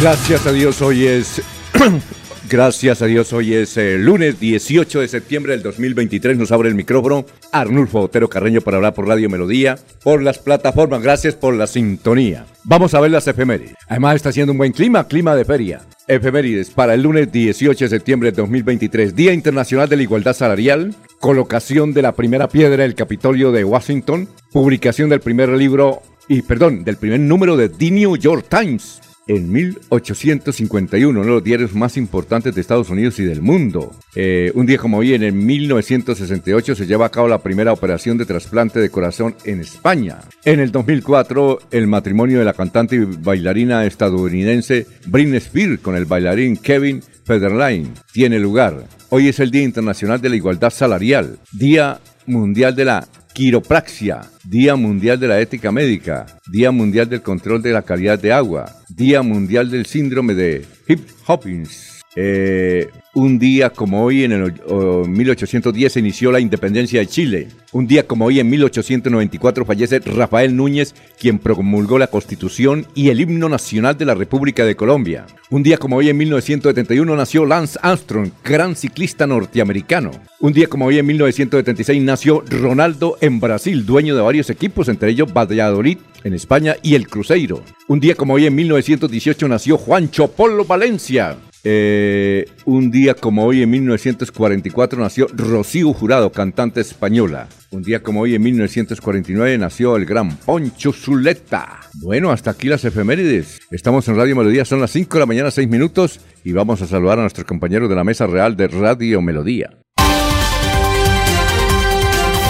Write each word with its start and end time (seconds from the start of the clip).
Gracias 0.00 0.46
a 0.46 0.52
Dios, 0.52 0.80
hoy 0.80 1.06
es. 1.06 1.42
Gracias 2.48 3.02
a 3.02 3.06
Dios, 3.06 3.32
hoy 3.32 3.54
es 3.54 3.76
eh, 3.76 3.98
lunes 3.98 4.38
18 4.38 5.00
de 5.00 5.08
septiembre 5.08 5.52
del 5.52 5.64
2023. 5.64 6.38
Nos 6.38 6.52
abre 6.52 6.68
el 6.68 6.76
micrófono 6.76 7.26
Arnulfo 7.50 8.02
Otero 8.02 8.30
Carreño 8.30 8.60
para 8.60 8.76
hablar 8.76 8.94
por 8.94 9.08
Radio 9.08 9.28
Melodía, 9.28 9.76
por 10.04 10.22
las 10.22 10.38
plataformas. 10.38 11.02
Gracias 11.02 11.34
por 11.34 11.54
la 11.54 11.66
sintonía. 11.66 12.46
Vamos 12.62 12.94
a 12.94 13.00
ver 13.00 13.10
las 13.10 13.26
efemérides. 13.26 13.74
Además, 13.88 14.14
está 14.14 14.28
haciendo 14.28 14.52
un 14.52 14.58
buen 14.58 14.70
clima, 14.70 15.08
clima 15.08 15.34
de 15.34 15.44
feria. 15.44 15.80
Efemérides 16.06 16.70
para 16.70 16.94
el 16.94 17.02
lunes 17.02 17.32
18 17.32 17.86
de 17.86 17.88
septiembre 17.88 18.28
del 18.30 18.36
2023, 18.36 19.16
Día 19.16 19.32
Internacional 19.32 19.88
de 19.88 19.96
la 19.96 20.02
Igualdad 20.04 20.32
Salarial, 20.32 20.94
colocación 21.18 21.92
de 21.92 22.02
la 22.02 22.12
primera 22.12 22.48
piedra 22.48 22.84
del 22.84 22.94
Capitolio 22.94 23.50
de 23.50 23.64
Washington, 23.64 24.28
publicación 24.52 25.08
del 25.08 25.20
primer 25.20 25.48
libro 25.48 26.02
y, 26.28 26.42
perdón, 26.42 26.84
del 26.84 26.98
primer 26.98 27.18
número 27.18 27.56
de 27.56 27.68
The 27.68 27.90
New 27.90 28.16
York 28.16 28.46
Times 28.48 29.00
en 29.28 29.52
1851, 29.52 31.10
uno 31.10 31.20
de 31.20 31.34
los 31.34 31.44
diarios 31.44 31.74
más 31.74 31.96
importantes 31.96 32.54
de 32.54 32.60
Estados 32.60 32.90
Unidos 32.90 33.18
y 33.18 33.24
del 33.24 33.42
mundo. 33.42 33.94
Eh, 34.14 34.50
un 34.54 34.66
día 34.66 34.78
como 34.78 34.98
hoy, 34.98 35.14
en 35.14 35.22
el 35.22 35.34
1968, 35.34 36.74
se 36.74 36.86
lleva 36.86 37.06
a 37.06 37.10
cabo 37.10 37.28
la 37.28 37.42
primera 37.42 37.72
operación 37.72 38.16
de 38.18 38.24
trasplante 38.24 38.80
de 38.80 38.90
corazón 38.90 39.36
en 39.44 39.60
España. 39.60 40.18
En 40.44 40.60
el 40.60 40.72
2004, 40.72 41.60
el 41.70 41.86
matrimonio 41.86 42.38
de 42.38 42.46
la 42.46 42.54
cantante 42.54 42.96
y 42.96 43.04
bailarina 43.04 43.84
estadounidense 43.84 44.86
Britney 45.06 45.38
Spears 45.38 45.80
con 45.80 45.94
el 45.94 46.06
bailarín 46.06 46.56
Kevin 46.56 47.02
Federline 47.24 47.92
tiene 48.12 48.38
lugar. 48.38 48.84
Hoy 49.10 49.28
es 49.28 49.38
el 49.40 49.50
Día 49.50 49.62
Internacional 49.62 50.20
de 50.20 50.30
la 50.30 50.36
Igualdad 50.36 50.70
Salarial, 50.70 51.38
Día 51.52 52.00
Mundial 52.26 52.74
de 52.74 52.86
la 52.86 53.08
Quiropraxia, 53.38 54.22
Día 54.42 54.74
Mundial 54.74 55.20
de 55.20 55.28
la 55.28 55.40
Ética 55.40 55.70
Médica, 55.70 56.26
Día 56.50 56.72
Mundial 56.72 57.08
del 57.08 57.22
Control 57.22 57.62
de 57.62 57.70
la 57.70 57.82
Calidad 57.82 58.18
de 58.18 58.32
Agua, 58.32 58.64
Día 58.88 59.22
Mundial 59.22 59.70
del 59.70 59.86
Síndrome 59.86 60.34
de 60.34 60.66
Hip 60.88 61.06
Hopkins. 61.24 61.97
Eh, 62.20 62.90
un 63.14 63.38
día 63.38 63.70
como 63.70 64.02
hoy, 64.02 64.24
en 64.24 64.32
el 64.32 64.54
oh, 64.66 65.04
1810, 65.06 65.92
se 65.92 66.00
inició 66.00 66.32
la 66.32 66.40
independencia 66.40 66.98
de 66.98 67.06
Chile. 67.06 67.46
Un 67.70 67.86
día 67.86 68.08
como 68.08 68.24
hoy, 68.24 68.40
en 68.40 68.50
1894, 68.50 69.64
fallece 69.64 70.00
Rafael 70.00 70.56
Núñez, 70.56 70.96
quien 71.16 71.38
promulgó 71.38 71.96
la 71.96 72.08
Constitución 72.08 72.88
y 72.96 73.10
el 73.10 73.20
himno 73.20 73.48
nacional 73.48 73.96
de 73.96 74.04
la 74.04 74.16
República 74.16 74.64
de 74.64 74.74
Colombia. 74.74 75.26
Un 75.50 75.62
día 75.62 75.76
como 75.78 75.94
hoy, 75.94 76.08
en 76.08 76.16
1971, 76.16 77.14
nació 77.14 77.46
Lance 77.46 77.78
Armstrong, 77.82 78.30
gran 78.42 78.74
ciclista 78.74 79.24
norteamericano. 79.28 80.10
Un 80.40 80.52
día 80.52 80.66
como 80.66 80.86
hoy, 80.86 80.98
en 80.98 81.06
1976, 81.06 82.02
nació 82.02 82.42
Ronaldo 82.50 83.16
en 83.20 83.38
Brasil, 83.38 83.86
dueño 83.86 84.16
de 84.16 84.22
varios 84.22 84.50
equipos, 84.50 84.88
entre 84.88 85.10
ellos 85.10 85.32
Valladolid, 85.32 85.98
en 86.24 86.34
España, 86.34 86.74
y 86.82 86.96
el 86.96 87.06
Cruzeiro. 87.06 87.62
Un 87.86 88.00
día 88.00 88.16
como 88.16 88.34
hoy, 88.34 88.46
en 88.46 88.56
1918, 88.56 89.46
nació 89.46 89.78
Juancho 89.78 90.32
Polo 90.32 90.64
Valencia, 90.64 91.36
eh, 91.70 92.46
un 92.64 92.90
día 92.90 93.12
como 93.12 93.44
hoy, 93.44 93.60
en 93.60 93.68
1944, 93.68 94.98
nació 94.98 95.26
Rocío 95.34 95.92
Jurado, 95.92 96.32
cantante 96.32 96.80
española. 96.80 97.46
Un 97.70 97.82
día 97.82 98.02
como 98.02 98.22
hoy, 98.22 98.34
en 98.34 98.42
1949, 98.42 99.58
nació 99.58 99.96
el 99.96 100.06
gran 100.06 100.34
Poncho 100.38 100.94
Zuleta. 100.94 101.80
Bueno, 102.00 102.30
hasta 102.30 102.52
aquí 102.52 102.68
las 102.68 102.86
efemérides. 102.86 103.60
Estamos 103.70 104.08
en 104.08 104.16
Radio 104.16 104.34
Melodía, 104.34 104.64
son 104.64 104.80
las 104.80 104.92
5 104.92 105.12
de 105.12 105.20
la 105.20 105.26
mañana, 105.26 105.50
6 105.50 105.68
minutos, 105.68 106.20
y 106.42 106.52
vamos 106.52 106.80
a 106.80 106.86
saludar 106.86 107.18
a 107.18 107.22
nuestros 107.22 107.46
compañeros 107.46 107.90
de 107.90 107.96
la 107.96 108.04
mesa 108.04 108.26
real 108.26 108.56
de 108.56 108.68
Radio 108.68 109.20
Melodía. 109.20 109.68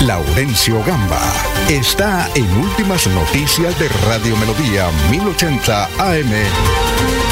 Laurencio 0.07 0.81
Gamba 0.85 1.33
está 1.69 2.29
en 2.37 2.47
Últimas 2.57 3.09
Noticias 3.09 3.77
de 3.81 3.89
Radio 4.07 4.37
Melodía 4.37 4.89
1080 5.11 5.87
AM. 5.99 7.28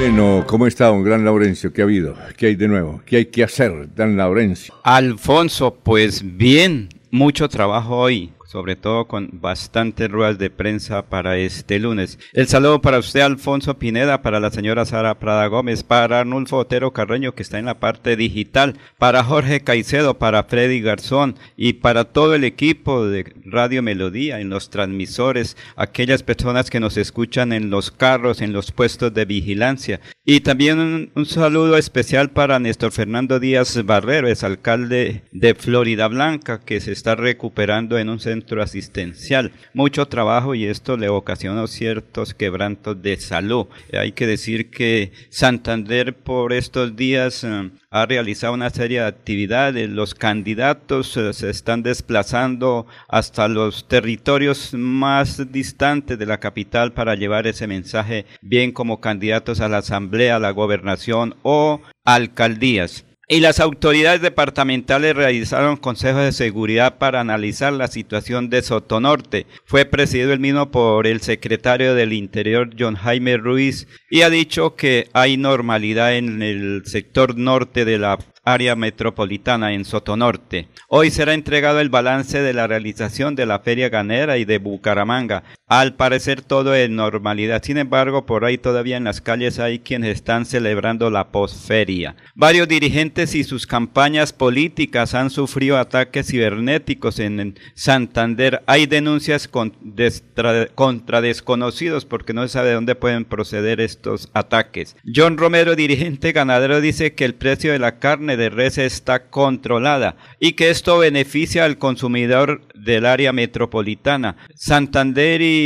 Bueno, 0.00 0.44
¿cómo 0.46 0.68
está, 0.68 0.86
don 0.86 1.02
Gran 1.02 1.24
Laurencio? 1.24 1.72
¿Qué 1.72 1.80
ha 1.80 1.84
habido? 1.84 2.14
¿Qué 2.36 2.46
hay 2.46 2.54
de 2.54 2.68
nuevo? 2.68 3.02
¿Qué 3.04 3.16
hay 3.16 3.26
que 3.26 3.42
hacer, 3.42 3.92
Dan 3.96 4.16
Laurencio? 4.16 4.72
Alfonso, 4.84 5.74
pues 5.74 6.22
bien, 6.24 6.88
mucho 7.10 7.48
trabajo 7.48 7.96
hoy 7.96 8.30
sobre 8.48 8.76
todo 8.76 9.04
con 9.04 9.28
bastantes 9.30 10.10
ruedas 10.10 10.38
de 10.38 10.48
prensa 10.48 11.02
para 11.02 11.36
este 11.36 11.78
lunes. 11.78 12.18
El 12.32 12.48
saludo 12.48 12.80
para 12.80 12.98
usted, 12.98 13.20
Alfonso 13.20 13.78
Pineda, 13.78 14.22
para 14.22 14.40
la 14.40 14.50
señora 14.50 14.86
Sara 14.86 15.18
Prada 15.18 15.46
Gómez, 15.48 15.82
para 15.82 16.20
Arnulfo 16.20 16.56
Otero 16.56 16.94
Carreño, 16.94 17.34
que 17.34 17.42
está 17.42 17.58
en 17.58 17.66
la 17.66 17.78
parte 17.78 18.16
digital, 18.16 18.78
para 18.96 19.22
Jorge 19.22 19.60
Caicedo, 19.60 20.14
para 20.14 20.44
Freddy 20.44 20.80
Garzón 20.80 21.36
y 21.58 21.74
para 21.74 22.04
todo 22.06 22.34
el 22.34 22.44
equipo 22.44 23.06
de 23.06 23.34
Radio 23.44 23.82
Melodía, 23.82 24.40
en 24.40 24.48
los 24.48 24.70
transmisores, 24.70 25.58
aquellas 25.76 26.22
personas 26.22 26.70
que 26.70 26.80
nos 26.80 26.96
escuchan 26.96 27.52
en 27.52 27.68
los 27.68 27.90
carros, 27.90 28.40
en 28.40 28.54
los 28.54 28.72
puestos 28.72 29.12
de 29.12 29.26
vigilancia. 29.26 30.00
Y 30.24 30.40
también 30.40 30.78
un, 30.78 31.10
un 31.14 31.26
saludo 31.26 31.76
especial 31.76 32.30
para 32.30 32.58
Néstor 32.58 32.92
Fernando 32.92 33.40
Díaz 33.40 33.84
Barrero, 33.84 34.26
es 34.26 34.42
alcalde 34.42 35.24
de 35.32 35.54
Florida 35.54 36.08
Blanca, 36.08 36.60
que 36.60 36.80
se 36.80 36.92
está 36.92 37.14
recuperando 37.14 37.98
en 37.98 38.08
un 38.08 38.20
centro 38.20 38.37
centro 38.38 38.62
asistencial. 38.62 39.52
Mucho 39.74 40.06
trabajo 40.06 40.54
y 40.54 40.64
esto 40.64 40.96
le 40.96 41.08
ocasionó 41.08 41.66
ciertos 41.66 42.34
quebrantos 42.34 43.00
de 43.02 43.16
salud. 43.18 43.66
Hay 43.92 44.12
que 44.12 44.26
decir 44.26 44.70
que 44.70 45.12
Santander 45.30 46.14
por 46.14 46.52
estos 46.52 46.94
días 46.94 47.42
eh, 47.42 47.70
ha 47.90 48.06
realizado 48.06 48.54
una 48.54 48.70
serie 48.70 49.00
de 49.00 49.06
actividades. 49.06 49.88
Los 49.90 50.14
candidatos 50.14 51.16
eh, 51.16 51.32
se 51.32 51.50
están 51.50 51.82
desplazando 51.82 52.86
hasta 53.08 53.48
los 53.48 53.88
territorios 53.88 54.72
más 54.74 55.50
distantes 55.50 56.18
de 56.18 56.26
la 56.26 56.38
capital 56.38 56.92
para 56.92 57.16
llevar 57.16 57.46
ese 57.46 57.66
mensaje, 57.66 58.24
bien 58.40 58.70
como 58.72 59.00
candidatos 59.00 59.60
a 59.60 59.68
la 59.68 59.78
asamblea, 59.78 60.36
a 60.36 60.40
la 60.40 60.52
gobernación 60.52 61.34
o 61.42 61.80
alcaldías. 62.04 63.04
Y 63.30 63.40
las 63.40 63.60
autoridades 63.60 64.22
departamentales 64.22 65.14
realizaron 65.14 65.76
consejos 65.76 66.22
de 66.22 66.32
seguridad 66.32 66.96
para 66.96 67.20
analizar 67.20 67.74
la 67.74 67.88
situación 67.88 68.48
de 68.48 68.62
Sotonorte. 68.62 69.44
Fue 69.66 69.84
presidido 69.84 70.32
el 70.32 70.40
mismo 70.40 70.70
por 70.70 71.06
el 71.06 71.20
secretario 71.20 71.94
del 71.94 72.14
Interior, 72.14 72.70
John 72.78 72.94
Jaime 72.94 73.36
Ruiz, 73.36 73.86
y 74.08 74.22
ha 74.22 74.30
dicho 74.30 74.76
que 74.76 75.10
hay 75.12 75.36
normalidad 75.36 76.16
en 76.16 76.40
el 76.40 76.84
sector 76.86 77.36
norte 77.36 77.84
de 77.84 77.98
la 77.98 78.18
área 78.44 78.74
metropolitana 78.76 79.74
en 79.74 79.84
Sotonorte. 79.84 80.68
Hoy 80.88 81.10
será 81.10 81.34
entregado 81.34 81.80
el 81.80 81.90
balance 81.90 82.40
de 82.40 82.54
la 82.54 82.66
realización 82.66 83.34
de 83.34 83.44
la 83.44 83.58
Feria 83.58 83.90
Ganera 83.90 84.38
y 84.38 84.46
de 84.46 84.56
Bucaramanga. 84.56 85.44
Al 85.68 85.94
parecer 85.94 86.40
todo 86.40 86.74
en 86.74 86.96
normalidad. 86.96 87.62
Sin 87.62 87.76
embargo, 87.76 88.24
por 88.24 88.46
ahí 88.46 88.56
todavía 88.56 88.96
en 88.96 89.04
las 89.04 89.20
calles 89.20 89.58
hay 89.58 89.80
quienes 89.80 90.14
están 90.14 90.46
celebrando 90.46 91.10
la 91.10 91.28
posferia. 91.28 92.16
Varios 92.34 92.68
dirigentes 92.68 93.34
y 93.34 93.44
sus 93.44 93.66
campañas 93.66 94.32
políticas 94.32 95.14
han 95.14 95.28
sufrido 95.28 95.76
ataques 95.76 96.28
cibernéticos 96.28 97.18
en 97.18 97.58
Santander. 97.74 98.62
Hay 98.66 98.86
denuncias 98.86 99.46
contra 99.48 101.20
desconocidos 101.20 102.06
porque 102.06 102.32
no 102.32 102.42
se 102.42 102.48
sabe 102.54 102.68
de 102.68 102.74
dónde 102.74 102.94
pueden 102.94 103.26
proceder 103.26 103.80
estos 103.80 104.30
ataques. 104.32 104.96
John 105.14 105.36
Romero, 105.36 105.76
dirigente 105.76 106.32
ganadero, 106.32 106.80
dice 106.80 107.14
que 107.14 107.26
el 107.26 107.34
precio 107.34 107.72
de 107.72 107.78
la 107.78 107.98
carne 107.98 108.38
de 108.38 108.48
res 108.48 108.78
está 108.78 109.28
controlada 109.28 110.16
y 110.40 110.52
que 110.52 110.70
esto 110.70 110.96
beneficia 110.96 111.66
al 111.66 111.76
consumidor 111.76 112.62
del 112.74 113.04
área 113.04 113.32
metropolitana. 113.32 114.36
Santander 114.54 115.42
y 115.42 115.57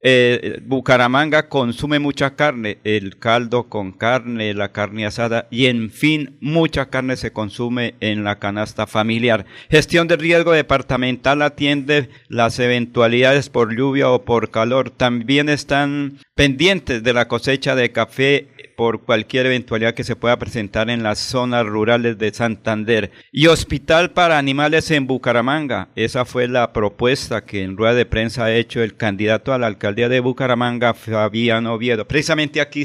eh, 0.00 0.60
Bucaramanga 0.64 1.48
consume 1.48 1.98
mucha 1.98 2.36
carne, 2.36 2.78
el 2.84 3.18
caldo 3.18 3.68
con 3.68 3.90
carne, 3.90 4.54
la 4.54 4.70
carne 4.70 5.04
asada 5.06 5.48
y 5.50 5.66
en 5.66 5.90
fin, 5.90 6.36
mucha 6.40 6.86
carne 6.86 7.16
se 7.16 7.32
consume 7.32 7.94
en 8.00 8.22
la 8.22 8.38
canasta 8.38 8.86
familiar. 8.86 9.44
Gestión 9.68 10.06
de 10.06 10.16
riesgo 10.16 10.52
departamental 10.52 11.42
atiende 11.42 12.10
las 12.28 12.60
eventualidades 12.60 13.50
por 13.50 13.76
lluvia 13.76 14.10
o 14.10 14.24
por 14.24 14.50
calor. 14.50 14.90
También 14.90 15.48
están 15.48 16.18
pendientes 16.38 17.02
de 17.02 17.12
la 17.12 17.26
cosecha 17.26 17.74
de 17.74 17.90
café 17.90 18.46
por 18.76 19.02
cualquier 19.02 19.46
eventualidad 19.46 19.94
que 19.94 20.04
se 20.04 20.14
pueda 20.14 20.38
presentar 20.38 20.88
en 20.88 21.02
las 21.02 21.18
zonas 21.18 21.66
rurales 21.66 22.16
de 22.16 22.32
Santander. 22.32 23.10
Y 23.32 23.48
hospital 23.48 24.12
para 24.12 24.38
animales 24.38 24.92
en 24.92 25.08
Bucaramanga. 25.08 25.88
Esa 25.96 26.24
fue 26.24 26.46
la 26.46 26.72
propuesta 26.72 27.44
que 27.44 27.64
en 27.64 27.76
rueda 27.76 27.94
de 27.94 28.06
prensa 28.06 28.44
ha 28.44 28.54
hecho 28.54 28.84
el 28.84 28.94
candidato 28.94 29.52
a 29.52 29.58
la 29.58 29.66
alcaldía 29.66 30.08
de 30.08 30.20
Bucaramanga, 30.20 30.94
Fabián 30.94 31.66
Oviedo. 31.66 32.06
Precisamente 32.06 32.60
aquí 32.60 32.84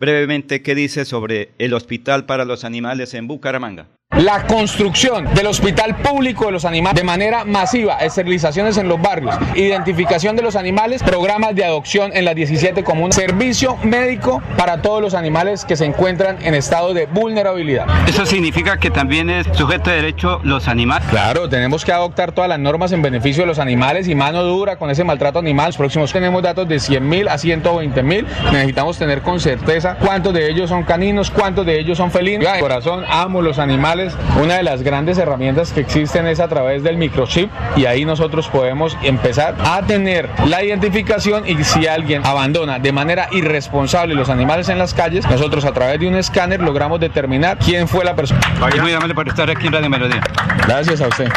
brevemente 0.00 0.62
qué 0.62 0.74
dice 0.74 1.04
sobre 1.04 1.50
el 1.58 1.74
hospital 1.74 2.24
para 2.24 2.46
los 2.46 2.64
animales 2.64 3.12
en 3.12 3.28
Bucaramanga. 3.28 3.88
La 4.24 4.46
construcción 4.46 5.34
del 5.34 5.48
hospital 5.48 5.96
público 5.96 6.46
de 6.46 6.52
los 6.52 6.64
animales 6.64 6.94
de 6.94 7.04
manera 7.04 7.44
masiva, 7.44 7.98
esterilizaciones 7.98 8.76
en 8.76 8.88
los 8.88 9.02
barrios, 9.02 9.34
identificación 9.56 10.36
de 10.36 10.42
los 10.42 10.54
animales, 10.54 11.02
programas 11.02 11.56
de 11.56 11.64
adopción 11.64 12.12
en 12.14 12.24
las 12.24 12.36
17 12.36 12.84
comunas, 12.84 13.16
servicio 13.16 13.76
médico 13.82 14.40
para 14.56 14.82
todos 14.82 15.02
los 15.02 15.14
animales 15.14 15.64
que 15.64 15.74
se 15.74 15.84
encuentran 15.84 16.38
en 16.42 16.54
estado 16.54 16.94
de 16.94 17.06
vulnerabilidad. 17.06 17.86
¿Eso 18.08 18.24
significa 18.24 18.76
que 18.78 18.88
también 18.88 19.30
es 19.30 19.48
sujeto 19.52 19.90
de 19.90 19.96
derecho 19.96 20.40
los 20.44 20.68
animales? 20.68 21.08
Claro, 21.10 21.48
tenemos 21.48 21.84
que 21.84 21.90
adoptar 21.90 22.30
todas 22.30 22.48
las 22.48 22.60
normas 22.60 22.92
en 22.92 23.02
beneficio 23.02 23.42
de 23.42 23.48
los 23.48 23.58
animales 23.58 24.06
y 24.06 24.14
mano 24.14 24.44
dura 24.44 24.76
con 24.76 24.90
ese 24.90 25.02
maltrato 25.02 25.40
animal. 25.40 25.66
Los 25.70 25.76
próximos 25.76 26.12
tenemos 26.12 26.40
datos 26.40 26.68
de 26.68 26.78
100 26.78 27.08
mil 27.08 27.26
a 27.26 27.36
120 27.36 28.02
mil. 28.04 28.26
Necesitamos 28.52 28.96
tener 28.96 29.22
con 29.22 29.40
certeza 29.40 29.96
cuántos 29.96 30.32
de 30.32 30.48
ellos 30.48 30.70
son 30.70 30.84
caninos, 30.84 31.32
cuántos 31.32 31.66
de 31.66 31.80
ellos 31.80 31.98
son 31.98 32.12
felinos. 32.12 32.50
De 32.52 32.60
corazón, 32.60 33.04
amo 33.08 33.42
los 33.42 33.58
animales 33.58 33.93
una 34.42 34.56
de 34.56 34.62
las 34.62 34.82
grandes 34.82 35.18
herramientas 35.18 35.72
que 35.72 35.80
existen 35.80 36.26
es 36.26 36.40
a 36.40 36.48
través 36.48 36.82
del 36.82 36.96
microchip 36.96 37.50
y 37.76 37.86
ahí 37.86 38.04
nosotros 38.04 38.48
podemos 38.48 38.96
empezar 39.02 39.54
a 39.64 39.82
tener 39.86 40.28
la 40.46 40.64
identificación 40.64 41.46
y 41.46 41.62
si 41.62 41.86
alguien 41.86 42.24
abandona 42.24 42.80
de 42.80 42.92
manera 42.92 43.28
irresponsable 43.30 44.14
los 44.14 44.30
animales 44.30 44.68
en 44.68 44.78
las 44.78 44.94
calles, 44.94 45.24
nosotros 45.30 45.64
a 45.64 45.72
través 45.72 46.00
de 46.00 46.08
un 46.08 46.16
escáner 46.16 46.60
logramos 46.60 46.98
determinar 46.98 47.58
quién 47.58 47.86
fue 47.86 48.04
la 48.04 48.16
persona. 48.16 48.40
muy 48.80 48.92
amable 48.92 49.14
por 49.14 49.28
estar 49.28 49.48
aquí 49.48 49.68
en 49.68 49.72
Radio 49.72 49.90
Melodía. 49.90 50.22
Gracias 50.66 51.00
a 51.00 51.08
usted. 51.08 51.28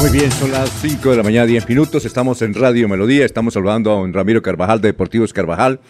Muy 0.00 0.10
bien, 0.10 0.30
son 0.30 0.52
las 0.52 0.70
5 0.82 1.10
de 1.10 1.16
la 1.16 1.22
mañana, 1.22 1.46
10 1.46 1.68
minutos. 1.68 2.04
Estamos 2.04 2.40
en 2.42 2.54
Radio 2.54 2.88
Melodía. 2.88 3.24
Estamos 3.24 3.56
hablando 3.56 3.90
a 3.90 3.94
don 3.94 4.12
Ramiro 4.12 4.42
Carvajal 4.42 4.80
de 4.80 4.88
Deportivos 4.88 5.32
Carvajal. 5.32 5.80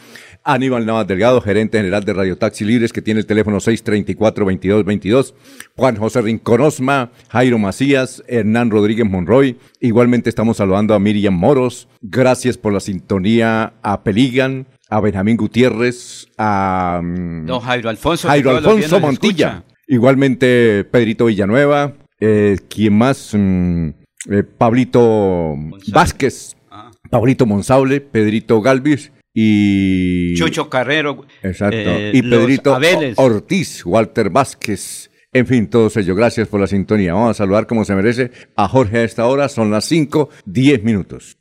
Aníbal 0.47 0.87
Navas 0.87 1.09
Delgado, 1.09 1.41
gerente 1.41 1.79
general 1.79 2.05
de 2.05 2.13
Radio 2.13 2.39
Taxi 2.39 2.65
Libres, 2.65 2.93
que 2.93 3.03
tiene 3.03 3.19
el 3.19 3.27
teléfono 3.27 3.59
634-2222. 3.59 5.35
Juan 5.75 5.97
José 5.97 6.23
Rincón 6.23 6.61
Osma, 6.61 7.11
Jairo 7.31 7.59
Macías, 7.59 8.23
Hernán 8.29 8.71
Rodríguez 8.71 9.11
Monroy. 9.11 9.59
Igualmente 9.81 10.31
estamos 10.31 10.59
saludando 10.59 10.95
a 10.95 11.01
Miriam 11.01 11.35
Moros. 11.35 11.89
Gracias 12.01 12.57
por 12.57 12.73
la 12.73 12.79
sintonía 12.79 13.75
a 13.83 14.05
Peligan, 14.05 14.69
a 14.89 15.01
Benjamín 15.01 15.37
Gutiérrez, 15.37 16.29
a... 16.39 17.01
Mm, 17.03 17.47
Don 17.47 17.61
Jairo 17.61 17.91
Alfonso. 17.91 18.29
Jairo 18.29 18.57
Alfonso 18.57 19.01
Montilla. 19.01 19.65
Igualmente 19.89 20.85
Pedrito 20.85 21.27
Villanueva. 21.27 21.95
Eh, 22.21 22.57
¿Quién 22.69 22.97
más? 22.97 23.33
Mm, 23.35 23.89
eh, 24.31 24.45
Pablito 24.45 25.57
Vázquez. 25.89 26.57
Ah. 26.71 26.93
Pablito 27.11 27.47
Monsable, 27.47 28.01
Pedrito 28.01 28.61
Galvis 28.61 29.11
y... 29.38 30.35
Chucho 30.35 30.71
Carrero. 30.71 31.27
Exacto. 31.43 31.77
Eh, 31.77 32.12
y 32.15 32.23
Pedrito 32.23 32.79
Ortiz, 33.17 33.85
Walter 33.85 34.31
Vázquez. 34.31 35.11
En 35.31 35.47
fin, 35.47 35.69
todos 35.69 35.94
ellos, 35.99 36.17
gracias 36.17 36.49
por 36.49 36.59
la 36.59 36.67
sintonía. 36.67 37.12
Vamos 37.12 37.33
a 37.33 37.35
saludar 37.35 37.67
como 37.67 37.85
se 37.85 37.94
merece 37.94 38.31
a 38.56 38.67
Jorge 38.67 38.97
a 38.97 39.05
esta 39.05 39.27
hora. 39.27 39.50
Son 39.50 39.71
las 39.71 39.85
5, 39.85 40.31
10 40.47 40.85
minutos. 40.85 41.37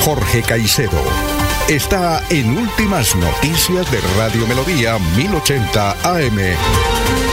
Jorge 0.00 0.40
Caicedo 0.40 1.02
está 1.68 2.22
en 2.30 2.56
Últimas 2.56 3.14
Noticias 3.14 3.92
de 3.92 3.98
Radio 4.16 4.46
Melodía 4.46 4.98
1080 5.16 5.90
AM. 6.02 7.31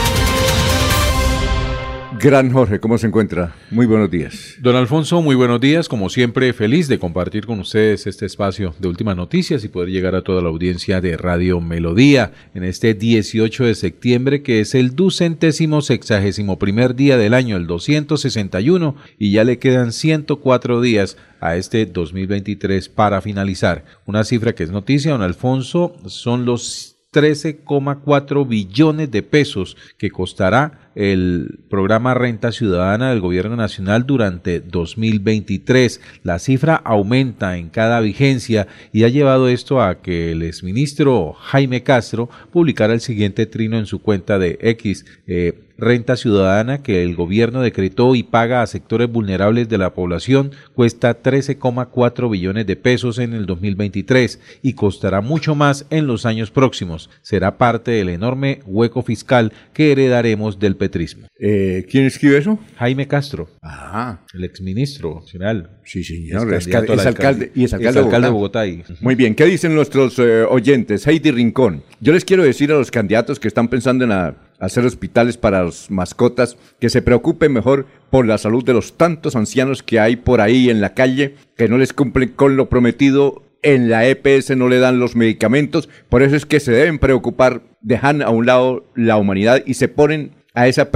Gran 2.22 2.52
Jorge, 2.52 2.82
¿cómo 2.82 2.98
se 2.98 3.08
encuentra? 3.08 3.56
Muy 3.72 3.86
buenos 3.86 4.12
días. 4.12 4.56
Don 4.60 4.76
Alfonso, 4.76 5.22
muy 5.22 5.36
buenos 5.36 5.62
días. 5.62 5.88
Como 5.88 6.10
siempre, 6.10 6.52
feliz 6.52 6.90
de 6.90 7.00
compartir 7.00 7.46
con 7.46 7.62
ustedes 7.62 8.08
este 8.08 8.26
espacio 8.26 8.76
de 8.78 8.90
últimas 8.90 9.16
noticias 9.16 9.64
y 9.64 9.70
poder 9.70 9.88
llegar 9.88 10.16
a 10.16 10.22
toda 10.22 10.42
la 10.42 10.50
audiencia 10.50 11.00
de 11.00 11.16
Radio 11.16 11.62
Melodía 11.62 12.34
en 12.54 12.66
este 12.66 12.94
18 12.94 13.64
de 13.64 13.74
septiembre, 13.74 14.44
que 14.44 14.60
es 14.60 14.76
el 14.76 14.98
ducentésimo 14.98 15.82
sexagésimo 15.82 16.60
primer 16.60 16.94
día 16.94 17.16
del 17.16 17.34
año, 17.34 17.56
el 17.56 17.68
261, 17.68 18.98
y 19.18 19.32
ya 19.32 19.46
le 19.46 19.58
quedan 19.58 19.94
104 19.94 20.82
días 20.82 21.16
a 21.40 21.56
este 21.56 21.86
2023 21.86 22.90
para 22.90 23.22
finalizar. 23.22 23.86
Una 24.06 24.26
cifra 24.26 24.54
que 24.54 24.64
es 24.64 24.72
noticia, 24.72 25.14
don 25.14 25.22
Alfonso, 25.22 25.96
son 26.06 26.44
los 26.44 26.98
13,4 27.12 28.48
billones 28.48 29.10
de 29.10 29.24
pesos 29.24 29.78
que 29.98 30.12
costará 30.12 30.89
el 30.96 31.60
programa 31.70 32.14
Renta 32.14 32.52
Ciudadana 32.52 33.10
del 33.10 33.22
Gobierno 33.22 33.56
Nacional 33.56 34.06
durante 34.06 34.60
2023. 34.60 36.02
La 36.24 36.40
cifra 36.40 36.76
aumenta 36.76 37.58
en 37.58 37.70
cada 37.70 38.00
vigencia 38.02 38.68
y 38.92 39.04
ha 39.04 39.10
llevado 39.10 39.48
esto 39.48 39.82
a 39.82 40.02
que 40.02 40.32
el 40.32 40.44
exministro 40.44 41.34
Jaime 41.34 41.84
Castro 41.84 42.30
publicara 42.52 42.94
el 42.94 43.02
siguiente 43.02 43.46
trino 43.46 43.78
en 43.78 43.86
su 43.86 44.02
cuenta 44.02 44.40
de 44.40 44.58
X. 44.62 45.06
Eh, 45.28 45.66
renta 45.80 46.18
ciudadana 46.18 46.84
que 46.84 47.04
el 47.04 47.16
gobierno 47.16 47.62
decretó 47.62 48.16
y 48.16 48.24
paga 48.24 48.62
a 48.62 48.68
sectores 48.68 49.10
vulnerables 49.10 49.70
de 49.70 49.78
la 49.78 49.94
población 49.94 50.52
cuesta 50.76 51.24
13,4 51.24 52.30
billones 52.30 52.68
de 52.68 52.76
pesos 52.76 53.18
en 53.18 53.34
el 53.34 53.46
2023 53.46 54.40
y 54.62 54.74
costará 54.74 55.22
mucho 55.22 55.56
más 55.56 55.86
en 55.90 56.06
los 56.08 56.26
años 56.26 56.52
próximos. 56.52 57.10
Será 57.22 57.58
parte 57.58 57.92
del 57.92 58.10
enorme 58.10 58.60
hueco 58.66 59.02
fiscal 59.02 59.54
que 59.74 59.92
heredaremos 59.92 60.60
del 60.60 60.76
petrismo. 60.80 61.28
Eh, 61.38 61.86
¿Quién 61.88 62.06
escribe 62.06 62.40
eso? 62.40 62.58
Jaime 62.78 63.08
Castro. 63.08 63.48
Ah. 63.62 64.22
El 64.34 64.44
exministro 64.44 65.20
nacional. 65.22 65.70
Sí, 65.86 66.04
señor. 66.04 66.52
Es, 66.52 66.66
alcalde, 67.06 67.52
y 67.54 67.66
es 67.66 67.74
alcalde, 67.74 68.02
de 68.02 68.30
Bogotá. 68.30 68.64
Muy 69.02 69.14
bien. 69.14 69.36
¿Qué 69.36 69.46
dicen 69.46 69.76
nuestros 69.76 70.18
eh, 70.18 70.42
oyentes? 70.42 71.06
Heidi 71.06 71.30
Rincón. 71.30 71.84
Yo 72.02 72.14
les 72.14 72.26
quiero 72.26 72.42
decir 72.42 72.72
a 72.72 72.76
los 72.76 72.90
candidatos 72.90 73.40
que 73.40 73.48
están 73.48 73.68
pensando 73.68 74.06
en 74.06 74.34
hacer 74.60 74.84
hospitales 74.84 75.38
para 75.38 75.64
las 75.64 75.92
mascotas, 75.92 76.58
que 76.80 76.90
se 76.90 77.04
preocupen 77.04 77.54
mejor 77.54 77.86
por 78.10 78.26
la 78.26 78.40
salud 78.40 78.64
de 78.64 78.74
los 78.74 78.98
tantos 78.98 79.36
ancianos 79.36 79.84
que 79.84 80.00
hay 80.00 80.16
por 80.16 80.42
ahí 80.42 80.72
en 80.72 80.82
la 80.82 80.96
calle, 80.96 81.36
que 81.56 81.70
no 81.70 81.78
les 81.78 81.94
cumplen 81.94 82.30
con 82.30 82.58
lo 82.58 82.70
prometido 82.70 83.44
en 83.62 83.90
la 83.90 84.08
EPS 84.08 84.56
no 84.56 84.70
le 84.70 84.80
dan 84.80 85.00
los 85.00 85.16
medicamentos, 85.16 85.90
por 86.10 86.24
eso 86.24 86.36
es 86.36 86.46
que 86.46 86.60
se 86.60 86.72
deben 86.72 87.00
preocupar, 87.00 87.62
dejan 87.82 88.22
a 88.22 88.30
un 88.30 88.46
lado 88.46 88.86
la 88.96 89.18
humanidad 89.18 89.64
y 89.66 89.74
se 89.74 89.88
ponen 89.88 90.32
a 90.60 90.68
esa, 90.68 90.90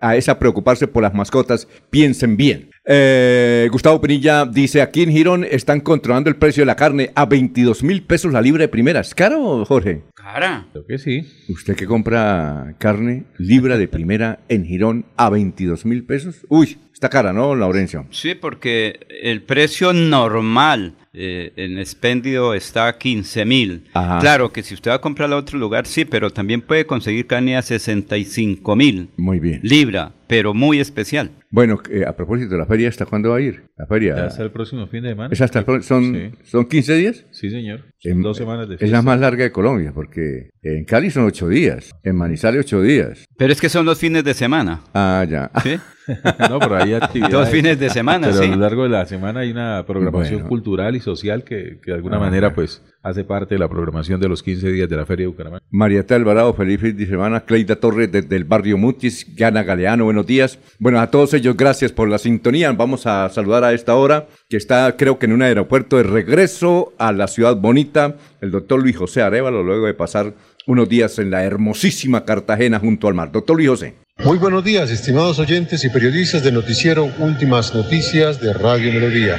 a 0.00 0.16
esa 0.16 0.38
preocuparse 0.38 0.88
por 0.88 1.02
las 1.02 1.14
mascotas, 1.14 1.68
piensen 1.90 2.36
bien. 2.36 2.70
Eh, 2.84 3.68
Gustavo 3.70 4.00
Pinilla 4.00 4.44
dice, 4.44 4.82
aquí 4.82 5.02
en 5.02 5.10
Girón 5.10 5.44
están 5.44 5.80
controlando 5.80 6.28
el 6.28 6.36
precio 6.36 6.62
de 6.62 6.66
la 6.66 6.76
carne 6.76 7.10
a 7.14 7.24
22 7.26 7.84
mil 7.84 8.02
pesos 8.02 8.32
la 8.32 8.42
libra 8.42 8.62
de 8.62 8.68
primera. 8.68 9.00
¿Es 9.00 9.14
caro, 9.14 9.64
Jorge? 9.64 10.02
Cara. 10.14 10.66
Creo 10.72 10.86
que 10.86 10.98
sí. 10.98 11.22
¿Usted 11.48 11.76
que 11.76 11.86
compra 11.86 12.74
carne 12.78 13.24
libra 13.38 13.78
de 13.78 13.86
primera 13.86 14.40
en 14.48 14.64
Girón 14.64 15.06
a 15.16 15.30
22 15.30 15.86
mil 15.86 16.04
pesos? 16.04 16.44
Uy, 16.48 16.78
está 16.92 17.08
cara, 17.08 17.32
¿no, 17.32 17.54
Laurencio? 17.54 18.06
Sí, 18.10 18.34
porque 18.34 19.06
el 19.22 19.42
precio 19.42 19.92
normal 19.92 20.94
eh, 21.18 21.52
en 21.56 21.78
expendio 21.78 22.52
está 22.52 22.88
a 22.88 22.98
15 22.98 23.44
mil. 23.46 23.84
Claro 24.20 24.52
que 24.52 24.62
si 24.62 24.74
usted 24.74 24.90
va 24.90 24.96
a 24.96 25.00
comprar 25.00 25.32
a 25.32 25.36
otro 25.36 25.58
lugar, 25.58 25.86
sí, 25.86 26.04
pero 26.04 26.30
también 26.30 26.60
puede 26.60 26.84
conseguir 26.84 27.26
carne 27.26 27.56
a 27.56 27.62
65 27.62 28.76
mil. 28.76 29.08
Muy 29.16 29.40
bien. 29.40 29.60
Libra, 29.62 30.12
pero 30.26 30.54
muy 30.54 30.80
especial. 30.80 31.30
Bueno, 31.50 31.80
eh, 31.90 32.04
a 32.06 32.14
propósito, 32.16 32.56
¿la 32.56 32.66
feria 32.66 32.88
hasta 32.88 33.06
cuándo 33.06 33.30
va 33.30 33.36
a 33.36 33.40
ir? 33.40 33.64
La 33.76 33.86
feria. 33.86 34.24
hasta 34.26 34.42
el 34.42 34.50
próximo 34.50 34.86
fin 34.88 35.02
de 35.02 35.10
semana. 35.10 35.30
¿Es 35.32 35.40
hasta 35.40 35.64
son, 35.82 36.32
¿Son 36.44 36.64
15 36.66 36.94
días? 36.96 37.24
Sí, 37.30 37.50
señor. 37.50 37.84
Son 37.98 38.22
dos 38.22 38.36
semanas 38.36 38.68
de 38.68 38.76
fiesta. 38.78 38.84
Es 38.86 38.90
la 38.92 39.02
más 39.02 39.18
larga 39.20 39.44
de 39.44 39.52
Colombia, 39.52 39.92
porque 39.94 40.50
en 40.62 40.84
Cali 40.84 41.10
son 41.10 41.24
8 41.24 41.48
días, 41.48 41.90
en 42.02 42.16
Manizales 42.16 42.64
8 42.66 42.82
días. 42.82 43.24
Pero 43.38 43.52
es 43.52 43.60
que 43.60 43.68
son 43.68 43.86
los 43.86 43.98
fines 43.98 44.24
de 44.24 44.34
semana. 44.34 44.80
Ah, 44.94 45.24
ya. 45.28 45.50
¿Sí? 45.62 45.76
no, 46.50 46.58
pero 46.60 46.76
hay 46.76 46.94
actividades. 46.94 47.32
Dos 47.32 47.48
fines 47.48 47.78
de 47.80 47.90
semana, 47.90 48.28
pero 48.28 48.42
sí. 48.42 48.44
a 48.50 48.54
lo 48.54 48.60
largo 48.62 48.82
de 48.84 48.90
la 48.90 49.06
semana 49.06 49.40
hay 49.40 49.50
una 49.50 49.84
programación 49.86 50.34
Bueno. 50.40 50.48
cultural 50.48 50.94
y 50.96 51.00
social 51.00 51.42
que, 51.44 51.80
que 51.82 51.90
de 51.90 51.94
alguna 51.96 52.16
Ah, 52.16 52.20
manera 52.20 52.48
bueno. 52.48 52.54
pues 52.56 52.82
hace 53.06 53.22
parte 53.22 53.54
de 53.54 53.60
la 53.60 53.68
programación 53.68 54.20
de 54.20 54.28
los 54.28 54.42
15 54.42 54.68
días 54.68 54.88
de 54.88 54.96
la 54.96 55.06
Feria 55.06 55.24
de 55.24 55.28
Bucaramanga. 55.28 55.64
Marieta 55.70 56.16
Alvarado, 56.16 56.52
feliz 56.54 56.80
fin 56.80 56.96
de 56.96 57.06
semana. 57.06 57.40
Cleida 57.40 57.76
Torres 57.76 58.10
desde 58.10 58.34
el 58.34 58.44
barrio 58.44 58.76
Mutis, 58.78 59.26
Gana 59.36 59.62
Galeano, 59.62 60.04
buenos 60.04 60.26
días. 60.26 60.58
Bueno, 60.80 61.00
a 61.00 61.08
todos 61.08 61.32
ellos, 61.32 61.56
gracias 61.56 61.92
por 61.92 62.08
la 62.08 62.18
sintonía. 62.18 62.72
Vamos 62.72 63.06
a 63.06 63.28
saludar 63.28 63.62
a 63.62 63.72
esta 63.72 63.94
hora, 63.94 64.26
que 64.48 64.56
está 64.56 64.96
creo 64.96 65.20
que 65.20 65.26
en 65.26 65.34
un 65.34 65.42
aeropuerto 65.42 65.98
de 65.98 66.02
regreso 66.02 66.94
a 66.98 67.12
la 67.12 67.28
ciudad 67.28 67.56
bonita, 67.56 68.16
el 68.40 68.50
doctor 68.50 68.82
Luis 68.82 68.96
José 68.96 69.22
Arevalo, 69.22 69.62
luego 69.62 69.86
de 69.86 69.94
pasar 69.94 70.34
unos 70.66 70.88
días 70.88 71.20
en 71.20 71.30
la 71.30 71.44
hermosísima 71.44 72.24
Cartagena 72.24 72.80
junto 72.80 73.06
al 73.06 73.14
mar. 73.14 73.30
Doctor 73.30 73.56
Luis 73.56 73.68
José. 73.68 73.94
Muy 74.24 74.38
buenos 74.38 74.64
días, 74.64 74.90
estimados 74.90 75.38
oyentes 75.38 75.84
y 75.84 75.90
periodistas 75.90 76.42
del 76.42 76.54
noticiero 76.54 77.08
Últimas 77.20 77.72
Noticias 77.72 78.40
de 78.40 78.52
Radio 78.52 78.92
Melodía. 78.92 79.36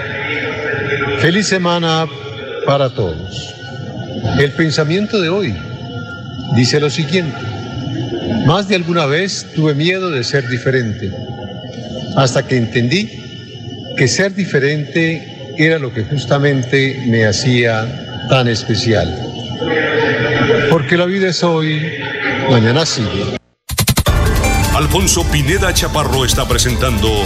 Feliz 1.20 1.48
semana 1.48 2.08
para 2.68 2.90
todos. 2.90 3.56
El 4.38 4.52
pensamiento 4.52 5.22
de 5.22 5.30
hoy 5.30 5.56
dice 6.56 6.82
lo 6.82 6.90
siguiente. 6.90 7.38
Más 8.46 8.68
de 8.68 8.76
alguna 8.76 9.06
vez 9.06 9.48
tuve 9.56 9.74
miedo 9.74 10.12
de 10.12 10.24
ser 10.24 10.48
diferente, 10.50 11.10
hasta 12.18 12.46
que 12.46 12.58
entendí 12.58 13.10
que 13.98 14.08
ser 14.08 14.36
diferente 14.36 15.56
era 15.58 15.80
lo 15.80 15.94
que 15.94 16.04
justamente 16.04 17.04
me 17.08 17.26
hacía 17.26 18.28
tan 18.30 18.50
especial. 18.50 19.08
Porque 20.70 20.98
la 20.98 21.06
vida 21.06 21.30
es 21.30 21.44
hoy, 21.44 21.82
mañana 22.52 22.86
sigue. 22.86 23.38
Alfonso 24.76 25.24
Pineda 25.32 25.74
Chaparro 25.74 26.26
está 26.26 26.46
presentando 26.46 27.24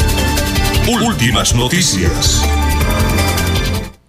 Últimas 0.88 1.56
Noticias. 1.56 2.42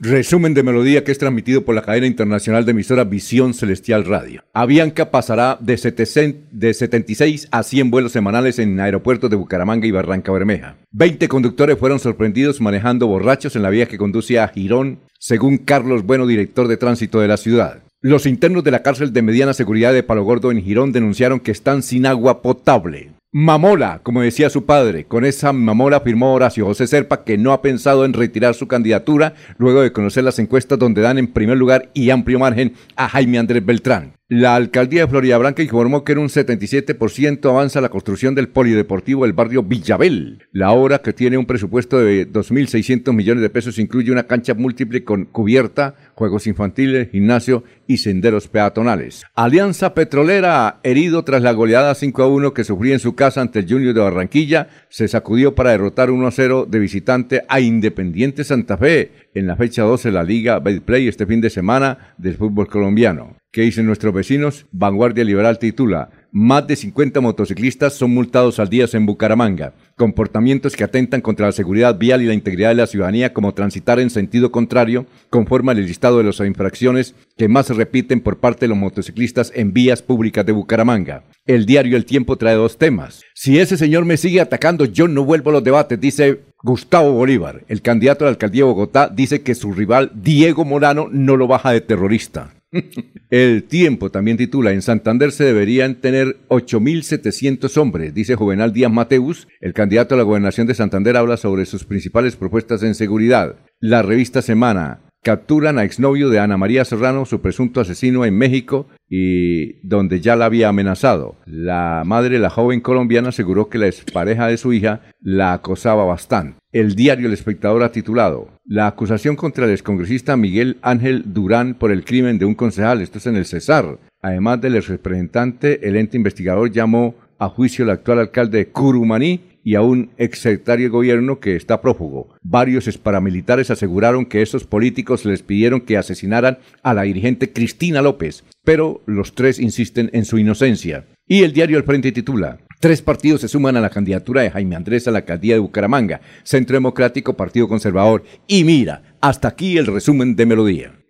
Resumen 0.05 0.53
de 0.53 0.65
melodía 0.65 1.05
que 1.05 1.13
es 1.13 1.19
transmitido 1.19 1.65
por 1.65 1.77
la 1.77 1.83
cadena 1.83 2.09
internacional 2.09 2.65
de 2.65 2.73
emisora 2.73 3.05
Visión 3.05 3.55
Celestial 3.55 4.05
Radio. 4.05 4.43
Avianca 4.53 5.13
pasará 5.13 5.57
de, 5.61 5.77
700 5.77 6.43
de 6.51 6.75
76 6.75 7.47
a 7.53 7.63
100 7.63 7.89
vuelos 7.93 8.11
semanales 8.11 8.59
en 8.59 8.81
aeropuertos 8.81 9.31
de 9.31 9.37
Bucaramanga 9.37 9.87
y 9.87 9.93
Barranca 9.93 10.33
Bermeja. 10.33 10.75
20 10.91 11.29
conductores 11.29 11.79
fueron 11.79 12.01
sorprendidos 12.01 12.61
manejando 12.61 13.07
borrachos 13.07 13.55
en 13.55 13.63
la 13.63 13.71
vía 13.71 13.87
que 13.87 13.97
conduce 13.97 14.41
a 14.41 14.49
Girón, 14.49 14.99
según 15.21 15.57
Carlos 15.59 16.03
Bueno, 16.03 16.27
director 16.27 16.67
de 16.67 16.79
tránsito 16.79 17.21
de 17.21 17.29
la 17.29 17.37
ciudad. 17.37 17.85
Los 18.01 18.27
internos 18.27 18.65
de 18.65 18.73
la 18.73 18.83
cárcel 18.83 19.13
de 19.13 19.23
mediana 19.23 19.55
seguridad 19.55 19.93
de 19.93 20.03
Palo 20.03 20.25
Gordo 20.25 20.51
en 20.51 20.65
Girón 20.65 20.91
denunciaron 20.91 21.39
que 21.39 21.53
están 21.53 21.85
sin 21.85 22.07
agua 22.07 22.43
potable. 22.43 23.12
Mamola, 23.35 24.01
como 24.03 24.21
decía 24.21 24.51
su 24.51 24.67
padre, 24.67 25.07
con 25.07 25.25
esa 25.25 25.55
mamola 25.55 25.97
afirmó 25.97 26.35
Horacio 26.35 26.67
José 26.67 26.87
Serpa 26.87 27.25
que 27.25 27.39
no 27.39 27.55
ha 27.55 27.63
pensado 27.63 28.05
en 28.05 28.13
retirar 28.13 28.55
su 28.55 28.69
candidatura 28.69 29.33
luego 29.57 29.81
de 29.81 29.91
conocer 29.91 30.23
las 30.23 30.39
encuestas 30.39 30.79
donde 30.79 31.01
dan 31.01 31.17
en 31.17 31.33
primer 31.33 31.57
lugar 31.57 31.89
y 31.95 32.11
amplio 32.11 32.39
margen 32.39 32.75
a 32.95 33.09
Jaime 33.09 33.39
Andrés 33.39 33.65
Beltrán. 33.65 34.13
La 34.35 34.57
alcaldía 34.57 35.03
de 35.03 35.09
Florida 35.09 35.37
Blanca 35.37 35.63
informó 35.63 36.05
que 36.05 36.13
en 36.13 36.19
un 36.21 36.31
77% 36.31 37.51
avanza 37.51 37.83
la 37.83 37.91
construcción 37.91 38.35
del 38.35 38.49
polideportivo 38.49 39.25
del 39.25 39.35
barrio 39.35 39.63
Villabel. 39.63 40.47
La 40.53 40.73
obra, 40.73 41.03
que 41.03 41.13
tiene 41.13 41.37
un 41.37 41.45
presupuesto 41.45 41.99
de 41.99 42.27
2.600 42.27 43.13
millones 43.13 43.43
de 43.43 43.51
pesos, 43.51 43.79
incluye 43.79 44.11
una 44.11 44.27
cancha 44.27 44.55
múltiple 44.55 45.05
con 45.05 45.27
cubierta, 45.27 45.97
juegos 46.15 46.47
infantiles, 46.47 47.11
gimnasio 47.11 47.63
y 47.87 47.99
senderos 47.99 48.49
peatonales. 48.49 49.23
Alianza 49.35 49.93
Petrolera, 49.93 50.81
herido 50.83 51.25
tras 51.25 51.43
la 51.43 51.53
goleada 51.53 51.95
5 51.95 52.23
a 52.23 52.29
1 52.29 52.55
que 52.55 52.65
sufría 52.65 52.95
en 52.95 53.01
su 53.01 53.15
casa 53.15 53.43
ante 53.43 53.59
el 53.59 53.69
Junior 53.69 53.93
de 53.93 54.01
Barranquilla, 54.01 54.69
se 54.89 55.09
sacudió 55.09 55.55
para 55.55 55.73
derrotar 55.73 56.11
1 56.11 56.27
a 56.27 56.31
0 56.31 56.67
de 56.71 56.79
visitante 56.79 57.43
a 57.49 57.61
Independiente 57.61 58.45
Santa 58.45 58.79
Fe 58.79 59.11
en 59.35 59.47
la 59.47 59.57
fecha 59.57 59.83
12 59.83 60.09
de 60.09 60.13
la 60.13 60.23
Liga 60.23 60.59
Betplay 60.59 61.09
este 61.09 61.27
fin 61.27 61.41
de 61.41 61.51
semana 61.51 62.15
del 62.19 62.37
fútbol 62.37 62.69
colombiano. 62.69 63.37
¿Qué 63.51 63.63
dicen 63.63 63.87
nuestros 63.87 64.15
vecinos? 64.15 64.67
Vanguardia 64.73 65.25
Liberal 65.25 65.59
titula, 65.59 66.09
más 66.35 66.67
de 66.67 66.77
50 66.77 67.21
motociclistas 67.21 67.93
son 67.93 68.15
multados 68.15 68.59
al 68.59 68.71
día 68.71 68.87
en 68.91 69.05
Bucaramanga. 69.05 69.75
Comportamientos 69.97 70.75
que 70.75 70.85
atentan 70.85 71.21
contra 71.21 71.45
la 71.45 71.53
seguridad 71.53 71.99
vial 71.99 72.23
y 72.23 72.27
la 72.27 72.33
integridad 72.33 72.71
de 72.71 72.77
la 72.77 72.87
ciudadanía 72.87 73.35
como 73.35 73.53
transitar 73.53 74.01
en 74.01 74.09
sentido 74.09 74.51
contrario, 74.51 75.05
conforme 75.29 75.73
al 75.73 75.85
listado 75.85 76.17
de 76.17 76.25
las 76.25 76.41
infracciones 76.41 77.15
que 77.37 77.49
más 77.49 77.67
se 77.67 77.75
repiten 77.75 78.23
por 78.23 78.39
parte 78.39 78.61
de 78.61 78.69
los 78.69 78.79
motociclistas 78.79 79.53
en 79.55 79.75
vías 79.75 80.01
públicas 80.01 80.47
de 80.47 80.53
Bucaramanga. 80.53 81.25
El 81.45 81.67
diario 81.67 81.99
El 81.99 82.07
Tiempo 82.07 82.37
trae 82.37 82.55
dos 82.55 82.79
temas. 82.79 83.23
Si 83.35 83.59
ese 83.59 83.77
señor 83.77 84.07
me 84.07 84.17
sigue 84.17 84.41
atacando, 84.41 84.87
yo 84.87 85.09
no 85.09 85.27
vuelvo 85.27 85.51
a 85.51 85.55
los 85.55 85.65
debates, 85.65 86.01
dice 86.01 86.41
Gustavo 86.63 87.13
Bolívar. 87.13 87.65
El 87.69 87.83
candidato 87.83 88.25
a 88.25 88.27
la 88.27 88.31
alcaldía 88.31 88.65
de 88.65 88.71
Bogotá 88.71 89.09
dice 89.09 89.43
que 89.43 89.55
su 89.55 89.73
rival 89.73 90.13
Diego 90.15 90.65
Morano 90.65 91.09
no 91.11 91.37
lo 91.37 91.47
baja 91.47 91.73
de 91.73 91.81
terrorista. 91.81 92.55
El 93.31 93.65
tiempo 93.65 94.11
también 94.11 94.37
titula, 94.37 94.73
en 94.73 94.83
Santander 94.83 95.33
se 95.33 95.45
deberían 95.45 95.97
tener 95.97 96.39
8.700 96.49 97.77
hombres, 97.77 98.15
dice 98.15 98.35
Juvenal 98.35 98.73
Díaz 98.73 98.91
Mateus. 98.91 99.49
El 99.61 99.75
candidato 99.75 100.15
a 100.15 100.19
la 100.19 100.25
gobernación 100.25 100.67
de 100.67 100.75
Santander 100.75 101.17
habla 101.17 101.37
sobre 101.37 101.67
sus 101.67 101.85
principales 101.85 102.37
propuestas 102.37 102.83
en 102.83 102.95
seguridad. 102.95 103.57
La 103.79 104.03
revista 104.03 104.43
Semana. 104.43 105.01
Capturan 105.25 105.79
a 105.79 105.85
exnovio 105.85 106.31
de 106.31 106.41
Ana 106.41 106.57
María 106.57 106.85
Serrano, 106.85 107.25
su 107.27 107.41
presunto 107.41 107.81
asesino 107.81 108.25
en 108.25 108.37
México, 108.37 108.89
y 109.09 109.75
donde 109.87 110.21
ya 110.21 110.35
la 110.35 110.47
había 110.47 110.69
amenazado. 110.69 111.37
La 111.47 112.03
madre 112.05 112.31
de 112.31 112.39
la 112.41 112.51
joven 112.51 112.81
colombiana 112.81 113.29
aseguró 113.29 113.69
que 113.69 113.79
la 113.79 113.87
expareja 113.87 114.49
de 114.49 114.57
su 114.57 114.73
hija 114.73 115.03
la 115.21 115.53
acosaba 115.53 116.05
bastante. 116.05 116.59
El 116.73 116.97
diario 116.97 117.29
El 117.29 117.35
Espectador 117.35 117.85
ha 117.85 117.93
titulado 117.93 118.49
La 118.65 118.89
acusación 118.89 119.37
contra 119.37 119.67
el 119.67 119.71
excongresista 119.71 120.37
Miguel 120.37 120.79
Ángel 120.83 121.23
Durán 121.27 121.75
por 121.75 121.93
el 121.93 122.05
crimen 122.05 122.39
de 122.39 122.45
un 122.45 122.57
concejal, 122.57 123.01
esto 123.01 123.19
es 123.19 123.27
en 123.29 123.37
el 123.37 123.47
Cesar. 123.47 124.01
Además 124.23 124.61
del 124.61 124.75
ex 124.75 124.89
representante, 124.89 125.87
el 125.87 125.95
ente 125.95 126.17
investigador 126.17 126.73
llamó 126.73 127.15
a 127.43 127.49
juicio 127.49 127.85
al 127.85 127.91
actual 127.91 128.21
alcalde 128.21 128.59
de 128.59 128.69
Curumaní 128.69 129.41
y 129.65 129.75
a 129.75 129.83
un 129.83 130.11
exsecretario 130.17 130.87
de 130.87 130.91
gobierno 130.91 131.41
que 131.41 131.57
está 131.57 131.81
prófugo. 131.81 132.29
Varios 132.41 132.97
paramilitares 132.99 133.69
aseguraron 133.69 134.27
que 134.27 134.43
esos 134.43 134.65
políticos 134.65 135.25
les 135.25 135.43
pidieron 135.43 135.81
que 135.81 135.97
asesinaran 135.97 136.59
a 136.85 136.95
la 136.95 137.03
dirigente 137.03 137.53
Cristina 137.53 138.01
López, 138.01 138.45
pero 138.65 139.03
los 139.07 139.35
tres 139.35 139.59
insisten 139.59 140.09
en 140.13 140.25
su 140.25 140.39
inocencia. 140.39 141.07
Y 141.27 141.43
el 141.43 141.53
diario 141.53 141.79
El 141.79 141.85
Frente 141.85 142.13
titula, 142.13 142.59
Tres 142.79 143.03
partidos 143.03 143.41
se 143.41 143.49
suman 143.49 143.77
a 143.77 143.81
la 143.81 143.91
candidatura 143.91 144.43
de 144.43 144.51
Jaime 144.51 144.77
Andrés 144.77 145.09
a 145.09 145.11
la 145.11 145.19
alcaldía 145.19 145.55
de 145.55 145.61
Bucaramanga, 145.61 146.21
Centro 146.45 146.75
Democrático, 146.75 147.37
Partido 147.37 147.67
Conservador. 147.67 148.23
Y 148.47 148.63
mira, 148.63 149.17
hasta 149.21 149.49
aquí 149.49 149.79
el 149.79 149.87
resumen 149.87 150.37
de 150.37 150.47
Melodía. 150.47 151.02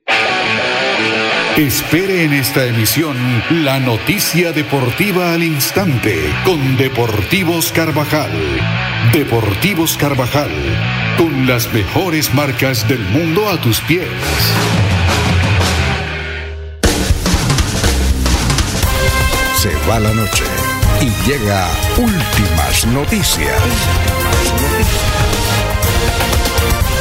Espere 1.56 2.24
en 2.24 2.32
esta 2.32 2.64
emisión 2.64 3.14
la 3.50 3.78
noticia 3.78 4.52
deportiva 4.52 5.34
al 5.34 5.42
instante 5.44 6.18
con 6.46 6.78
Deportivos 6.78 7.70
Carvajal. 7.72 8.30
Deportivos 9.12 9.98
Carvajal, 9.98 10.50
con 11.18 11.46
las 11.46 11.70
mejores 11.74 12.32
marcas 12.32 12.88
del 12.88 13.00
mundo 13.00 13.50
a 13.50 13.60
tus 13.60 13.82
pies. 13.82 14.08
Se 19.58 19.70
va 19.86 20.00
la 20.00 20.14
noche 20.14 20.44
y 21.02 21.28
llega 21.28 21.68
últimas 21.98 22.86
noticias. 22.86 23.62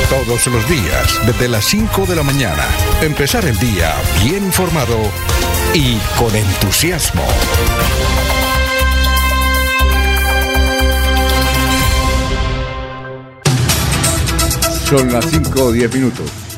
Todos 0.09 0.47
los 0.47 0.69
días, 0.69 1.19
desde 1.25 1.47
las 1.47 1.65
5 1.65 2.05
de 2.05 2.15
la 2.15 2.23
mañana, 2.23 2.65
empezar 3.01 3.45
el 3.45 3.57
día 3.59 3.93
bien 4.23 4.43
informado 4.43 4.97
y 5.73 5.97
con 6.17 6.35
entusiasmo. 6.35 7.23
Son 14.85 15.11
las 15.11 15.25
5 15.25 15.63
o 15.63 15.71
10 15.71 15.93
minutos. 15.93 16.50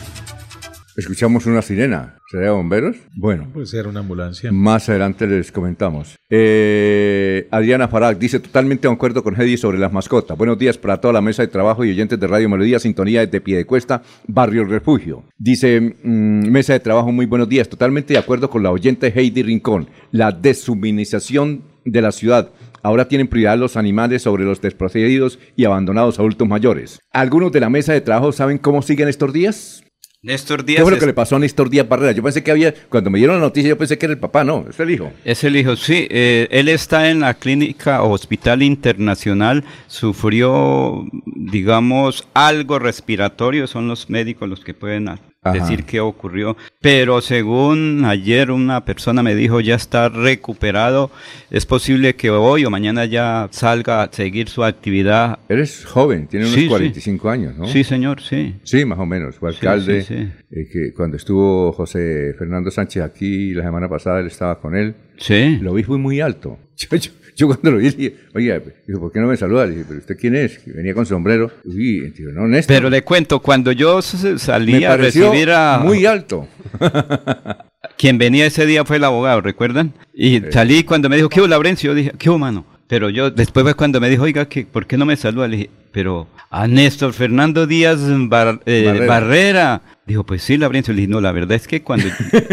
Escuchamos 0.96 1.48
una 1.48 1.64
sirena. 1.64 2.20
¿Será 2.30 2.44
de 2.46 2.50
bomberos? 2.52 2.96
Bueno, 3.16 3.48
Puede 3.52 3.66
ser 3.66 3.88
una 3.88 4.02
ambulancia. 4.02 4.52
más 4.52 4.88
adelante 4.90 5.26
les 5.26 5.52
comentamos. 5.52 6.18
Eh, 6.30 7.48
Adriana 7.50 7.88
Farag 7.88 8.20
dice 8.20 8.40
totalmente 8.40 8.88
de 8.88 8.94
acuerdo 8.94 9.24
con 9.24 9.40
Hedy 9.40 9.58
sobre 9.58 9.80
las 9.80 9.92
mascotas. 9.92 10.38
Buenos 10.38 10.60
días 10.60 10.78
para 10.78 11.02
toda 11.02 11.14
la 11.14 11.22
mesa 11.22 11.42
de 11.42 11.48
trabajo 11.48 11.84
y 11.84 11.90
oyentes 11.90 12.20
de 12.20 12.28
Radio 12.28 12.48
Melodía, 12.48 12.78
Sintonía 12.78 13.26
desde 13.26 13.42
Piedecuesta, 13.42 14.04
Barrio 14.28 14.66
Refugio. 14.66 15.24
Dice, 15.38 15.82
mm, 15.82 16.48
mesa 16.52 16.74
de 16.74 16.80
trabajo, 16.80 17.12
muy 17.12 17.26
buenos 17.26 17.50
días. 17.50 17.68
Totalmente 17.70 18.14
de 18.14 18.20
acuerdo 18.20 18.50
con 18.52 18.62
la 18.62 18.70
oyente 18.72 19.12
Heidi 19.16 19.42
Rincón. 19.42 19.90
La 20.12 20.32
deshumanización 20.32 21.64
de 21.86 22.02
la 22.02 22.12
ciudad. 22.12 22.52
Ahora 22.84 23.08
tienen 23.08 23.28
prioridad 23.28 23.58
los 23.58 23.78
animales 23.78 24.22
sobre 24.22 24.44
los 24.44 24.62
desprotegidos 24.62 25.40
y 25.56 25.66
abandonados 25.66 26.20
adultos 26.20 26.48
mayores. 26.48 27.00
¿Algunos 27.12 27.52
de 27.52 27.62
la 27.62 27.70
mesa 27.70 27.94
de 27.94 28.02
trabajo 28.02 28.32
saben 28.32 28.58
cómo 28.58 28.82
siguen 28.82 29.08
estos 29.08 29.32
días? 29.34 29.83
Néstor 30.24 30.64
Díaz. 30.64 30.78
¿Qué 30.78 30.84
fue 30.84 30.92
lo 30.94 31.00
que 31.00 31.06
le 31.06 31.14
pasó 31.14 31.36
a 31.36 31.40
Néstor 31.40 31.70
Díaz 31.70 31.88
Barrera? 31.88 32.14
Yo 32.14 32.24
pensé 32.24 32.42
que 32.42 32.50
había, 32.50 32.74
cuando 32.88 33.10
me 33.10 33.20
dieron 33.20 33.36
la 33.36 33.42
noticia, 33.42 33.68
yo 33.70 33.78
pensé 33.78 33.98
que 33.98 34.06
era 34.06 34.14
el 34.14 34.20
papá, 34.20 34.46
no, 34.46 34.66
es 34.70 34.80
el 34.80 34.90
hijo. 34.90 35.12
Es 35.26 35.44
el 35.44 35.58
hijo, 35.58 35.76
sí. 35.76 36.08
Eh, 36.10 36.48
él 36.50 36.70
está 36.70 37.10
en 37.10 37.20
la 37.20 37.34
clínica 37.34 38.02
o 38.04 38.12
hospital 38.12 38.64
internacional, 38.64 39.66
sufrió, 39.88 41.06
digamos, 41.26 42.26
algo 42.34 42.80
respiratorio, 42.80 43.68
son 43.68 43.90
los 43.90 44.10
médicos 44.10 44.48
los 44.48 44.62
que 44.62 44.74
pueden 44.74 45.10
Ajá. 45.44 45.54
decir 45.60 45.84
qué 45.84 46.00
ocurrió. 46.00 46.56
Pero 46.82 47.22
según 47.22 48.04
ayer 48.06 48.52
una 48.52 48.86
persona 48.86 49.24
me 49.24 49.36
dijo 49.36 49.60
ya 49.60 49.76
está 49.76 50.10
recuperado, 50.10 51.12
es 51.52 51.66
posible 51.66 52.16
que 52.16 52.30
hoy 52.30 52.66
o 52.66 52.70
mañana 52.70 53.06
ya 53.06 53.48
salga 53.52 54.04
a 54.04 54.12
seguir 54.12 54.50
su 54.50 54.64
actividad. 54.64 55.40
Eres 55.50 55.86
joven, 55.86 56.28
tiene 56.28 56.46
unos 56.46 56.56
Sí, 56.56 56.62
sí. 56.64 56.68
45 56.70 57.30
años, 57.30 57.58
¿no? 57.58 57.68
Sí, 57.68 57.84
señor, 57.84 58.22
sí. 58.22 58.56
Sí, 58.64 58.86
más 58.86 59.00
o 59.00 59.06
menos. 59.06 59.36
Fue 59.36 59.50
alcalde. 59.50 60.04
sí, 60.04 60.16
sí. 60.16 60.32
eh, 60.52 60.68
que 60.72 60.94
cuando 60.94 61.18
estuvo 61.18 61.72
José 61.74 62.34
Fernando 62.38 62.72
Sánchez 62.72 63.04
aquí 63.04 63.54
la 63.54 63.64
semana 63.64 63.90
pasada, 63.90 64.20
él 64.20 64.28
estaba 64.28 64.60
con 64.60 64.76
él. 64.76 64.96
Sí. 65.18 65.58
Lo 65.62 65.74
vi 65.74 65.84
muy 65.84 66.20
alto. 66.22 66.58
Yo, 66.78 66.88
yo- 66.98 67.12
yo 67.36 67.48
cuando 67.48 67.72
lo 67.72 67.78
vi, 67.78 67.90
dije, 67.90 68.16
oye, 68.34 68.62
dijo, 68.88 69.00
¿por 69.00 69.12
qué 69.12 69.20
no 69.20 69.28
me 69.28 69.38
saluda? 69.38 69.66
Le 69.66 69.72
dije, 69.72 69.86
¿pero 69.88 70.00
usted 70.00 70.18
quién 70.18 70.36
es? 70.36 70.60
Que 70.60 70.72
venía 70.72 70.94
con 70.94 71.06
sombrero. 71.06 71.52
Y 71.66 72.02
digo, 72.12 72.32
no, 72.32 72.48
Néstor. 72.48 72.76
Pero 72.76 72.90
le 72.90 73.02
cuento, 73.04 73.40
cuando 73.40 73.72
yo 73.72 74.02
salí 74.02 74.74
me 74.74 74.86
a 74.86 74.98
recibir 74.98 75.50
a... 75.52 75.80
muy 75.84 76.06
alto. 76.06 76.48
Quien 77.98 78.18
venía 78.18 78.46
ese 78.46 78.66
día 78.66 78.86
fue 78.86 78.98
el 78.98 79.04
abogado, 79.04 79.42
¿recuerdan? 79.42 79.94
Y 80.14 80.42
salí 80.52 80.84
cuando 80.84 81.10
me 81.10 81.16
dijo, 81.18 81.30
¿qué 81.30 81.40
hubo, 81.42 81.48
Laurencio? 81.48 81.92
Yo 81.92 81.96
dije, 81.96 82.12
¿qué 82.18 82.30
hubo, 82.30 82.40
mano? 82.40 82.66
Pero 82.88 83.10
yo, 83.10 83.32
después 83.32 83.64
fue 83.64 83.74
cuando 83.76 84.00
me 84.00 84.10
dijo, 84.10 84.24
oiga, 84.24 84.46
¿qué, 84.48 84.66
¿por 84.66 84.86
qué 84.86 84.98
no 84.98 85.06
me 85.06 85.16
saluda? 85.16 85.48
Le 85.48 85.58
dije, 85.58 85.70
pero 85.92 86.28
a 86.50 86.68
Néstor 86.68 87.14
Fernando 87.14 87.66
Díaz 87.66 88.00
Bar- 88.30 88.62
eh, 88.66 88.84
Barrera. 88.86 89.08
Barrera. 89.08 89.82
Dijo, 90.06 90.26
pues 90.26 90.44
sí, 90.44 90.58
Laurencio. 90.58 90.94
Le 90.94 91.02
dije, 91.02 91.12
no, 91.12 91.22
la 91.22 91.32
verdad 91.32 91.54
es 91.54 91.68
que 91.68 91.82
cuando 91.82 92.08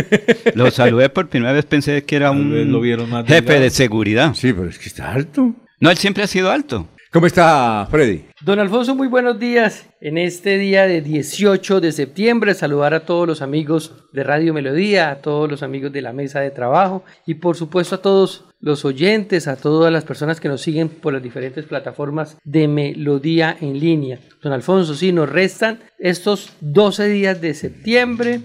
lo 0.54 0.70
saludé 0.70 1.08
por 1.08 1.28
primera 1.28 1.52
vez 1.52 1.64
pensé 1.66 2.04
que 2.04 2.16
era 2.16 2.30
un 2.30 2.70
lo 2.70 2.80
vieron 2.80 3.10
más 3.10 3.26
jefe 3.26 3.40
delgado. 3.40 3.60
de 3.62 3.70
seguridad. 3.70 4.34
Sí, 4.34 4.52
pero 4.52 4.68
es 4.68 4.78
que 4.78 4.88
está 4.88 5.12
alto. 5.12 5.54
No, 5.80 5.90
él 5.90 5.96
siempre 5.96 6.22
ha 6.22 6.26
sido 6.26 6.50
alto. 6.50 6.88
¿Cómo 7.12 7.26
está, 7.26 7.88
Freddy? 7.90 8.26
Don 8.40 8.60
Alfonso, 8.60 8.94
muy 8.94 9.08
buenos 9.08 9.36
días. 9.36 9.88
En 10.00 10.16
este 10.16 10.58
día 10.58 10.86
de 10.86 11.00
18 11.00 11.80
de 11.80 11.90
septiembre, 11.90 12.54
saludar 12.54 12.94
a 12.94 13.04
todos 13.04 13.26
los 13.26 13.42
amigos 13.42 13.92
de 14.12 14.22
Radio 14.22 14.54
Melodía, 14.54 15.10
a 15.10 15.16
todos 15.16 15.50
los 15.50 15.64
amigos 15.64 15.92
de 15.92 16.02
la 16.02 16.12
mesa 16.12 16.38
de 16.38 16.52
trabajo 16.52 17.02
y 17.26 17.34
por 17.34 17.56
supuesto 17.56 17.96
a 17.96 18.02
todos 18.02 18.44
los 18.60 18.84
oyentes, 18.84 19.48
a 19.48 19.56
todas 19.56 19.92
las 19.92 20.04
personas 20.04 20.38
que 20.38 20.46
nos 20.46 20.60
siguen 20.60 20.88
por 20.88 21.12
las 21.12 21.20
diferentes 21.20 21.64
plataformas 21.64 22.38
de 22.44 22.68
Melodía 22.68 23.56
en 23.60 23.80
línea. 23.80 24.20
Don 24.40 24.52
Alfonso, 24.52 24.94
sí, 24.94 25.10
nos 25.10 25.28
restan 25.28 25.80
estos 25.98 26.52
12 26.60 27.08
días 27.08 27.40
de 27.40 27.54
septiembre 27.54 28.40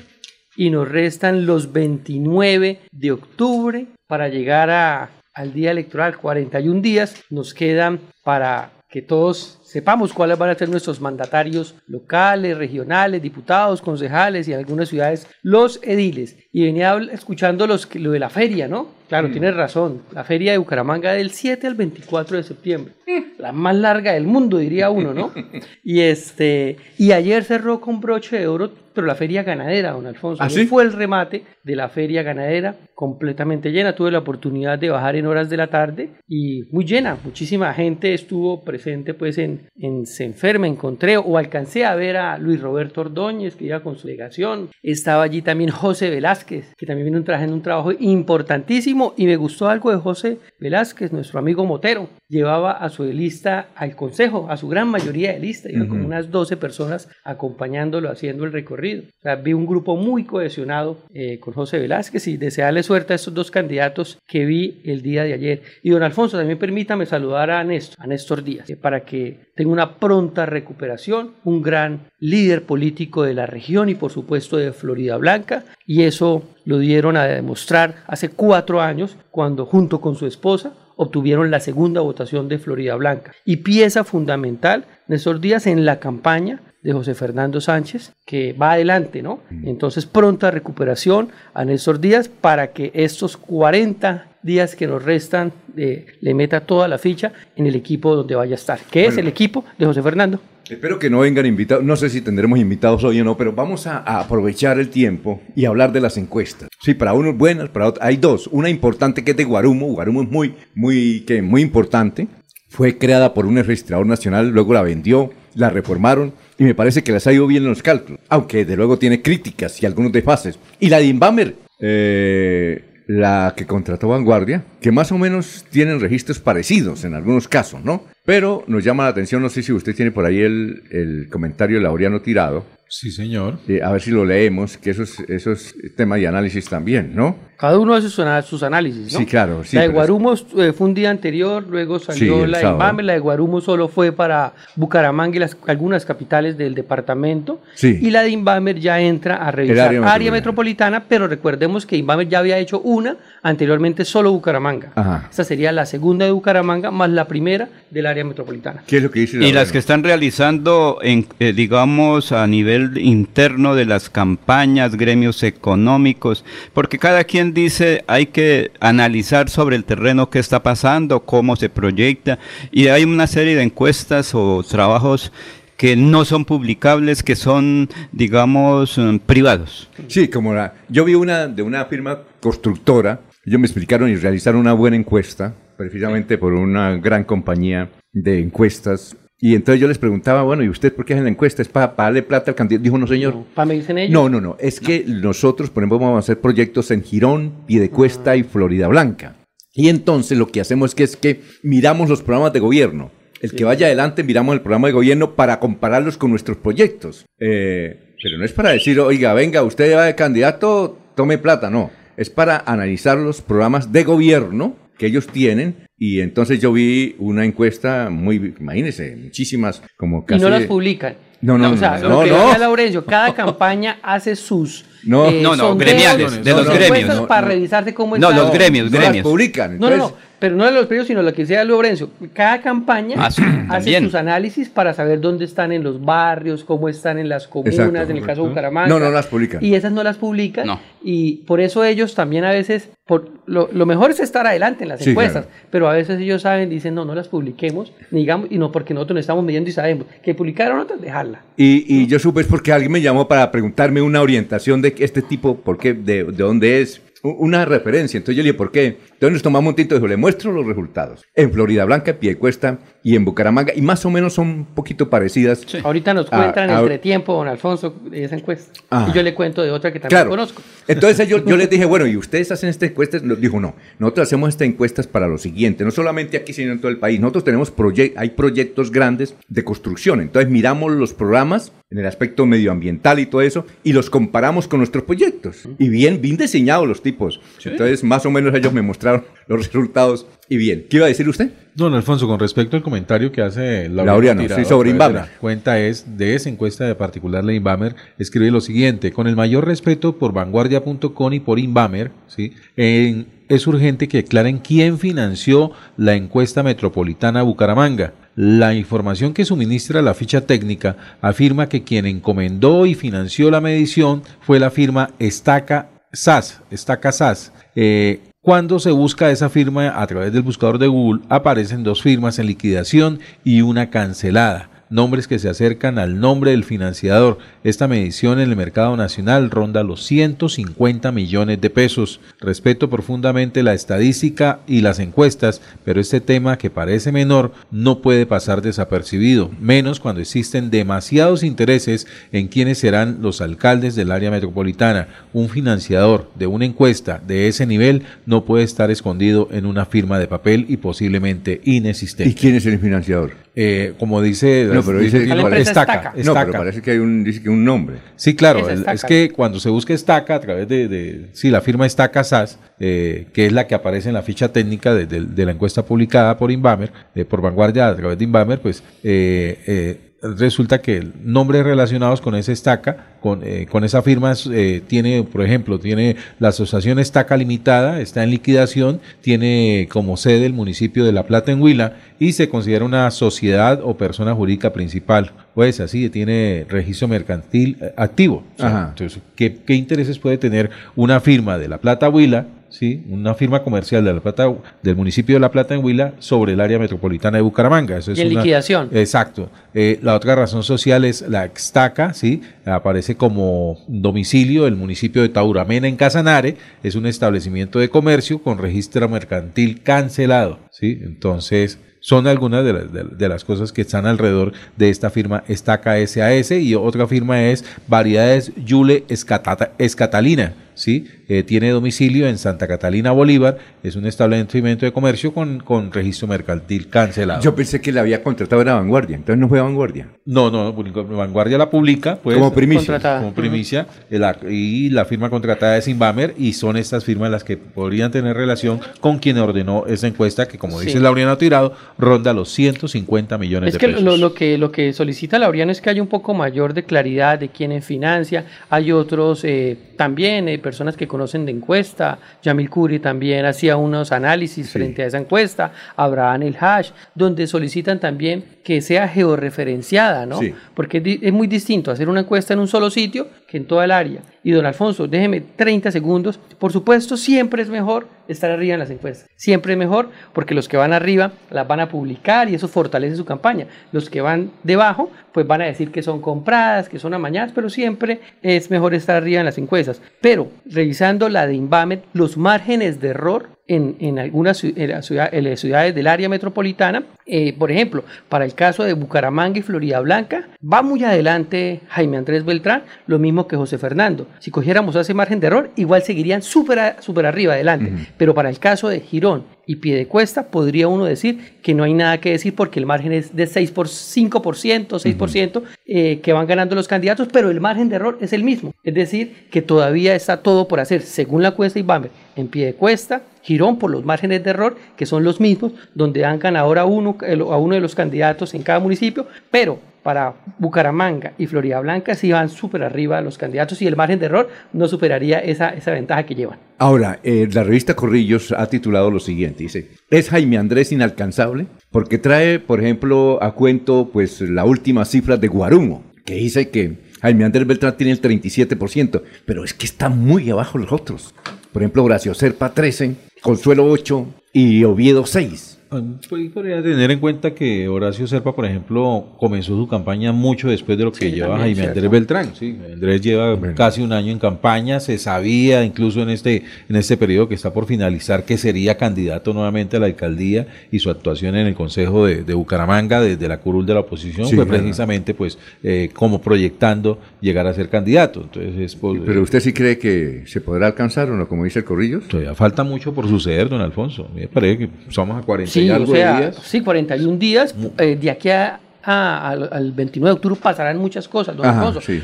y 0.56 0.72
nos 0.72 0.90
restan 0.90 1.46
los 1.46 1.72
29 1.72 2.80
de 2.92 3.12
octubre 3.12 3.86
para 4.08 4.28
llegar 4.28 4.72
a, 4.72 5.12
al 5.36 5.54
día 5.54 5.72
electoral, 5.72 6.18
41 6.18 6.82
días 6.82 7.24
nos 7.30 7.54
quedan 7.54 8.00
para 8.24 8.72
que 8.90 9.02
todos 9.02 9.60
sepamos 9.76 10.14
cuáles 10.14 10.38
van 10.38 10.52
a 10.52 10.56
ser 10.56 10.70
nuestros 10.70 11.02
mandatarios 11.02 11.76
locales, 11.88 12.58
regionales, 12.58 13.22
diputados, 13.22 13.82
concejales 13.82 14.48
y 14.48 14.54
en 14.54 14.60
algunas 14.60 14.88
ciudades 14.88 15.28
los 15.44 15.82
ediles. 15.84 16.38
Y 16.54 16.64
venía 16.64 16.98
escuchando 17.12 17.68
los, 17.68 17.86
que- 17.86 18.00
lo 18.00 18.12
de 18.12 18.20
la 18.20 18.30
feria, 18.30 18.70
¿no? 18.70 18.88
Claro, 19.10 19.30
tienes 19.30 19.54
razón. 19.54 20.02
La 20.14 20.24
feria 20.24 20.54
de 20.54 20.58
Bucaramanga 20.58 21.12
del 21.12 21.30
7 21.30 21.68
al 21.68 21.76
24 21.76 22.38
de 22.38 22.44
septiembre. 22.44 22.94
La 23.38 23.52
más 23.52 23.76
larga 23.76 24.14
del 24.14 24.24
mundo, 24.26 24.58
diría 24.58 24.90
uno, 24.90 25.14
¿no? 25.14 25.32
Y 25.84 26.00
este 26.02 26.78
y 26.98 27.12
ayer 27.12 27.44
cerró 27.44 27.80
con 27.82 28.00
broche 28.02 28.40
de 28.40 28.48
oro, 28.48 28.72
pero 28.94 29.06
la 29.06 29.14
feria 29.16 29.44
ganadera, 29.44 29.92
don 29.92 30.08
Alfonso. 30.08 30.42
¿Ah, 30.42 30.50
sí? 30.50 30.66
Fue 30.66 30.82
el 30.84 30.94
remate 30.94 31.44
de 31.64 31.76
la 31.76 31.90
feria 31.90 32.24
ganadera 32.24 32.78
completamente 32.96 33.72
llena. 33.72 33.94
Tuve 33.94 34.10
la 34.10 34.20
oportunidad 34.20 34.80
de 34.80 34.90
bajar 34.90 35.16
en 35.18 35.28
horas 35.28 35.50
de 35.52 35.58
la 35.58 35.68
tarde 35.68 36.10
y 36.28 36.64
muy 36.72 36.86
llena. 36.86 37.18
Muchísima 37.24 37.72
gente 37.74 38.14
estuvo 38.16 38.64
presente 38.64 39.14
pues 39.14 39.38
en, 39.38 39.65
en 39.76 40.06
Se 40.06 40.24
Enferma, 40.24 40.68
encontré 40.68 41.18
o 41.18 41.38
alcancé 41.38 41.86
a 41.86 41.96
ver 41.96 42.18
a 42.18 42.38
Luis 42.38 42.62
Roberto 42.62 43.02
Ordóñez 43.02 43.56
que 43.56 43.66
iba 43.66 43.82
con 43.82 43.98
su 43.98 44.08
delegación. 44.08 44.70
Estaba 44.82 45.24
allí 45.24 45.42
también 45.42 45.72
José 45.72 46.10
Velázquez, 46.10 46.74
que 46.78 46.86
también 46.86 47.06
vino 47.06 47.18
un 47.18 47.24
traje 47.24 47.46
en 47.46 47.54
un 47.54 47.62
trabajo 47.62 47.92
importantísimo 47.92 49.14
y 49.18 49.26
me 49.26 49.36
gustó 49.36 49.68
algo 49.68 49.92
de 49.92 49.98
José 49.98 50.38
Velázquez, 50.60 51.12
nuestro 51.12 51.40
amigo 51.40 51.66
Motero. 51.66 52.10
Llevaba 52.28 52.72
a 52.72 52.90
su 52.90 53.04
lista 53.04 53.70
al 53.76 53.96
consejo, 53.96 54.48
a 54.50 54.58
su 54.58 54.68
gran 54.68 54.88
mayoría 54.88 55.34
de 55.34 55.40
lista, 55.40 55.72
iban 55.72 55.88
como 55.88 56.06
unas 56.06 56.32
12 56.32 56.58
personas 56.58 57.08
acompañándolo 57.24 58.10
haciendo 58.10 58.46
el 58.46 58.52
recorrido. 58.52 59.04
O 59.04 59.22
sea, 59.22 59.36
vi 59.36 59.54
un 59.54 59.68
grupo 59.68 59.96
muy 59.96 60.24
cohesionado 60.24 60.98
eh, 61.14 61.40
con 61.40 61.54
José 61.54 61.78
Velázquez 61.78 62.28
y 62.28 62.38
desearle 62.38 62.82
suerte 62.82 63.14
a 63.14 63.16
estos 63.16 63.34
dos 63.34 63.52
candidatos 63.52 64.18
que 64.28 64.46
vi 64.46 64.82
el 64.86 65.02
día 65.02 65.24
de 65.24 65.34
ayer. 65.34 65.62
Y 65.84 65.92
don 65.92 66.02
Alfonso, 66.02 66.38
también 66.38 66.58
permítame 66.58 67.06
saludar 67.06 67.52
a 67.52 67.64
Néstor, 67.64 68.04
a 68.04 68.08
Néstor 68.08 68.44
Díaz, 68.44 68.70
eh, 68.70 68.76
para 68.76 69.02
que 69.02 69.52
tenga 69.56 69.72
una 69.72 69.96
pronta 69.98 70.46
recuperación, 70.46 71.34
un 71.44 71.62
gran 71.62 72.08
líder 72.20 72.64
político 72.64 73.24
de 73.24 73.36
la 73.36 73.46
región 73.46 73.88
y 73.90 73.96
por 73.96 74.12
supuesto 74.12 74.58
de 74.58 74.74
Florida 74.74 75.18
Blanca. 75.18 75.64
Y 75.86 76.04
eso 76.04 76.44
lo 76.66 76.80
dieron 76.80 77.18
a 77.18 77.26
demostrar 77.26 78.04
hace 78.08 78.30
cuatro 78.30 78.82
años 78.82 79.16
cuando 79.30 79.66
junto 79.66 80.02
con 80.02 80.16
su 80.16 80.26
esposa 80.26 80.74
obtuvieron 80.96 81.52
la 81.52 81.60
segunda 81.60 82.02
votación 82.02 82.48
de 82.48 82.60
Florida 82.60 82.96
Blanca. 82.96 83.34
Y 83.46 83.58
pieza 83.58 84.04
fundamental, 84.04 84.86
Néstor 85.08 85.40
Díaz, 85.40 85.68
en 85.68 85.86
la 85.86 86.00
campaña 86.00 86.62
de 86.82 86.94
José 86.94 87.16
Fernando 87.16 87.60
Sánchez, 87.62 88.14
que 88.26 88.54
va 88.54 88.74
adelante, 88.74 89.24
¿no? 89.24 89.40
Entonces, 89.64 90.06
pronta 90.06 90.52
recuperación 90.52 91.30
a 91.54 91.66
Néstor 91.66 92.00
Díaz 92.00 92.30
para 92.30 92.74
que 92.74 92.92
estos 92.94 93.38
40 93.38 94.28
días 94.44 94.76
que 94.76 94.86
nos 94.86 95.04
restan 95.04 95.52
eh, 95.76 96.06
le 96.22 96.34
meta 96.36 96.62
toda 96.62 96.88
la 96.88 97.00
ficha 97.00 97.34
en 97.56 97.66
el 97.66 97.76
equipo 97.76 98.16
donde 98.16 98.36
vaya 98.36 98.54
a 98.54 98.56
estar, 98.56 98.80
que 98.92 99.08
es 99.08 99.18
el 99.18 99.28
equipo 99.28 99.66
de 99.80 99.88
José 99.88 100.04
Fernando. 100.04 100.40
Espero 100.70 100.98
que 100.98 101.12
no 101.12 101.20
vengan 101.20 101.46
invitados, 101.46 101.84
no 101.84 101.96
sé 101.96 102.10
si 102.10 102.22
tendremos 102.22 102.58
invitados 102.58 103.04
hoy 103.04 103.22
o 103.22 103.24
no, 103.24 103.38
pero 103.38 103.54
vamos 103.54 103.86
a, 103.86 104.00
a 104.00 104.22
aprovechar 104.22 104.80
el 104.80 104.90
tiempo 104.90 105.42
y 105.56 105.66
hablar 105.66 105.92
de 105.92 106.02
las 106.02 106.18
encuestas. 106.18 106.70
Sí, 106.82 106.96
para 106.96 107.14
unos 107.14 107.38
buenas, 107.38 107.70
para 107.70 107.88
otros. 107.88 108.04
Hay 108.04 108.18
dos. 108.18 108.48
Una 108.48 108.70
importante 108.70 109.24
que 109.24 109.32
es 109.32 109.38
de 109.38 109.44
Guarumo. 109.44 109.88
Guarumo 109.88 110.24
es 110.24 110.30
muy, 110.30 110.56
muy, 110.74 111.22
que 111.22 111.42
muy 111.44 111.62
importante. 111.62 112.28
Fue 112.68 112.98
creada 112.98 113.34
por 113.34 113.46
un 113.46 113.58
registrador 113.58 114.08
nacional, 114.08 114.50
luego 114.50 114.74
la 114.74 114.82
vendió, 114.82 115.32
la 115.54 115.70
reformaron 115.70 116.34
y 116.58 116.64
me 116.64 116.76
parece 116.76 117.04
que 117.04 117.12
les 117.12 117.26
ha 117.28 117.34
ido 117.34 117.48
bien 117.48 117.64
en 117.64 117.70
los 117.70 117.84
cálculos, 117.84 118.20
aunque 118.28 118.66
de 118.66 118.76
luego 118.76 118.98
tiene 118.98 119.22
críticas 119.22 119.82
y 119.82 119.86
algunos 119.86 120.12
desfases. 120.12 120.60
Y 120.80 120.90
la 120.90 120.98
de 120.98 121.06
Inbamer, 121.06 121.56
eh, 121.80 123.04
la 123.08 123.54
que 123.56 123.66
contrató 123.66 124.10
Vanguardia, 124.10 124.66
que 124.82 124.92
más 124.92 125.12
o 125.12 125.18
menos 125.18 125.64
tienen 125.70 126.00
registros 126.00 126.40
parecidos 126.40 127.06
en 127.06 127.14
algunos 127.14 127.48
casos, 127.48 127.84
¿no? 127.84 128.04
Pero 128.26 128.64
nos 128.68 128.84
llama 128.84 129.04
la 129.04 129.10
atención, 129.10 129.42
no 129.42 129.50
sé 129.50 129.62
si 129.62 129.72
usted 129.72 129.96
tiene 129.96 130.12
por 130.12 130.26
ahí 130.26 130.42
el, 130.42 130.84
el 130.90 131.30
comentario 131.30 131.78
de 131.78 131.84
Laureano 131.84 132.22
Tirado, 132.22 132.66
Sí, 132.88 133.12
señor. 133.12 133.58
eh, 133.68 133.82
a 133.84 133.92
ver 133.92 134.02
si 134.02 134.12
lo 134.12 134.24
leemos, 134.24 134.78
que 134.78 134.92
eso 134.92 135.04
es, 135.04 135.20
eso 135.28 135.52
es 135.52 135.76
tema 135.96 136.18
de 136.18 136.28
análisis 136.28 136.70
también, 136.70 137.16
¿no? 137.16 137.36
Cada 137.58 137.80
uno 137.80 137.94
hace 137.94 138.10
sus, 138.10 138.64
análisis, 138.64 139.14
¿no? 139.14 139.20
Sí, 139.20 139.26
claro, 139.26 139.64
sí, 139.64 139.78
la 139.78 139.84
de 139.84 139.88
Guarumo 139.88 140.34
eh, 140.34 140.74
fue 140.74 140.88
un 140.88 140.94
día 140.94 141.10
anterior, 141.10 141.66
luego 141.68 142.00
salió 142.00 142.46
la 142.46 142.60
de. 142.60 142.66
Imbame, 142.66 143.02
la 143.02 143.14
de 143.14 143.20
Guarumo 143.20 143.62
solo 143.62 143.88
fue 143.88 144.12
para 144.12 144.54
Bucaramanga 144.76 145.38
y 145.38 145.40
las, 145.40 145.56
algunas 145.66 146.06
capitales 146.06 146.58
del 146.58 146.76
departamento. 146.76 147.62
Sí. 147.76 147.98
Y 148.02 148.12
la 148.12 148.24
de 148.24 148.32
Inbamer 148.32 148.78
ya 148.78 149.00
entra 149.00 149.38
a 149.38 149.52
revisar 149.52 149.88
área 149.88 150.14
área, 150.14 150.32
metropolitana. 150.32 151.00
metropolitana, 151.00 151.04
pero 151.08 151.28
recordemos 151.28 151.86
que 151.86 151.96
Inbamer 151.96 152.28
ya 152.28 152.40
había 152.40 152.58
hecho 152.58 152.82
una, 152.82 153.16
anteriormente 153.42 154.04
solo 154.04 154.34
Bucaramanga. 154.34 154.92
Ajá. 154.96 155.28
Esta 155.30 155.46
sería 155.46 155.72
la 155.72 155.86
segunda 155.86 156.26
de 156.26 156.32
Bucaramanga 156.32 156.92
más 156.92 157.10
la 157.10 157.26
primera 157.26 157.70
del 157.90 158.06
área 158.06 158.26
metropolitana. 158.26 158.84
¿Qué 158.86 158.98
es 158.98 159.04
lo 159.04 159.12
que 159.12 159.22
dice 159.22 159.38
Y 159.38 159.40
Laureano? 159.40 159.60
las 159.62 159.72
que 159.72 159.78
están 159.78 160.04
realizando, 160.04 161.00
en, 161.02 161.26
eh, 161.40 161.54
digamos, 161.54 162.34
a 162.34 162.46
nivel 162.48 162.75
interno 162.98 163.76
de 163.76 163.86
las 163.86 164.10
campañas, 164.10 164.96
gremios 164.96 165.44
económicos, 165.44 166.46
porque 166.74 166.98
cada 166.98 167.24
quien 167.24 167.54
dice 167.54 168.04
hay 168.08 168.28
que 168.28 168.72
analizar 168.80 169.50
sobre 169.50 169.76
el 169.76 169.84
terreno 169.84 170.30
qué 170.30 170.40
está 170.40 170.64
pasando, 170.64 171.22
cómo 171.22 171.56
se 171.56 171.70
proyecta, 171.70 172.40
y 172.72 172.88
hay 172.88 173.04
una 173.04 173.28
serie 173.28 173.56
de 173.56 173.64
encuestas 173.64 174.34
o 174.34 174.64
trabajos 174.64 175.32
que 175.78 175.96
no 175.96 176.26
son 176.26 176.46
publicables, 176.46 177.24
que 177.24 177.36
son, 177.36 177.90
digamos, 178.12 178.98
mm, 178.98 179.18
privados. 179.18 179.90
Sí, 180.08 180.30
como 180.30 180.54
la, 180.54 180.74
yo 180.90 181.06
vi 181.06 181.16
una 181.16 181.48
de 181.48 181.64
una 181.64 181.86
firma 181.86 182.22
constructora, 182.40 183.22
ellos 183.46 183.60
me 183.60 183.68
explicaron 183.68 184.10
y 184.10 184.16
realizaron 184.16 184.62
una 184.62 184.74
buena 184.74 184.96
encuesta, 184.96 185.54
precisamente 185.78 186.38
por 186.38 186.54
una 186.54 186.96
gran 186.98 187.24
compañía 187.24 187.90
de 188.14 188.40
encuestas. 188.40 189.16
Y 189.40 189.56
entonces 189.56 189.82
yo 189.82 189.88
les 189.88 189.98
preguntaba, 189.98 190.44
bueno, 190.44 190.64
¿y 190.64 190.70
usted 190.70 190.94
por 190.94 191.06
qué 191.06 191.14
hacen 191.14 191.26
la 191.26 191.30
encuesta? 191.30 191.62
¿Es 191.62 191.68
para, 191.68 191.94
darle 191.96 192.24
plata 192.24 192.52
al 192.52 192.56
candidato? 192.56 192.84
Dijo, 192.84 192.98
no, 192.98 193.06
señor. 193.06 193.46
¿Para 193.54 193.66
me 193.66 193.74
dicen 193.76 193.98
ellos? 193.98 194.14
No, 194.14 194.30
no, 194.30 194.40
no. 194.40 194.56
Es 194.60 194.80
que 194.80 195.04
nosotros, 195.06 195.70
por 195.70 195.84
ejemplo, 195.84 196.00
vamos 196.00 196.16
a 196.16 196.20
hacer 196.20 196.40
proyectos 196.40 196.90
en 196.92 197.04
Girón, 197.04 197.66
Piedecuesta 197.68 198.36
y 198.36 198.44
Florida 198.44 198.88
Blanca. 198.88 199.36
Y 199.74 199.90
entonces 199.90 200.38
lo 200.38 200.48
que 200.48 200.62
hacemos 200.62 200.92
es 200.92 200.96
que, 200.96 201.04
es 201.04 201.18
que 201.18 201.42
miramos 201.62 202.10
los 202.10 202.22
programas 202.22 202.54
de 202.54 202.62
gobierno. 202.62 203.12
El 203.42 203.52
que 203.52 203.66
vaya 203.66 203.88
adelante, 203.88 204.24
miramos 204.24 204.54
el 204.54 204.62
programa 204.62 204.88
de 204.88 204.94
gobierno 204.94 205.36
para 205.36 205.60
compararlos 205.60 206.18
con 206.18 206.32
nuestros 206.32 206.58
proyectos. 206.58 207.26
Eh, 207.38 208.16
pero 208.24 208.38
no 208.38 208.46
es 208.46 208.54
para 208.54 208.72
decir, 208.72 209.00
oiga, 209.00 209.34
venga, 209.34 209.62
usted 209.64 209.96
va 209.96 210.06
de 210.06 210.16
candidato, 210.16 210.98
tome 211.16 211.38
plata, 211.38 211.70
no. 211.70 211.92
Es 212.18 212.30
para 212.30 212.64
analizar 212.66 213.18
los 213.18 213.42
programas 213.42 213.92
de 213.92 214.06
gobierno 214.06 214.78
que 214.98 215.08
ellos 215.08 215.28
tienen 215.28 215.88
y 215.98 216.20
entonces 216.22 216.60
yo 216.60 216.74
vi 216.74 217.16
una 217.20 217.46
encuesta 217.46 218.10
muy, 218.10 218.54
imagínense, 218.60 219.16
muchísimas, 219.16 219.82
como 219.98 220.26
casi... 220.26 220.40
Y 220.42 220.44
no 220.44 220.50
las 220.50 220.64
publican. 220.64 221.16
No, 221.42 221.58
no, 221.58 221.72
o 221.72 221.78
sea, 221.78 222.00
no, 222.00 222.10
lo 222.10 222.24
que 222.24 222.32
no. 222.32 222.38
decía 222.48 222.58
Laurencio, 222.58 223.06
cada 223.06 223.34
campaña 223.36 224.00
hace 224.02 224.36
sus 224.36 224.82
eh, 225.04 225.04
No. 225.04 225.30
No, 225.32 225.56
no, 225.56 225.78
gremiales, 225.78 226.44
de 226.44 226.52
los 226.52 226.68
gremios, 226.70 227.16
no, 227.16 227.28
para 227.28 227.42
no. 227.42 227.48
revisar 227.50 227.86
de 227.86 227.94
cómo 227.94 228.18
No, 228.18 228.30
está. 228.32 228.42
los 228.42 228.52
gremios, 228.52 228.92
no 228.92 228.98
las 228.98 229.04
gremios. 229.10 229.24
publican. 229.24 229.78
No, 229.80 229.90
no, 229.90 229.94
entonces- 229.96 230.18
no, 230.18 230.25
pero 230.46 230.56
no 230.58 230.64
de 230.66 230.72
los 230.74 230.86
premios, 230.86 231.08
sino 231.08 231.24
lo 231.24 231.34
que 231.34 231.42
decía 231.42 231.64
Lorenzo. 231.64 232.12
Cada 232.32 232.62
campaña 232.62 233.16
Ah, 233.18 233.32
sí, 233.32 233.42
hace 233.42 233.68
también. 233.68 234.04
sus 234.04 234.14
análisis 234.14 234.70
para 234.70 234.94
saber 234.94 235.20
dónde 235.20 235.44
están 235.46 235.72
en 235.72 235.82
los 235.84 236.06
barrios, 236.06 236.64
cómo 236.64 236.88
están 236.88 237.18
en 237.18 237.30
las 237.30 237.48
comunas, 237.48 237.74
Exacto, 237.80 238.12
en 238.12 238.18
el 238.18 238.24
caso 238.28 238.44
de. 238.44 238.50
Bucaramanga. 238.50 238.88
No, 238.88 239.00
no 239.00 239.10
las 239.10 239.26
publican. 239.26 239.66
Y 239.66 239.74
esas 239.74 239.92
no 239.92 240.04
las 240.04 240.18
publican. 240.18 240.68
No. 240.68 240.80
Y 241.04 241.38
por 241.48 241.62
eso 241.62 241.84
ellos 241.84 242.14
también 242.14 242.44
a 242.44 242.52
veces, 242.52 242.90
por, 243.08 243.28
lo, 243.48 243.70
lo 243.74 243.88
mejor 243.88 244.12
es 244.12 244.20
estar 244.20 244.46
adelante 244.46 244.84
en 244.84 244.90
las 244.90 245.00
Sí, 245.02 245.10
encuestas, 245.10 245.48
claro. 245.48 245.60
pero 245.72 245.90
a 245.90 245.94
veces 245.94 246.20
ellos 246.22 246.44
saben, 246.44 246.70
dicen, 246.70 246.94
no, 246.94 247.06
no 247.06 247.16
las 247.16 247.28
publiquemos, 247.28 247.92
digamos, 248.12 248.52
y 248.52 248.60
no 248.60 248.72
porque 248.72 248.94
nosotros 248.94 249.16
no 249.16 249.20
estamos 249.22 249.44
midiendo 249.44 249.68
y 249.72 249.74
sabemos 249.74 250.06
que 250.24 250.36
publicaron 250.36 250.78
otras, 250.80 251.02
dejarla. 251.02 251.42
Y, 251.58 251.86
y 251.88 252.06
yo 252.06 252.20
supe 252.20 252.42
es 252.42 252.48
porque 252.48 252.72
alguien 252.72 252.92
me 252.92 253.02
llamó 253.02 253.28
para 253.28 253.50
preguntarme 253.52 254.00
una 254.04 254.22
orientación 254.22 254.84
de 254.84 254.94
este 255.00 255.24
tipo, 255.24 255.58
por 255.58 255.80
qué, 255.80 255.96
de, 255.96 256.24
de 256.26 256.32
dónde 256.44 256.82
es, 256.82 257.02
una 257.28 257.66
referencia. 257.66 258.20
Entonces 258.20 258.38
yo 258.38 258.44
le 258.44 258.50
dije, 258.50 258.58
¿por 258.58 258.72
qué? 258.72 258.98
Entonces 259.26 259.44
nos 259.44 259.44
tomamos 259.44 259.72
un 259.72 259.76
tinto 259.76 259.96
y 259.96 259.98
dijo, 259.98 260.08
le 260.08 260.18
muestro 260.18 260.52
los 260.52 260.68
resultados. 260.68 261.26
En 261.34 261.52
Florida 261.52 261.84
Blanca, 261.86 262.14
Piedecuesta 262.14 262.78
y 263.02 263.16
en 263.16 263.26
Bucaramanga, 263.26 263.74
y 263.76 263.82
más 263.82 264.06
o 264.06 264.12
menos 264.12 264.34
son 264.34 264.48
un 264.48 264.66
poquito 264.66 265.10
parecidas. 265.10 265.66
Ahorita 265.84 266.14
nos 266.14 266.30
cuentan 266.30 266.70
ah, 266.70 266.80
entre 266.80 267.00
tiempo, 267.00 267.34
don 267.34 267.48
Alfonso, 267.48 267.96
de 268.12 268.24
esa 268.24 268.36
encuesta. 268.36 268.72
Ah. 268.92 269.08
Y 269.10 269.16
yo 269.16 269.24
le 269.24 269.34
cuento 269.34 269.64
de 269.64 269.72
otra 269.72 269.92
que 269.92 270.00
también 270.00 270.10
Claro. 270.10 270.30
conozco. 270.30 270.62
Entonces 270.88 271.28
yo, 271.28 271.44
yo 271.44 271.58
les 271.58 271.68
dije, 271.72 271.86
bueno, 271.86 272.06
¿y 272.06 272.16
ustedes 272.18 272.52
hacen 272.52 272.70
esta 272.70 272.86
encuesta? 272.86 273.18
Nos 273.24 273.42
dijo, 273.42 273.60
no, 273.60 273.74
nosotros 273.98 274.28
hacemos 274.28 274.50
esta 274.50 274.66
encuesta 274.66 275.02
para 275.12 275.28
lo 275.28 275.40
siguiente, 275.40 275.84
no 275.84 275.90
solamente 275.90 276.38
aquí, 276.38 276.54
sino 276.54 276.72
en 276.74 276.80
todo 276.80 276.92
el 276.92 276.98
país. 276.98 277.20
Nosotros 277.20 277.46
tenemos 277.46 277.72
proyectos, 277.72 278.22
hay 278.22 278.30
proyectos 278.30 278.92
grandes 278.92 279.36
de 279.48 279.64
construcción. 279.64 280.22
Entonces 280.22 280.52
miramos 280.52 280.92
los 280.92 281.16
programas 281.16 281.72
en 281.92 282.00
el 282.00 282.06
aspecto 282.08 282.46
medioambiental 282.46 283.20
y 283.20 283.26
todo 283.26 283.42
eso, 283.42 283.66
y 283.84 283.94
los 283.94 284.10
comparamos 284.10 284.68
con 284.68 284.80
nuestros 284.80 285.04
proyectos. 285.04 285.68
Y 285.78 285.90
bien, 285.90 286.22
bien 286.22 286.36
diseñados 286.36 286.88
los 286.88 287.02
tipos. 287.02 287.40
Entonces, 287.64 288.04
más 288.04 288.26
o 288.26 288.32
menos 288.32 288.54
ellos 288.56 288.74
me 288.74 288.82
mostraron 288.82 289.15
los 289.48 289.66
resultados. 289.68 290.26
Y 290.50 290.58
bien, 290.58 290.86
¿qué 290.90 290.98
iba 290.98 291.06
a 291.06 291.10
decir 291.10 291.28
usted? 291.28 291.52
Don 291.74 291.94
Alfonso, 291.94 292.28
con 292.28 292.40
respecto 292.40 292.78
al 292.78 292.84
comentario 292.84 293.32
que 293.32 293.42
hace 293.42 293.90
Laureano 293.90 294.42
Tirado 294.42 294.62
sí, 294.64 294.68
sobre 294.68 294.90
de 294.90 294.94
Inbamer. 294.96 295.16
la 295.16 295.30
Cuenta 295.40 295.80
es 295.80 296.18
de 296.18 296.36
esa 296.36 296.50
encuesta 296.50 296.86
de 296.86 296.96
particular 296.96 297.44
la 297.44 297.54
Inbamer, 297.54 297.96
escribe 298.20 298.52
lo 298.52 298.62
siguiente, 298.62 299.12
con 299.12 299.28
el 299.28 299.36
mayor 299.36 299.66
respeto 299.66 300.18
por 300.18 300.34
vanguardia.com 300.34 301.34
y 301.34 301.40
por 301.40 301.60
Inbamer, 301.60 302.12
¿sí? 302.28 302.54
En- 302.76 303.34
es 303.48 303.68
urgente 303.68 304.08
que 304.08 304.20
aclaren 304.20 304.58
quién 304.58 304.98
financió 304.98 305.72
la 305.98 306.16
encuesta 306.16 306.64
metropolitana 306.64 307.44
Bucaramanga. 307.44 308.14
La 308.36 308.74
información 308.74 309.34
que 309.36 309.46
suministra 309.46 310.02
la 310.02 310.16
ficha 310.16 310.42
técnica 310.42 310.98
afirma 311.22 311.70
que 311.70 311.84
quien 311.84 312.08
encomendó 312.08 312.88
y 312.88 312.96
financió 312.96 313.52
la 313.52 313.62
medición 313.62 314.24
fue 314.42 314.60
la 314.60 314.72
firma 314.72 315.12
Estaca 315.20 315.90
SAS, 316.12 316.62
Estaca 316.72 317.12
SAS. 317.12 317.52
Eh, 317.76 318.20
cuando 318.46 318.78
se 318.78 318.92
busca 318.92 319.32
esa 319.32 319.50
firma 319.50 320.00
a 320.00 320.06
través 320.06 320.32
del 320.32 320.44
buscador 320.44 320.78
de 320.78 320.86
Google, 320.86 321.24
aparecen 321.30 321.82
dos 321.82 322.04
firmas 322.04 322.38
en 322.38 322.46
liquidación 322.46 323.20
y 323.44 323.62
una 323.62 323.90
cancelada. 323.90 324.70
Nombres 324.90 325.28
que 325.28 325.40
se 325.40 325.50
acercan 325.50 325.98
al 325.98 326.20
nombre 326.20 326.52
del 326.52 326.64
financiador. 326.64 327.40
Esta 327.64 327.88
medición 327.88 328.40
en 328.40 328.50
el 328.50 328.56
mercado 328.56 328.96
nacional 328.96 329.50
ronda 329.50 329.84
los 329.84 330.04
150 330.04 331.12
millones 331.12 331.60
de 331.60 331.72
pesos. 331.72 332.20
Respeto 332.40 332.88
profundamente 332.88 333.64
la 333.64 333.74
estadística 333.74 334.60
y 334.68 334.82
las 334.82 335.00
encuestas, 335.00 335.62
pero 335.84 336.00
este 336.00 336.22
tema 336.22 336.60
que 336.60 336.70
parece 336.70 337.12
menor 337.12 337.52
no 337.72 338.02
puede 338.02 338.28
pasar 338.28 338.62
desapercibido, 338.62 339.50
menos 339.60 340.00
cuando 340.00 340.22
existen 340.22 340.70
demasiados 340.70 341.44
intereses 341.44 342.06
en 342.32 342.48
quiénes 342.48 342.78
serán 342.78 343.20
los 343.22 343.42
alcaldes 343.42 343.96
del 343.96 344.12
área 344.12 344.30
metropolitana. 344.30 345.08
Un 345.34 345.50
financiador 345.50 346.30
de 346.36 346.46
una 346.46 346.66
encuesta 346.66 347.20
de 347.26 347.48
ese 347.48 347.66
nivel 347.66 348.04
no 348.26 348.46
puede 348.46 348.64
estar 348.64 348.92
escondido 348.92 349.50
en 349.52 349.66
una 349.66 349.86
firma 349.86 350.20
de 350.20 350.28
papel 350.28 350.66
y 350.70 350.78
posiblemente 350.78 351.62
inexistente. 351.64 352.32
¿Y 352.32 352.36
quién 352.36 352.56
es 352.56 352.66
el 352.68 352.80
financiador? 352.80 353.45
Eh, 353.58 353.94
como 353.98 354.22
dice, 354.22 354.68
No, 354.70 354.84
pero 354.84 355.00
dice- 355.00 355.24
empresa 355.24 355.72
estaca, 355.72 356.14
Estaca. 356.16 356.24
No, 356.24 356.34
pero 356.34 356.52
parece 356.58 356.82
que 356.82 356.92
hay 356.92 356.98
un, 356.98 357.24
dice 357.24 357.42
que 357.42 357.50
un 357.50 357.64
nombre. 357.64 357.98
Sí, 358.18 358.36
claro, 358.36 358.68
es 358.70 359.04
que 359.06 359.30
cuando 359.32 359.62
se 359.62 359.70
busca 359.70 359.94
estaca 359.94 360.36
a 360.36 360.40
través 360.42 360.68
de, 360.68 360.88
de- 360.90 361.30
sí, 361.32 361.50
la 361.50 361.62
firma 361.62 361.86
estaca 361.86 362.24
SAS, 362.26 362.60
eh, 362.82 363.28
que 363.34 363.46
es 363.46 363.54
la 363.54 363.66
que 363.68 363.74
aparece 363.76 364.10
en 364.10 364.16
la 364.16 364.24
ficha 364.24 364.52
técnica 364.52 364.94
de, 364.94 365.06
de- 365.06 365.22
de 365.26 365.46
la 365.46 365.54
encuesta 365.54 365.86
publicada 365.86 366.38
por 366.38 366.52
Inbamer, 366.52 366.92
eh, 367.16 367.24
por 367.24 367.42
Vanguardia 367.42 367.88
a 367.88 367.96
través 367.96 368.18
de 368.18 368.26
Inbamer, 368.26 368.60
pues 368.60 368.84
eh, 369.04 369.58
eh, 369.68 370.00
resulta 370.38 370.82
que 370.82 371.08
nombres 371.24 371.64
relacionados 371.64 372.22
con 372.22 372.36
esa 372.36 372.52
estaca, 372.52 373.08
con, 373.22 373.42
eh, 373.44 373.68
con 373.70 373.84
esa 373.84 374.02
firma, 374.02 374.34
eh, 374.52 374.82
tiene, 374.86 375.24
por 375.24 375.44
ejemplo, 375.44 375.80
tiene 375.80 376.16
la 376.40 376.50
asociación 376.50 377.00
Estaca 377.00 377.38
Limitada, 377.38 378.02
está 378.02 378.24
en 378.24 378.32
liquidación, 378.32 379.02
tiene 379.22 379.88
como 379.92 380.18
sede 380.18 380.46
el 380.46 380.54
municipio 380.54 381.06
de 381.06 381.12
La 381.12 381.24
Plata 381.24 381.52
en 381.52 381.62
Huila 381.62 381.94
y 382.20 382.34
se 382.34 382.50
considera 382.50 382.86
una 382.86 383.10
sociedad 383.12 383.82
o 383.84 383.98
persona 383.98 384.34
jurídica 384.34 384.74
principal. 384.74 385.32
Pues 385.54 385.80
así, 385.80 386.10
tiene 386.10 386.66
registro 386.70 387.08
mercantil 387.08 387.78
eh, 387.82 387.94
activo. 387.98 388.44
O 388.56 388.60
sea, 388.60 388.68
Ajá. 388.68 388.88
entonces, 388.90 389.22
¿qué, 389.36 389.58
qué 389.66 389.76
intereses 389.76 390.20
puede 390.20 390.38
tener 390.38 390.70
una 390.96 391.20
firma 391.20 391.58
de 391.58 391.68
La 391.68 391.80
Plata 391.80 392.10
Huila, 392.10 392.48
¿sí? 392.78 393.04
una 393.10 393.34
firma 393.34 393.64
comercial 393.64 394.04
de 394.04 394.14
La 394.14 394.20
Plata, 394.20 394.54
del 394.84 394.96
municipio 394.96 395.36
de 395.36 395.40
La 395.40 395.52
Plata 395.52 395.74
en 395.76 395.84
Huila 395.84 396.14
sobre 396.20 396.54
el 396.54 396.60
área 396.62 396.78
metropolitana 396.80 397.38
de 397.38 397.42
Bucaramanga? 397.42 397.98
Eso 397.98 398.12
es 398.12 398.20
una- 398.20 398.42
liquidación. 398.42 398.90
Exacto. 398.94 399.50
Eh, 399.74 400.00
la 400.02 400.16
otra 400.16 400.36
razón 400.36 400.64
social 400.64 401.06
es 401.06 401.22
la 401.28 401.46
Extaca, 401.46 402.14
¿sí? 402.14 402.42
Aparece 402.66 403.16
como 403.16 403.78
domicilio 403.88 404.64
del 404.66 404.76
municipio 404.76 405.22
de 405.22 405.30
Tauramena 405.30 405.88
en 405.88 405.96
Casanare. 405.96 406.58
Es 406.84 406.96
un 406.96 407.06
establecimiento 407.06 407.80
de 407.80 407.90
comercio 407.90 408.40
con 408.42 408.58
registro 408.58 409.08
mercantil 409.10 409.82
cancelado, 409.84 410.60
¿sí? 410.72 411.00
Entonces, 411.04 411.80
son 412.00 412.28
algunas 412.28 412.64
de, 412.64 412.74
las- 412.74 412.94
de- 412.94 413.04
de 413.04 413.30
las 413.30 413.44
cosas 413.44 413.72
que 413.72 413.82
están 413.82 414.06
alrededor 414.06 414.54
de 414.78 414.90
esta 414.90 415.10
firma 415.10 415.44
Estaca 415.48 415.96
SAS 416.06 416.52
y 416.52 416.76
otra 416.76 417.08
firma 417.08 417.42
es 417.46 417.66
Variedades 417.88 418.52
Yule 418.64 419.06
Escatata- 419.10 419.72
Escatalina, 419.80 420.54
¿sí? 420.76 421.08
Eh, 421.28 421.44
tiene 421.44 421.70
domicilio 421.72 422.28
en 422.28 422.38
Santa 422.38 422.68
Catalina 422.68 423.12
Bolívar, 423.12 423.58
es 423.84 423.96
un 423.96 424.06
establecimiento 424.06 424.86
de 424.86 424.92
comercio 424.94 425.34
con, 425.34 425.60
con 425.60 425.92
registro 425.92 426.28
mercantil 426.28 426.88
cancelado. 426.90 427.42
Yo 427.42 427.56
pensé 427.56 427.82
que 427.82 427.92
le 427.92 428.00
había 428.00 428.22
contratado 428.22 428.62
a 428.62 428.76
Vanguardia, 428.76 429.16
entonces 429.16 429.40
no 429.40 429.50
fue 429.50 429.60
a 429.60 429.64
Vanguardia. 429.64 430.08
No, 430.26 430.52
no, 430.52 430.72
Vanguardia 430.74 431.58
la 431.58 431.70
publica, 431.70 432.18
pues, 432.22 432.38
Como 432.38 432.54
primicia. 432.54 432.86
Contratada. 432.86 433.20
como 433.22 433.34
primicia, 433.34 433.88
la- 434.10 434.38
y 434.50 434.90
la 434.90 435.06
firma 435.06 435.30
contratada 435.30 435.78
es 435.78 435.88
Inbamer, 435.88 436.34
y 436.38 436.54
son 436.54 436.78
estas 436.78 437.04
firmas 437.06 437.32
las 437.32 437.44
que 437.44 437.58
podrían 437.58 438.12
tener 438.12 438.36
relación 438.36 438.80
con 439.00 439.20
quien 439.20 439.38
ordenó 439.38 439.86
esa 439.88 440.08
encuesta, 440.08 440.48
que 440.48 440.58
como 440.58 440.80
Sí. 440.80 440.88
dice 440.88 441.00
Laureano 441.00 441.38
Tirado, 441.38 441.74
ronda 441.98 442.34
los 442.34 442.50
150 442.50 443.38
millones 443.38 443.70
Es 443.70 443.74
de 443.74 443.80
que 443.80 443.88
pesos. 443.88 444.04
lo, 444.04 444.18
lo 444.18 444.34
que 444.34 444.58
lo 444.58 444.72
que 444.72 444.94
solicita 444.94 445.40
Laureano 445.40 445.72
es 445.72 445.82
que 445.82 445.90
haya 445.90 446.02
un 446.02 446.08
poco 446.08 446.34
mayor 446.34 446.74
de 446.74 446.84
claridad 446.84 447.40
de 447.40 447.50
quién 447.50 447.72
financia. 447.82 448.46
Hay 448.70 448.92
otros 448.92 449.44
eh, 449.44 449.78
también, 449.98 450.48
eh, 450.50 450.60
personas 450.60 450.96
que 450.98 451.08
conocen 451.16 451.46
de 451.46 451.54
encuesta. 451.54 452.20
Yamil 452.44 452.70
Curi 452.70 453.00
también 453.00 453.46
hacía 453.46 453.78
unos 453.78 454.12
análisis 454.12 454.70
frente 454.70 455.02
a 455.02 455.06
esa 455.06 455.18
encuesta. 455.18 455.72
Abraham 455.96 456.44
El 456.44 456.58
Hash, 456.60 456.90
donde 457.16 457.48
solicitan 457.48 458.02
también 458.02 458.44
que 458.66 458.82
sea 458.82 459.08
georreferenciada, 459.08 460.26
¿no? 460.26 460.40
Sí. 460.40 460.54
Porque 460.74 461.20
es 461.22 461.32
muy 461.32 461.48
distinto 461.48 461.90
hacer 461.90 462.10
una 462.10 462.20
encuesta 462.20 462.54
en 462.54 462.60
un 462.60 462.68
solo 462.68 462.90
sitio 462.90 463.30
que 463.48 463.56
en 463.56 463.66
toda 463.66 463.86
el 463.86 463.92
área. 463.92 464.24
Y 464.44 464.52
don 464.52 464.66
Alfonso, 464.66 465.08
déjeme 465.08 465.40
30 465.40 465.90
segundos. 465.90 466.38
Por 466.60 466.74
supuesto, 466.74 467.16
siempre 467.16 467.62
es 467.62 467.70
mejor 467.70 468.08
estar 468.28 468.52
arriba 468.52 468.74
en 468.74 468.80
las 468.80 468.90
encuestas. 468.90 469.30
Siempre 469.36 469.74
es 469.74 469.80
mejor 469.80 470.10
porque 470.34 470.54
los 470.54 470.68
que 470.68 470.78
van 470.78 470.94
arriba 470.94 471.34
las 471.50 471.68
van 471.68 471.80
a 471.80 471.90
publicar 471.90 472.50
y 472.50 472.56
eso 472.56 472.68
fortalece 472.68 473.16
su 473.16 473.26
campaña. 473.26 473.68
Los 473.92 474.10
que 474.10 474.22
van 474.22 474.52
debajo, 474.64 475.12
pues 475.32 475.48
van 475.48 475.62
a 475.62 475.66
decir 475.66 475.92
que 475.92 476.04
son 476.04 476.22
compradas, 476.22 476.90
que 476.90 477.00
son 477.00 477.14
amañadas, 477.14 477.52
pero 477.54 477.70
siempre 477.70 478.20
es 478.42 478.70
mejor 478.72 478.94
estar 478.94 479.16
arriba 479.16 479.40
en 479.40 479.46
las 479.46 479.58
encuestas. 479.58 480.02
Pero 480.22 480.50
revisando 480.66 481.30
la 481.30 481.48
de 481.48 481.56
Inbamet, 481.56 482.04
los 482.14 482.38
márgenes 482.38 483.00
de 483.02 483.10
error 483.10 483.55
en, 483.68 483.96
en 484.00 484.20
algunas 484.20 484.64
en 484.64 484.90
la 484.90 485.02
ciudad, 485.02 485.34
en 485.34 485.50
las 485.50 485.60
ciudades 485.60 485.96
del 485.96 486.08
área 486.08 486.30
metropolitana. 486.30 487.04
Eh, 487.28 487.54
por 487.58 487.72
ejemplo, 487.72 488.04
para 488.30 488.46
el 488.46 488.54
caso 488.54 488.84
de 488.84 488.94
Bucaramanga 488.94 489.58
y 489.58 489.64
Florida 489.64 490.00
Blanca, 490.00 490.48
va 490.62 490.84
muy 490.84 491.04
adelante 491.04 491.82
Jaime 491.90 492.18
Andrés 492.18 492.46
Beltrán, 492.46 492.84
lo 493.08 493.18
mismo 493.18 493.48
que 493.48 493.56
José 493.56 493.80
Fernando. 493.80 494.28
Si 494.40 494.52
cogiéramos 494.52 494.96
ese 494.96 495.16
margen 495.16 495.40
de 495.40 495.48
error, 495.48 495.72
igual 495.76 496.04
seguirían 496.04 496.44
súper 496.44 496.98
super 497.00 497.26
arriba 497.26 497.54
adelante. 497.54 497.92
Pero 498.18 498.36
para 498.36 498.50
el 498.50 498.60
caso 498.60 498.90
de 498.90 499.00
Girón 499.00 499.44
y 499.66 499.78
Piedecuesta, 499.78 500.48
podría 500.48 500.88
uno 500.88 501.06
decir 501.06 501.56
que 501.64 501.74
no 501.74 501.84
hay 501.84 501.96
nada 501.96 502.20
que 502.20 502.32
decir 502.32 502.54
porque 502.54 502.80
el 502.80 502.86
margen 502.86 503.12
es 503.12 503.36
de 503.36 503.48
6 503.48 503.72
por 503.72 503.88
5%, 503.88 504.88
6% 504.88 505.64
eh, 505.88 506.20
que 506.22 506.34
van 506.34 506.46
ganando 506.46 506.76
los 506.76 506.88
candidatos, 506.88 507.28
pero 507.32 507.50
el 507.50 507.60
margen 507.60 507.90
de 507.90 507.96
error 507.96 508.20
es 508.22 508.34
el 508.34 508.44
mismo. 508.44 508.74
Es 508.84 508.94
decir, 508.94 509.48
que 509.50 509.64
todavía 509.64 510.14
está 510.14 510.44
todo 510.44 510.68
por 510.68 510.80
hacer, 510.80 511.02
según 511.02 511.42
la 511.42 511.52
cuesta 511.52 511.80
y 511.80 511.82
Bamber, 511.82 512.12
en 512.36 512.48
Piedecuesta, 512.48 513.24
Girón 513.46 513.78
por 513.78 513.92
los 513.92 514.04
márgenes 514.04 514.44
de 514.44 514.50
error, 514.50 514.76
que 514.98 515.06
son 515.06 515.24
los 515.24 515.40
mismos, 515.40 515.74
donde 515.94 516.22
dan 516.22 516.40
ganador 516.40 516.80
a 516.80 516.86
uno, 516.86 517.16
a 517.22 517.58
uno 517.58 517.76
de 517.76 517.82
los 517.82 517.94
candidatos 517.94 518.56
en 518.56 518.64
cada 518.64 518.80
municipio, 518.80 519.28
pero 519.52 519.80
para 520.02 520.34
Bucaramanga 520.58 521.34
y 521.38 521.46
Florida 521.46 521.80
Blanca 521.80 522.16
sí 522.16 522.32
van 522.32 522.50
súper 522.50 522.84
arriba 522.84 523.22
los 523.22 523.38
candidatos 523.38 523.82
y 523.82 523.88
el 523.88 523.96
margen 523.96 524.20
de 524.20 524.26
error 524.26 524.50
no 524.74 524.88
superaría 524.88 525.40
esa, 525.40 525.70
esa 525.70 525.92
ventaja 525.92 526.26
que 526.26 526.36
llevan. 526.36 526.60
Ahora, 526.80 527.20
eh, 527.24 527.48
la 527.52 527.64
revista 527.64 527.96
Corrillos 527.96 528.52
ha 528.52 528.68
titulado 528.68 529.12
lo 529.12 529.20
siguiente, 529.20 529.64
dice, 529.64 529.92
¿es 530.10 530.30
Jaime 530.30 530.58
Andrés 530.58 530.92
inalcanzable? 530.92 531.68
Porque 531.92 532.18
trae, 532.18 532.60
por 532.60 532.82
ejemplo, 532.82 533.42
a 533.44 533.54
cuento 533.54 534.10
pues 534.12 534.42
la 534.42 534.66
última 534.66 535.06
cifra 535.06 535.38
de 535.38 535.48
Guarumo, 535.48 536.04
que 536.26 536.36
dice 536.36 536.70
que 536.70 536.98
Jaime 537.22 537.46
Andrés 537.46 537.66
Beltrán 537.66 537.98
tiene 537.98 538.12
el 538.12 538.22
37%, 538.22 539.22
pero 539.46 539.64
es 539.64 539.74
que 539.74 539.86
está 539.86 540.10
muy 540.10 540.50
abajo 540.50 540.78
los 540.78 540.92
otros. 540.92 541.34
Por 541.74 541.82
ejemplo, 541.82 542.04
Horacio 542.04 542.34
Serpa 542.34 542.74
13, 542.74 543.16
Consuelo 543.46 543.86
8 543.86 544.26
y 544.54 544.84
Oviedo 544.86 545.24
6. 545.24 545.75
Pues 545.90 546.50
podría 546.52 546.82
tener 546.82 547.12
en 547.12 547.20
cuenta 547.20 547.54
que 547.54 547.88
Horacio 547.88 548.26
Serpa, 548.28 548.56
por 548.56 548.66
ejemplo, 548.66 549.28
comenzó 549.38 549.78
su 549.78 549.88
campaña 549.88 550.32
mucho 550.32 550.68
después 550.68 550.98
de 550.98 551.04
lo 551.04 551.12
que 551.12 551.32
lleva 551.32 551.60
Jaime 551.60 551.84
Andrés 551.88 552.10
Beltrán. 552.10 552.56
Sí, 552.56 552.78
Andrés 552.92 553.22
lleva 553.22 553.58
casi 553.76 554.02
un 554.02 554.12
año 554.12 554.32
en 554.32 554.40
campaña, 554.40 555.00
se 555.00 555.18
sabía 555.18 555.84
incluso 555.84 556.22
en 556.22 556.32
este, 556.32 556.64
en 556.90 556.96
este 556.96 557.18
periodo 557.18 557.48
que 557.48 557.56
está 557.56 557.72
por 557.72 557.86
finalizar 557.86 558.46
que 558.46 558.58
sería 558.58 558.98
candidato 558.98 559.54
nuevamente 559.54 559.98
a 559.98 560.00
la 560.00 560.08
alcaldía 560.08 560.68
y 560.92 561.00
su 561.00 561.10
actuación 561.10 561.56
en 561.56 561.68
el 561.68 561.76
Consejo 561.76 562.26
de, 562.26 562.56
Bucaramanga 562.56 563.22
desde 563.22 563.48
la 563.48 563.60
curul 563.60 563.86
de 563.86 563.94
la 563.94 564.00
oposición 564.00 564.50
fue 564.50 564.66
precisamente 564.66 565.34
pues 565.34 565.58
eh, 565.84 566.10
como 566.14 566.42
proyectando 566.42 567.20
llegar 567.42 567.68
a 567.68 567.74
ser 567.74 567.90
candidato. 567.90 568.42
Entonces 568.42 568.98
Pero 569.26 569.42
usted 569.42 569.60
sí 569.60 569.74
cree 569.74 569.98
que 569.98 570.44
se 570.48 570.62
podrá 570.62 570.88
alcanzar 570.88 571.30
o 571.30 571.36
no, 571.36 571.48
como 571.48 571.66
dice 571.66 571.80
el 571.80 571.86
Corrillos? 571.86 572.28
Todavía 572.28 572.56
falta 572.56 572.84
mucho 572.84 573.14
por 573.14 573.28
suceder, 573.28 573.70
don 573.70 573.82
Alfonso. 573.82 574.30
Me 574.34 574.48
parece 574.48 574.78
que 574.78 574.90
somos 575.10 575.42
a 575.42 575.46
40 575.46 575.75
sí, 575.82 575.90
o 575.90 576.08
sea, 576.08 576.52
Sí, 576.64 576.82
41 576.82 577.38
días. 577.38 577.76
Eh, 577.98 578.18
de 578.20 578.32
aquí 578.32 578.50
a, 578.50 578.80
al, 579.04 579.92
29 579.92 580.30
de 580.30 580.36
octubre 580.36 580.60
pasarán 580.62 580.98
muchas 580.98 581.28
cosas. 581.28 581.56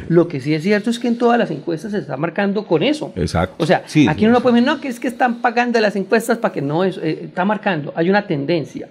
Lo 0.10 0.28
que 0.28 0.40
sí 0.40 0.54
es 0.54 0.64
cierto 0.64 0.90
es 0.90 1.00
que 1.00 1.08
en 1.08 1.18
todas 1.18 1.38
las 1.38 1.52
encuestas 1.52 1.92
se 1.92 2.00
está 2.00 2.18
marcando 2.18 2.66
con 2.66 2.84
eso. 2.84 3.14
Exacto. 3.16 3.64
O 3.64 3.66
sea, 3.66 3.84
aquí 4.08 4.26
no 4.26 4.32
lo 4.32 4.40
decir, 4.40 4.64
no, 4.64 4.82
que 4.82 4.88
es 4.88 5.00
que 5.00 5.08
están 5.08 5.42
pagando 5.42 5.80
las 5.80 5.96
encuestas 5.96 6.38
para 6.38 6.54
que 6.54 6.62
no, 6.62 6.84
es, 6.84 6.98
eh, 6.98 7.26
está 7.26 7.46
marcando. 7.46 7.94
Hay 7.96 8.10
una 8.10 8.26
tendencia. 8.26 8.90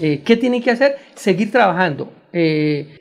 Eh, 0.00 0.22
¿Qué 0.24 0.36
tienen 0.36 0.62
que 0.62 0.70
hacer? 0.70 0.96
Seguir 1.14 1.50
trabajando. 1.50 2.12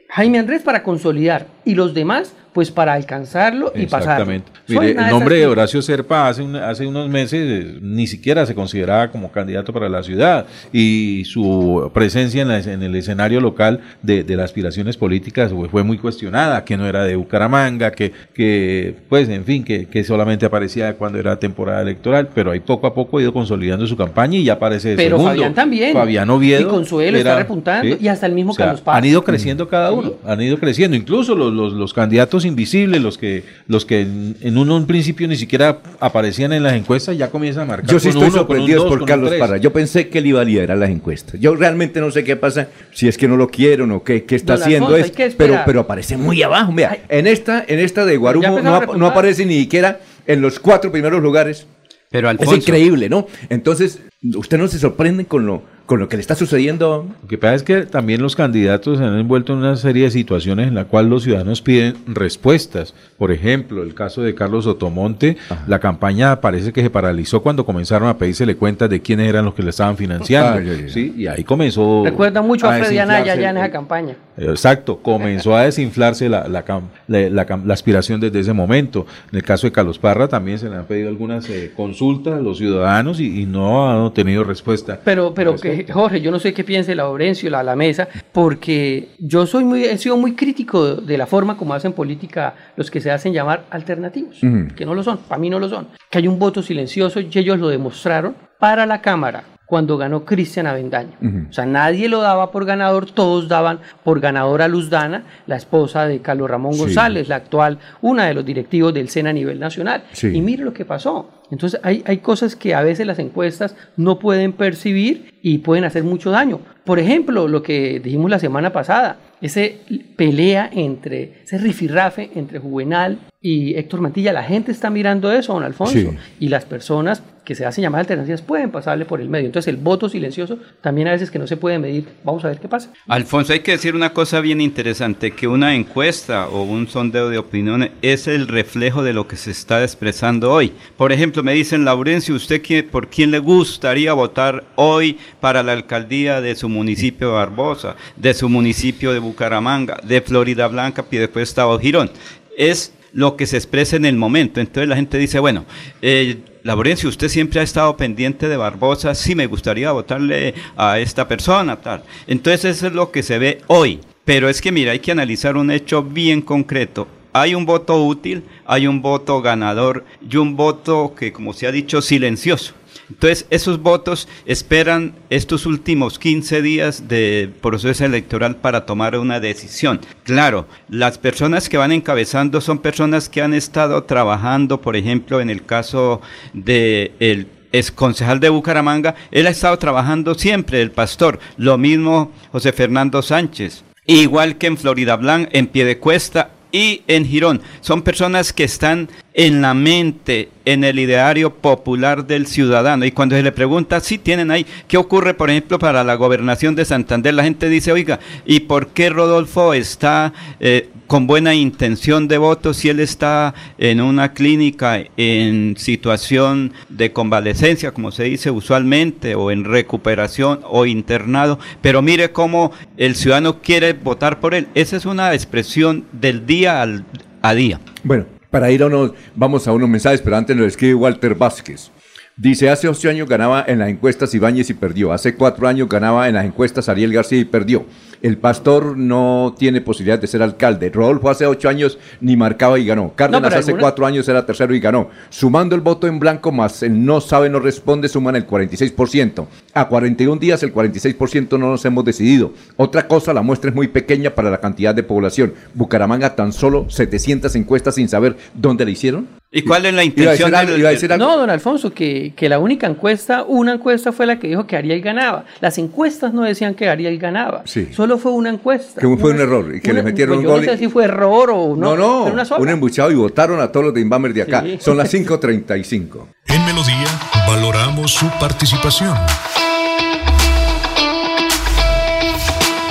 Jaime 0.09 0.39
Andrés 0.39 0.61
para 0.63 0.83
consolidar 0.83 1.47
y 1.65 1.75
los 1.75 1.93
demás 1.93 2.33
pues 2.57 2.71
para 2.71 2.93
alcanzarlo 2.93 3.71
y. 3.75 3.83
Exactamente. 3.83 4.51
Mire, 4.67 4.89
el 4.93 5.09
nombre 5.11 5.35
de 5.35 5.45
Horacio 5.45 5.79
Serpa 5.83 6.27
hace, 6.27 6.43
hace 6.57 6.87
unos 6.87 7.07
meses 7.07 7.39
eh, 7.39 7.77
ni 7.83 8.07
siquiera 8.07 8.47
se 8.47 8.55
consideraba 8.55 9.11
como 9.11 9.31
candidato 9.31 9.71
para 9.71 9.87
la 9.89 10.01
ciudad 10.01 10.47
y 10.73 11.21
su 11.25 11.91
presencia 11.93 12.41
en, 12.41 12.49
en 12.49 12.81
el 12.81 12.95
escenario 12.95 13.41
local 13.41 13.81
de, 14.01 14.23
de, 14.23 14.35
las 14.35 14.45
aspiraciones 14.45 14.97
políticas 14.97 15.53
fue 15.69 15.83
muy 15.83 15.99
cuestionada, 15.99 16.65
que 16.65 16.77
no 16.77 16.87
era 16.87 17.03
de 17.03 17.15
Bucaramanga, 17.15 17.91
que, 17.91 18.11
que 18.33 18.95
pues 19.07 19.29
en 19.29 19.45
fin, 19.45 19.63
que, 19.63 19.85
que, 19.85 20.03
solamente 20.03 20.47
aparecía 20.47 20.95
cuando 20.95 21.19
era 21.19 21.37
temporada 21.37 21.83
electoral, 21.83 22.29
pero 22.33 22.49
ahí 22.49 22.59
poco 22.59 22.87
a 22.87 22.95
poco 22.95 23.19
ha 23.19 23.21
ido 23.21 23.33
consolidando 23.33 23.85
su 23.85 23.95
campaña 23.95 24.39
y 24.39 24.45
ya 24.45 24.53
aparece 24.53 24.95
pero 24.95 25.17
segundo. 25.17 25.29
Fabián 25.29 25.53
también. 25.53 25.93
Fabián 25.93 26.27
Oviedo. 26.31 26.61
Y 26.61 26.65
Consuelo 26.65 27.19
está 27.19 27.37
repuntando 27.37 27.97
y 27.99 28.07
hasta 28.07 28.25
el 28.25 28.33
mismo 28.33 28.55
Carlos 28.55 28.81
Paz. 28.81 28.97
Han 28.97 29.05
ido 29.05 29.23
creciendo 29.23 29.69
cada 29.69 29.91
uno, 29.91 30.13
han 30.25 30.41
ido 30.41 30.57
creciendo, 30.57 30.97
incluso 30.97 31.35
los, 31.35 31.53
los, 31.53 31.73
los 31.73 31.93
candidatos 31.93 32.46
invisibles, 32.47 33.01
los 33.01 33.17
que, 33.17 33.43
los 33.67 33.85
que 33.85 34.01
en, 34.01 34.57
un, 34.57 34.87
principio 34.87 35.27
ni 35.27 35.35
siquiera 35.35 35.79
aparecían 35.99 36.53
en 36.53 36.63
las 36.63 36.73
encuestas, 36.73 37.17
ya 37.17 37.29
comienzan 37.29 37.63
a 37.63 37.65
marcar. 37.65 37.91
Yo 37.91 37.99
sí 37.99 38.09
estoy 38.09 38.31
sorprendido 38.31 38.87
por 38.87 39.05
Carlos 39.05 39.33
Parra. 39.35 39.57
Yo 39.57 39.71
pensé 39.71 40.09
que 40.09 40.19
él 40.19 40.27
iba 40.27 40.41
a 40.41 40.43
liderar 40.43 40.77
las 40.77 40.89
encuestas. 40.89 41.39
Yo 41.39 41.55
realmente 41.55 41.99
no 41.99 42.09
sé 42.11 42.23
qué 42.23 42.35
pasa, 42.35 42.69
si 42.91 43.07
es 43.07 43.17
que 43.17 43.27
no 43.27 43.37
lo 43.37 43.49
quieren 43.49 43.91
o 43.91 44.03
qué, 44.03 44.23
qué 44.23 44.35
está 44.35 44.55
haciendo, 44.55 44.95
es, 44.95 45.11
pero, 45.37 45.61
pero 45.65 45.81
aparece 45.81 46.17
muy 46.17 46.41
abajo. 46.41 46.71
Mira, 46.71 46.97
en 47.09 47.27
esta, 47.27 47.63
en 47.67 47.79
esta 47.79 48.05
de 48.05 48.17
Guarumo 48.17 48.61
no, 48.61 48.81
no 48.95 49.07
aparece 49.07 49.45
ni 49.45 49.59
siquiera 49.59 49.99
en 50.25 50.41
los 50.41 50.59
cuatro 50.59 50.91
primeros 50.91 51.21
lugares. 51.21 51.67
Pero 52.09 52.29
es 52.31 52.53
increíble, 52.53 53.09
¿no? 53.09 53.27
Entonces, 53.49 53.99
¿usted 54.35 54.57
no 54.57 54.67
se 54.67 54.79
sorprende 54.79 55.25
con 55.25 55.45
lo 55.45 55.63
con 55.87 55.99
lo 55.99 56.09
que 56.09 56.17
le 56.17 56.21
está 56.21 56.35
sucediendo. 56.35 57.07
Lo 57.23 57.27
que 57.29 57.37
pasa 57.37 57.55
es 57.55 57.63
que 57.63 57.85
también 57.85 58.21
los 58.21 58.35
candidatos 58.35 58.97
se 58.97 59.05
han 59.05 59.17
envuelto 59.17 59.53
en 59.53 59.59
una 59.59 59.77
serie 59.77 60.03
de 60.03 60.11
situaciones 60.11 60.67
en 60.67 60.75
la 60.75 60.83
cual 60.83 61.09
los 61.09 61.23
ciudadanos 61.23 61.61
piden 61.61 61.95
respuestas. 62.07 62.93
Por 63.17 63.31
ejemplo, 63.31 63.81
el 63.81 63.95
caso 63.95 64.21
de 64.21 64.35
Carlos 64.35 64.67
Otomonte, 64.67 65.37
la 65.65 65.79
campaña 65.79 66.41
parece 66.41 66.73
que 66.73 66.81
se 66.81 66.89
paralizó 66.89 67.41
cuando 67.41 67.65
comenzaron 67.65 68.09
a 68.09 68.17
pedírsele 68.17 68.57
cuentas 68.57 68.89
de 68.89 69.01
quiénes 69.01 69.29
eran 69.29 69.45
los 69.45 69.53
que 69.53 69.63
le 69.63 69.69
estaban 69.69 69.95
financiando. 69.95 70.59
¿sí? 70.89 71.13
Y 71.17 71.27
ahí 71.27 71.45
comenzó. 71.45 72.03
Recuerda 72.03 72.41
mucho 72.41 72.69
a, 72.69 72.77
Freddy 72.77 72.97
Anaya 72.97 73.35
ya 73.35 73.49
en 73.49 73.57
esa 73.57 73.71
campaña. 73.71 74.15
Exacto, 74.37 74.97
comenzó 74.97 75.55
a 75.55 75.63
desinflarse 75.63 76.27
la, 76.29 76.47
la, 76.47 76.65
la, 77.07 77.73
aspiración 77.73 78.19
desde 78.19 78.41
ese 78.41 78.53
momento. 78.53 79.07
En 79.31 79.37
el 79.37 79.43
caso 79.43 79.67
de 79.67 79.71
Carlos 79.71 79.97
Parra 79.97 80.27
también 80.27 80.59
se 80.59 80.69
le 80.69 80.75
han 80.75 80.85
pedido 80.85 81.07
algunas 81.07 81.49
eh, 81.49 81.71
consultas 81.75 82.33
a 82.33 82.41
los 82.41 82.57
ciudadanos 82.57 83.19
y, 83.19 83.47
no 83.47 84.07
han 84.07 84.13
tenido 84.13 84.43
respuesta. 84.43 84.99
Pero, 85.03 85.33
pero 85.33 85.55
que 85.55 85.76
Jorge, 85.85 86.21
yo 86.21 86.31
no 86.31 86.39
sé 86.39 86.53
qué 86.53 86.63
piense 86.63 86.95
Laurencio, 86.95 87.49
la, 87.49 87.63
la 87.63 87.75
mesa, 87.75 88.07
porque 88.31 89.09
yo 89.19 89.45
soy 89.45 89.63
muy, 89.63 89.83
he 89.85 89.97
sido 89.97 90.17
muy 90.17 90.35
crítico 90.35 90.95
de 90.95 91.17
la 91.17 91.25
forma 91.25 91.57
como 91.57 91.73
hacen 91.73 91.93
política 91.93 92.55
los 92.75 92.89
que 92.89 93.01
se 93.01 93.11
hacen 93.11 93.33
llamar 93.33 93.65
alternativos, 93.69 94.39
que 94.75 94.85
no 94.85 94.93
lo 94.93 95.03
son, 95.03 95.17
para 95.19 95.39
mí 95.39 95.49
no 95.49 95.59
lo 95.59 95.69
son. 95.69 95.89
Que 96.09 96.19
hay 96.19 96.27
un 96.27 96.39
voto 96.39 96.61
silencioso 96.61 97.19
y 97.19 97.29
ellos 97.33 97.59
lo 97.59 97.69
demostraron 97.69 98.35
para 98.59 98.85
la 98.85 99.01
Cámara 99.01 99.43
cuando 99.67 99.97
ganó 99.97 100.23
Cristian 100.23 100.65
Avendaño. 100.65 101.17
O 101.49 101.53
sea, 101.53 101.65
nadie 101.65 102.07
lo 102.07 102.21
daba 102.21 102.51
por 102.51 102.65
ganador, 102.65 103.11
todos 103.11 103.49
daban 103.49 103.81
por 104.03 104.21
ganador 104.21 104.61
a 104.61 104.69
Luzdana, 104.69 105.25
la 105.45 105.57
esposa 105.57 106.07
de 106.07 106.21
Carlos 106.21 106.49
Ramón 106.49 106.77
González, 106.77 107.27
la 107.27 107.35
actual, 107.35 107.77
una 108.01 108.25
de 108.27 108.33
los 108.33 108.45
directivos 108.45 108.93
del 108.93 109.09
SENA 109.09 109.31
a 109.31 109.33
nivel 109.33 109.59
nacional. 109.59 110.05
Y 110.21 110.41
mire 110.41 110.63
lo 110.63 110.73
que 110.73 110.85
pasó. 110.85 111.29
Entonces 111.51 111.81
hay, 111.83 112.01
hay 112.07 112.19
cosas 112.19 112.55
que 112.55 112.73
a 112.73 112.81
veces 112.81 113.05
las 113.05 113.19
encuestas 113.19 113.75
no 113.97 114.19
pueden 114.19 114.53
percibir 114.53 115.37
y 115.41 115.57
pueden 115.59 115.83
hacer 115.83 116.03
mucho 116.05 116.31
daño. 116.31 116.61
Por 116.85 116.99
ejemplo, 116.99 117.49
lo 117.49 117.61
que 117.61 117.99
dijimos 117.99 118.31
la 118.31 118.39
semana 118.39 118.71
pasada, 118.71 119.17
ese 119.41 119.81
pelea 120.15 120.69
entre, 120.73 121.41
ese 121.43 121.57
rifirrafe 121.57 122.31
entre 122.35 122.59
Juvenal 122.59 123.19
y 123.41 123.75
Héctor 123.75 124.01
Mantilla, 124.01 124.33
la 124.33 124.43
gente 124.43 124.71
está 124.71 124.89
mirando 124.89 125.31
eso, 125.31 125.53
don 125.53 125.63
Alfonso, 125.63 126.13
y 126.39 126.49
las 126.49 126.65
personas 126.65 127.21
que 127.47 127.55
se 127.55 127.65
hacen 127.65 127.81
llamar 127.81 128.01
alternativas 128.01 128.41
pueden 128.41 128.71
pasarle 128.71 129.05
por 129.05 129.21
el 129.21 129.29
medio. 129.29 129.45
Entonces 129.45 129.73
el 129.73 129.79
voto 129.79 130.09
silencioso 130.09 130.59
también 130.81 131.07
a 131.07 131.11
veces 131.11 131.31
que 131.31 131.39
no 131.39 131.47
se 131.47 131.55
puede 131.55 131.79
medir. 131.79 132.05
Vamos 132.25 132.43
a 132.43 132.49
ver 132.49 132.59
qué 132.59 132.67
pasa. 132.67 132.91
Alfonso, 133.07 133.53
hay 133.53 133.61
que 133.61 133.71
decir 133.71 133.95
una 133.95 134.11
cosa 134.11 134.41
bien 134.41 134.59
interesante, 134.59 135.31
que 135.31 135.47
una 135.47 135.73
encuesta 135.73 136.49
o 136.49 136.63
un 136.63 136.89
sondeo 136.89 137.29
de 137.29 137.37
opiniones 137.37 137.91
es 138.01 138.27
el 138.27 138.49
reflejo 138.49 139.01
de 139.01 139.13
lo 139.13 139.29
que 139.29 139.37
se 139.37 139.51
está 139.51 139.81
expresando 139.81 140.51
hoy. 140.51 140.73
Por 140.97 141.13
ejemplo, 141.13 141.41
me 141.41 141.53
dicen, 141.53 141.85
Laurencio, 141.85 142.35
¿usted 142.35 142.61
por 142.91 143.07
quién 143.07 143.31
le 143.31 143.39
gustaría 143.39 144.11
votar 144.11 144.65
hoy 144.75 145.17
para 145.39 145.63
la 145.63 145.71
alcaldía 145.71 146.41
de 146.41 146.53
su 146.53 146.67
municipio 146.67 147.29
de 147.29 147.33
Barbosa, 147.35 147.95
de 148.17 148.33
su 148.33 148.49
municipio 148.49 149.13
de 149.13 149.19
Bucaramanga, 149.19 150.01
de 150.03 150.19
Florida 150.19 150.67
Blanca, 150.67 151.05
después 151.09 151.47
estaba 151.47 151.79
Girón? 151.79 152.11
Es 152.57 152.91
lo 153.17 153.35
que 153.35 153.47
se 153.47 153.57
expresa 153.57 153.95
en 153.95 154.05
el 154.05 154.15
momento. 154.15 154.61
Entonces 154.61 154.87
la 154.87 154.95
gente 154.95 155.17
dice, 155.17 155.39
bueno, 155.39 155.65
eh, 156.03 156.37
Laurencio, 156.61 157.09
usted 157.09 157.29
siempre 157.29 157.59
ha 157.59 157.63
estado 157.63 157.97
pendiente 157.97 158.47
de 158.47 158.57
Barbosa, 158.57 159.15
sí 159.15 159.33
me 159.33 159.47
gustaría 159.47 159.91
votarle 159.91 160.53
a 160.75 160.99
esta 160.99 161.27
persona, 161.27 161.77
tal. 161.77 162.03
Entonces 162.27 162.77
eso 162.77 162.85
es 162.85 162.93
lo 162.93 163.09
que 163.09 163.23
se 163.23 163.39
ve 163.39 163.61
hoy. 163.65 164.01
Pero 164.23 164.49
es 164.49 164.61
que 164.61 164.71
mira, 164.71 164.91
hay 164.91 164.99
que 164.99 165.11
analizar 165.11 165.57
un 165.57 165.71
hecho 165.71 166.03
bien 166.03 166.41
concreto. 166.43 167.07
Hay 167.33 167.55
un 167.55 167.65
voto 167.65 168.05
útil, 168.05 168.43
hay 168.67 168.85
un 168.85 169.01
voto 169.01 169.41
ganador 169.41 170.05
y 170.29 170.37
un 170.37 170.55
voto 170.55 171.15
que, 171.17 171.33
como 171.33 171.53
se 171.53 171.65
ha 171.65 171.71
dicho, 171.71 172.03
silencioso. 172.03 172.75
Entonces, 173.09 173.45
esos 173.49 173.81
votos 173.81 174.27
esperan 174.45 175.15
estos 175.29 175.65
últimos 175.65 176.19
15 176.19 176.61
días 176.61 177.07
de 177.07 177.49
proceso 177.61 178.05
electoral 178.05 178.57
para 178.57 178.85
tomar 178.85 179.17
una 179.17 179.39
decisión. 179.39 180.01
Claro, 180.23 180.67
las 180.89 181.17
personas 181.17 181.69
que 181.69 181.77
van 181.77 181.91
encabezando 181.91 182.61
son 182.61 182.79
personas 182.79 183.29
que 183.29 183.41
han 183.41 183.53
estado 183.53 184.03
trabajando, 184.03 184.81
por 184.81 184.95
ejemplo, 184.95 185.39
en 185.39 185.49
el 185.49 185.65
caso 185.65 186.21
de 186.53 187.11
el 187.19 187.47
es 187.71 187.91
concejal 187.91 188.39
de 188.39 188.49
Bucaramanga, 188.49 189.15
él 189.31 189.47
ha 189.47 189.51
estado 189.51 189.77
trabajando 189.77 190.35
siempre, 190.35 190.81
el 190.81 190.91
pastor. 190.91 191.39
Lo 191.57 191.77
mismo 191.77 192.31
José 192.51 192.71
Fernando 192.71 193.21
Sánchez. 193.21 193.83
Igual 194.05 194.57
que 194.57 194.67
en 194.67 194.77
Florida 194.77 195.15
Blanc, 195.17 195.49
en 195.51 195.67
Piedecuesta 195.67 196.51
y 196.71 197.01
en 197.07 197.25
Girón. 197.25 197.61
Son 197.81 198.01
personas 198.01 198.53
que 198.53 198.63
están 198.63 199.09
en 199.37 199.61
la 199.61 199.75
mente, 199.75 200.49
en 200.65 200.83
el 200.83 200.97
ideario 200.97 201.53
popular 201.53 202.25
del 202.25 202.47
ciudadano. 202.47 203.05
Y 203.05 203.11
cuando 203.11 203.35
se 203.35 203.43
le 203.43 203.51
pregunta, 203.51 203.99
si 203.99 204.17
tienen 204.17 204.49
ahí, 204.49 204.65
¿qué 204.87 204.97
ocurre, 204.97 205.35
por 205.35 205.51
ejemplo, 205.51 205.77
para 205.77 206.03
la 206.03 206.15
gobernación 206.15 206.73
de 206.73 206.85
Santander? 206.85 207.35
La 207.35 207.43
gente 207.43 207.69
dice, 207.69 207.91
oiga, 207.91 208.19
¿y 208.47 208.61
por 208.61 208.87
qué 208.87 209.11
Rodolfo 209.11 209.75
está 209.75 210.33
eh, 210.59 210.89
con 211.05 211.27
buena 211.27 211.53
intención 211.53 212.27
de 212.27 212.39
voto 212.39 212.73
si 212.73 212.89
él 212.89 212.99
está 212.99 213.53
en 213.77 214.01
una 214.01 214.33
clínica 214.33 215.03
en 215.17 215.75
situación 215.77 216.73
de 216.89 217.13
convalecencia, 217.13 217.91
como 217.91 218.11
se 218.11 218.23
dice 218.23 218.49
usualmente, 218.49 219.35
o 219.35 219.51
en 219.51 219.65
recuperación 219.65 220.61
o 220.63 220.87
internado? 220.87 221.59
Pero 221.83 222.01
mire 222.01 222.31
cómo 222.31 222.71
el 222.97 223.15
ciudadano 223.15 223.61
quiere 223.61 223.93
votar 223.93 224.39
por 224.39 224.55
él. 224.55 224.67
Esa 224.73 224.97
es 224.97 225.05
una 225.05 225.35
expresión 225.35 226.05
del 226.11 226.47
día 226.47 226.81
al, 226.81 227.05
a 227.43 227.53
día. 227.53 227.79
Bueno, 228.03 228.25
para 228.57 228.71
ir 228.71 228.81
a 228.81 228.87
unos, 228.87 229.11
vamos 229.35 229.67
a 229.67 229.71
unos 229.71 229.87
mensajes, 229.87 230.19
pero 230.19 230.35
antes 230.35 230.57
nos 230.57 230.65
escribe 230.65 230.95
Walter 230.95 231.35
Vázquez. 231.35 231.91
Dice, 232.35 232.71
hace 232.71 232.87
8 232.87 233.07
años 233.11 233.29
ganaba 233.29 233.63
en 233.67 233.77
las 233.77 233.87
encuestas 233.87 234.33
Ibáñez 234.33 234.71
y 234.71 234.73
perdió. 234.73 235.13
Hace 235.13 235.35
4 235.35 235.67
años 235.67 235.87
ganaba 235.87 236.27
en 236.27 236.33
las 236.33 236.43
encuestas 236.43 236.89
Ariel 236.89 237.13
García 237.13 237.37
y 237.37 237.45
perdió. 237.45 237.85
El 238.21 238.37
pastor 238.37 238.97
no 238.97 239.55
tiene 239.57 239.81
posibilidad 239.81 240.19
de 240.19 240.27
ser 240.27 240.41
alcalde. 240.41 240.89
Rodolfo 240.89 241.29
hace 241.29 241.45
8 241.45 241.69
años 241.69 241.97
ni 242.21 242.35
marcaba 242.35 242.79
y 242.79 242.85
ganó. 242.85 243.13
Cárdenas 243.15 243.53
hace 243.53 243.75
4 243.75 244.05
años 244.05 244.27
era 244.27 244.45
tercero 244.45 244.73
y 244.73 244.79
ganó. 244.79 245.09
Sumando 245.29 245.75
el 245.75 245.81
voto 245.81 246.07
en 246.07 246.19
blanco 246.19 246.51
más 246.51 246.83
el 246.83 247.05
no 247.05 247.21
sabe, 247.21 247.49
no 247.49 247.59
responde, 247.59 248.09
suman 248.09 248.35
el 248.35 248.47
46%. 248.47 249.47
A 249.73 249.87
41 249.87 250.39
días 250.39 250.63
el 250.63 250.73
46% 250.73 251.59
no 251.59 251.69
nos 251.69 251.85
hemos 251.85 252.05
decidido. 252.05 252.53
Otra 252.75 253.07
cosa, 253.07 253.33
la 253.33 253.41
muestra 253.41 253.69
es 253.69 253.75
muy 253.75 253.87
pequeña 253.87 254.31
para 254.31 254.49
la 254.49 254.59
cantidad 254.59 254.95
de 254.95 255.03
población. 255.03 255.53
Bucaramanga 255.73 256.35
tan 256.35 256.53
solo 256.53 256.89
700 256.89 257.55
encuestas 257.55 257.95
sin 257.95 258.09
saber 258.09 258.35
dónde 258.53 258.85
la 258.85 258.91
hicieron. 258.91 259.27
¿Y 259.49 259.61
cuál 259.61 259.85
es 259.85 259.93
la 259.93 260.03
intención? 260.03 260.49
Iba 260.49 260.59
a 260.59 260.61
decir, 260.61 260.79
iba 260.79 260.89
a 260.89 260.91
decir 260.91 261.13
algo. 261.13 261.25
No, 261.25 261.37
don 261.37 261.49
Alfonso, 261.49 261.93
que, 261.93 262.33
que, 262.35 262.49
la 262.49 262.59
única 262.59 262.85
encuesta, 262.85 263.43
una 263.43 263.73
encuesta 263.73 264.11
fue 264.11 264.25
la 264.25 264.39
que 264.39 264.49
dijo 264.49 264.67
que 264.67 264.75
Ariel 264.75 265.01
ganaba. 265.01 265.45
Las 265.61 265.77
encuestas 265.77 266.33
no 266.33 266.43
decían 266.43 266.75
que 266.75 266.89
Ariel 266.89 267.17
ganaba. 267.17 267.63
Sí. 267.65 267.87
Solo 267.93 268.06
fue 268.17 268.31
una 268.31 268.49
encuesta. 268.49 269.01
Que 269.01 269.17
fue 269.17 269.31
un 269.31 269.41
error 269.41 269.75
y 269.75 269.81
que 269.81 269.91
una, 269.91 269.99
le 269.99 270.03
metieron 270.03 270.35
pues 270.37 270.45
un 270.45 270.53
gol. 270.53 270.65
No 270.65 270.71
sé 270.71 270.77
si 270.77 270.87
fue 270.87 271.03
error 271.05 271.49
o 271.51 271.75
no. 271.75 271.97
No, 271.97 272.25
no, 272.27 272.57
un 272.57 272.69
embuchado 272.69 273.11
y 273.11 273.15
votaron 273.15 273.59
a 273.59 273.71
todos 273.71 273.87
los 273.87 273.93
de 273.93 274.01
Inbamer 274.01 274.33
de 274.33 274.43
acá. 274.43 274.61
Sí. 274.63 274.77
Son 274.79 274.95
las 274.95 275.13
5.35. 275.13 276.27
En 276.47 276.65
Melodía 276.65 277.07
valoramos 277.47 278.11
su 278.11 278.29
participación. 278.39 279.15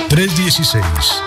316 0.09 1.26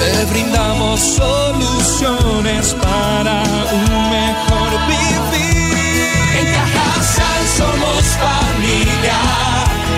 Te 0.00 0.24
brindamos 0.24 0.98
soluciones 0.98 2.74
para 2.74 3.42
un 3.70 4.10
mejor 4.10 4.70
vivir. 4.88 6.08
En 6.38 6.46
Cajasal 6.54 7.42
somos 7.58 8.02
familia, 8.26 9.18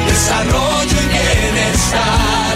desarrollo 0.07 0.97
y 1.03 1.07
bienestar. 1.07 2.55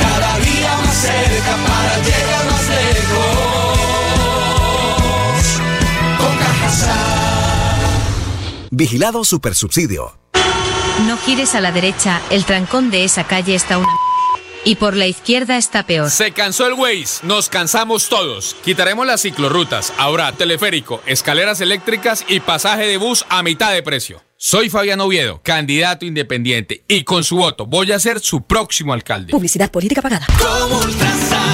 Cada 0.00 0.38
día 0.38 0.72
más 0.82 0.96
cerca 0.96 1.54
para 1.68 1.94
llegar 1.98 2.44
más 2.50 2.66
lejos. 2.80 3.78
Con 6.18 6.34
Cajasal. 6.38 6.98
Vigilado 8.70 9.22
Supersubsidio. 9.22 10.16
No 11.06 11.18
gires 11.18 11.54
a 11.54 11.60
la 11.60 11.72
derecha, 11.72 12.22
el 12.30 12.46
trancón 12.46 12.90
de 12.90 13.04
esa 13.04 13.24
calle 13.24 13.54
está 13.54 13.76
una... 13.76 14.03
Y 14.64 14.76
por 14.76 14.96
la 14.96 15.06
izquierda 15.06 15.56
está 15.56 15.84
peor. 15.84 16.10
Se 16.10 16.32
cansó 16.32 16.66
el 16.66 16.72
Waze, 16.72 17.24
nos 17.26 17.48
cansamos 17.48 18.08
todos. 18.08 18.56
Quitaremos 18.64 19.06
las 19.06 19.22
ciclorrutas, 19.22 19.92
ahora 19.98 20.32
teleférico, 20.32 21.02
escaleras 21.06 21.60
eléctricas 21.60 22.24
y 22.28 22.40
pasaje 22.40 22.86
de 22.86 22.96
bus 22.96 23.26
a 23.28 23.42
mitad 23.42 23.72
de 23.72 23.82
precio. 23.82 24.23
Soy 24.46 24.68
Fabián 24.68 25.00
Oviedo, 25.00 25.40
candidato 25.42 26.04
independiente, 26.04 26.84
y 26.86 27.04
con 27.04 27.24
su 27.24 27.36
voto 27.36 27.64
voy 27.64 27.92
a 27.92 27.98
ser 27.98 28.20
su 28.20 28.42
próximo 28.42 28.92
alcalde. 28.92 29.30
Publicidad 29.30 29.70
política 29.70 30.02
pagada. 30.02 30.26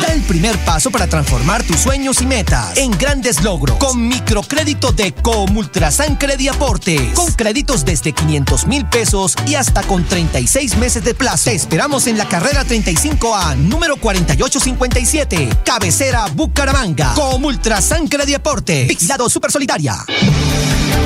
Da 0.02 0.12
el 0.12 0.22
primer 0.22 0.58
paso 0.64 0.90
para 0.90 1.06
transformar 1.06 1.62
tus 1.62 1.76
sueños 1.76 2.20
y 2.20 2.26
metas 2.26 2.76
en 2.76 2.90
grandes 2.90 3.44
logros 3.44 3.76
con 3.76 4.08
microcrédito 4.08 4.90
de 4.90 5.12
Comultrasan 5.12 6.16
Crediaporte. 6.16 7.12
Con 7.14 7.32
créditos 7.34 7.84
desde 7.84 8.10
500 8.10 8.66
mil 8.66 8.84
pesos 8.86 9.36
y 9.46 9.54
hasta 9.54 9.84
con 9.84 10.04
36 10.04 10.76
meses 10.78 11.04
de 11.04 11.14
plazo. 11.14 11.44
Te 11.44 11.54
esperamos 11.54 12.08
en 12.08 12.18
la 12.18 12.26
carrera 12.26 12.64
35A, 12.64 13.56
número 13.56 13.98
4857, 13.98 15.48
cabecera 15.64 16.26
Bucaramanga. 16.34 17.14
Comultrasan 17.14 18.08
Crediaporte. 18.08 18.86
Vigilado 18.86 19.30
Super 19.30 19.52
Solidaria. 19.52 19.94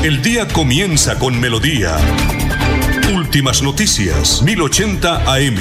El 0.02 0.20
día 0.20 0.46
comienza 0.48 1.18
con 1.18 1.40
melodía. 1.40 1.73
Últimas 3.12 3.60
noticias, 3.60 4.42
1080 4.42 5.16
AM. 5.26 5.56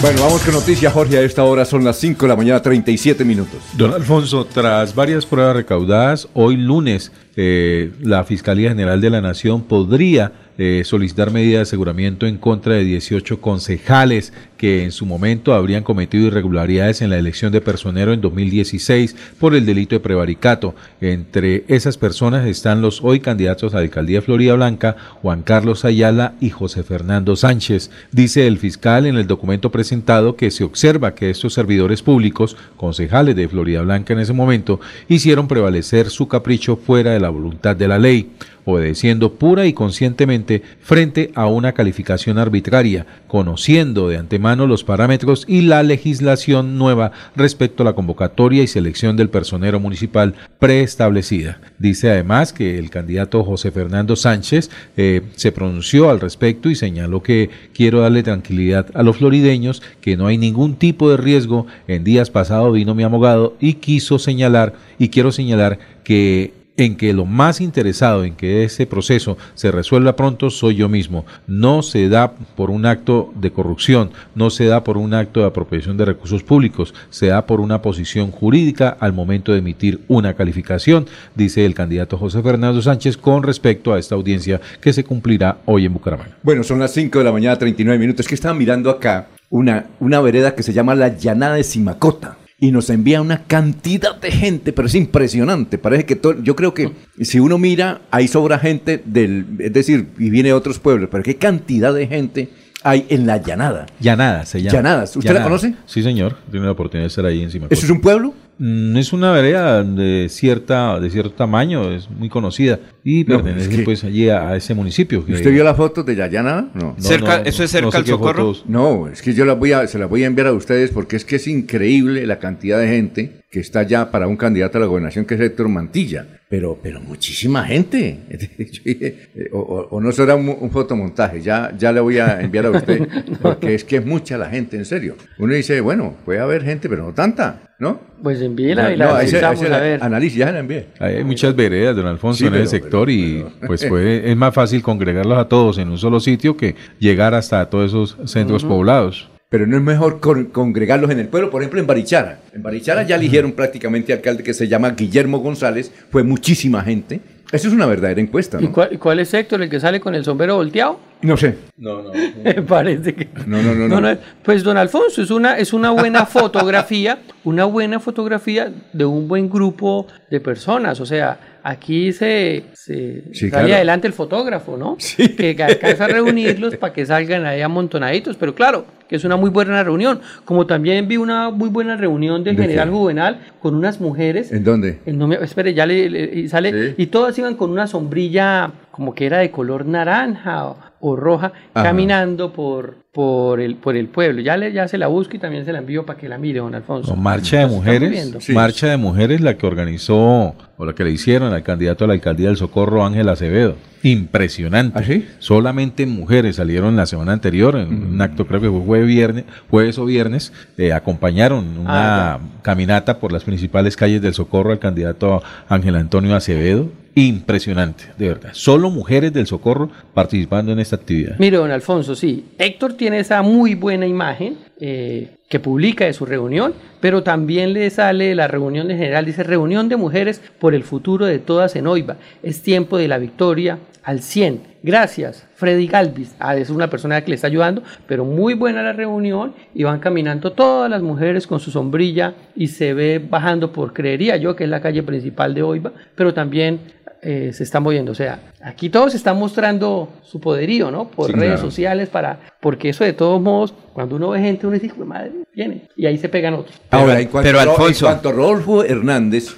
Bueno, 0.00 0.22
vamos 0.22 0.40
con 0.42 0.54
noticias, 0.54 0.90
Jorge. 0.90 1.18
A 1.18 1.20
esta 1.20 1.44
hora 1.44 1.66
son 1.66 1.84
las 1.84 1.98
5 1.98 2.24
de 2.24 2.28
la 2.28 2.36
mañana, 2.36 2.62
37 2.62 3.26
minutos. 3.26 3.60
Don 3.74 3.92
Alfonso, 3.92 4.46
tras 4.46 4.94
varias 4.94 5.26
pruebas 5.26 5.56
recaudadas, 5.56 6.26
hoy 6.32 6.56
lunes 6.56 7.12
eh, 7.40 7.92
la 8.00 8.24
Fiscalía 8.24 8.70
General 8.70 9.00
de 9.00 9.10
la 9.10 9.20
Nación 9.20 9.62
podría 9.62 10.32
eh, 10.60 10.82
solicitar 10.84 11.30
medidas 11.30 11.58
de 11.58 11.62
aseguramiento 11.62 12.26
en 12.26 12.36
contra 12.36 12.74
de 12.74 12.82
18 12.82 13.40
concejales 13.40 14.32
que 14.56 14.82
en 14.82 14.90
su 14.90 15.06
momento 15.06 15.54
habrían 15.54 15.84
cometido 15.84 16.26
irregularidades 16.26 17.00
en 17.00 17.10
la 17.10 17.16
elección 17.16 17.52
de 17.52 17.60
personero 17.60 18.12
en 18.12 18.20
2016 18.20 19.14
por 19.38 19.54
el 19.54 19.64
delito 19.64 19.94
de 19.94 20.00
prevaricato. 20.00 20.74
Entre 21.00 21.64
esas 21.68 21.96
personas 21.96 22.44
están 22.44 22.82
los 22.82 23.04
hoy 23.04 23.20
candidatos 23.20 23.72
a 23.72 23.76
la 23.76 23.82
alcaldía 23.82 24.18
de 24.18 24.26
Florida 24.26 24.54
Blanca, 24.54 24.96
Juan 25.22 25.42
Carlos 25.42 25.84
Ayala 25.84 26.34
y 26.40 26.50
José 26.50 26.82
Fernando 26.82 27.36
Sánchez. 27.36 27.92
Dice 28.10 28.48
el 28.48 28.58
fiscal 28.58 29.06
en 29.06 29.16
el 29.16 29.28
documento 29.28 29.70
presentado 29.70 30.34
que 30.34 30.50
se 30.50 30.64
observa 30.64 31.14
que 31.14 31.30
estos 31.30 31.54
servidores 31.54 32.02
públicos, 32.02 32.56
concejales 32.76 33.36
de 33.36 33.48
Florida 33.48 33.82
Blanca 33.82 34.12
en 34.12 34.18
ese 34.18 34.32
momento, 34.32 34.80
hicieron 35.08 35.46
prevalecer 35.46 36.10
su 36.10 36.26
capricho 36.26 36.76
fuera 36.76 37.12
de 37.12 37.20
la 37.20 37.27
voluntad 37.30 37.76
de 37.76 37.88
la 37.88 37.98
ley 37.98 38.30
obedeciendo 38.68 39.34
pura 39.34 39.66
y 39.66 39.72
conscientemente 39.72 40.62
frente 40.80 41.30
a 41.34 41.46
una 41.46 41.72
calificación 41.72 42.38
arbitraria, 42.38 43.06
conociendo 43.26 44.08
de 44.08 44.18
antemano 44.18 44.66
los 44.66 44.84
parámetros 44.84 45.44
y 45.48 45.62
la 45.62 45.82
legislación 45.82 46.76
nueva 46.76 47.12
respecto 47.34 47.82
a 47.82 47.86
la 47.86 47.94
convocatoria 47.94 48.62
y 48.62 48.66
selección 48.66 49.16
del 49.16 49.30
personero 49.30 49.80
municipal 49.80 50.34
preestablecida. 50.58 51.60
Dice 51.78 52.10
además 52.10 52.52
que 52.52 52.78
el 52.78 52.90
candidato 52.90 53.42
José 53.42 53.70
Fernando 53.70 54.16
Sánchez 54.16 54.70
eh, 54.98 55.22
se 55.34 55.50
pronunció 55.50 56.10
al 56.10 56.20
respecto 56.20 56.68
y 56.68 56.74
señaló 56.74 57.22
que 57.22 57.48
quiero 57.72 58.00
darle 58.00 58.22
tranquilidad 58.22 58.88
a 58.92 59.02
los 59.02 59.16
florideños, 59.16 59.82
que 60.02 60.16
no 60.18 60.26
hay 60.26 60.36
ningún 60.36 60.76
tipo 60.76 61.10
de 61.10 61.16
riesgo. 61.16 61.66
En 61.86 62.04
días 62.04 62.30
pasados 62.30 62.74
vino 62.74 62.94
mi 62.94 63.02
abogado 63.02 63.56
y 63.60 63.74
quiso 63.74 64.18
señalar, 64.18 64.74
y 64.98 65.08
quiero 65.08 65.32
señalar 65.32 65.78
que 66.04 66.57
en 66.78 66.96
que 66.96 67.12
lo 67.12 67.26
más 67.26 67.60
interesado 67.60 68.24
en 68.24 68.34
que 68.34 68.64
ese 68.64 68.86
proceso 68.86 69.36
se 69.54 69.70
resuelva 69.70 70.16
pronto 70.16 70.48
soy 70.48 70.76
yo 70.76 70.88
mismo. 70.88 71.26
No 71.46 71.82
se 71.82 72.08
da 72.08 72.32
por 72.32 72.70
un 72.70 72.86
acto 72.86 73.30
de 73.34 73.50
corrupción, 73.50 74.10
no 74.34 74.48
se 74.48 74.64
da 74.66 74.84
por 74.84 74.96
un 74.96 75.12
acto 75.12 75.40
de 75.40 75.46
apropiación 75.46 75.96
de 75.98 76.06
recursos 76.06 76.42
públicos, 76.42 76.94
se 77.10 77.26
da 77.26 77.44
por 77.44 77.60
una 77.60 77.82
posición 77.82 78.30
jurídica 78.30 78.96
al 79.00 79.12
momento 79.12 79.52
de 79.52 79.58
emitir 79.58 80.00
una 80.08 80.34
calificación, 80.34 81.06
dice 81.34 81.66
el 81.66 81.74
candidato 81.74 82.16
José 82.16 82.42
Fernando 82.42 82.80
Sánchez 82.80 83.16
con 83.16 83.42
respecto 83.42 83.92
a 83.92 83.98
esta 83.98 84.14
audiencia 84.14 84.60
que 84.80 84.92
se 84.92 85.02
cumplirá 85.02 85.58
hoy 85.64 85.84
en 85.84 85.92
Bucaramanga. 85.92 86.36
Bueno, 86.44 86.62
son 86.62 86.78
las 86.78 86.92
5 86.92 87.18
de 87.18 87.24
la 87.24 87.32
mañana, 87.32 87.58
39 87.58 87.98
minutos. 87.98 88.28
Que 88.28 88.34
estaba 88.34 88.54
mirando 88.54 88.88
acá 88.90 89.26
una, 89.50 89.86
una 89.98 90.20
vereda 90.20 90.54
que 90.54 90.62
se 90.62 90.72
llama 90.72 90.94
la 90.94 91.08
Llanada 91.08 91.56
de 91.56 91.64
Simacota. 91.64 92.36
Y 92.60 92.72
nos 92.72 92.90
envía 92.90 93.22
una 93.22 93.44
cantidad 93.44 94.20
de 94.20 94.32
gente, 94.32 94.72
pero 94.72 94.88
es 94.88 94.94
impresionante. 94.94 95.78
Parece 95.78 96.04
que 96.04 96.16
todo, 96.16 96.42
yo 96.42 96.56
creo 96.56 96.74
que 96.74 96.90
si 97.20 97.38
uno 97.38 97.56
mira, 97.58 98.00
ahí 98.10 98.26
sobra 98.26 98.58
gente 98.58 99.00
del, 99.04 99.46
es 99.60 99.72
decir, 99.72 100.08
y 100.18 100.30
viene 100.30 100.48
de 100.48 100.54
otros 100.54 100.78
pueblos, 100.78 101.08
pero 101.10 101.22
qué 101.22 101.36
cantidad 101.36 101.94
de 101.94 102.06
gente 102.06 102.48
hay 102.82 103.06
en 103.10 103.26
la 103.26 103.38
llanada. 103.38 103.86
Llanada 104.00 104.44
se 104.44 104.60
llama. 104.62 104.72
Llanadas. 104.72 105.16
¿Usted 105.16 105.34
la 105.34 105.42
conoce? 105.42 105.74
Sí, 105.86 106.02
señor. 106.02 106.36
Tiene 106.50 106.66
la 106.66 106.72
oportunidad 106.72 107.04
de 107.04 107.08
estar 107.08 107.26
ahí 107.26 107.42
encima. 107.42 107.66
¿Eso 107.70 107.84
es 107.86 107.90
un 107.90 108.00
pueblo? 108.00 108.34
Mm, 108.58 108.96
Es 108.96 109.12
una 109.12 109.30
vereda 109.32 109.84
de 109.84 110.28
cierta 110.28 110.98
de 110.98 111.10
cierto 111.10 111.32
tamaño, 111.32 111.92
es 111.92 112.10
muy 112.10 112.28
conocida 112.28 112.78
y 113.10 113.24
No, 113.24 113.36
pertenece 113.42 113.70
es 113.70 113.76
que- 113.78 113.82
pues 113.84 114.04
allí 114.04 114.28
a, 114.28 114.50
a 114.50 114.56
ese 114.56 114.74
municipio. 114.74 115.24
que- 115.24 115.32
¿Usted 115.32 115.50
vio 115.50 115.64
las 115.64 115.76
fotos 115.76 116.04
de 116.04 116.14
llanada? 116.14 116.68
No. 116.74 116.94
No, 116.96 117.02
Cerca- 117.02 117.38
no, 117.38 117.44
¿eso 117.44 117.64
es 117.64 117.70
cerca 117.70 117.86
no 117.86 117.90
sé 117.92 117.96
al 117.98 118.04
qué 118.04 118.10
Socorro? 118.10 118.44
fotos. 118.54 118.64
No, 118.68 119.08
es 119.08 119.22
que 119.22 119.32
yo 119.32 119.44
las 119.44 119.58
voy 119.58 119.72
a, 119.72 119.86
se 119.86 119.98
las 119.98 120.08
voy 120.10 120.24
a 120.24 120.26
enviar 120.26 120.48
a 120.48 120.52
ustedes 120.52 120.90
porque 120.90 121.16
es 121.16 121.24
que 121.24 121.36
es 121.36 121.46
increíble 121.48 122.26
la 122.26 122.38
cantidad 122.38 122.78
de 122.78 122.88
gente 122.88 123.32
que 123.50 123.60
está 123.60 123.82
ya 123.82 124.10
para 124.10 124.26
un 124.28 124.36
candidato 124.36 124.76
a 124.76 124.80
la 124.82 124.86
gobernación 124.86 125.24
que 125.24 125.34
es 125.34 125.40
Héctor 125.40 125.68
Mantilla. 125.70 126.26
Pero, 126.50 126.78
pero 126.82 127.00
muchísima 127.00 127.64
gente. 127.64 128.18
Eh, 128.84 129.48
o, 129.52 129.58
o- 129.58 129.88
o 129.96 130.00
no 130.00 130.12
será 130.12 130.34
un, 130.34 130.48
un 130.60 130.70
fotomontaje, 130.70 131.40
ya, 131.40 131.72
ya 131.78 131.92
le 131.92 132.00
voy 132.00 132.18
a 132.18 132.40
enviar 132.40 132.66
a 132.66 132.70
usted, 132.70 133.06
porque 133.42 133.74
es 133.74 133.84
que 133.84 133.96
es 133.96 134.06
mucha 134.06 134.36
la 134.38 134.48
gente, 134.50 134.76
en 134.76 134.84
serio. 134.84 135.14
Uno 135.38 135.54
dice, 135.54 135.80
bueno, 135.80 136.14
puede 136.24 136.40
haber 136.40 136.64
gente, 136.64 136.88
pero 136.88 137.04
no 137.04 137.12
tanta, 137.12 137.74
¿no? 137.78 138.00
Pues 138.22 138.40
envíela 138.40 138.92
y 138.92 138.96
No, 138.98 139.12
la 139.14 139.26
se 139.26 139.40
la- 139.40 139.50
a 139.50 139.80
ver. 139.80 140.02
Analice, 140.02 140.38
ya 140.38 140.46
se 140.46 140.52
la 140.52 140.58
envié. 140.60 140.86
Hay 140.98 141.22
muchas 141.24 141.54
veredas, 141.54 141.94
don 141.96 142.06
Alfonso, 142.06 142.38
Sí, 142.38 142.46
en 142.46 142.52
pero- 142.52 142.64
ese 142.64 142.78
sector 142.80 142.97
y 143.08 143.44
pues 143.66 143.84
puede- 143.84 144.30
es 144.30 144.36
más 144.36 144.54
fácil 144.54 144.82
congregarlos 144.82 145.38
a 145.38 145.48
todos 145.48 145.78
en 145.78 145.90
un 145.90 145.98
solo 145.98 146.20
sitio 146.20 146.56
que 146.56 146.74
llegar 146.98 147.34
hasta 147.34 147.68
todos 147.70 147.90
esos 147.90 148.16
centros 148.30 148.64
poblados. 148.64 149.28
Pero 149.50 149.66
no 149.66 149.76
es 149.78 149.82
mejor 149.82 150.20
con- 150.20 150.46
congregarlos 150.46 151.10
en 151.10 151.20
el 151.20 151.28
pueblo, 151.28 151.48
por 151.50 151.62
ejemplo 151.62 151.80
en 151.80 151.86
Barichara. 151.86 152.40
En 152.52 152.62
Barichara 152.62 153.02
ya 153.04 153.16
eligieron 153.16 153.52
prácticamente 153.52 154.12
alcalde 154.12 154.42
que 154.42 154.52
se 154.52 154.68
llama 154.68 154.90
Guillermo 154.90 155.38
González, 155.38 155.90
fue 156.10 156.22
muchísima 156.22 156.82
gente. 156.82 157.20
Eso 157.50 157.68
es 157.68 157.72
una 157.72 157.86
verdadera 157.86 158.20
encuesta, 158.20 158.58
¿Y 158.60 158.64
¿no? 158.64 158.72
cuál, 158.72 158.98
cuál 158.98 159.20
es 159.20 159.32
Héctor, 159.32 159.62
el 159.62 159.70
que 159.70 159.80
sale 159.80 160.00
con 160.00 160.14
el 160.14 160.22
sombrero 160.22 160.56
volteado? 160.56 161.00
No 161.22 161.34
sé. 161.38 161.54
No, 161.78 162.02
no. 162.02 162.10
Me 162.44 162.60
parece 162.60 163.14
que... 163.14 163.26
No, 163.46 163.62
no, 163.62 163.74
no, 163.74 164.00
no. 164.02 164.18
Pues 164.44 164.62
don 164.62 164.76
Alfonso, 164.76 165.22
es 165.22 165.30
una, 165.30 165.56
es 165.56 165.72
una 165.72 165.88
buena 165.92 166.26
fotografía, 166.62 167.20
una 167.44 167.64
buena 167.64 168.00
fotografía 168.00 168.70
de 168.92 169.04
un 169.06 169.28
buen 169.28 169.48
grupo 169.48 170.06
de 170.30 170.40
personas. 170.40 171.00
O 171.00 171.06
sea, 171.06 171.57
aquí 171.70 172.12
se, 172.12 172.64
se 172.72 173.22
Sí, 173.32 173.50
sale 173.50 173.64
claro. 173.64 173.74
adelante 173.74 174.06
el 174.06 174.12
fotógrafo, 174.12 174.76
¿no? 174.76 174.96
Que 175.36 175.56
alcanza 175.62 176.04
a 176.06 176.08
reunirlos 176.08 176.76
para 176.76 176.92
que 176.92 177.04
salgan 177.06 177.44
ahí 177.44 177.60
amontonaditos. 177.60 178.36
Pero 178.36 178.54
claro, 178.54 178.86
que 179.08 179.16
es 179.16 179.24
una 179.24 179.36
muy 179.36 179.50
buena 179.50 179.82
reunión. 179.84 180.20
Como 180.44 180.66
también 180.66 181.06
vi 181.08 181.16
una 181.16 181.50
muy 181.50 181.68
buena 181.68 181.96
reunión 181.96 182.44
del 182.44 182.56
¿De 182.56 182.62
general 182.62 182.88
qué? 182.88 182.94
Juvenal 182.94 183.40
con 183.60 183.74
unas 183.74 184.00
mujeres. 184.00 184.52
¿En 184.52 184.64
dónde? 184.64 184.98
El 185.06 185.18
nombre- 185.18 185.38
espere, 185.42 185.74
ya 185.74 185.86
le, 185.86 186.08
le- 186.10 186.40
y 186.40 186.48
sale. 186.48 186.94
Y 186.96 187.06
todas 187.06 187.38
iban 187.38 187.54
con 187.54 187.70
una 187.70 187.86
sombrilla 187.86 188.70
como 188.98 189.14
que 189.14 189.26
era 189.26 189.38
de 189.38 189.52
color 189.52 189.86
naranja 189.86 190.66
o, 190.66 190.76
o 190.98 191.14
roja, 191.14 191.52
Ajá. 191.72 191.84
caminando 191.84 192.52
por, 192.52 192.96
por, 193.12 193.60
el, 193.60 193.76
por 193.76 193.96
el 193.96 194.08
pueblo. 194.08 194.40
Ya, 194.40 194.56
le, 194.56 194.72
ya 194.72 194.88
se 194.88 194.98
la 194.98 195.06
busco 195.06 195.36
y 195.36 195.38
también 195.38 195.64
se 195.64 195.72
la 195.72 195.78
envío 195.78 196.04
para 196.04 196.18
que 196.18 196.28
la 196.28 196.36
mire, 196.36 196.58
don 196.58 196.74
Alfonso. 196.74 197.14
Marcha 197.14 197.60
de 197.60 197.66
mujeres, 197.68 198.48
marcha 198.48 198.88
de 198.88 198.96
mujeres 198.96 199.40
la 199.40 199.56
que 199.56 199.68
organizó 199.68 200.56
o 200.76 200.84
la 200.84 200.94
que 200.94 201.04
le 201.04 201.12
hicieron 201.12 201.52
al 201.52 201.62
candidato 201.62 202.06
a 202.06 202.08
la 202.08 202.14
alcaldía 202.14 202.48
del 202.48 202.56
Socorro 202.56 203.04
Ángel 203.06 203.28
Acevedo. 203.28 203.76
Impresionante. 204.02 205.26
Solamente 205.38 206.06
mujeres 206.06 206.56
salieron 206.56 206.96
la 206.96 207.06
semana 207.06 207.32
anterior 207.32 207.76
en 207.76 208.12
un 208.12 208.20
acto 208.20 208.46
creo 208.46 208.60
que 208.60 208.68
fue 208.68 208.80
jueves, 208.80 209.06
viernes, 209.08 209.44
jueves 209.70 209.98
o 209.98 210.04
viernes, 210.04 210.52
eh, 210.76 210.92
acompañaron 210.92 211.78
una 211.78 212.34
Ah, 212.34 212.38
caminata 212.62 213.18
por 213.18 213.32
las 213.32 213.44
principales 213.44 213.96
calles 213.96 214.22
del 214.22 214.34
Socorro 214.34 214.70
al 214.72 214.78
candidato 214.78 215.42
Ángel 215.68 215.96
Antonio 215.96 216.34
Acevedo. 216.36 216.90
Impresionante, 217.14 218.04
de 218.16 218.28
verdad. 218.28 218.50
Solo 218.52 218.90
mujeres 218.90 219.32
del 219.32 219.46
Socorro 219.46 219.90
participando 220.14 220.70
en 220.70 220.78
esta 220.78 220.94
actividad. 220.96 221.36
Mire, 221.38 221.56
don 221.56 221.70
Alfonso, 221.70 222.14
sí, 222.14 222.44
Héctor 222.58 222.92
tiene 222.92 223.18
esa 223.18 223.42
muy 223.42 223.74
buena 223.74 224.06
imagen 224.06 224.56
eh, 224.80 225.30
que 225.48 225.60
publica 225.60 226.04
de 226.04 226.12
su 226.12 226.26
reunión, 226.26 226.74
pero 227.00 227.22
también 227.22 227.72
le 227.72 227.90
sale 227.90 228.34
la 228.34 228.48
reunión 228.48 228.90
en 228.90 228.98
general, 228.98 229.24
dice 229.24 229.42
reunión 229.42 229.88
de 229.88 229.96
mujeres 229.96 230.40
por 230.60 230.74
el 230.74 230.84
futuro 230.84 231.26
de 231.26 231.38
todas 231.38 231.74
en 231.74 231.86
Oiva. 231.86 232.16
Es 232.42 232.62
tiempo 232.62 232.98
de 232.98 233.08
la 233.08 233.18
victoria 233.18 233.78
al 234.04 234.20
100. 234.20 234.62
Gracias, 234.82 235.46
Freddy 235.54 235.86
Galvis. 235.86 236.34
Ah, 236.38 236.56
es 236.56 236.70
una 236.70 236.88
persona 236.88 237.20
que 237.22 237.30
le 237.30 237.34
está 237.34 237.48
ayudando, 237.48 237.82
pero 238.06 238.24
muy 238.24 238.54
buena 238.54 238.82
la 238.82 238.92
reunión 238.92 239.54
y 239.74 239.82
van 239.82 239.98
caminando 239.98 240.52
todas 240.52 240.88
las 240.88 241.02
mujeres 241.02 241.46
con 241.46 241.60
su 241.60 241.70
sombrilla 241.70 242.34
y 242.54 242.68
se 242.68 242.94
ve 242.94 243.18
bajando 243.18 243.72
por, 243.72 243.92
creería 243.92 244.36
yo, 244.36 244.54
que 244.54 244.64
es 244.64 244.70
la 244.70 244.80
calle 244.80 245.02
principal 245.02 245.54
de 245.54 245.62
Oiva, 245.62 245.92
pero 246.14 246.32
también 246.32 246.80
eh, 247.22 247.50
se 247.52 247.64
están 247.64 247.82
moviendo. 247.82 248.12
O 248.12 248.14
sea, 248.14 248.38
aquí 248.62 248.90
todos 248.90 249.14
están 249.14 249.38
mostrando 249.38 250.08
su 250.22 250.40
poderío, 250.40 250.90
¿no? 250.90 251.08
Por 251.08 251.26
Sí, 251.26 251.32
redes 251.32 251.54
claro. 251.54 251.62
sociales, 251.62 252.08
para 252.08 252.38
porque 252.60 252.88
eso 252.90 253.04
de 253.04 253.12
todos 253.12 253.40
modos, 253.40 253.74
cuando 253.92 254.16
uno 254.16 254.30
ve 254.30 254.40
gente, 254.40 254.66
uno 254.66 254.74
dice, 254.74 254.86
"Hijo 254.86 254.98
de 255.00 255.04
madre, 255.04 255.32
viene. 255.54 255.88
Y 255.96 256.06
ahí 256.06 256.16
se 256.18 256.28
pegan 256.28 256.54
otros. 256.54 256.76
Ahora, 256.90 257.20
en 257.20 257.28
cuanto, 257.28 257.50
a 257.58 257.64
Ro- 257.64 257.88
en 257.88 257.94
cuanto 257.94 258.28
a 258.28 258.32
Rodolfo 258.32 258.84
Hernández, 258.84 259.56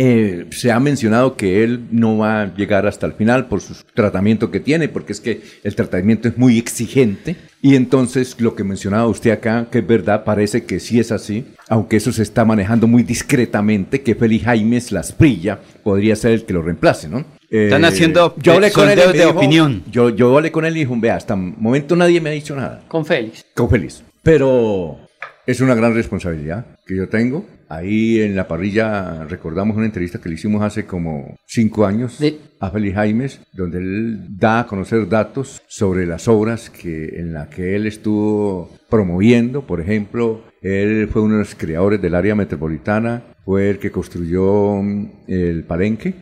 eh, 0.00 0.46
se 0.50 0.70
ha 0.70 0.78
mencionado 0.78 1.34
que 1.36 1.64
él 1.64 1.88
no 1.90 2.18
va 2.18 2.42
a 2.42 2.54
llegar 2.54 2.86
hasta 2.86 3.04
el 3.04 3.14
final 3.14 3.48
por 3.48 3.60
su 3.60 3.74
tratamiento 3.94 4.52
que 4.52 4.60
tiene, 4.60 4.88
porque 4.88 5.10
es 5.12 5.20
que 5.20 5.40
el 5.64 5.74
tratamiento 5.74 6.28
es 6.28 6.38
muy 6.38 6.56
exigente. 6.56 7.34
Y 7.60 7.74
entonces 7.74 8.36
lo 8.40 8.54
que 8.54 8.62
mencionaba 8.62 9.08
usted 9.08 9.32
acá, 9.32 9.66
que 9.72 9.78
es 9.80 9.86
verdad, 9.88 10.22
parece 10.22 10.62
que 10.64 10.78
sí 10.78 11.00
es 11.00 11.10
así, 11.10 11.46
aunque 11.68 11.96
eso 11.96 12.12
se 12.12 12.22
está 12.22 12.44
manejando 12.44 12.86
muy 12.86 13.02
discretamente, 13.02 14.02
que 14.02 14.14
Félix 14.14 14.44
Jaimes 14.44 14.92
Lasprilla 14.92 15.58
podría 15.82 16.14
ser 16.14 16.30
el 16.30 16.44
que 16.44 16.52
lo 16.52 16.62
reemplace, 16.62 17.08
¿no? 17.08 17.24
Eh, 17.50 17.64
Están 17.64 17.84
haciendo 17.84 18.36
yo 18.36 18.52
hablé 18.52 18.70
con 18.70 18.88
él 18.88 18.96
de 18.98 19.12
dijo- 19.12 19.30
opinión. 19.36 19.82
Yo, 19.90 20.10
yo 20.10 20.36
hablé 20.36 20.52
con 20.52 20.64
él 20.64 20.76
y 20.76 20.80
dijo, 20.80 20.94
vea, 20.96 21.16
hasta 21.16 21.34
el 21.34 21.54
momento 21.58 21.96
nadie 21.96 22.20
me 22.20 22.30
ha 22.30 22.32
dicho 22.34 22.54
nada. 22.54 22.84
Con 22.86 23.04
Félix. 23.04 23.44
Con 23.54 23.68
Félix. 23.68 24.04
Pero 24.22 24.98
es 25.46 25.60
una 25.60 25.74
gran 25.74 25.94
responsabilidad 25.94 26.64
que 26.86 26.94
yo 26.94 27.08
tengo. 27.08 27.44
Ahí 27.68 28.20
en 28.20 28.34
la 28.34 28.48
parrilla 28.48 29.24
recordamos 29.28 29.76
una 29.76 29.86
entrevista 29.86 30.18
que 30.20 30.28
le 30.28 30.36
hicimos 30.36 30.62
hace 30.62 30.86
como 30.86 31.36
cinco 31.46 31.84
años 31.84 32.18
a 32.60 32.70
Félix 32.70 32.94
Jaimes, 32.94 33.40
donde 33.52 33.78
él 33.78 34.18
da 34.38 34.60
a 34.60 34.66
conocer 34.66 35.08
datos 35.08 35.60
sobre 35.68 36.06
las 36.06 36.28
obras 36.28 36.70
que, 36.70 37.20
en 37.20 37.32
las 37.34 37.48
que 37.48 37.76
él 37.76 37.86
estuvo 37.86 38.70
promoviendo. 38.88 39.62
Por 39.62 39.80
ejemplo, 39.80 40.42
él 40.62 41.08
fue 41.12 41.22
uno 41.22 41.34
de 41.34 41.40
los 41.40 41.54
creadores 41.54 42.00
del 42.00 42.14
área 42.14 42.34
metropolitana, 42.34 43.22
fue 43.44 43.70
el 43.70 43.78
que 43.78 43.90
construyó 43.90 44.82
mm, 44.82 45.10
el 45.28 45.64
Palenque, 45.64 46.14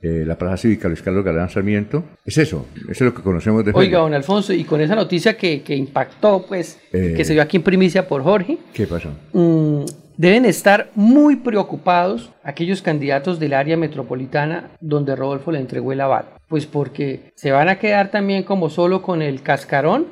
eh, 0.00 0.24
la 0.26 0.38
Plaza 0.38 0.56
Cívica 0.56 0.88
Luis 0.88 1.02
Carlos 1.02 1.24
Galán 1.24 1.50
Sarmiento. 1.50 2.04
Es 2.24 2.38
eso, 2.38 2.66
eso 2.76 2.90
es 2.90 3.00
lo 3.00 3.14
que 3.14 3.22
conocemos 3.22 3.64
de. 3.64 3.72
Oiga, 3.74 3.98
don 3.98 4.14
Alfonso, 4.14 4.52
y 4.52 4.64
con 4.64 4.80
esa 4.80 4.94
noticia 4.94 5.36
que, 5.36 5.62
que 5.62 5.74
impactó, 5.76 6.44
pues, 6.46 6.78
Eh. 6.92 7.14
que 7.16 7.24
se 7.24 7.32
dio 7.32 7.42
aquí 7.42 7.56
en 7.58 7.62
primicia 7.64 8.06
por 8.08 8.22
Jorge, 8.22 8.58
¿Qué 8.72 8.86
pasó? 8.86 9.10
mm, 9.32 9.84
deben 10.16 10.44
estar 10.44 10.90
muy 10.94 11.36
preocupados 11.36 12.30
aquellos 12.42 12.82
candidatos 12.82 13.38
del 13.38 13.54
área 13.54 13.76
metropolitana 13.76 14.70
donde 14.80 15.16
Rodolfo 15.16 15.52
le 15.52 15.60
entregó 15.60 15.92
el 15.92 16.00
aval. 16.00 16.26
Pues 16.48 16.66
porque 16.66 17.32
se 17.34 17.52
van 17.52 17.68
a 17.68 17.78
quedar 17.78 18.10
también 18.10 18.42
como 18.42 18.70
solo 18.70 19.02
con 19.02 19.22
el 19.22 19.42
cascarón, 19.42 20.06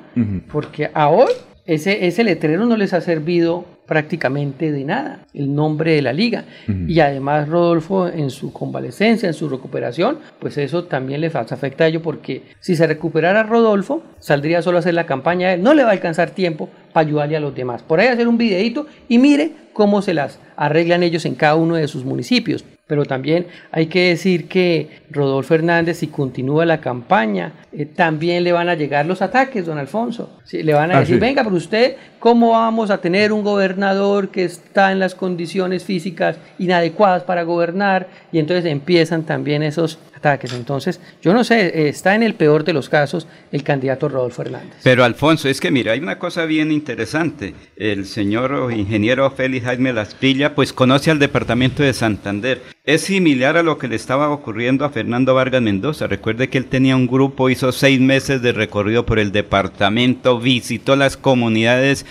porque 0.50 0.90
a 0.94 1.09
hoy 1.09 1.32
ese, 1.66 2.07
ese 2.07 2.24
letrero 2.24 2.66
no 2.66 2.76
les 2.76 2.92
ha 2.92 3.00
servido 3.00 3.64
prácticamente 3.87 4.72
de 4.72 4.85
nada, 4.85 5.26
el 5.35 5.55
nombre 5.55 5.95
de 5.95 6.03
la 6.03 6.12
liga. 6.12 6.45
Y 6.89 7.01
además 7.01 7.49
Rodolfo 7.49 8.09
en 8.09 8.30
su 8.30 8.53
convalecencia, 8.53 9.26
en 9.26 9.35
su 9.35 9.49
recuperación, 9.49 10.18
pues 10.39 10.57
eso 10.59 10.85
también 10.85 11.20
les 11.20 11.35
afecta 11.35 11.85
a 11.85 11.87
ello 11.89 12.03
porque 12.03 12.43
si 12.61 12.76
se 12.76 12.87
recuperara 12.87 13.43
Rodolfo, 13.43 14.03
saldría 14.18 14.62
solo 14.62 14.78
a 14.78 14.80
hacer 14.80 14.95
la 14.95 15.07
campaña 15.07 15.49
a 15.49 15.55
él, 15.55 15.62
no 15.62 15.74
le 15.74 15.83
va 15.83 15.91
a 15.91 15.93
alcanzar 15.93 16.30
tiempo 16.30 16.68
para 16.93 17.07
ayudarle 17.07 17.37
a 17.37 17.41
los 17.41 17.55
demás. 17.55 17.83
Por 17.83 18.01
ahí 18.01 18.09
hacer 18.09 18.28
un 18.28 18.39
videito 18.39 18.87
y 19.09 19.18
mire 19.18 19.53
cómo 19.72 20.03
se 20.03 20.14
las 20.14 20.39
arreglan 20.57 21.03
ellos 21.03 21.24
en 21.24 21.35
cada 21.35 21.57
uno 21.57 21.74
de 21.74 21.89
sus 21.89 22.05
municipios. 22.05 22.64
Pero 22.93 23.07
también 23.07 23.47
hay 23.70 23.86
que 23.86 24.09
decir 24.11 24.49
que 24.49 25.01
Rodolfo 25.11 25.55
Hernández, 25.55 25.97
si 26.01 26.09
continúa 26.09 26.66
la 26.66 26.78
campaña, 26.82 27.55
eh, 27.72 27.86
también 27.86 28.45
le 28.45 28.53
van 28.53 28.68
a 28.68 28.74
llegar 28.74 29.07
los 29.07 29.22
ataques, 29.22 29.64
don 29.64 29.78
Alfonso. 29.78 30.38
Sí, 30.45 30.62
le 30.62 30.74
van 30.74 30.90
a 30.90 30.99
Ah, 30.99 31.01
decir, 31.01 31.14
sí. 31.16 31.20
venga, 31.20 31.43
pero 31.43 31.57
usted, 31.57 31.97
¿cómo 32.18 32.51
vamos 32.51 32.90
a 32.90 32.99
tener 33.01 33.32
un 33.32 33.43
gobernador 33.43 34.28
que 34.28 34.45
está 34.45 34.93
en 34.93 34.99
las 34.99 35.14
condiciones 35.14 35.84
físicas 35.84 36.36
inadecuadas 36.59 37.22
para 37.22 37.45
gobernar? 37.45 38.09
Y 38.30 38.38
entonces 38.38 38.66
empiezan 38.70 39.22
también 39.22 39.62
esos 39.62 39.99
ataques. 40.14 40.53
Entonces, 40.53 41.01
yo 41.22 41.32
no 41.32 41.45
sé, 41.45 41.66
eh, 41.68 41.88
está 41.88 42.14
en 42.14 42.22
el 42.22 42.34
peor 42.34 42.62
de 42.62 42.72
los 42.74 42.88
casos 42.90 43.26
el 43.53 43.62
candidato 43.64 44.09
Rodolfo 44.09 44.43
Hernández. 44.43 44.74
Pero 44.84 45.03
Alfonso, 45.03 45.49
es 45.49 45.61
que 45.61 45.70
mira, 45.70 45.93
hay 45.93 45.99
una 46.01 46.18
cosa 46.18 46.45
bien 46.45 46.70
interesante. 46.70 47.55
El 47.74 48.05
señor 48.05 48.70
ingeniero 48.72 49.28
Félix 49.30 49.64
Jaime 49.64 49.93
Laspilla, 49.95 50.55
pues 50.55 50.72
conoce 50.74 51.11
al 51.11 51.18
departamento 51.18 51.82
de 51.82 51.93
Santander. 51.95 52.61
Es 52.85 53.03
similar 53.03 53.57
a 53.57 53.62
lo 53.62 53.78
que 53.78 53.87
le 53.87 53.95
estaba 53.95 54.30
ocurriendo 54.30 54.85
a 54.85 54.91
Fernando 54.91 55.35
Vargas 55.35 55.62
Mendoza. 55.62 56.09
Recuerde 56.09 56.49
que 56.49 56.59
él 56.59 56.64
tenía 56.66 56.97
un 56.97 57.07
grupo, 57.07 57.49
hizo 57.49 57.70
seis 57.70 58.01
meses 58.01 58.43
de 58.43 58.51
recorrido 58.51 59.07
por 59.07 59.20
el 59.20 59.30
departamento, 59.30 60.41
visitó 60.41 60.97
las 60.97 61.16
comunidades 61.16 62.05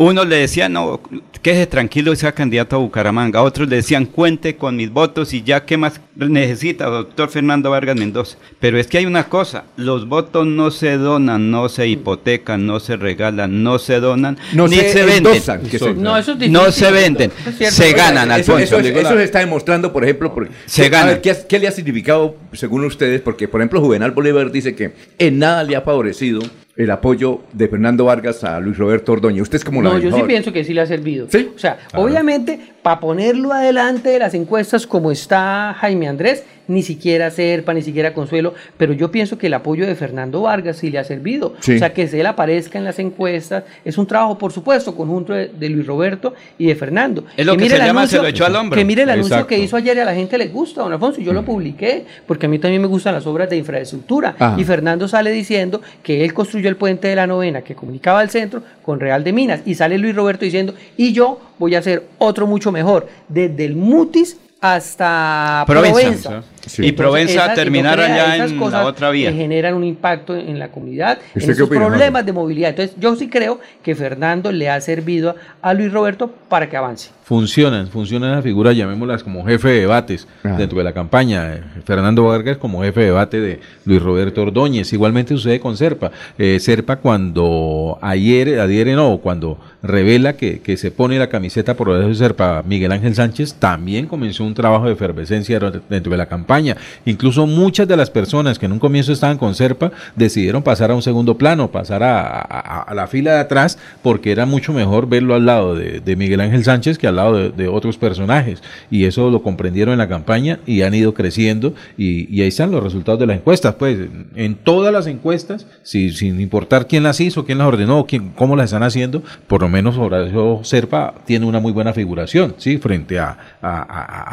Unos 0.00 0.28
le 0.28 0.36
decían, 0.36 0.72
no, 0.74 1.00
quédese 1.42 1.66
tranquilo 1.66 2.12
y 2.12 2.16
sea 2.16 2.30
candidato 2.30 2.76
a 2.76 2.78
Bucaramanga. 2.78 3.42
Otros 3.42 3.68
le 3.68 3.74
decían, 3.76 4.06
cuente 4.06 4.54
con 4.54 4.76
mis 4.76 4.90
votos 4.92 5.34
y 5.34 5.42
ya, 5.42 5.64
¿qué 5.64 5.76
más 5.76 6.00
necesita, 6.14 6.86
doctor 6.86 7.28
Fernando 7.30 7.70
Vargas 7.70 7.96
Mendoza? 7.96 8.38
Pero 8.60 8.78
es 8.78 8.86
que 8.86 8.98
hay 8.98 9.06
una 9.06 9.28
cosa, 9.28 9.64
los 9.76 10.08
votos 10.08 10.46
no 10.46 10.70
se 10.70 10.98
donan, 10.98 11.50
no 11.50 11.68
se 11.68 11.88
hipotecan, 11.88 12.64
no 12.64 12.78
se 12.78 12.96
regalan, 12.96 13.64
no 13.64 13.80
se 13.80 13.98
donan, 13.98 14.38
No 14.52 14.68
ni 14.68 14.76
se 14.76 14.92
se, 14.92 15.04
venden. 15.04 15.32
endosan, 15.32 15.62
que 15.62 15.80
se- 15.80 15.94
No, 15.94 16.16
eso 16.16 16.32
es 16.32 16.48
No 16.48 16.60
difícil. 16.66 16.72
se 16.86 16.92
venden, 16.92 17.32
es 17.58 17.74
se 17.74 17.92
ganan, 17.92 18.30
Alfonso. 18.30 18.78
eso- 18.78 18.78
eso 18.78 19.16
se 19.16 19.24
está 19.24 19.40
demostrando, 19.40 19.92
por 19.92 20.04
ejemplo, 20.04 20.32
porque, 20.32 20.52
Se 20.66 20.82
¿qué- 20.82 20.86
a 20.86 20.90
gana. 21.00 21.06
ver, 21.12 21.20
¿qué, 21.22 21.36
qué 21.48 21.58
le 21.58 21.66
ha 21.66 21.72
significado, 21.72 22.36
según 22.52 22.84
ustedes? 22.84 23.20
Porque, 23.20 23.48
por 23.48 23.60
ejemplo, 23.60 23.80
Juvenal 23.80 24.12
Bolívar 24.12 24.52
dice 24.52 24.76
que 24.76 24.92
en 25.18 25.40
nada 25.40 25.64
le 25.64 25.74
ha 25.74 25.80
favorecido 25.80 26.40
el 26.78 26.92
apoyo 26.92 27.40
de 27.52 27.68
Fernando 27.68 28.04
Vargas 28.04 28.44
a 28.44 28.60
Luis 28.60 28.78
Roberto 28.78 29.12
Ordóñez. 29.12 29.42
¿Usted 29.42 29.56
es 29.56 29.64
como 29.64 29.82
la 29.82 29.90
No, 29.90 29.98
yo 29.98 30.12
sí 30.12 30.22
pienso 30.22 30.52
que 30.52 30.62
sí 30.62 30.72
le 30.72 30.80
ha 30.80 30.86
servido. 30.86 31.26
¿Sí? 31.28 31.50
O 31.54 31.58
sea, 31.58 31.76
obviamente, 31.94 32.60
para 32.88 33.00
ponerlo 33.00 33.52
adelante 33.52 34.08
de 34.08 34.18
las 34.18 34.32
encuestas 34.32 34.86
como 34.86 35.12
está 35.12 35.76
Jaime 35.78 36.08
Andrés, 36.08 36.44
ni 36.68 36.82
siquiera 36.82 37.30
Serpa, 37.30 37.74
ni 37.74 37.82
siquiera 37.82 38.14
Consuelo, 38.14 38.54
pero 38.78 38.94
yo 38.94 39.10
pienso 39.10 39.36
que 39.36 39.48
el 39.48 39.54
apoyo 39.54 39.86
de 39.86 39.94
Fernando 39.94 40.40
Vargas 40.40 40.78
sí 40.78 40.90
le 40.90 40.98
ha 40.98 41.04
servido. 41.04 41.52
Sí. 41.60 41.76
O 41.76 41.78
sea, 41.78 41.92
que 41.92 42.04
él 42.04 42.24
aparezca 42.24 42.78
en 42.78 42.84
las 42.84 42.98
encuestas 42.98 43.64
es 43.84 43.98
un 43.98 44.06
trabajo, 44.06 44.38
por 44.38 44.52
supuesto, 44.52 44.96
conjunto 44.96 45.34
de, 45.34 45.48
de 45.48 45.68
Luis 45.68 45.86
Roberto 45.86 46.32
y 46.56 46.64
de 46.64 46.76
Fernando. 46.76 47.24
Es 47.36 47.44
lo 47.44 47.52
que 47.58 47.64
mire 47.64 47.76
se 47.76 47.82
el 47.82 47.86
llama 47.88 48.06
se 48.06 48.16
lo 48.16 48.26
echó 48.26 48.46
al 48.46 48.56
hombro. 48.56 48.78
Que 48.78 48.86
mire 48.86 49.02
el 49.02 49.10
anuncio 49.10 49.36
Exacto. 49.36 49.48
que 49.48 49.58
hizo 49.58 49.76
ayer 49.76 49.94
y 49.98 50.00
a 50.00 50.06
la 50.06 50.14
gente 50.14 50.38
le 50.38 50.46
gusta, 50.46 50.80
don 50.80 50.90
Alfonso, 50.90 51.20
y 51.20 51.24
yo 51.24 51.34
lo 51.34 51.44
publiqué, 51.44 52.06
porque 52.26 52.46
a 52.46 52.48
mí 52.48 52.58
también 52.58 52.80
me 52.80 52.88
gustan 52.88 53.12
las 53.12 53.26
obras 53.26 53.50
de 53.50 53.58
infraestructura. 53.58 54.34
Ajá. 54.38 54.58
Y 54.58 54.64
Fernando 54.64 55.08
sale 55.08 55.30
diciendo 55.30 55.82
que 56.02 56.24
él 56.24 56.32
construyó 56.32 56.70
el 56.70 56.76
puente 56.76 57.08
de 57.08 57.16
la 57.16 57.26
novena 57.26 57.60
que 57.60 57.74
comunicaba 57.74 58.20
al 58.20 58.30
centro 58.30 58.62
con 58.82 58.98
Real 58.98 59.24
de 59.24 59.34
Minas. 59.34 59.60
Y 59.66 59.74
sale 59.74 59.98
Luis 59.98 60.14
Roberto 60.14 60.46
diciendo, 60.46 60.74
y 60.96 61.12
yo 61.12 61.47
voy 61.58 61.74
a 61.74 61.78
hacer 61.78 62.06
otro 62.18 62.46
mucho 62.46 62.72
mejor, 62.72 63.08
desde 63.28 63.64
el 63.64 63.76
Mutis 63.76 64.38
hasta 64.60 65.64
Provenza. 65.66 66.00
Provenza. 66.00 66.42
Sí. 66.66 66.84
Y 66.86 66.92
Provenza 66.92 67.32
esas- 67.44 67.54
terminar 67.54 67.96
no 67.98 68.04
crea, 68.04 68.32
allá 68.32 68.44
en 68.44 68.60
la 68.70 68.84
otra 68.84 69.10
vía. 69.10 69.30
que 69.30 69.36
generan 69.36 69.74
un 69.74 69.84
impacto 69.84 70.36
en 70.36 70.58
la 70.58 70.68
comunidad, 70.68 71.18
¿Usted 71.34 71.50
en 71.52 71.58
Jorge? 71.66 71.76
problemas 71.76 72.26
de 72.26 72.32
movilidad. 72.32 72.70
Entonces, 72.70 72.94
yo 72.98 73.16
sí 73.16 73.28
creo 73.30 73.58
que 73.82 73.94
Fernando 73.94 74.52
le 74.52 74.68
ha 74.68 74.78
servido 74.82 75.34
a, 75.62 75.70
a 75.70 75.74
Luis 75.74 75.90
Roberto 75.92 76.30
para 76.48 76.68
que 76.68 76.76
avance. 76.76 77.10
Funcionan, 77.24 77.88
funcionan 77.88 78.32
las 78.32 78.42
figuras, 78.42 78.74
llamémoslas 78.76 79.22
como 79.22 79.44
jefe 79.46 79.68
de 79.68 79.80
debates 79.80 80.26
Ajá. 80.42 80.56
dentro 80.56 80.78
de 80.78 80.84
la 80.84 80.92
campaña. 80.92 81.72
Fernando 81.86 82.24
Vargas 82.24 82.56
como 82.58 82.82
jefe 82.82 83.00
de 83.00 83.06
debate 83.06 83.40
de 83.40 83.60
Luis 83.84 84.02
Roberto 84.02 84.42
Ordóñez. 84.42 84.92
Igualmente 84.92 85.34
sucede 85.34 85.60
con 85.60 85.76
Serpa. 85.76 86.10
Eh, 86.38 86.58
Serpa 86.60 86.96
cuando 86.96 87.98
ayer, 88.02 88.60
ayer 88.60 88.88
no, 88.96 89.18
cuando 89.18 89.58
revela 89.82 90.34
que, 90.34 90.60
que 90.60 90.76
se 90.76 90.90
pone 90.90 91.18
la 91.18 91.28
camiseta 91.28 91.74
por 91.74 91.88
debajo 91.88 92.08
de 92.08 92.14
Serpa 92.14 92.62
Miguel 92.66 92.92
Ángel 92.92 93.14
Sánchez, 93.14 93.54
también 93.54 94.06
comenzó 94.06 94.47
un 94.48 94.54
trabajo 94.54 94.86
de 94.86 94.92
efervescencia 94.92 95.60
dentro 95.88 96.10
de 96.10 96.16
la 96.18 96.26
campaña. 96.26 96.76
Incluso 97.04 97.46
muchas 97.46 97.86
de 97.86 97.96
las 97.96 98.10
personas 98.10 98.58
que 98.58 98.66
en 98.66 98.72
un 98.72 98.78
comienzo 98.78 99.12
estaban 99.12 99.38
con 99.38 99.54
Serpa 99.54 99.92
decidieron 100.16 100.62
pasar 100.62 100.90
a 100.90 100.94
un 100.94 101.02
segundo 101.02 101.36
plano, 101.38 101.70
pasar 101.70 102.02
a, 102.02 102.86
la 102.94 103.06
fila 103.06 103.34
de 103.34 103.40
atrás, 103.40 103.78
porque 104.02 104.32
era 104.32 104.46
mucho 104.46 104.72
mejor 104.72 105.08
verlo 105.08 105.34
al 105.34 105.46
lado 105.46 105.74
de, 105.74 106.16
Miguel 106.16 106.40
Ángel 106.40 106.64
Sánchez 106.64 106.98
que 106.98 107.06
al 107.06 107.16
lado 107.16 107.50
de, 107.50 107.68
otros 107.68 107.96
personajes. 107.98 108.62
Y 108.90 109.04
eso 109.04 109.30
lo 109.30 109.42
comprendieron 109.42 109.92
en 109.92 109.98
la 109.98 110.08
campaña 110.08 110.58
y 110.66 110.82
han 110.82 110.94
ido 110.94 111.14
creciendo. 111.14 111.74
Y, 111.96 112.40
ahí 112.40 112.48
están 112.48 112.70
los 112.70 112.82
resultados 112.82 113.20
de 113.20 113.26
las 113.26 113.36
encuestas. 113.36 113.74
Pues 113.74 113.98
en 114.34 114.54
todas 114.56 114.92
las 114.92 115.06
encuestas, 115.06 115.66
si- 115.82 116.10
sin 116.10 116.40
importar 116.40 116.86
quién 116.86 117.02
las 117.02 117.20
hizo, 117.20 117.44
quién 117.44 117.58
las 117.58 117.66
ordenó, 117.68 118.06
quién, 118.06 118.30
cómo 118.30 118.56
las 118.56 118.66
están 118.66 118.82
haciendo, 118.82 119.22
por 119.46 119.60
lo 119.62 119.68
menos 119.68 119.96
Horacio 119.98 120.60
Serpa 120.62 121.14
tiene 121.26 121.46
una 121.46 121.60
muy 121.60 121.72
buena 121.72 121.92
figuración, 121.92 122.54
¿sí? 122.58 122.78
Frente 122.78 123.18
a- 123.18 123.36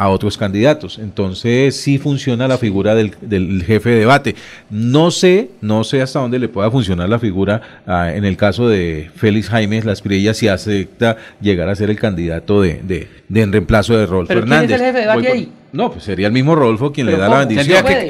a 0.05 0.09
otros 0.09 0.37
candidatos. 0.37 0.97
Entonces 0.99 1.75
sí 1.75 1.97
funciona 1.97 2.47
la 2.47 2.57
figura 2.57 2.95
del, 2.95 3.13
del 3.21 3.63
jefe 3.63 3.89
de 3.89 3.99
debate. 3.99 4.35
No 4.69 5.11
sé, 5.11 5.49
no 5.61 5.83
sé 5.83 6.01
hasta 6.01 6.19
dónde 6.19 6.39
le 6.39 6.47
pueda 6.47 6.71
funcionar 6.71 7.09
la 7.09 7.19
figura 7.19 7.61
ah, 7.85 8.13
en 8.13 8.23
el 8.25 8.37
caso 8.37 8.67
de 8.67 9.09
Félix 9.15 9.49
Jaime 9.49 9.81
Lasprilla 9.81 10.33
si 10.33 10.47
acepta 10.47 11.17
llegar 11.41 11.69
a 11.69 11.75
ser 11.75 11.89
el 11.89 11.99
candidato 11.99 12.61
de, 12.61 12.81
de, 12.83 13.07
de 13.27 13.41
en 13.41 13.51
reemplazo 13.51 13.97
de 13.97 14.05
Rodolfo 14.05 14.29
¿Pero 14.33 14.41
quién 14.45 14.63
es 14.63 14.71
el 14.71 14.79
jefe 14.79 14.93
de 14.93 15.01
debate 15.01 15.27
ahí? 15.31 15.51
No, 15.71 15.91
pues 15.91 16.05
sería 16.05 16.27
el 16.27 16.33
mismo 16.33 16.55
Rodolfo 16.55 16.93
quien 16.93 17.07
Pero 17.07 17.17
le 17.17 17.23
da 17.23 17.29
la 17.29 17.39
bendición. 17.39 17.65
Tendría 17.67 17.83
que 17.83 18.05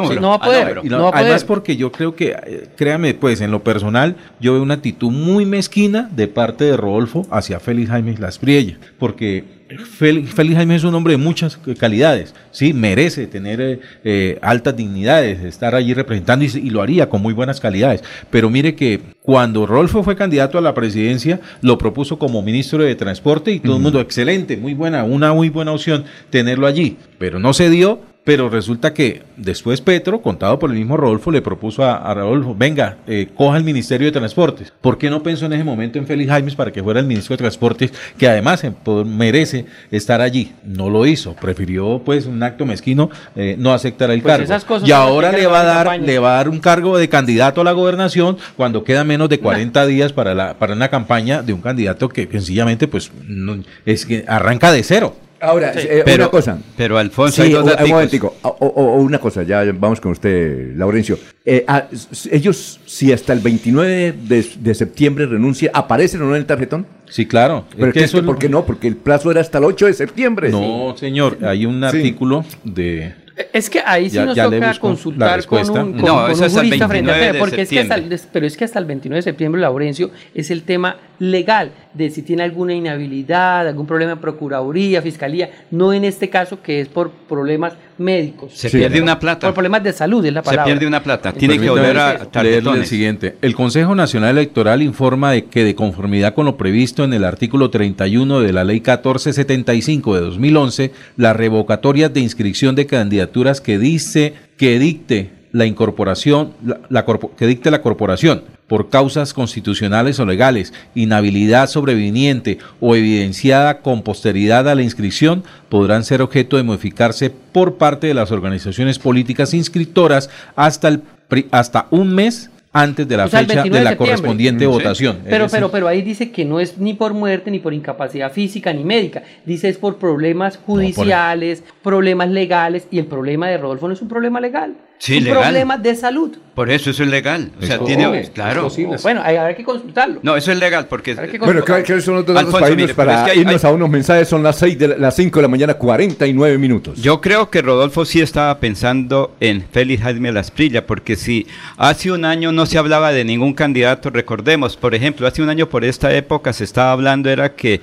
hombro. 0.00 0.20
No 0.20 0.30
va 0.30 0.34
a 0.34 0.38
Ah, 0.38 0.44
poder. 0.46 0.66
pero- 0.66 0.80
Y 0.84 0.88
no, 0.88 0.98
No 0.98 1.04
va 1.04 1.10
a 1.10 1.20
además 1.20 1.44
poder. 1.44 1.46
porque 1.46 1.76
yo 1.76 1.92
creo 1.92 2.16
que, 2.16 2.30
eh, 2.44 2.66
créame, 2.76 3.14
pues 3.14 3.40
en 3.40 3.52
lo 3.52 3.62
personal, 3.62 4.16
yo 4.40 4.54
veo 4.54 4.62
una 4.62 4.74
actitud 4.74 5.12
muy 5.12 5.46
mezquina 5.46 6.08
de 6.10 6.26
parte 6.26 6.64
de 6.64 6.76
Rodolfo 6.76 7.24
hacia 7.30 7.60
Félix 7.60 7.90
Jaime 7.90 8.16
Laspriella, 8.18 8.76
porque 8.98 9.44
Félix, 9.68 10.30
Félix 10.32 10.56
Jaime 10.56 10.76
es 10.76 10.84
un 10.84 10.94
hombre 10.94 11.14
de 11.14 11.16
muchas 11.16 11.58
calidades, 11.78 12.34
sí, 12.52 12.72
merece 12.72 13.26
tener 13.26 13.60
eh, 13.60 13.80
eh, 14.04 14.38
altas 14.40 14.76
dignidades, 14.76 15.42
estar 15.42 15.74
allí 15.74 15.92
representando 15.92 16.44
y, 16.44 16.70
lo 16.70 16.82
haría 16.82 17.08
con 17.08 17.20
muy 17.20 17.34
buenas 17.34 17.60
calidades, 17.60 18.04
pero 18.30 18.48
mire 18.48 18.76
que 18.76 19.00
cuando 19.22 19.66
Rodolfo 19.66 20.04
fue 20.04 20.14
candidato 20.14 20.56
a 20.56 20.60
la 20.60 20.72
presidencia, 20.72 21.40
lo 21.62 21.78
propuso 21.78 22.18
como 22.18 22.42
ministro 22.42 22.84
de 22.84 22.94
Transporte 22.94 23.50
y 23.50 23.58
todo 23.58 23.76
el 23.76 23.82
mundo, 23.82 24.00
excelente, 24.00 24.56
muy 24.56 24.74
buena, 24.74 25.02
una 25.02 25.32
muy 25.32 25.48
buena 25.48 25.72
opción 25.72 26.04
tenerlo 26.30 26.66
allí, 26.68 26.96
pero 27.18 27.40
no 27.40 27.52
se 27.52 27.68
dio, 27.68 28.00
pero 28.26 28.48
resulta 28.50 28.92
que 28.92 29.22
después 29.36 29.80
Petro, 29.80 30.20
contado 30.20 30.58
por 30.58 30.68
el 30.70 30.76
mismo 30.76 30.96
Rodolfo, 30.96 31.30
le 31.30 31.40
propuso 31.42 31.84
a, 31.84 31.94
a 31.98 32.12
Rodolfo, 32.12 32.56
venga, 32.58 32.96
eh, 33.06 33.28
coja 33.36 33.56
el 33.56 33.62
Ministerio 33.62 34.08
de 34.08 34.12
Transportes. 34.12 34.72
¿Por 34.80 34.98
qué 34.98 35.08
no 35.10 35.22
pensó 35.22 35.46
en 35.46 35.52
ese 35.52 35.62
momento 35.62 36.00
en 36.00 36.08
Félix 36.08 36.28
Jaimes 36.30 36.56
para 36.56 36.72
que 36.72 36.82
fuera 36.82 36.98
el 36.98 37.06
ministro 37.06 37.34
de 37.34 37.38
Transportes, 37.38 37.92
que 38.18 38.28
además 38.28 38.64
merece 39.04 39.66
estar 39.92 40.20
allí? 40.20 40.52
No 40.64 40.90
lo 40.90 41.06
hizo, 41.06 41.34
prefirió 41.36 42.02
pues 42.04 42.26
un 42.26 42.42
acto 42.42 42.66
mezquino 42.66 43.10
eh, 43.36 43.54
no 43.58 43.72
aceptar 43.72 44.10
el 44.10 44.20
Pues 44.22 44.32
cargo. 44.32 44.44
esas 44.44 44.64
cosas 44.64 44.88
Y 44.88 44.90
ahora 44.92 45.30
le 45.30 45.46
va 45.46 45.60
a 45.60 45.64
dar, 45.64 46.00
le 46.00 46.18
va 46.18 46.32
a 46.32 46.36
dar 46.38 46.48
un 46.48 46.58
cargo 46.58 46.98
de 46.98 47.08
candidato 47.08 47.60
a 47.60 47.64
la 47.64 47.72
gobernación 47.72 48.36
cuando 48.56 48.82
queda 48.82 49.04
menos 49.04 49.28
de 49.28 49.38
40 49.38 49.86
días 49.86 50.12
para 50.12 50.34
la 50.34 50.54
para 50.58 50.72
una 50.74 50.88
campaña 50.88 51.42
de 51.42 51.52
un 51.52 51.60
candidato 51.60 52.08
que 52.08 52.26
sencillamente 52.30 52.88
pues 52.88 53.12
no- 53.24 53.62
es 53.84 54.04
que 54.04 54.24
arranca 54.26 54.72
de 54.72 54.82
cero. 54.82 55.14
Ahora, 55.40 55.72
Sí. 55.74 55.80
eh, 55.82 56.02
Pero- 56.04 56.24
una 56.24 56.30
cosa. 56.30 56.58
pero, 56.76 56.98
Alfonso, 56.98 57.36
Sí, 57.42 57.48
hay 57.48 57.52
dos 57.52 57.64
un- 57.82 57.88
momentico. 57.90 58.36
O, 58.42 58.48
o- 58.48 58.66
o 58.96 59.00
una 59.02 59.18
cosa, 59.18 59.42
ya 59.42 59.62
vamos 59.74 60.00
con 60.00 60.12
usted, 60.12 60.74
Laurencio. 60.76 61.18
Eh, 61.44 61.64
ah, 61.68 61.84
s- 61.92 62.28
ellos, 62.34 62.80
si 62.86 63.12
hasta 63.12 63.32
el 63.32 63.40
29 63.40 64.12
de, 64.12 64.46
de 64.58 64.74
septiembre 64.74 65.26
renuncia, 65.26 65.70
¿aparecen 65.74 66.22
o 66.22 66.24
no 66.24 66.30
en 66.34 66.40
el 66.40 66.46
tarjetón? 66.46 66.86
Sí, 67.08 67.26
claro. 67.26 67.64
Pero 67.74 67.88
Es 67.88 67.92
que 67.94 67.98
que 68.00 68.04
eso 68.06 68.24
¿por 68.24 68.38
qué 68.38 68.48
no? 68.48 68.64
Porque 68.64 68.88
el 68.88 68.96
plazo 68.96 69.30
era 69.30 69.40
hasta 69.40 69.58
el 69.58 69.64
8 69.64 69.86
de 69.86 69.92
septiembre. 69.94 70.48
No, 70.50 70.94
señor, 70.96 71.38
hay 71.42 71.66
un 71.66 71.80
Sí. 71.80 71.84
artículo 71.96 72.44
de... 72.64 73.14
Es 73.52 73.68
que 73.68 73.80
ahí 73.84 74.08
sí 74.08 74.16
Ya- 74.16 74.24
nos 74.24 74.34
ya 74.34 74.44
toca 74.44 74.78
consultar 74.78 75.44
con 75.44 75.58
un, 75.60 75.66
con- 75.66 75.96
No, 75.96 76.22
con 76.22 76.30
eso 76.30 76.44
un 76.46 76.50
jurista 76.50 76.88
frente 76.88 77.10
a 77.10 77.14
29 77.14 77.18
de 77.18 77.28
frente, 77.28 77.38
porque 77.38 77.62
es 77.62 77.68
que 77.68 77.80
hasta 77.80 77.94
el, 77.96 78.20
pero 78.32 78.46
es 78.46 78.56
que 78.56 78.64
hasta 78.64 78.78
el 78.78 78.86
29 78.86 79.18
de 79.18 79.22
septiembre, 79.22 79.60
Laurencio, 79.60 80.10
es 80.34 80.50
el 80.50 80.62
tema 80.62 80.96
legal 81.18 81.72
de 81.94 82.10
si 82.10 82.22
tiene 82.22 82.42
alguna 82.42 82.74
inhabilidad, 82.74 83.66
algún 83.68 83.86
problema 83.86 84.12
en 84.12 84.18
Procuraduría, 84.18 85.00
Fiscalía, 85.02 85.50
no 85.70 85.92
en 85.92 86.04
este 86.04 86.28
caso 86.28 86.60
que 86.62 86.80
es 86.80 86.88
por 86.88 87.10
problemas 87.10 87.72
médicos. 87.98 88.52
Se 88.54 88.68
Sí. 88.68 88.76
pierde 88.78 89.00
una 89.00 89.18
plata. 89.18 89.46
Por 89.46 89.54
problemas 89.54 89.82
de 89.82 89.92
salud 89.92 90.24
es 90.26 90.32
la 90.32 90.40
Se 90.42 90.44
palabra. 90.46 90.64
pierde 90.66 90.86
una 90.86 91.02
plata. 91.02 91.32
Tiene 91.32 91.58
que 91.58 91.70
volver 91.70 91.96
a 91.98 92.28
leerle 92.42 92.70
el 92.72 92.86
siguiente. 92.86 93.36
El 93.40 93.54
Consejo 93.54 93.94
Nacional 93.94 94.36
Electoral 94.36 94.82
informa 94.82 95.32
de 95.32 95.46
que 95.46 95.64
de 95.64 95.74
conformidad 95.74 96.34
con 96.34 96.44
lo 96.46 96.56
previsto 96.58 97.04
en 97.04 97.14
el 97.14 97.24
artículo 97.24 97.70
31 97.70 98.40
de 98.40 98.52
la 98.52 98.64
Ley 98.64 98.80
1475 98.80 100.14
de 100.14 100.20
2011, 100.20 100.92
las 101.16 101.34
revocatorias 101.36 102.12
de 102.12 102.20
inscripción 102.20 102.74
de 102.74 102.86
candidaturas 102.86 103.60
que 103.60 103.78
dice 103.78 104.34
que 104.56 104.78
dicte 104.78 105.30
la 105.52 105.64
incorporación, 105.64 106.52
la, 106.64 106.80
la 106.90 107.04
corpo- 107.06 107.32
que 107.36 107.46
dicte 107.46 107.70
la 107.70 107.80
corporación 107.80 108.42
por 108.66 108.88
causas 108.88 109.32
constitucionales 109.32 110.18
o 110.18 110.26
legales, 110.26 110.72
inhabilidad 110.94 111.68
sobreviniente 111.68 112.58
o 112.80 112.96
evidenciada 112.96 113.78
con 113.80 114.02
posteridad 114.02 114.68
a 114.68 114.74
la 114.74 114.82
inscripción, 114.82 115.44
podrán 115.68 116.02
ser 116.04 116.20
objeto 116.22 116.56
de 116.56 116.64
modificarse 116.64 117.30
por 117.30 117.76
parte 117.76 118.08
de 118.08 118.14
las 118.14 118.32
organizaciones 118.32 118.98
políticas 118.98 119.54
inscriptoras 119.54 120.30
hasta, 120.56 120.88
el, 120.88 121.00
pri- 121.28 121.46
hasta 121.52 121.86
un 121.90 122.14
mes 122.14 122.50
antes 122.72 123.08
de 123.08 123.16
la 123.16 123.24
O 123.24 123.28
sea, 123.28 123.40
el 123.40 123.46
fecha 123.46 123.62
29 123.62 123.78
de 123.78 123.84
de 123.84 123.90
la 123.90 123.96
correspondiente 123.96 124.64
sí. 124.64 124.66
votación. 124.66 125.18
Pero, 125.24 125.46
pero, 125.50 125.70
pero 125.70 125.88
ahí 125.88 126.02
dice 126.02 126.30
que 126.30 126.44
no 126.44 126.60
es 126.60 126.76
ni 126.76 126.92
por 126.92 127.14
muerte, 127.14 127.50
ni 127.50 127.58
por 127.58 127.72
incapacidad 127.72 128.30
física, 128.32 128.70
ni 128.72 128.84
médica. 128.84 129.22
Dice 129.46 129.68
es 129.70 129.78
por 129.78 129.96
problemas 129.96 130.58
judiciales, 130.58 131.62
problemas 131.82 132.28
legales, 132.28 132.86
y 132.90 132.98
el 132.98 133.06
problema 133.06 133.46
de 133.48 133.56
Rodolfo 133.58 133.88
no 133.88 133.94
es 133.94 134.02
un 134.02 134.08
problema 134.08 134.40
legal. 134.40 134.74
Sí, 134.98 135.18
un 135.18 135.24
legal. 135.24 135.42
problema 135.42 135.76
de 135.76 135.94
salud. 135.94 136.36
Por 136.54 136.70
eso 136.70 136.88
eso 136.88 137.02
es 137.02 137.10
legal. 137.10 137.50
O 137.60 137.66
sea, 137.66 137.76
Es 137.76 137.84
tiene, 137.84 138.04
posible, 138.06 138.30
claro. 138.32 138.66
es. 138.68 139.02
Bueno, 139.02 139.20
hay, 139.22 139.36
hay 139.36 139.54
que 139.54 139.62
consultarlo. 139.62 140.20
No, 140.22 140.34
eso 140.36 140.52
es 140.52 140.58
legal 140.58 140.86
porque 140.88 141.14
que 141.14 141.38
Bueno. 141.38 141.62
¿cuáles 141.66 142.02
son 142.02 142.14
los 142.14 142.24
dos 142.24 142.34
Alfonso, 142.34 142.58
para 142.60 142.70
irnos, 142.72 142.82
mire, 142.82 142.94
para 142.94 143.18
es 143.18 143.24
que 143.24 143.30
hay- 143.32 143.38
irnos 143.40 143.62
hay- 143.62 143.70
a 143.70 143.74
unos 143.74 143.90
mensajes? 143.90 144.26
Son 144.26 144.42
las, 144.42 144.56
seis 144.56 144.78
de 144.78 144.88
la- 144.88 144.96
las 144.96 145.14
5 145.14 145.38
de 145.38 145.42
la 145.42 145.48
mañana, 145.48 145.74
49 145.74 146.56
minutos. 146.56 147.02
Yo 147.02 147.20
creo 147.20 147.50
que 147.50 147.60
Rodolfo 147.60 148.06
sí 148.06 148.22
estaba 148.22 148.58
pensando 148.58 149.36
en 149.38 149.62
Félix 149.70 150.02
Jaime 150.02 150.32
Lasprilla, 150.32 150.86
porque 150.86 151.16
si 151.16 151.46
hace 151.76 152.10
un 152.10 152.24
año 152.24 152.50
no 152.52 152.64
se 152.64 152.78
hablaba 152.78 153.12
de 153.12 153.24
ningún 153.26 153.52
candidato, 153.52 154.08
recordemos, 154.08 154.78
por 154.78 154.94
ejemplo, 154.94 155.26
hace 155.26 155.42
un 155.42 155.50
año 155.50 155.68
por 155.68 155.84
esta 155.84 156.14
época 156.14 156.54
se 156.54 156.64
estaba 156.64 156.92
hablando, 156.92 157.28
era 157.28 157.54
que 157.54 157.82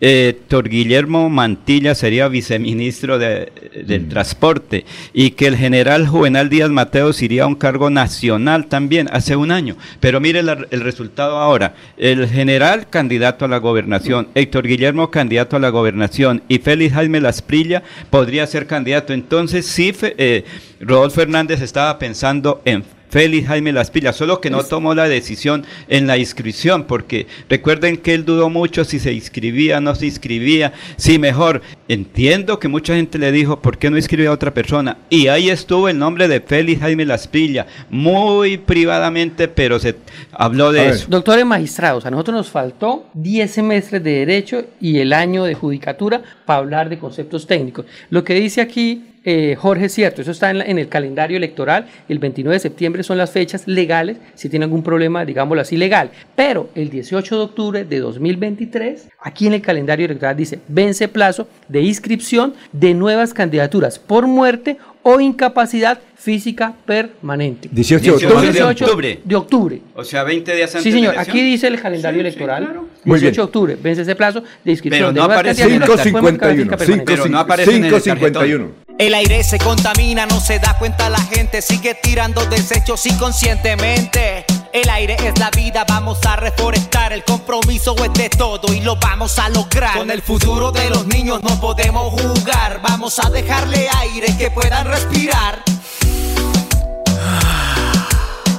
Héctor 0.00 0.68
Guillermo 0.68 1.30
Mantilla 1.30 1.94
sería 1.94 2.28
viceministro 2.28 3.18
de- 3.18 3.52
del 3.86 4.08
transporte 4.08 4.84
y 5.12 5.30
que 5.30 5.46
el 5.46 5.56
general 5.56 6.06
Juvenal 6.06 6.48
Díaz 6.48 6.70
Mateos 6.70 7.22
iría 7.22 7.44
a 7.44 7.46
un 7.46 7.54
cargo 7.54 7.88
nacional 7.90 8.66
también 8.66 9.08
hace 9.12 9.36
un 9.36 9.50
año. 9.50 9.76
Pero 10.00 10.20
mire 10.20 10.42
la- 10.42 10.66
el 10.70 10.80
resultado 10.80 11.38
ahora. 11.38 11.74
El 11.96 12.28
general 12.28 12.88
candidato 12.90 13.44
a 13.44 13.48
la 13.48 13.58
gobernación, 13.58 14.28
Héctor 14.34 14.66
Guillermo 14.66 15.10
candidato 15.10 15.56
a 15.56 15.60
la 15.60 15.70
gobernación 15.70 16.42
y 16.48 16.58
Félix 16.58 16.94
Jaime 16.94 17.20
Lasprilla 17.20 17.82
podría 18.10 18.46
ser 18.46 18.66
candidato. 18.66 19.12
Entonces 19.12 19.66
sí, 19.66 19.92
fe- 19.92 20.14
eh, 20.18 20.44
Rodolfo 20.80 21.22
Hernández 21.22 21.62
estaba 21.62 21.98
pensando 21.98 22.60
en 22.64 22.84
Félix 23.14 23.46
Jaime 23.46 23.70
Laspilla, 23.70 24.12
solo 24.12 24.40
que 24.40 24.50
no 24.50 24.64
tomó 24.64 24.92
la 24.92 25.08
decisión 25.08 25.64
en 25.86 26.08
la 26.08 26.18
inscripción, 26.18 26.82
porque 26.82 27.28
recuerden 27.48 27.96
que 27.96 28.12
él 28.12 28.24
dudó 28.24 28.50
mucho 28.50 28.84
si 28.84 28.98
se 28.98 29.12
inscribía, 29.12 29.80
no 29.80 29.94
se 29.94 30.06
inscribía, 30.06 30.72
si 30.96 31.20
mejor. 31.20 31.62
Entiendo 31.86 32.58
que 32.58 32.68
mucha 32.68 32.94
gente 32.96 33.18
le 33.18 33.30
dijo, 33.30 33.60
¿por 33.60 33.76
qué 33.76 33.90
no 33.90 33.96
inscribe 33.98 34.28
a 34.28 34.32
otra 34.32 34.54
persona? 34.54 34.96
Y 35.10 35.26
ahí 35.28 35.50
estuvo 35.50 35.88
el 35.88 35.98
nombre 35.98 36.28
de 36.28 36.40
Félix 36.40 36.80
Jaime 36.80 37.04
Laspilla, 37.04 37.66
muy 37.90 38.56
privadamente, 38.56 39.48
pero 39.48 39.78
se 39.78 39.94
habló 40.32 40.72
de 40.72 40.80
A 40.80 40.84
ver. 40.84 40.92
eso. 40.94 41.06
Doctores 41.10 41.44
magistrados, 41.44 42.06
a 42.06 42.10
nosotros 42.10 42.36
nos 42.36 42.48
faltó 42.50 43.06
10 43.14 43.50
semestres 43.50 44.02
de 44.02 44.12
Derecho 44.12 44.64
y 44.80 44.98
el 44.98 45.12
año 45.12 45.44
de 45.44 45.54
Judicatura 45.54 46.22
para 46.46 46.60
hablar 46.60 46.88
de 46.88 46.98
conceptos 46.98 47.46
técnicos. 47.46 47.84
Lo 48.08 48.24
que 48.24 48.34
dice 48.34 48.62
aquí 48.62 49.04
eh, 49.26 49.56
Jorge 49.58 49.86
es 49.86 49.94
cierto, 49.94 50.20
eso 50.20 50.32
está 50.32 50.50
en, 50.50 50.58
la- 50.58 50.64
en 50.66 50.78
el 50.78 50.88
calendario 50.90 51.38
electoral. 51.38 51.86
El 52.10 52.18
29 52.18 52.56
de 52.56 52.60
septiembre 52.60 53.02
son 53.02 53.16
las 53.16 53.30
fechas 53.30 53.66
legales, 53.66 54.18
si 54.34 54.50
tiene 54.50 54.66
algún 54.66 54.82
problema, 54.82 55.24
digámoslo 55.24 55.62
así, 55.62 55.78
legal. 55.78 56.10
Pero 56.36 56.68
el 56.74 56.90
18 56.90 57.34
de 57.38 57.42
octubre 57.42 57.84
de 57.86 58.00
2023, 58.00 59.08
aquí 59.22 59.46
en 59.46 59.54
el 59.54 59.62
calendario 59.62 60.04
electoral 60.04 60.36
dice, 60.36 60.58
vence 60.68 61.08
plazo 61.08 61.48
de 61.74 61.82
inscripción 61.82 62.54
de 62.72 62.94
nuevas 62.94 63.34
candidaturas 63.34 63.98
por 63.98 64.28
muerte 64.28 64.78
o 65.02 65.20
incapacidad 65.20 65.98
física 66.16 66.72
permanente. 66.86 67.68
18 67.70 68.02
de 68.04 68.10
18 68.10 68.26
octubre. 68.28 68.46
de 68.46 68.52
18 68.52 68.84
octubre. 68.86 69.20
de 69.24 69.36
octubre. 69.36 69.80
O 69.96 70.04
sea, 70.04 70.22
20 70.22 70.54
días 70.54 70.70
antes 70.70 70.82
Sí, 70.84 70.90
de 70.90 70.96
señor. 70.98 71.14
la 71.16 71.20
Aquí 71.22 71.42
dice 71.42 71.66
el 71.66 71.78
calendario 71.80 72.20
Sí, 72.20 72.22
sí, 72.22 72.26
electoral. 72.28 72.64
claro. 72.64 72.88
Muy 73.04 73.18
18 73.18 73.20
bien. 73.20 73.34
de 73.34 73.42
octubre. 73.42 73.76
Vence 73.82 74.02
ese 74.02 74.14
plazo 74.14 74.42
de 74.64 74.70
inscripción 74.70 75.00
Pero 75.00 75.12
de 75.12 75.18
no 75.18 75.24
aparece 75.24 75.62
candidaturas 75.62 76.06
en 76.06 76.12
por 76.12 76.18
el- 76.18 76.22
muerte 76.22 76.46
o 76.46 76.48
551. 76.48 76.54
física 76.54 76.76
permanente. 76.78 77.12
Pero 77.12 77.28
no 77.28 77.38
aparece 77.40 77.70
en 77.76 77.84
el 77.84 77.90
551. 77.90 78.70
El 78.96 79.14
aire 79.14 79.42
se 79.42 79.58
contamina, 79.58 80.24
no 80.26 80.38
se 80.40 80.58
da 80.60 80.78
cuenta 80.78 81.10
la 81.10 81.20
gente, 81.20 81.60
sigue 81.60 81.96
tirando 82.00 82.46
desechos 82.46 83.04
inconscientemente. 83.04 84.44
El 84.74 84.90
aire 84.90 85.16
es 85.24 85.38
la 85.38 85.50
vida, 85.50 85.84
vamos 85.88 86.18
a 86.26 86.34
reforestar, 86.34 87.12
el 87.12 87.22
compromiso 87.22 87.94
es 88.04 88.12
de 88.14 88.28
todo 88.28 88.72
y 88.72 88.80
lo 88.80 88.96
vamos 88.96 89.38
a 89.38 89.48
lograr. 89.48 89.96
Con 89.96 90.10
el 90.10 90.20
futuro 90.20 90.72
de 90.72 90.90
los 90.90 91.06
niños 91.06 91.40
no 91.44 91.60
podemos 91.60 92.20
jugar, 92.20 92.80
vamos 92.82 93.20
a 93.24 93.30
dejarle 93.30 93.88
aire 94.00 94.36
que 94.36 94.50
puedan 94.50 94.84
respirar. 94.88 95.62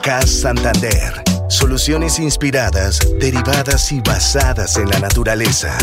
CAS 0.01 0.29
Santander. 0.29 1.21
Soluciones 1.49 2.17
inspiradas, 2.17 2.99
derivadas 3.19 3.91
y 3.91 3.99
basadas 3.99 4.77
en 4.77 4.89
la 4.89 4.99
naturaleza. 4.99 5.77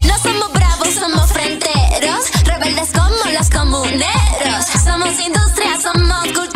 No 0.00 0.18
somos 0.22 0.50
bravos, 0.50 0.94
somos 0.94 1.30
fronteros, 1.30 2.30
rebeldes 2.44 2.88
como 2.92 3.32
los 3.38 3.50
comuneros. 3.50 4.64
Somos 4.82 5.20
industria, 5.20 5.78
somos 5.82 6.26
cultura, 6.28 6.55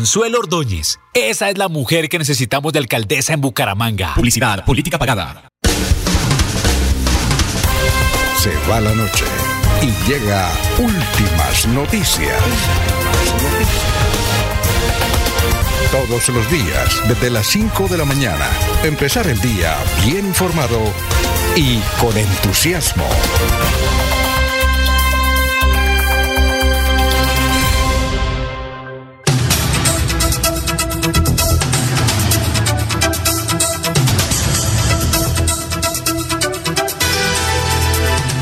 Consuelo 0.00 0.38
Ordóñez. 0.38 0.98
Esa 1.12 1.50
es 1.50 1.58
la 1.58 1.68
mujer 1.68 2.08
que 2.08 2.18
necesitamos 2.18 2.72
de 2.72 2.78
alcaldesa 2.78 3.34
en 3.34 3.42
Bucaramanga. 3.42 4.14
Publicidad, 4.14 4.64
política 4.64 4.98
pagada. 4.98 5.50
Se 8.38 8.50
va 8.66 8.80
la 8.80 8.94
noche 8.94 9.26
y 9.82 10.10
llega 10.10 10.50
últimas 10.78 11.68
noticias. 11.68 12.42
Todos 15.92 16.30
los 16.30 16.50
días, 16.50 17.06
desde 17.06 17.28
las 17.28 17.46
5 17.48 17.88
de 17.88 17.98
la 17.98 18.06
mañana, 18.06 18.48
empezar 18.82 19.26
el 19.26 19.38
día 19.42 19.76
bien 20.06 20.28
informado 20.28 20.80
y 21.56 21.78
con 22.00 22.16
entusiasmo. 22.16 23.06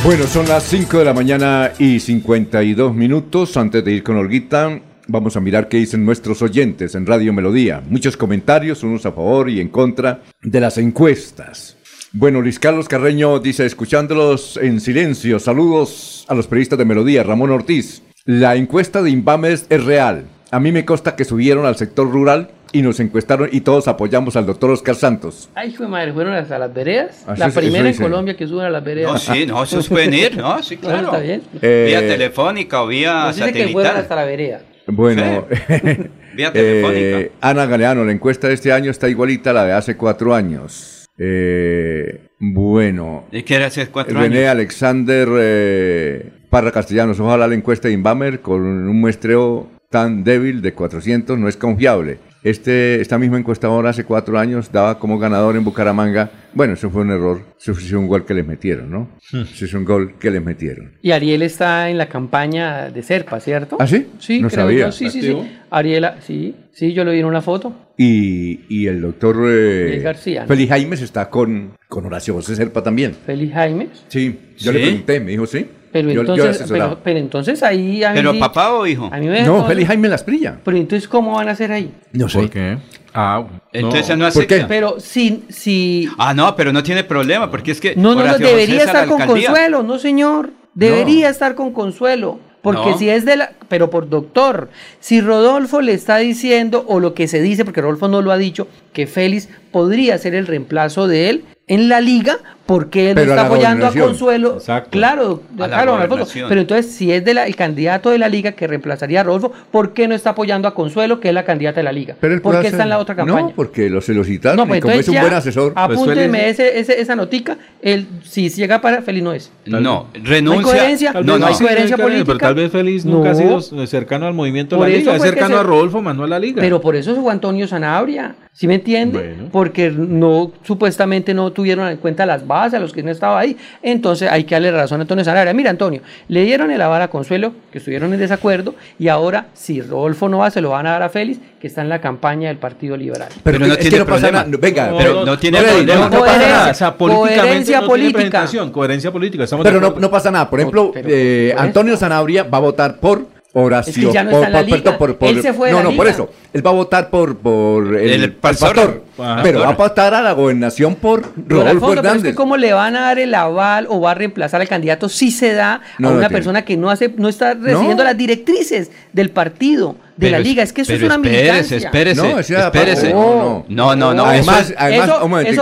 Bueno, 0.09 0.27
son 0.27 0.49
las 0.49 0.63
5 0.63 1.01
de 1.01 1.05
la 1.05 1.13
mañana 1.13 1.73
y 1.79 2.01
52 2.01 2.95
minutos. 2.95 3.59
Antes 3.59 3.85
de 3.85 3.93
ir 3.93 4.03
con 4.03 4.17
Olguita, 4.17 4.81
vamos 5.07 5.37
a 5.37 5.41
mirar 5.41 5.69
qué 5.69 5.77
dicen 5.77 6.07
nuestros 6.07 6.41
oyentes 6.41 6.95
en 6.95 7.05
Radio 7.05 7.35
Melodía. 7.35 7.83
Muchos 7.87 8.17
comentarios, 8.17 8.83
unos 8.83 9.05
a 9.05 9.13
favor 9.13 9.51
y 9.51 9.61
en 9.61 9.69
contra 9.69 10.23
de 10.41 10.61
las 10.61 10.79
encuestas. 10.79 11.77
Bueno, 12.13 12.41
Luis 12.41 12.59
Carlos 12.59 12.89
Carreño 12.89 13.39
dice, 13.39 13.67
escuchándolos 13.67 14.57
en 14.57 14.81
silencio, 14.81 15.39
saludos 15.39 16.25
a 16.27 16.35
los 16.35 16.47
periodistas 16.47 16.79
de 16.79 16.87
Melodía, 16.87 17.23
Ramón 17.23 17.51
Ortiz. 17.51 18.01
La 18.25 18.57
encuesta 18.57 19.03
de 19.03 19.11
Invames 19.11 19.67
es 19.69 19.85
real. 19.85 20.25
A 20.51 20.59
mí 20.59 20.73
me 20.73 20.87
consta 20.87 21.17
que 21.17 21.27
subieron 21.27 21.67
al 21.67 21.77
sector 21.77 22.11
rural 22.11 22.51
y 22.73 22.83
nos 22.83 23.01
encuestaron 23.01 23.49
y 23.53 23.61
todos 23.61 23.89
apoyamos 23.89 24.37
al 24.37 24.47
doctor 24.47 24.71
Oscar 24.71 24.95
Santos. 24.95 25.49
Ay, 25.55 25.71
hijo 25.71 25.85
de 25.85 25.89
madre, 25.89 26.13
fueron 26.13 26.35
hasta 26.35 26.59
las 26.59 26.73
veredas. 26.73 27.25
Así 27.27 27.41
la 27.41 27.47
eso 27.47 27.61
primera 27.61 27.81
en 27.81 27.93
dice. 27.93 28.03
Colombia 28.03 28.37
que 28.37 28.47
suben 28.47 28.67
a 28.67 28.71
las 28.71 28.85
veredas. 28.85 29.13
No, 29.13 29.19
sí, 29.19 29.47
no, 29.47 29.63
esos 29.63 29.89
pueden 29.89 30.15
ir, 30.15 30.37
¿no? 30.37 30.63
Sí, 30.63 30.77
claro. 30.77 31.07
está 31.07 31.19
bien. 31.19 31.43
Eh, 31.63 31.85
vía 31.89 32.01
telefónica 32.01 32.83
o 32.83 32.87
vía 32.87 33.25
Nos 33.27 33.37
dice 33.37 33.53
que 33.53 33.69
fueron 33.69 33.93
satelital. 33.93 33.97
hasta 34.03 34.17
la 34.17 34.25
vereda. 34.25 34.61
Bueno, 34.87 35.47
Vía 36.35 36.49
eh, 36.49 36.53
telefónica. 36.53 37.35
Ana 37.41 37.67
Galeano, 37.67 38.05
la 38.05 38.13
encuesta 38.13 38.49
de 38.49 38.55
este 38.55 38.73
año 38.73 38.91
está 38.91 39.09
igualita 39.09 39.51
a 39.51 39.53
la 39.55 39.65
de 39.65 39.73
hace 39.73 39.97
cuatro 39.97 40.35
años. 40.35 41.07
Eh, 41.19 42.29
bueno, 42.39 43.27
¿Y 43.33 43.43
qué 43.43 43.57
era 43.57 43.67
hace 43.67 43.87
cuatro 43.89 44.19
René 44.19 44.41
años? 44.43 44.51
Alexander 44.53 45.29
eh, 45.41 46.31
Parra 46.49 46.71
Castellanos, 46.71 47.19
ojalá 47.19 47.49
la 47.49 47.55
encuesta 47.55 47.89
de 47.89 47.95
Inbamer 47.95 48.41
con 48.41 48.61
un 48.63 49.01
muestreo 49.01 49.69
tan 49.91 50.23
débil 50.23 50.63
de 50.63 50.75
400 50.75 51.39
no 51.39 51.49
es 51.49 51.57
confiable. 51.57 52.19
Este, 52.49 53.01
esta 53.01 53.19
misma 53.19 53.39
encuestadora 53.39 53.91
hace 53.91 54.05
cuatro 54.05 54.39
años 54.39 54.73
daba 54.73 54.99
como 54.99 55.19
ganador 55.19 55.57
en 55.57 55.65
Bucaramanga. 55.65 56.31
Bueno, 56.55 56.75
eso 56.75 56.89
fue 56.89 57.03
un 57.03 57.11
error. 57.11 57.43
Eso 57.61 57.75
fue 57.75 57.99
un 57.99 58.07
gol 58.07 58.25
que 58.25 58.33
les 58.33 58.47
metieron, 58.47 58.91
¿no? 58.91 59.11
Hmm. 59.33 59.43
Eso 59.43 59.65
es 59.67 59.75
un 59.75 59.85
gol 59.85 60.15
que 60.19 60.31
les 60.31 60.43
metieron. 60.43 60.93
Y 61.03 61.11
Ariel 61.11 61.43
está 61.43 61.91
en 61.91 61.99
la 61.99 62.09
campaña 62.09 62.91
de 62.91 63.03
Serpa, 63.03 63.39
¿cierto? 63.41 63.77
¿Ah, 63.79 63.87
sí? 63.87 64.07
Sí, 64.19 64.41
No 64.41 64.49
creo 64.49 64.63
sabía. 64.63 64.87
yo. 64.87 64.93
Sí, 64.93 65.11
sí, 65.11 65.21
sí. 65.21 65.37
Ariela, 65.71 66.17
sí, 66.23 66.55
sí, 66.73 66.95
yo 66.95 67.05
le 67.05 67.13
vi 67.13 67.19
en 67.21 67.27
una 67.27 67.43
foto. 67.43 67.75
Y, 67.99 68.61
y 68.69 68.87
el 68.87 69.01
doctor 69.03 69.37
eh, 69.47 70.01
García, 70.03 70.43
¿no? 70.43 70.49
Félix 70.49 70.71
Jaimes 70.71 71.03
está 71.03 71.29
con, 71.29 71.73
con 71.89 72.07
Horacio 72.07 72.33
José 72.33 72.57
Serpa 72.57 72.83
también. 72.83 73.13
Félix 73.27 73.53
Jaime. 73.53 73.89
Sí, 74.09 74.39
yo 74.57 74.73
¿Sí? 74.73 74.79
le 74.79 74.85
pregunté, 74.85 75.21
me 75.21 75.33
dijo 75.33 75.47
sí. 75.47 75.67
Pero 75.93 76.11
Yo- 76.13 76.21
entonces, 76.21 76.65
pero, 76.71 76.99
pero 77.03 77.19
entonces 77.19 77.63
ahí 77.63 78.05
a 78.05 78.11
mí 78.11 78.17
¿Pero 78.17 78.33
sí- 78.33 78.39
papá 78.39 78.73
o 78.75 78.87
hijo? 78.87 79.09
A 79.13 79.17
mí 79.19 79.27
me 79.27 79.43
No, 79.43 79.65
Félix 79.67 79.89
Jaime 79.89 80.09
Lasprilla. 80.09 80.59
Pero 80.65 80.77
entonces 80.77 81.09
cómo 81.09 81.35
van 81.35 81.49
a 81.49 81.53
hacer 81.53 81.73
ahí? 81.73 81.93
No 82.13 82.29
sé. 82.29 82.39
¿Por 82.41 82.51
qué? 82.51 82.79
Ah, 83.15 83.45
Entonces 83.73 84.11
no 84.11 84.25
¿Por 84.25 84.29
acepta. 84.29 84.59
qué? 84.59 84.65
Pero 84.69 85.01
si 85.01 85.45
si 85.49 86.09
Ah, 86.19 86.35
no, 86.35 86.55
pero 86.55 86.73
no 86.73 86.83
tiene 86.83 87.05
problema, 87.05 87.51
porque 87.51 87.71
es 87.73 87.81
que. 87.81 87.97
no 87.97 88.15
no, 88.15 88.25
no 88.25 88.39
debería 88.39 88.81
estar 88.85 89.07
con 89.09 89.21
alcaldía. 89.23 89.49
Consuelo, 89.49 89.83
no 89.83 89.99
señor. 89.99 90.51
Debería 90.75 91.29
estar 91.31 91.55
con 91.55 91.73
Consuelo, 91.73 92.39
porque 92.63 92.91
No. 92.91 92.99
si 92.99 93.09
es 93.09 93.25
de 93.25 93.37
la 93.37 93.51
pero 93.69 93.91
por 93.91 94.09
doctor. 94.09 94.69
Si 95.01 95.21
Rodolfo 95.21 95.81
le 95.81 95.93
está 95.93 96.17
diciendo, 96.19 96.85
o 96.89 97.01
lo 97.01 97.15
que 97.15 97.29
se 97.29 97.41
dice, 97.43 97.65
porque 97.65 97.81
Rodolfo 97.83 98.09
no 98.09 98.23
lo 98.23 98.33
ha 98.33 98.39
dicho, 98.39 98.69
que 98.93 99.07
Félix 99.07 99.49
podría 99.71 100.17
ser 100.19 100.35
el 100.35 100.47
reemplazo 100.47 101.07
de 101.07 101.31
él 101.31 101.45
en 101.67 101.91
la 101.91 102.01
liga, 102.01 102.39
porque 102.65 103.11
él 103.11 103.15
Pero 103.15 103.27
no 103.27 103.33
a 103.33 103.37
está 103.37 103.47
apoyando 103.47 103.87
a. 103.87 103.93
Consuelo. 103.93 104.55
Exacto. 104.55 104.91
Claro, 104.91 105.43
A 105.57 105.61
la 105.61 105.67
claro, 105.69 105.93
don 105.93 106.01
Alfonso. 106.01 106.09
gobernación. 106.25 106.49
Pero 106.49 106.61
entonces, 106.63 106.93
si 106.95 107.13
es 107.13 107.23
de 107.25 107.35
la- 107.35 107.47
el 107.47 107.57
candidato 107.57 108.09
de 108.11 108.19
la 108.19 108.29
liga 108.29 108.53
que 108.53 108.67
reemplazaría 108.67 109.21
a 109.21 109.25
Rodolfo, 109.25 109.53
¿por 109.71 109.93
qué 109.93 110.09
no 110.09 110.15
está 110.15 110.31
apoyando 110.31 110.67
a 110.69 110.75
Consuelo, 110.75 111.21
que 111.21 111.29
es 111.29 111.35
la 111.35 111.45
candidata 111.45 111.81
de 111.81 111.85
la 111.85 111.93
liga? 111.93 112.17
Pero 112.21 112.41
¿Por 112.41 112.61
qué 112.61 112.69
está 112.69 112.83
en 112.85 112.89
la 112.89 112.99
otra 112.99 113.15
campaña? 113.17 113.49
No, 113.49 113.53
porque 113.55 113.91
lo 113.91 114.01
se 114.01 114.15
lo 114.15 114.25
citaron 114.25 114.57
No, 114.57 114.65
y 114.65 114.69
pues 114.69 114.81
como 114.81 114.95
es 114.95 115.09
un 115.09 115.15
ya 115.15 115.21
buen 115.23 115.35
asesor. 115.35 115.75
pues 115.75 115.85
Apúnteme 115.99 116.49
ese, 116.49 116.79
ese- 116.79 117.01
esa 117.01 117.15
notica. 117.17 117.59
El, 117.83 118.07
si 118.25 118.49
llega 118.49 118.81
para 118.81 119.03
Félix 119.03 119.25
no 119.25 119.33
es. 119.35 119.51
No, 119.67 119.81
¿No 119.81 120.07
renuncia. 120.25 120.59
hay 120.59 120.65
coherencia? 120.79 121.13
No, 121.23 121.39
no 121.39 121.47
hay 121.47 121.55
coherencia 121.55 121.97
política. 121.99 122.25
Pero 122.27 122.39
tal 122.39 122.55
vez 122.55 122.73
Félix 122.73 123.05
nunca 123.05 123.31
ha 123.31 123.33
No. 123.35 123.39
Cercano 123.61 124.27
al 124.27 124.35
movimiento 124.35 124.77
de 124.77 124.83
la 124.83 124.89
liga. 124.89 125.17
Es 125.17 125.23
cercano 125.23 125.55
se- 125.55 125.61
a 125.61 125.63
Rodolfo, 125.63 126.03
más 126.03 126.17
no 126.17 126.25
a 126.25 126.29
la 126.29 126.39
liga. 126.39 126.61
Pero 126.61 126.81
por 126.81 126.97
eso 126.97 127.15
se 127.15 127.21
fue 127.21 127.33
Antonio 127.33 127.67
Sanabria, 127.67 128.35
¿sí 128.53 128.67
me 128.67 128.77
entiende? 128.77 129.37
Porque 129.53 129.91
no, 129.91 130.53
supuestamente 130.63 131.35
no 131.35 131.53
tuvieron 131.53 131.89
en 131.89 131.97
cuenta 131.99 132.27
las 132.27 132.47
bases, 132.47 132.75
a 132.75 132.79
los 132.81 132.93
que 132.93 133.03
no 133.03 133.11
estaba 133.11 133.39
ahí. 133.39 133.57
Entonces 133.83 134.31
hay 134.31 134.45
que 134.45 134.55
darle 134.55 134.73
razón 134.73 135.01
a 135.01 135.03
Antonio 135.03 135.25
Sanabria. 135.25 135.53
Mira, 135.53 135.71
Antonio, 135.71 136.01
le 136.29 136.45
dieron 136.45 136.71
el 136.71 136.81
aval 136.81 137.03
a 137.03 137.09
Consuelo, 137.09 137.53
que 137.71 137.79
estuvieron 137.79 138.13
en 138.13 138.21
desacuerdo, 138.21 138.75
y 138.99 139.09
ahora, 139.09 139.47
si 139.55 139.81
Rodolfo 139.81 140.29
no 140.29 140.39
va, 140.39 140.51
se 140.51 140.61
lo 140.61 140.71
van 140.71 140.87
a 140.87 140.91
dar 140.93 141.03
a 141.03 141.09
Félix, 141.09 141.41
que 141.61 141.67
está 141.67 141.83
en 141.83 141.89
la 141.89 142.01
campaña 142.01 142.49
del 142.49 142.59
Partido 142.59 142.97
Liberal. 142.97 143.29
Pero, 143.43 143.65
es 143.67 143.89
que 143.91 143.99
no 143.99 144.07
pasa 144.07 144.31
nada. 144.31 144.47
Venga, 144.61 144.93
pero 144.97 145.25
no 145.25 145.39
tiene 145.39 145.61
problema. 145.61 146.09
no, 146.09 146.11
no 146.11 146.21
pasa 146.21 146.39
nada. 146.39 146.71
O 146.71 146.75
sea, 146.75 146.97
políticamente 146.97 147.39
coherencia 147.41 147.81
no 147.81 147.87
tiene 147.95 148.13
política. 148.13 148.73
coherencia 148.73 149.13
política. 149.13 149.45
Estamos 149.45 149.65
Pero 149.65 149.81
no, 149.81 149.91
no 149.99 150.11
pasa 150.11 150.31
nada. 150.31 150.49
Por 150.49 150.61
ejemplo, 150.61 150.93
eh, 150.95 151.55
Antonio 151.57 151.97
Sanabria 151.97 152.45
va 152.45 152.59
a 152.59 152.61
votar 152.61 152.97
por 152.99 153.27
Horacio. 153.55 153.91
Es 153.91 154.07
que 154.07 154.13
ya 154.13 154.25
no 154.25 154.31
por- 154.31 154.39
está 154.41 154.47
en 154.49 154.53
la 154.53 154.59
por- 154.59 154.67
liga. 154.67 154.77
perdón, 154.79 154.99
por- 154.99 155.17
por- 155.17 155.29
Él 155.29 155.43
se 155.43 155.53
fue 155.55 155.69
de 155.69 155.73
no, 155.73 155.79
la 155.83 155.91
no, 155.91 155.97
por 155.97 156.07
eso. 156.07 156.31
Él 156.53 156.67
va 156.67 156.71
a 156.71 156.75
votar 156.75 157.11
por, 157.11 157.37
por 157.39 157.97
el, 157.97 158.23
El 158.25 158.33
pastor. 158.35 159.03
Ajá. 159.19 159.43
Pero 159.43 159.61
va 159.61 159.71
a 159.71 159.75
votar 159.75 160.15
a 160.15 160.23
la 160.23 160.33
gobernación 160.33 160.95
por 160.95 161.23
Rodolfo 161.49 161.69
Alfonso, 161.91 162.03
pero 162.03 162.15
es 162.17 162.23
que 162.23 162.35
cómo 162.35 162.57
le 162.57 162.73
van 162.73 162.97
a 162.97 163.01
dar 163.01 163.19
el 163.19 163.35
aval 163.35 163.87
o 163.91 164.01
va 164.01 164.13
a 164.13 164.15
reemplazar 164.15 164.61
al 164.61 164.69
candidato 164.69 165.09
si 165.09 165.31
se 165.31 165.53
da 165.55 165.81
No 165.99 166.11
a 166.11 166.13
una 166.13 166.29
persona 166.29 166.65
que 166.65 166.77
no 166.77 166.91
hace, 166.91 167.13
no 167.17 167.29
está 167.29 167.55
recibiendo 167.55 168.05
las 168.05 168.17
directrices 168.17 168.91
del 169.13 169.31
partido, 169.31 169.97
de 170.17 170.27
Pero 170.27 170.33
la 170.33 170.39
liga. 170.41 170.63
Es 170.63 170.73
que 170.73 170.83
eso 170.83 170.93
es 170.93 171.03
una 171.03 171.15
espérese, 171.17 171.43
militancia. 171.43 171.77
espérese, 171.79 172.21
No, 172.23 172.39
espérese. 172.39 173.13
no, 173.13 173.65
No, 173.69 173.97
no, 173.97 174.15
no. 174.15 174.25
Además, 174.25 174.71
eso- 174.71 174.75
además, 174.79 175.11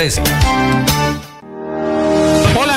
Hola 0.00 0.99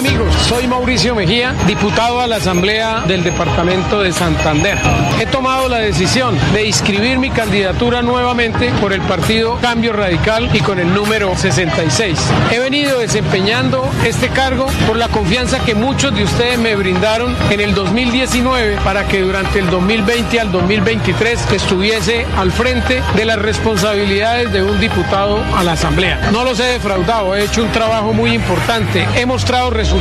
amigos, 0.05 0.35
soy 0.49 0.67
Mauricio 0.67 1.15
Mejía, 1.15 1.55
diputado 1.65 2.19
a 2.19 2.27
la 2.27 2.35
Asamblea 2.35 3.03
del 3.07 3.23
Departamento 3.23 4.01
de 4.01 4.11
Santander. 4.11 4.77
He 5.17 5.25
tomado 5.25 5.69
la 5.69 5.77
decisión 5.77 6.37
de 6.51 6.65
inscribir 6.65 7.19
mi 7.19 7.29
candidatura 7.29 8.01
nuevamente 8.01 8.73
por 8.81 8.91
el 8.91 8.99
partido 9.03 9.57
Cambio 9.61 9.93
Radical 9.93 10.53
y 10.53 10.59
con 10.59 10.79
el 10.79 10.93
número 10.93 11.33
66. 11.37 12.19
He 12.51 12.59
venido 12.59 12.99
desempeñando 12.99 13.89
este 14.05 14.27
cargo 14.27 14.65
por 14.87 14.97
la 14.97 15.07
confianza 15.07 15.63
que 15.63 15.73
muchos 15.73 16.13
de 16.13 16.25
ustedes 16.25 16.59
me 16.59 16.75
brindaron 16.75 17.33
en 17.49 17.61
el 17.61 17.73
2019 17.73 18.79
para 18.83 19.07
que 19.07 19.21
durante 19.21 19.59
el 19.59 19.69
2020 19.69 20.37
al 20.37 20.51
2023 20.51 21.51
estuviese 21.53 22.25
al 22.35 22.51
frente 22.51 23.01
de 23.15 23.23
las 23.23 23.39
responsabilidades 23.39 24.51
de 24.51 24.63
un 24.63 24.81
diputado 24.81 25.41
a 25.55 25.63
la 25.63 25.73
Asamblea. 25.73 26.29
No 26.33 26.43
los 26.43 26.59
he 26.59 26.65
defraudado, 26.65 27.37
he 27.37 27.45
hecho 27.45 27.63
un 27.63 27.71
trabajo 27.71 28.11
muy 28.11 28.33
importante. 28.33 29.07
He 29.15 29.25
mostrado 29.25 29.69
resultados 29.69 29.92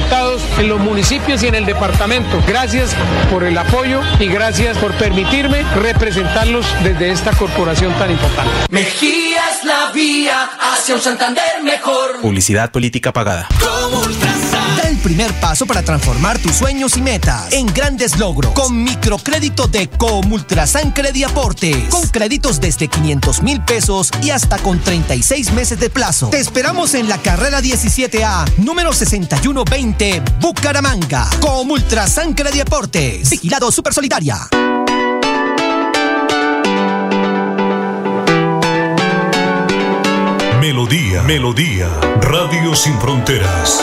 en 0.59 0.69
los 0.69 0.81
municipios 0.81 1.43
y 1.43 1.49
en 1.49 1.55
el 1.55 1.67
departamento. 1.67 2.43
Gracias 2.47 2.97
por 3.31 3.45
el 3.45 3.57
apoyo 3.59 4.01
y 4.19 4.27
gracias 4.27 4.79
por 4.79 4.93
permitirme 4.95 5.63
representarlos 5.75 6.67
desde 6.83 7.11
esta 7.11 7.33
corporación 7.33 7.93
tan 7.99 8.11
importante. 8.11 8.51
Mejía 8.71 9.41
es 9.51 9.65
la 9.65 9.93
vía 9.93 10.51
hacia 10.73 10.95
un 10.95 11.01
Santander 11.01 11.63
mejor. 11.63 12.21
Publicidad 12.23 12.71
política 12.71 13.13
pagada. 13.13 13.49
Da 13.61 13.87
el 13.87 14.52
primer 15.03 15.33
paso 15.35 15.67
para 15.67 15.83
transformar 15.83 16.39
tus 16.39 16.57
sueños 16.57 16.97
y 16.97 17.03
metas 17.03 17.53
en 17.53 17.67
grandes 17.67 18.19
logros 18.19 18.53
con 18.53 18.83
microcrédito 18.85 19.67
de 19.67 19.89
Comultrasan 19.89 20.93
Crediaportes. 20.93 21.89
Con 21.91 22.09
créditos 22.09 22.61
desde 22.61 22.89
500 22.89 23.43
mil 23.43 23.61
pesos 23.63 24.11
y 24.23 24.31
hasta 24.31 24.59
con 24.59 24.79
36 24.79 25.53
meses 25.53 25.79
de 25.81 25.91
plazo. 25.91 26.29
Te 26.29 26.39
esperamos 26.39 26.95
en 26.95 27.09
la 27.09 27.19
carrera 27.19 27.61
17A, 27.61 28.51
número 28.59 28.93
6120, 28.93 30.23
Bucaramanga. 30.41 31.29
Comultrasan 31.41 32.35
Crediaportes. 32.35 33.29
Vigilado 33.29 33.73
Super 33.73 33.93
Solidaria. 33.93 34.49
Melodía, 40.61 41.23
Melodía, 41.25 41.89
Radio 42.21 42.77
Sin 42.77 42.99
Fronteras. 43.01 43.83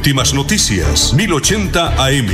Últimas 0.00 0.32
noticias, 0.32 1.12
1080 1.12 2.02
AM. 2.02 2.26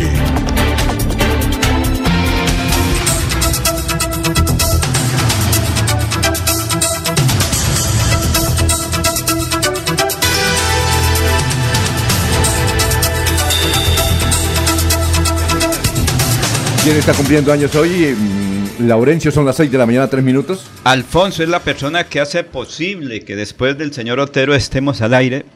¿Quién 16.84 16.96
está 16.96 17.14
cumpliendo 17.14 17.52
años 17.52 17.74
hoy? 17.74 18.14
Mm, 18.16 18.86
Laurencio, 18.86 19.32
son 19.32 19.44
las 19.44 19.56
6 19.56 19.72
de 19.72 19.78
la 19.78 19.86
mañana, 19.86 20.06
3 20.06 20.22
minutos. 20.22 20.70
Alfonso 20.84 21.42
es 21.42 21.48
la 21.48 21.58
persona 21.58 22.04
que 22.04 22.20
hace 22.20 22.44
posible 22.44 23.22
que 23.22 23.34
después 23.34 23.76
del 23.76 23.92
señor 23.92 24.20
Otero 24.20 24.54
estemos 24.54 25.02
al 25.02 25.14
aire 25.14 25.46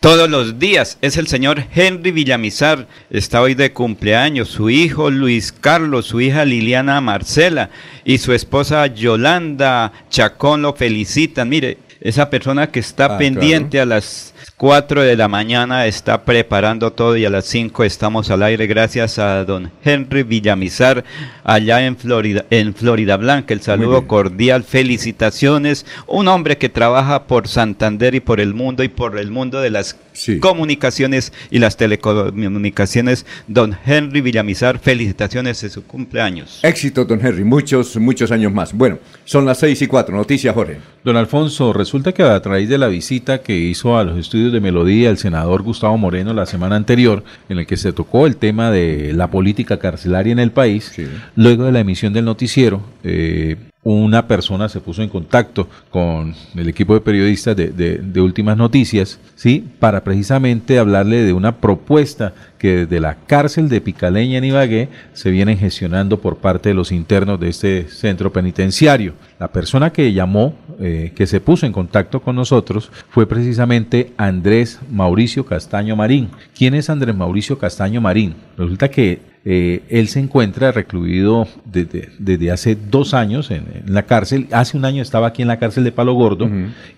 todos 0.00 0.30
los 0.30 0.58
días. 0.58 0.98
Es 1.02 1.16
el 1.16 1.26
señor 1.26 1.64
Henry 1.74 2.10
Villamizar. 2.10 2.86
Está 3.10 3.40
hoy 3.40 3.54
de 3.54 3.72
cumpleaños. 3.72 4.48
Su 4.48 4.70
hijo 4.70 5.10
Luis 5.10 5.52
Carlos, 5.52 6.06
su 6.06 6.20
hija 6.20 6.44
Liliana 6.44 7.00
Marcela 7.00 7.70
y 8.04 8.18
su 8.18 8.32
esposa 8.32 8.86
Yolanda 8.86 9.92
Chacón 10.10 10.62
lo 10.62 10.74
felicitan. 10.74 11.48
Mire, 11.48 11.78
esa 12.00 12.30
persona 12.30 12.68
que 12.68 12.80
está 12.80 13.06
Ah, 13.06 13.18
pendiente 13.18 13.80
a 13.80 13.86
las 13.86 14.34
4 14.56 15.02
de 15.02 15.16
la 15.16 15.28
mañana 15.28 15.86
está 15.86 16.22
preparando 16.24 16.92
todo 16.92 17.16
y 17.16 17.24
a 17.24 17.30
las 17.30 17.44
5 17.46 17.84
estamos 17.84 18.30
al 18.30 18.42
aire 18.42 18.66
gracias 18.66 19.18
a 19.18 19.44
don 19.44 19.70
Henry 19.84 20.22
Villamizar 20.22 21.04
allá 21.44 21.84
en 21.86 21.96
Florida, 21.96 22.44
en 22.50 22.74
Florida 22.74 23.16
Blanca. 23.16 23.54
El 23.54 23.60
saludo 23.62 24.06
cordial, 24.06 24.64
felicitaciones. 24.64 25.86
Un 26.06 26.28
hombre 26.28 26.58
que 26.58 26.68
trabaja 26.68 27.24
por 27.26 27.48
Santander 27.48 28.14
y 28.14 28.20
por 28.20 28.40
el 28.40 28.54
mundo 28.54 28.82
y 28.82 28.88
por 28.88 29.18
el 29.18 29.30
mundo 29.30 29.60
de 29.60 29.70
las 29.70 29.96
comunicaciones 30.40 31.32
y 31.50 31.58
las 31.58 31.76
telecomunicaciones. 31.76 33.26
Don 33.46 33.76
Henry 33.86 34.20
Villamizar, 34.20 34.78
felicitaciones 34.78 35.60
de 35.62 35.70
su 35.70 35.84
cumpleaños. 35.84 36.60
Éxito, 36.62 37.04
don 37.04 37.24
Henry. 37.24 37.44
Muchos, 37.44 37.96
muchos 37.96 38.30
años 38.30 38.52
más. 38.52 38.72
Bueno, 38.72 38.98
son 39.24 39.46
las 39.46 39.58
6 39.58 39.82
y 39.82 39.86
4. 39.86 40.14
Noticias, 40.16 40.54
Jorge. 40.54 40.78
Don 41.04 41.16
Alfonso, 41.16 41.72
resulta 41.88 42.12
que 42.12 42.22
a 42.22 42.38
través 42.42 42.68
de 42.68 42.76
la 42.76 42.88
visita 42.88 43.38
que 43.38 43.56
hizo 43.56 43.96
a 43.96 44.04
los 44.04 44.18
estudios 44.18 44.52
de 44.52 44.60
Melodía 44.60 45.08
el 45.08 45.16
senador 45.16 45.62
Gustavo 45.62 45.96
Moreno 45.96 46.34
la 46.34 46.44
semana 46.44 46.76
anterior, 46.76 47.24
en 47.48 47.60
el 47.60 47.66
que 47.66 47.78
se 47.78 47.94
tocó 47.94 48.26
el 48.26 48.36
tema 48.36 48.70
de 48.70 49.14
la 49.14 49.30
política 49.30 49.78
carcelaria 49.78 50.32
en 50.32 50.38
el 50.38 50.50
país, 50.50 50.92
luego 51.34 51.64
de 51.64 51.72
la 51.72 51.80
emisión 51.80 52.12
del 52.12 52.26
noticiero, 52.26 52.82
eh, 53.04 53.56
una 53.84 54.26
persona 54.26 54.68
se 54.68 54.80
puso 54.80 55.02
en 55.02 55.08
contacto 55.08 55.66
con 55.88 56.34
el 56.54 56.68
equipo 56.68 56.92
de 56.92 57.00
periodistas 57.00 57.56
de, 57.56 57.68
de, 57.70 58.20
Últimas 58.20 58.58
Noticias, 58.58 59.18
¿sí? 59.34 59.64
para 59.78 60.04
precisamente 60.04 60.78
hablarle 60.78 61.22
de 61.22 61.32
una 61.32 61.56
propuesta 61.56 62.34
que 62.58 62.84
desde 62.84 63.00
la 63.00 63.14
cárcel 63.14 63.70
de 63.70 63.80
Picaleña 63.80 64.38
en 64.38 64.44
Ibagué 64.44 64.88
se 65.14 65.30
viene 65.30 65.56
gestionando 65.56 66.20
por 66.20 66.36
parte 66.36 66.68
de 66.68 66.74
los 66.74 66.92
internos 66.92 67.40
de 67.40 67.48
este 67.48 67.88
centro 67.88 68.30
penitenciario. 68.30 69.14
La 69.38 69.48
persona 69.48 69.90
que 69.90 70.12
llamó, 70.12 70.54
eh, 70.80 71.12
que 71.14 71.26
se 71.26 71.40
puso 71.40 71.66
en 71.66 71.72
contacto 71.72 72.20
con 72.20 72.36
nosotros, 72.36 72.90
fue 73.10 73.26
precisamente 73.26 74.12
Andrés 74.16 74.78
Mauricio 74.90 75.44
Castaño 75.44 75.96
Marín. 75.96 76.28
¿Quién 76.56 76.74
es 76.74 76.88
Andrés 76.88 77.16
Mauricio 77.16 77.58
Castaño 77.58 78.00
Marín? 78.00 78.34
Resulta 78.56 78.88
que 78.88 79.20
eh, 79.44 79.82
él 79.88 80.08
se 80.08 80.20
encuentra 80.20 80.72
recluido 80.72 81.48
desde, 81.64 82.50
hace 82.50 82.76
dos 82.76 83.14
años 83.14 83.50
en, 83.50 83.64
la 83.86 84.02
cárcel. 84.04 84.46
Hace 84.52 84.76
un 84.76 84.84
año 84.84 85.02
estaba 85.02 85.28
aquí 85.28 85.42
en 85.42 85.48
la 85.48 85.58
cárcel 85.58 85.84
de 85.84 85.92
Palo 85.92 86.14
Gordo 86.14 86.48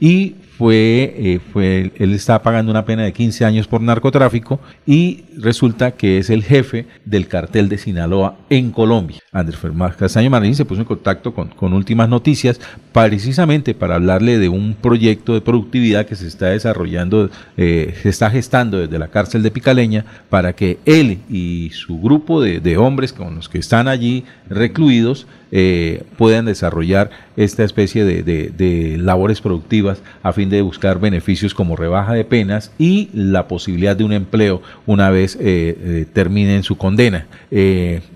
y 0.00 0.34
fue, 0.60 1.14
eh, 1.16 1.40
fue, 1.54 1.90
él 1.96 2.12
está 2.12 2.42
pagando 2.42 2.70
una 2.70 2.84
pena 2.84 3.02
de 3.02 3.14
15 3.14 3.46
años 3.46 3.66
por 3.66 3.80
narcotráfico 3.80 4.60
y 4.84 5.24
resulta 5.38 5.92
que 5.92 6.18
es 6.18 6.28
el 6.28 6.44
jefe 6.44 6.84
del 7.06 7.28
cartel 7.28 7.70
de 7.70 7.78
Sinaloa 7.78 8.36
en 8.50 8.70
Colombia. 8.70 9.20
Andrés 9.32 9.58
Fernández 9.58 9.96
Castaño 9.96 10.28
Marín 10.28 10.54
se 10.54 10.66
puso 10.66 10.82
en 10.82 10.86
contacto 10.86 11.32
con, 11.32 11.72
últimas 11.72 12.10
noticias 12.10 12.60
precisamente 12.92 13.72
para 13.72 13.94
hablarle 13.94 14.38
de 14.38 14.50
un 14.50 14.74
proyecto 14.74 15.32
de 15.32 15.40
productividad 15.40 16.04
que 16.04 16.14
se 16.14 16.26
está 16.26 16.48
desarrollando, 16.48 17.30
eh, 17.56 17.94
se 18.02 18.10
está 18.10 18.28
gestando 18.28 18.80
desde 18.80 18.98
la 18.98 19.08
cárcel 19.08 19.42
de 19.42 19.50
Picaleña 19.50 20.04
para 20.28 20.52
que 20.52 20.78
él 20.84 21.20
y 21.30 21.70
su 21.70 21.98
grupo 21.98 22.42
de 22.42 22.76
hombres 22.76 23.14
con 23.14 23.34
los 23.34 23.48
que 23.48 23.56
están 23.56 23.88
allí 23.88 24.24
recluidos 24.50 25.26
eh, 25.52 26.04
puedan 26.16 26.44
desarrollar 26.44 27.10
esta 27.36 27.64
especie 27.64 28.04
de, 28.04 28.96
labores 28.98 29.40
productivas 29.40 30.00
a 30.22 30.32
fin 30.32 30.48
de 30.48 30.62
buscar 30.62 31.00
beneficios 31.00 31.54
como 31.54 31.74
rebaja 31.74 32.12
de 32.12 32.24
penas 32.24 32.70
y 32.78 33.08
la 33.12 33.48
posibilidad 33.48 33.96
de 33.96 34.04
un 34.04 34.12
empleo 34.12 34.62
una 34.86 35.10
vez 35.10 35.36
eh, 35.36 35.40
eh, 35.42 36.06
terminen 36.12 36.62
su 36.62 36.76
condena. 36.76 37.26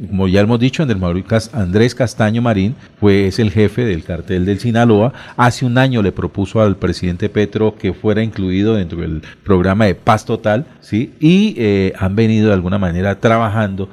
como 0.08 0.28
ya 0.28 0.40
hemos 0.40 0.60
dicho, 0.60 0.86
Andrés 1.52 1.94
Castaño 1.94 2.42
Marín 2.42 2.76
fue, 3.00 3.26
es 3.26 3.38
el 3.38 3.50
jefe 3.50 3.84
del 3.84 4.04
cartel 4.04 4.44
del 4.44 4.60
Sinaloa. 4.60 5.12
Hace 5.36 5.64
un 5.64 5.78
año 5.78 6.02
le 6.02 6.12
propuso 6.12 6.60
al 6.60 6.76
presidente 6.76 7.28
Petro 7.28 7.76
que 7.76 7.94
fuera 7.94 8.22
incluido 8.22 8.74
dentro 8.74 9.00
del 9.00 9.22
programa 9.42 9.86
de 9.86 9.94
paz 9.94 10.24
total, 10.24 10.66
¿sí? 10.80 11.12
y 11.18 11.56
han 11.98 12.14
venido 12.14 12.48
de 12.48 12.54
alguna 12.54 12.78
manera 12.78 13.18
trabajando 13.18 13.88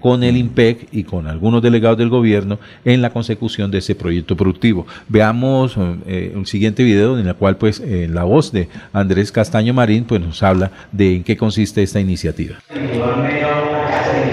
con 0.00 0.22
el 0.22 0.36
IMPEC 0.36 0.88
y 0.92 1.04
con 1.04 1.26
algunos 1.26 1.62
delegados 1.62 1.98
del 1.98 2.08
gobierno 2.08 2.58
en 2.84 3.02
la 3.02 3.10
consecución 3.10 3.70
de 3.70 3.78
ese 3.78 3.94
proyecto 3.94 4.36
productivo. 4.36 4.86
Veamos 5.08 5.76
eh, 6.06 6.32
un 6.34 6.46
siguiente 6.46 6.82
video 6.82 7.18
en 7.18 7.26
el 7.26 7.34
cual 7.34 7.56
pues 7.56 7.80
eh, 7.80 8.08
la 8.10 8.24
voz 8.24 8.52
de 8.52 8.68
Andrés 8.92 9.30
Castaño 9.30 9.74
Marín 9.74 10.04
pues 10.04 10.20
nos 10.20 10.42
habla 10.42 10.70
de 10.90 11.16
en 11.16 11.24
qué 11.24 11.36
consiste 11.36 11.82
esta 11.82 12.00
iniciativa. 12.00 12.56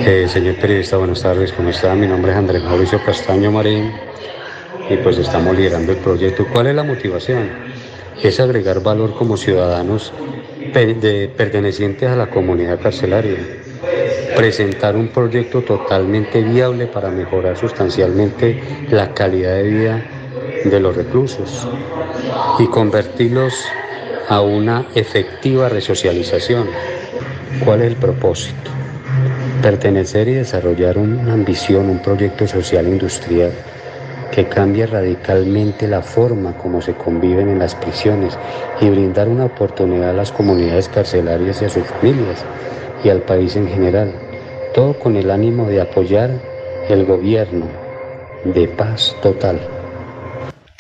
Eh, 0.06 0.28
señor 0.30 0.56
periodista, 0.56 0.98
buenas 0.98 1.22
tardes, 1.22 1.52
¿cómo 1.52 1.70
está? 1.70 1.94
Mi 1.96 2.08
nombre 2.08 2.32
es 2.32 2.38
Andrés 2.38 2.64
Mauricio 2.64 3.04
Castaño 3.04 3.52
Marín 3.52 3.92
y 4.90 4.96
pues 4.98 5.18
estamos 5.18 5.56
liderando 5.56 5.92
el 5.92 5.98
proyecto. 5.98 6.48
¿Cuál 6.52 6.68
es 6.68 6.76
la 6.76 6.84
motivación? 6.84 7.50
Es 8.24 8.40
agregar 8.40 8.82
valor 8.82 9.14
como 9.16 9.38
ciudadanos 9.38 10.14
pertenecientes 10.74 12.10
a 12.10 12.16
la 12.16 12.30
comunidad 12.30 12.80
carcelaria 12.80 13.59
presentar 14.36 14.96
un 14.96 15.10
proyecto 15.10 15.62
totalmente 15.62 16.42
viable 16.42 16.88
para 16.88 17.10
mejorar 17.10 17.58
sustancialmente 17.58 18.88
la 18.90 19.14
calidad 19.14 19.56
de 19.56 19.64
vida 19.64 20.06
de 20.66 20.80
los 20.80 20.96
reclusos 20.96 21.68
y 22.60 22.68
convertirlos 22.68 23.54
a 24.28 24.42
una 24.42 24.88
efectiva 24.96 25.70
resocialización. 25.70 26.68
¿Cuál 27.66 27.82
es 27.82 27.88
el 27.88 27.96
propósito? 27.96 28.72
Pertenecer 29.62 30.28
y 30.30 30.36
desarrollar 30.36 30.98
una 30.98 31.34
ambición, 31.34 31.90
un 31.90 32.02
proyecto 32.02 32.48
social 32.48 32.88
industrial 32.88 33.52
que 34.32 34.48
cambie 34.48 34.86
radicalmente 34.86 35.88
la 35.88 36.02
forma 36.02 36.54
como 36.54 36.82
se 36.82 36.94
conviven 36.94 37.50
en 37.50 37.60
las 37.60 37.76
prisiones 37.76 38.38
y 38.80 38.90
brindar 38.90 39.28
una 39.28 39.46
oportunidad 39.46 40.12
a 40.12 40.14
las 40.14 40.32
comunidades 40.32 40.88
carcelarias 40.88 41.62
y 41.62 41.66
a 41.66 41.70
sus 41.70 41.84
familias 41.84 42.46
y 43.04 43.10
al 43.10 43.22
país 43.24 43.56
en 43.56 43.68
general, 43.68 44.14
todo 44.74 44.98
con 45.00 45.16
el 45.16 45.32
ánimo 45.32 45.68
de 45.68 45.82
apoyar 45.82 46.42
el 46.90 47.06
gobierno 47.06 47.68
de 48.46 48.68
paz 48.68 49.16
total. 49.22 49.60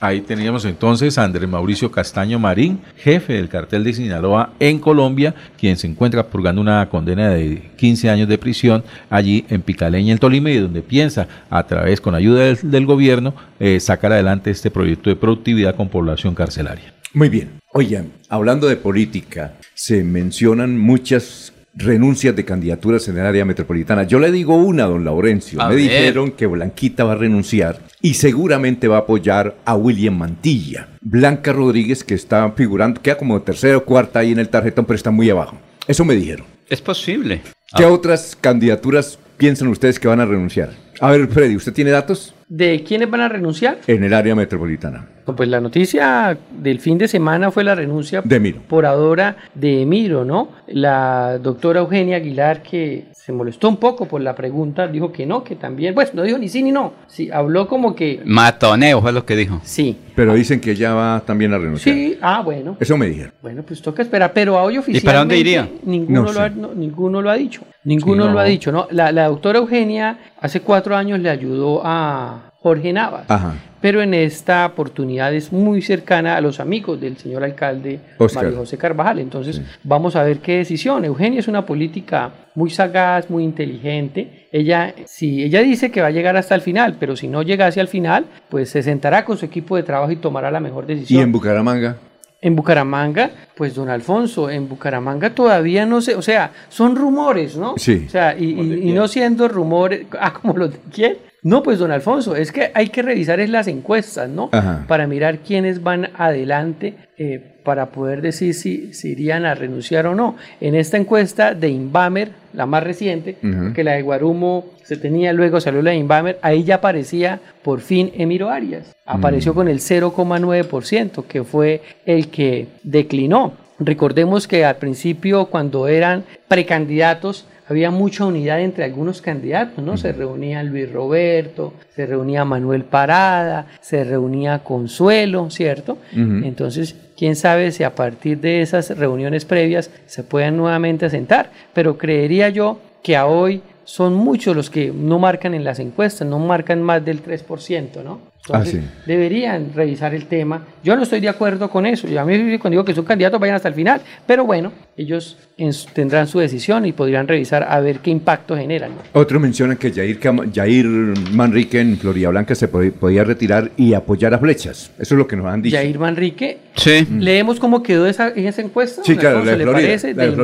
Ahí 0.02 0.22
teníamos 0.22 0.64
entonces 0.64 1.18
a 1.18 1.26
Andrés 1.26 1.50
Mauricio 1.50 1.92
Castaño 1.92 2.40
Marín, 2.40 2.80
jefe 2.96 3.34
del 3.34 3.50
cartel 3.50 3.84
de 3.84 3.92
Sinaloa 3.92 4.54
en 4.58 4.80
Colombia, 4.80 5.36
quien 5.58 5.76
se 5.76 5.88
encuentra 5.88 6.26
purgando 6.28 6.62
una 6.62 6.88
condena 6.88 7.32
de 7.32 7.72
15 7.76 8.10
años 8.10 8.30
de 8.30 8.38
prisión 8.38 8.86
allí 9.10 9.46
en 9.50 9.62
Picaleña, 9.62 10.14
el 10.14 10.20
Tolima, 10.22 10.52
y 10.52 10.58
donde 10.58 10.82
piensa, 10.82 11.28
a 11.50 11.68
través, 11.68 12.00
con 12.00 12.16
ayuda 12.16 12.56
del, 12.56 12.86
gobierno, 12.86 13.34
eh, 13.60 13.82
sacar 13.82 14.14
adelante 14.14 14.52
este 14.52 14.72
proyecto 14.72 15.10
de 15.10 15.18
productividad 15.18 15.76
con 15.76 15.90
población 15.90 16.34
carcelaria. 16.34 16.94
Muy 17.14 17.28
bien. 17.28 17.60
Oigan, 17.74 18.14
hablando 18.30 18.68
de 18.68 18.78
política, 18.78 19.56
se 19.74 20.04
mencionan 20.06 20.78
muchas 20.78 21.52
renuncias 21.76 22.36
de 22.36 22.46
candidaturas 22.46 23.08
en 23.08 23.18
el 23.18 23.26
área 23.26 23.46
metropolitana. 23.46 24.04
Yo 24.04 24.20
le 24.20 24.32
digo 24.32 24.56
una, 24.56 24.86
don 24.86 25.06
Laurencio. 25.06 25.66
Me 25.68 25.76
dijeron 25.76 26.32
que 26.32 26.48
Blanquita 26.48 27.04
va 27.04 27.14
a 27.14 27.16
renunciar 27.16 27.80
y 28.02 28.16
seguramente 28.16 28.88
va 28.88 28.98
a 28.98 29.02
apoyar 29.02 29.56
a 29.66 29.76
William 29.76 30.18
Mantilla. 30.18 30.90
Blanca 31.02 31.54
Rodríguez, 31.54 32.04
que 32.04 32.16
está 32.16 32.52
figurando, 32.52 33.02
queda 33.02 33.18
como 33.18 33.42
tercera 33.42 33.78
o 33.78 33.86
cuarta 33.86 34.20
ahí 34.20 34.32
en 34.32 34.40
el 34.40 34.50
tarjetón, 34.50 34.86
pero 34.86 34.96
está 34.96 35.12
muy 35.12 35.30
abajo. 35.30 35.58
Eso 35.88 36.06
me 36.06 36.16
dijeron. 36.16 36.46
Es 36.70 36.82
posible. 36.82 37.42
¿Qué 37.76 37.84
ah. 37.84 37.92
otras 37.92 38.38
candidaturas 38.40 39.20
piensan 39.38 39.68
ustedes 39.70 40.00
que 40.00 40.08
van 40.08 40.20
a 40.20 40.26
renunciar? 40.26 40.72
A 41.00 41.12
ver, 41.12 41.28
Freddy, 41.28 41.56
¿usted 41.56 41.74
tiene 41.74 41.92
datos? 41.92 42.34
¿De 42.48 42.84
quiénes 42.84 43.10
van 43.10 43.22
a 43.22 43.30
renunciar? 43.30 43.80
En 43.88 44.04
el 44.04 44.14
área 44.14 44.36
metropolitana. 44.36 45.08
Pues 45.36 45.50
la 45.50 45.62
noticia 45.62 46.38
del 46.52 46.80
fin 46.80 46.98
de 46.98 47.08
semana 47.08 47.52
fue 47.52 47.64
la 47.64 47.76
renuncia 47.76 48.22
de 48.24 48.36
Emiro. 48.36 48.62
por 48.68 48.86
ahora 48.86 49.38
de 49.54 49.82
Emiro, 49.84 50.26
¿no? 50.26 50.50
La 50.68 51.38
doctora 51.38 51.80
Eugenia 51.80 52.18
Aguilar, 52.18 52.62
que 52.62 53.06
se 53.14 53.32
molestó 53.32 53.70
un 53.70 53.78
poco 53.78 54.08
por 54.08 54.22
la 54.22 54.36
pregunta, 54.36 54.88
dijo 54.88 55.12
que 55.12 55.26
no, 55.26 55.44
que 55.44 55.56
también, 55.56 55.94
pues 55.94 56.14
no 56.14 56.24
dijo 56.24 56.38
ni 56.38 56.50
sí 56.50 56.64
ni 56.64 56.72
no, 56.72 56.94
sí, 57.08 57.30
habló 57.32 57.68
como 57.68 57.96
que... 57.96 58.22
Matoneo 58.26 59.02
fue 59.02 59.12
lo 59.12 59.26
que 59.26 59.36
dijo. 59.36 59.62
Sí. 59.64 59.98
Pero 60.16 60.34
dicen 60.34 60.60
que 60.60 60.72
ella 60.72 60.94
va 60.94 61.24
también 61.26 61.54
a 61.54 61.58
renunciar. 61.58 61.96
Sí, 61.96 62.18
ah, 62.22 62.42
bueno. 62.44 62.76
Eso 62.80 62.98
me 62.98 63.08
dijeron. 63.08 63.34
Bueno, 63.42 63.64
pues 63.64 63.82
toca 63.82 64.02
esperar, 64.02 64.32
pero 64.34 64.58
a 64.58 64.64
hoy 64.64 64.78
oficialmente... 64.78 65.06
¿Y 65.06 65.06
para 65.06 65.20
dónde 65.20 65.38
iría? 65.38 65.70
Ninguno, 65.84 66.32
lo, 66.32 66.42
ha, 66.42 66.50
ninguno 66.50 67.22
lo 67.22 67.30
ha 67.30 67.36
dicho, 67.36 67.62
ninguno 67.84 68.30
lo 68.30 68.40
ha 68.40 68.44
dicho, 68.44 68.72
¿no? 68.72 68.88
La, 68.92 69.12
la 69.12 69.28
doctora 69.28 69.60
Eugenia 69.60 70.18
hace 70.42 70.62
cuatro 70.62 70.96
años 70.96 71.20
le 71.20 71.30
ayudó 71.30 71.82
a 71.84 72.49
Jorge 72.62 72.94
Navas. 72.94 73.26
Ajá 73.30 73.56
pero 73.82 74.02
en 74.02 74.14
esta 74.14 74.66
oportunidad 74.66 75.34
es 75.34 75.52
muy 75.52 75.82
cercana 75.82 76.36
a 76.36 76.42
los 76.42 76.60
amigos 76.60 77.00
del 77.00 77.18
señor 77.18 77.44
alcalde 77.44 78.00
Mario 78.36 78.58
José 78.58 78.78
Carvajal. 78.78 79.20
Entonces, 79.20 79.62
vamos 79.84 80.16
a 80.16 80.24
ver 80.24 80.40
qué 80.40 80.58
decisión. 80.58 81.06
Eugenia 81.06 81.40
es 81.40 81.48
una 81.48 81.66
política 81.66 82.32
muy 82.56 82.70
sagaz, 82.70 83.30
muy 83.30 83.44
inteligente. 83.44 84.48
Ella, 84.52 84.94
si 85.06 85.44
ella 85.44 85.62
dice 85.62 85.92
que 85.92 86.02
va 86.02 86.08
a 86.08 86.12
llegar 86.12 86.36
hasta 86.36 86.56
el 86.56 86.62
final, 86.62 86.98
pero 87.00 87.16
si 87.16 87.28
no 87.28 87.42
llegase 87.42 87.80
al 87.80 87.88
final, 87.88 88.26
pues 88.50 88.70
se 88.70 88.84
sentará 88.84 89.24
con 89.24 89.38
su 89.38 89.46
equipo 89.46 89.76
de 89.76 89.84
trabajo 89.84 90.12
y 90.12 90.18
tomará 90.18 90.52
la 90.52 90.60
mejor 90.60 90.86
decisión. 90.86 91.20
¿Y 91.20 91.24
en 91.24 91.32
Bucaramanga? 91.32 91.98
En 92.42 92.56
Bucaramanga, 92.56 93.32
pues 93.56 93.76
don 93.76 93.90
Alfonso, 93.90 94.50
en 94.50 94.70
Bucaramanga 94.70 95.30
todavía 95.32 95.86
no 95.86 96.00
sé, 96.00 96.16
o 96.16 96.22
sea, 96.22 96.52
son 96.70 96.96
rumores, 96.96 97.58
¿no? 97.58 97.74
Sí. 97.76 98.06
O 98.08 98.10
sea, 98.10 98.38
y, 98.38 98.94
no 98.94 99.10
siendo 99.10 99.50
rumores, 99.50 100.06
ah, 100.20 100.34
como 100.34 100.56
los 100.56 100.72
de 100.72 100.80
quién, 100.90 101.18
no, 101.42 101.64
pues 101.64 101.80
don 101.80 101.92
Alfonso, 101.92 102.36
es 102.36 102.52
que 102.52 102.72
hay 102.74 102.90
que 102.90 103.02
revisar 103.02 103.40
es 103.40 103.50
las 103.50 103.68
encuestas, 103.68 104.30
¿no? 104.30 104.50
Para 104.88 105.08
mirar 105.08 105.40
quiénes 105.40 105.82
van 105.82 106.10
adelante 106.18 106.96
eh, 107.18 107.56
para 107.64 107.88
poder 107.88 108.22
decir 108.22 108.54
si, 108.54 108.94
si, 108.94 109.10
irían 109.10 109.46
a 109.46 109.56
renunciar 109.56 110.06
o 110.08 110.16
no. 110.16 110.36
En 110.60 110.76
esta 110.76 110.98
encuesta 110.98 111.54
de 111.54 111.70
Inbamer, 111.70 112.32
la 112.54 112.66
más 112.66 112.84
reciente, 112.84 113.38
que 113.74 113.84
la 113.84 113.94
de 113.94 114.02
Guarumo 114.02 114.66
se 114.84 114.98
tenía, 114.98 115.32
luego 115.34 115.62
salió 115.62 115.82
la 115.82 115.92
de 115.92 115.98
Inbamer, 115.98 116.40
ahí 116.42 116.64
ya 116.64 116.76
aparecía 116.76 117.40
por 117.64 117.80
fin 117.82 118.12
Emiro 118.16 118.50
Arias. 118.50 118.96
Apareció 119.06 119.54
mm. 119.54 119.56
con 119.56 119.68
el 119.68 119.80
0,9%, 119.80 121.26
que 121.26 121.44
fue 121.44 121.82
el 122.06 122.30
que 122.30 122.68
declinó. 122.84 123.54
Recordemos 123.80 124.48
que 124.48 124.66
al 124.66 124.76
principio, 124.76 125.46
cuando 125.46 125.88
eran 125.88 126.26
precandidatos, 126.50 127.48
había 127.70 127.92
mucha 127.92 128.26
unidad 128.26 128.60
entre 128.62 128.84
algunos 128.84 129.22
candidatos, 129.22 129.84
¿no? 129.84 129.96
Se 129.96 130.12
reunía 130.12 130.64
Luis 130.64 130.92
Roberto, 130.92 131.74
se 131.96 132.06
reunía 132.06 132.44
Manuel 132.44 132.84
Parada, 132.84 133.68
se 133.80 134.04
reunía 134.04 134.60
Consuelo, 134.60 135.50
¿cierto? 135.52 136.00
Entonces, 136.14 136.96
quién 137.16 137.36
sabe 137.36 137.72
si 137.72 137.84
a 137.84 137.94
partir 137.94 138.40
de 138.40 138.62
esas 138.62 138.98
reuniones 138.98 139.46
previas 139.46 139.92
se 140.08 140.24
puedan 140.24 140.58
nuevamente 140.58 141.10
sentar, 141.10 141.52
pero 141.74 141.98
creería 141.98 142.50
yo 142.50 142.80
que 143.04 143.16
a 143.16 143.28
hoy 143.28 143.62
son 143.84 144.14
muchos 144.14 144.56
los 144.56 144.70
que 144.70 144.92
no 144.92 145.20
marcan 145.20 145.54
en 145.54 145.64
las 145.64 145.80
encuestas, 145.80 146.28
no 146.28 146.40
marcan 146.40 146.82
más 146.82 147.04
del 147.06 147.24
3%, 147.24 148.04
¿no? 148.04 148.29
Entonces, 148.46 148.76
Ah, 148.76 148.82
sí. 148.82 149.02
deberían 149.06 149.74
revisar 149.76 150.16
el 150.16 150.26
tema. 150.26 150.66
Yo 150.84 150.96
no 150.96 151.04
estoy 151.04 151.20
de 151.20 151.30
acuerdo 151.30 151.70
con 151.70 151.86
eso. 151.86 152.08
Yo 152.08 152.20
a 152.22 152.26
mí 152.26 152.58
cuando 152.58 152.72
digo 152.76 152.86
que 152.86 152.96
son 152.96 153.06
candidatos 153.06 153.40
vayan 153.40 153.56
hasta 153.58 153.68
el 153.68 153.76
final, 153.76 154.02
pero 154.26 154.46
bueno, 154.46 154.72
ellos 154.98 155.38
en 155.58 155.72
tendrán 155.94 156.26
su 156.28 156.40
decisión 156.40 156.86
y 156.86 156.94
podrían 156.94 157.28
revisar 157.28 157.64
a 157.70 157.80
ver 157.82 158.00
qué 158.00 158.10
impacto 158.12 158.56
generan. 158.56 158.92
¿no? 158.92 159.20
Otros 159.22 159.42
mencionan 159.42 159.76
que 159.78 159.92
Jair, 159.92 160.20
Jair 160.54 160.86
Manrique 161.34 161.82
en 161.82 161.98
Florida 161.98 162.30
Blanca 162.30 162.56
se 162.56 162.72
pod- 162.72 162.94
podía 162.94 163.24
retirar 163.26 163.72
y 163.76 163.94
apoyar 163.94 164.34
a 164.34 164.40
Flechas. 164.40 164.92
Eso 164.98 165.16
es 165.16 165.18
lo 165.18 165.28
que 165.28 165.36
nos 165.36 165.46
han 165.48 165.62
dicho. 165.62 165.76
Jair 165.76 166.00
Manrique, 166.00 166.58
Sí. 166.76 167.06
leemos 167.20 167.60
cómo 167.60 167.84
quedó 167.84 168.08
esa, 168.08 168.30
en 168.30 168.48
esa 168.48 168.62
encuesta. 168.62 169.04
Sí, 169.04 169.16
claro, 169.18 169.44
la 169.44 169.52
de 169.52 169.58
¿le 169.58 169.64
Florida, 169.66 169.82
parece? 169.88 170.14
la 170.14 170.24
de 170.24 170.30
Del 170.32 170.38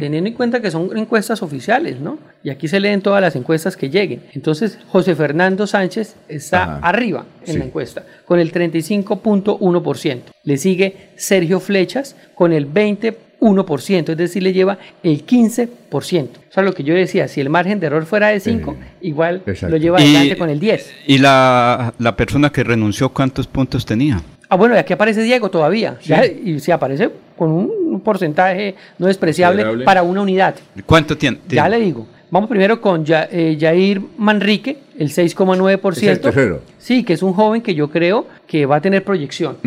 teniendo 0.00 0.28
en 0.28 0.34
cuenta 0.34 0.60
que 0.60 0.70
son 0.72 0.90
encuestas 0.96 1.40
oficiales, 1.42 2.00
¿no? 2.00 2.18
Y 2.42 2.50
aquí 2.50 2.66
se 2.66 2.80
leen 2.80 3.00
todas 3.00 3.20
las 3.20 3.36
encuestas 3.36 3.76
que 3.76 3.90
lleguen. 3.90 4.22
Entonces, 4.34 4.78
José 4.88 5.14
Fernando 5.14 5.66
Sánchez 5.68 6.16
está 6.28 6.64
Ajá. 6.64 6.78
arriba 6.82 7.11
en 7.20 7.52
Sí. 7.52 7.58
la 7.58 7.64
encuesta, 7.64 8.04
con 8.26 8.38
el 8.40 8.52
35.1%. 8.52 10.32
Le 10.44 10.56
sigue 10.56 10.96
Sergio 11.16 11.60
Flechas 11.60 12.16
con 12.34 12.52
el 12.52 12.66
21%, 12.66 14.12
es 14.12 14.16
decir, 14.18 14.42
le 14.42 14.52
lleva 14.52 14.78
el 15.02 15.24
15%. 15.24 16.40
O 16.48 16.52
sea, 16.52 16.62
lo 16.62 16.72
que 16.74 16.82
yo 16.84 16.94
decía, 16.94 17.28
si 17.28 17.40
el 17.40 17.48
margen 17.50 17.80
de 17.80 17.86
error 17.86 18.04
fuera 18.06 18.28
de 18.28 18.40
5, 18.40 18.76
igual 19.00 19.42
exacto. 19.46 19.74
lo 19.74 19.76
lleva 19.80 20.00
Y- 20.00 20.04
adelante 20.04 20.36
con 20.36 20.50
el 20.50 20.60
10. 20.60 20.90
¿Y 21.06 21.18
la, 21.18 21.94
la 21.98 22.16
persona 22.16 22.50
que 22.50 22.62
renunció 22.64 23.08
cuántos 23.10 23.46
puntos 23.46 23.84
tenía? 23.84 24.20
Ah, 24.48 24.56
bueno, 24.56 24.74
y 24.74 24.78
aquí 24.78 24.92
aparece 24.92 25.22
Diego 25.22 25.50
todavía. 25.50 25.96
Ya, 26.04 26.26
y 26.26 26.60
se 26.60 26.72
aparece 26.72 27.10
con 27.38 27.50
un 27.50 28.00
porcentaje 28.00 28.74
no 28.98 29.06
despreciable 29.06 29.64
para 29.84 30.02
una 30.02 30.20
unidad. 30.20 30.54
¿Cuánto 30.84 31.16
tiene? 31.16 31.38
Ya 31.48 31.68
le 31.70 31.78
digo. 31.80 32.06
Vamos 32.32 32.48
primero 32.48 32.80
con 32.80 33.04
Ya- 33.04 33.28
eh, 33.30 33.58
Jair 33.60 34.00
Manrique, 34.16 34.78
el 34.98 35.10
6,9%. 35.10 35.90
Es 35.98 36.02
el 36.16 36.20
tercero. 36.20 36.60
Sí, 36.78 37.04
que 37.04 37.12
es 37.12 37.22
un 37.22 37.34
joven 37.34 37.60
que 37.60 37.74
yo 37.74 37.90
creo 37.90 38.26
que 38.46 38.64
va 38.64 38.76
a 38.76 38.80
tener 38.80 39.04
proyección. 39.04 39.58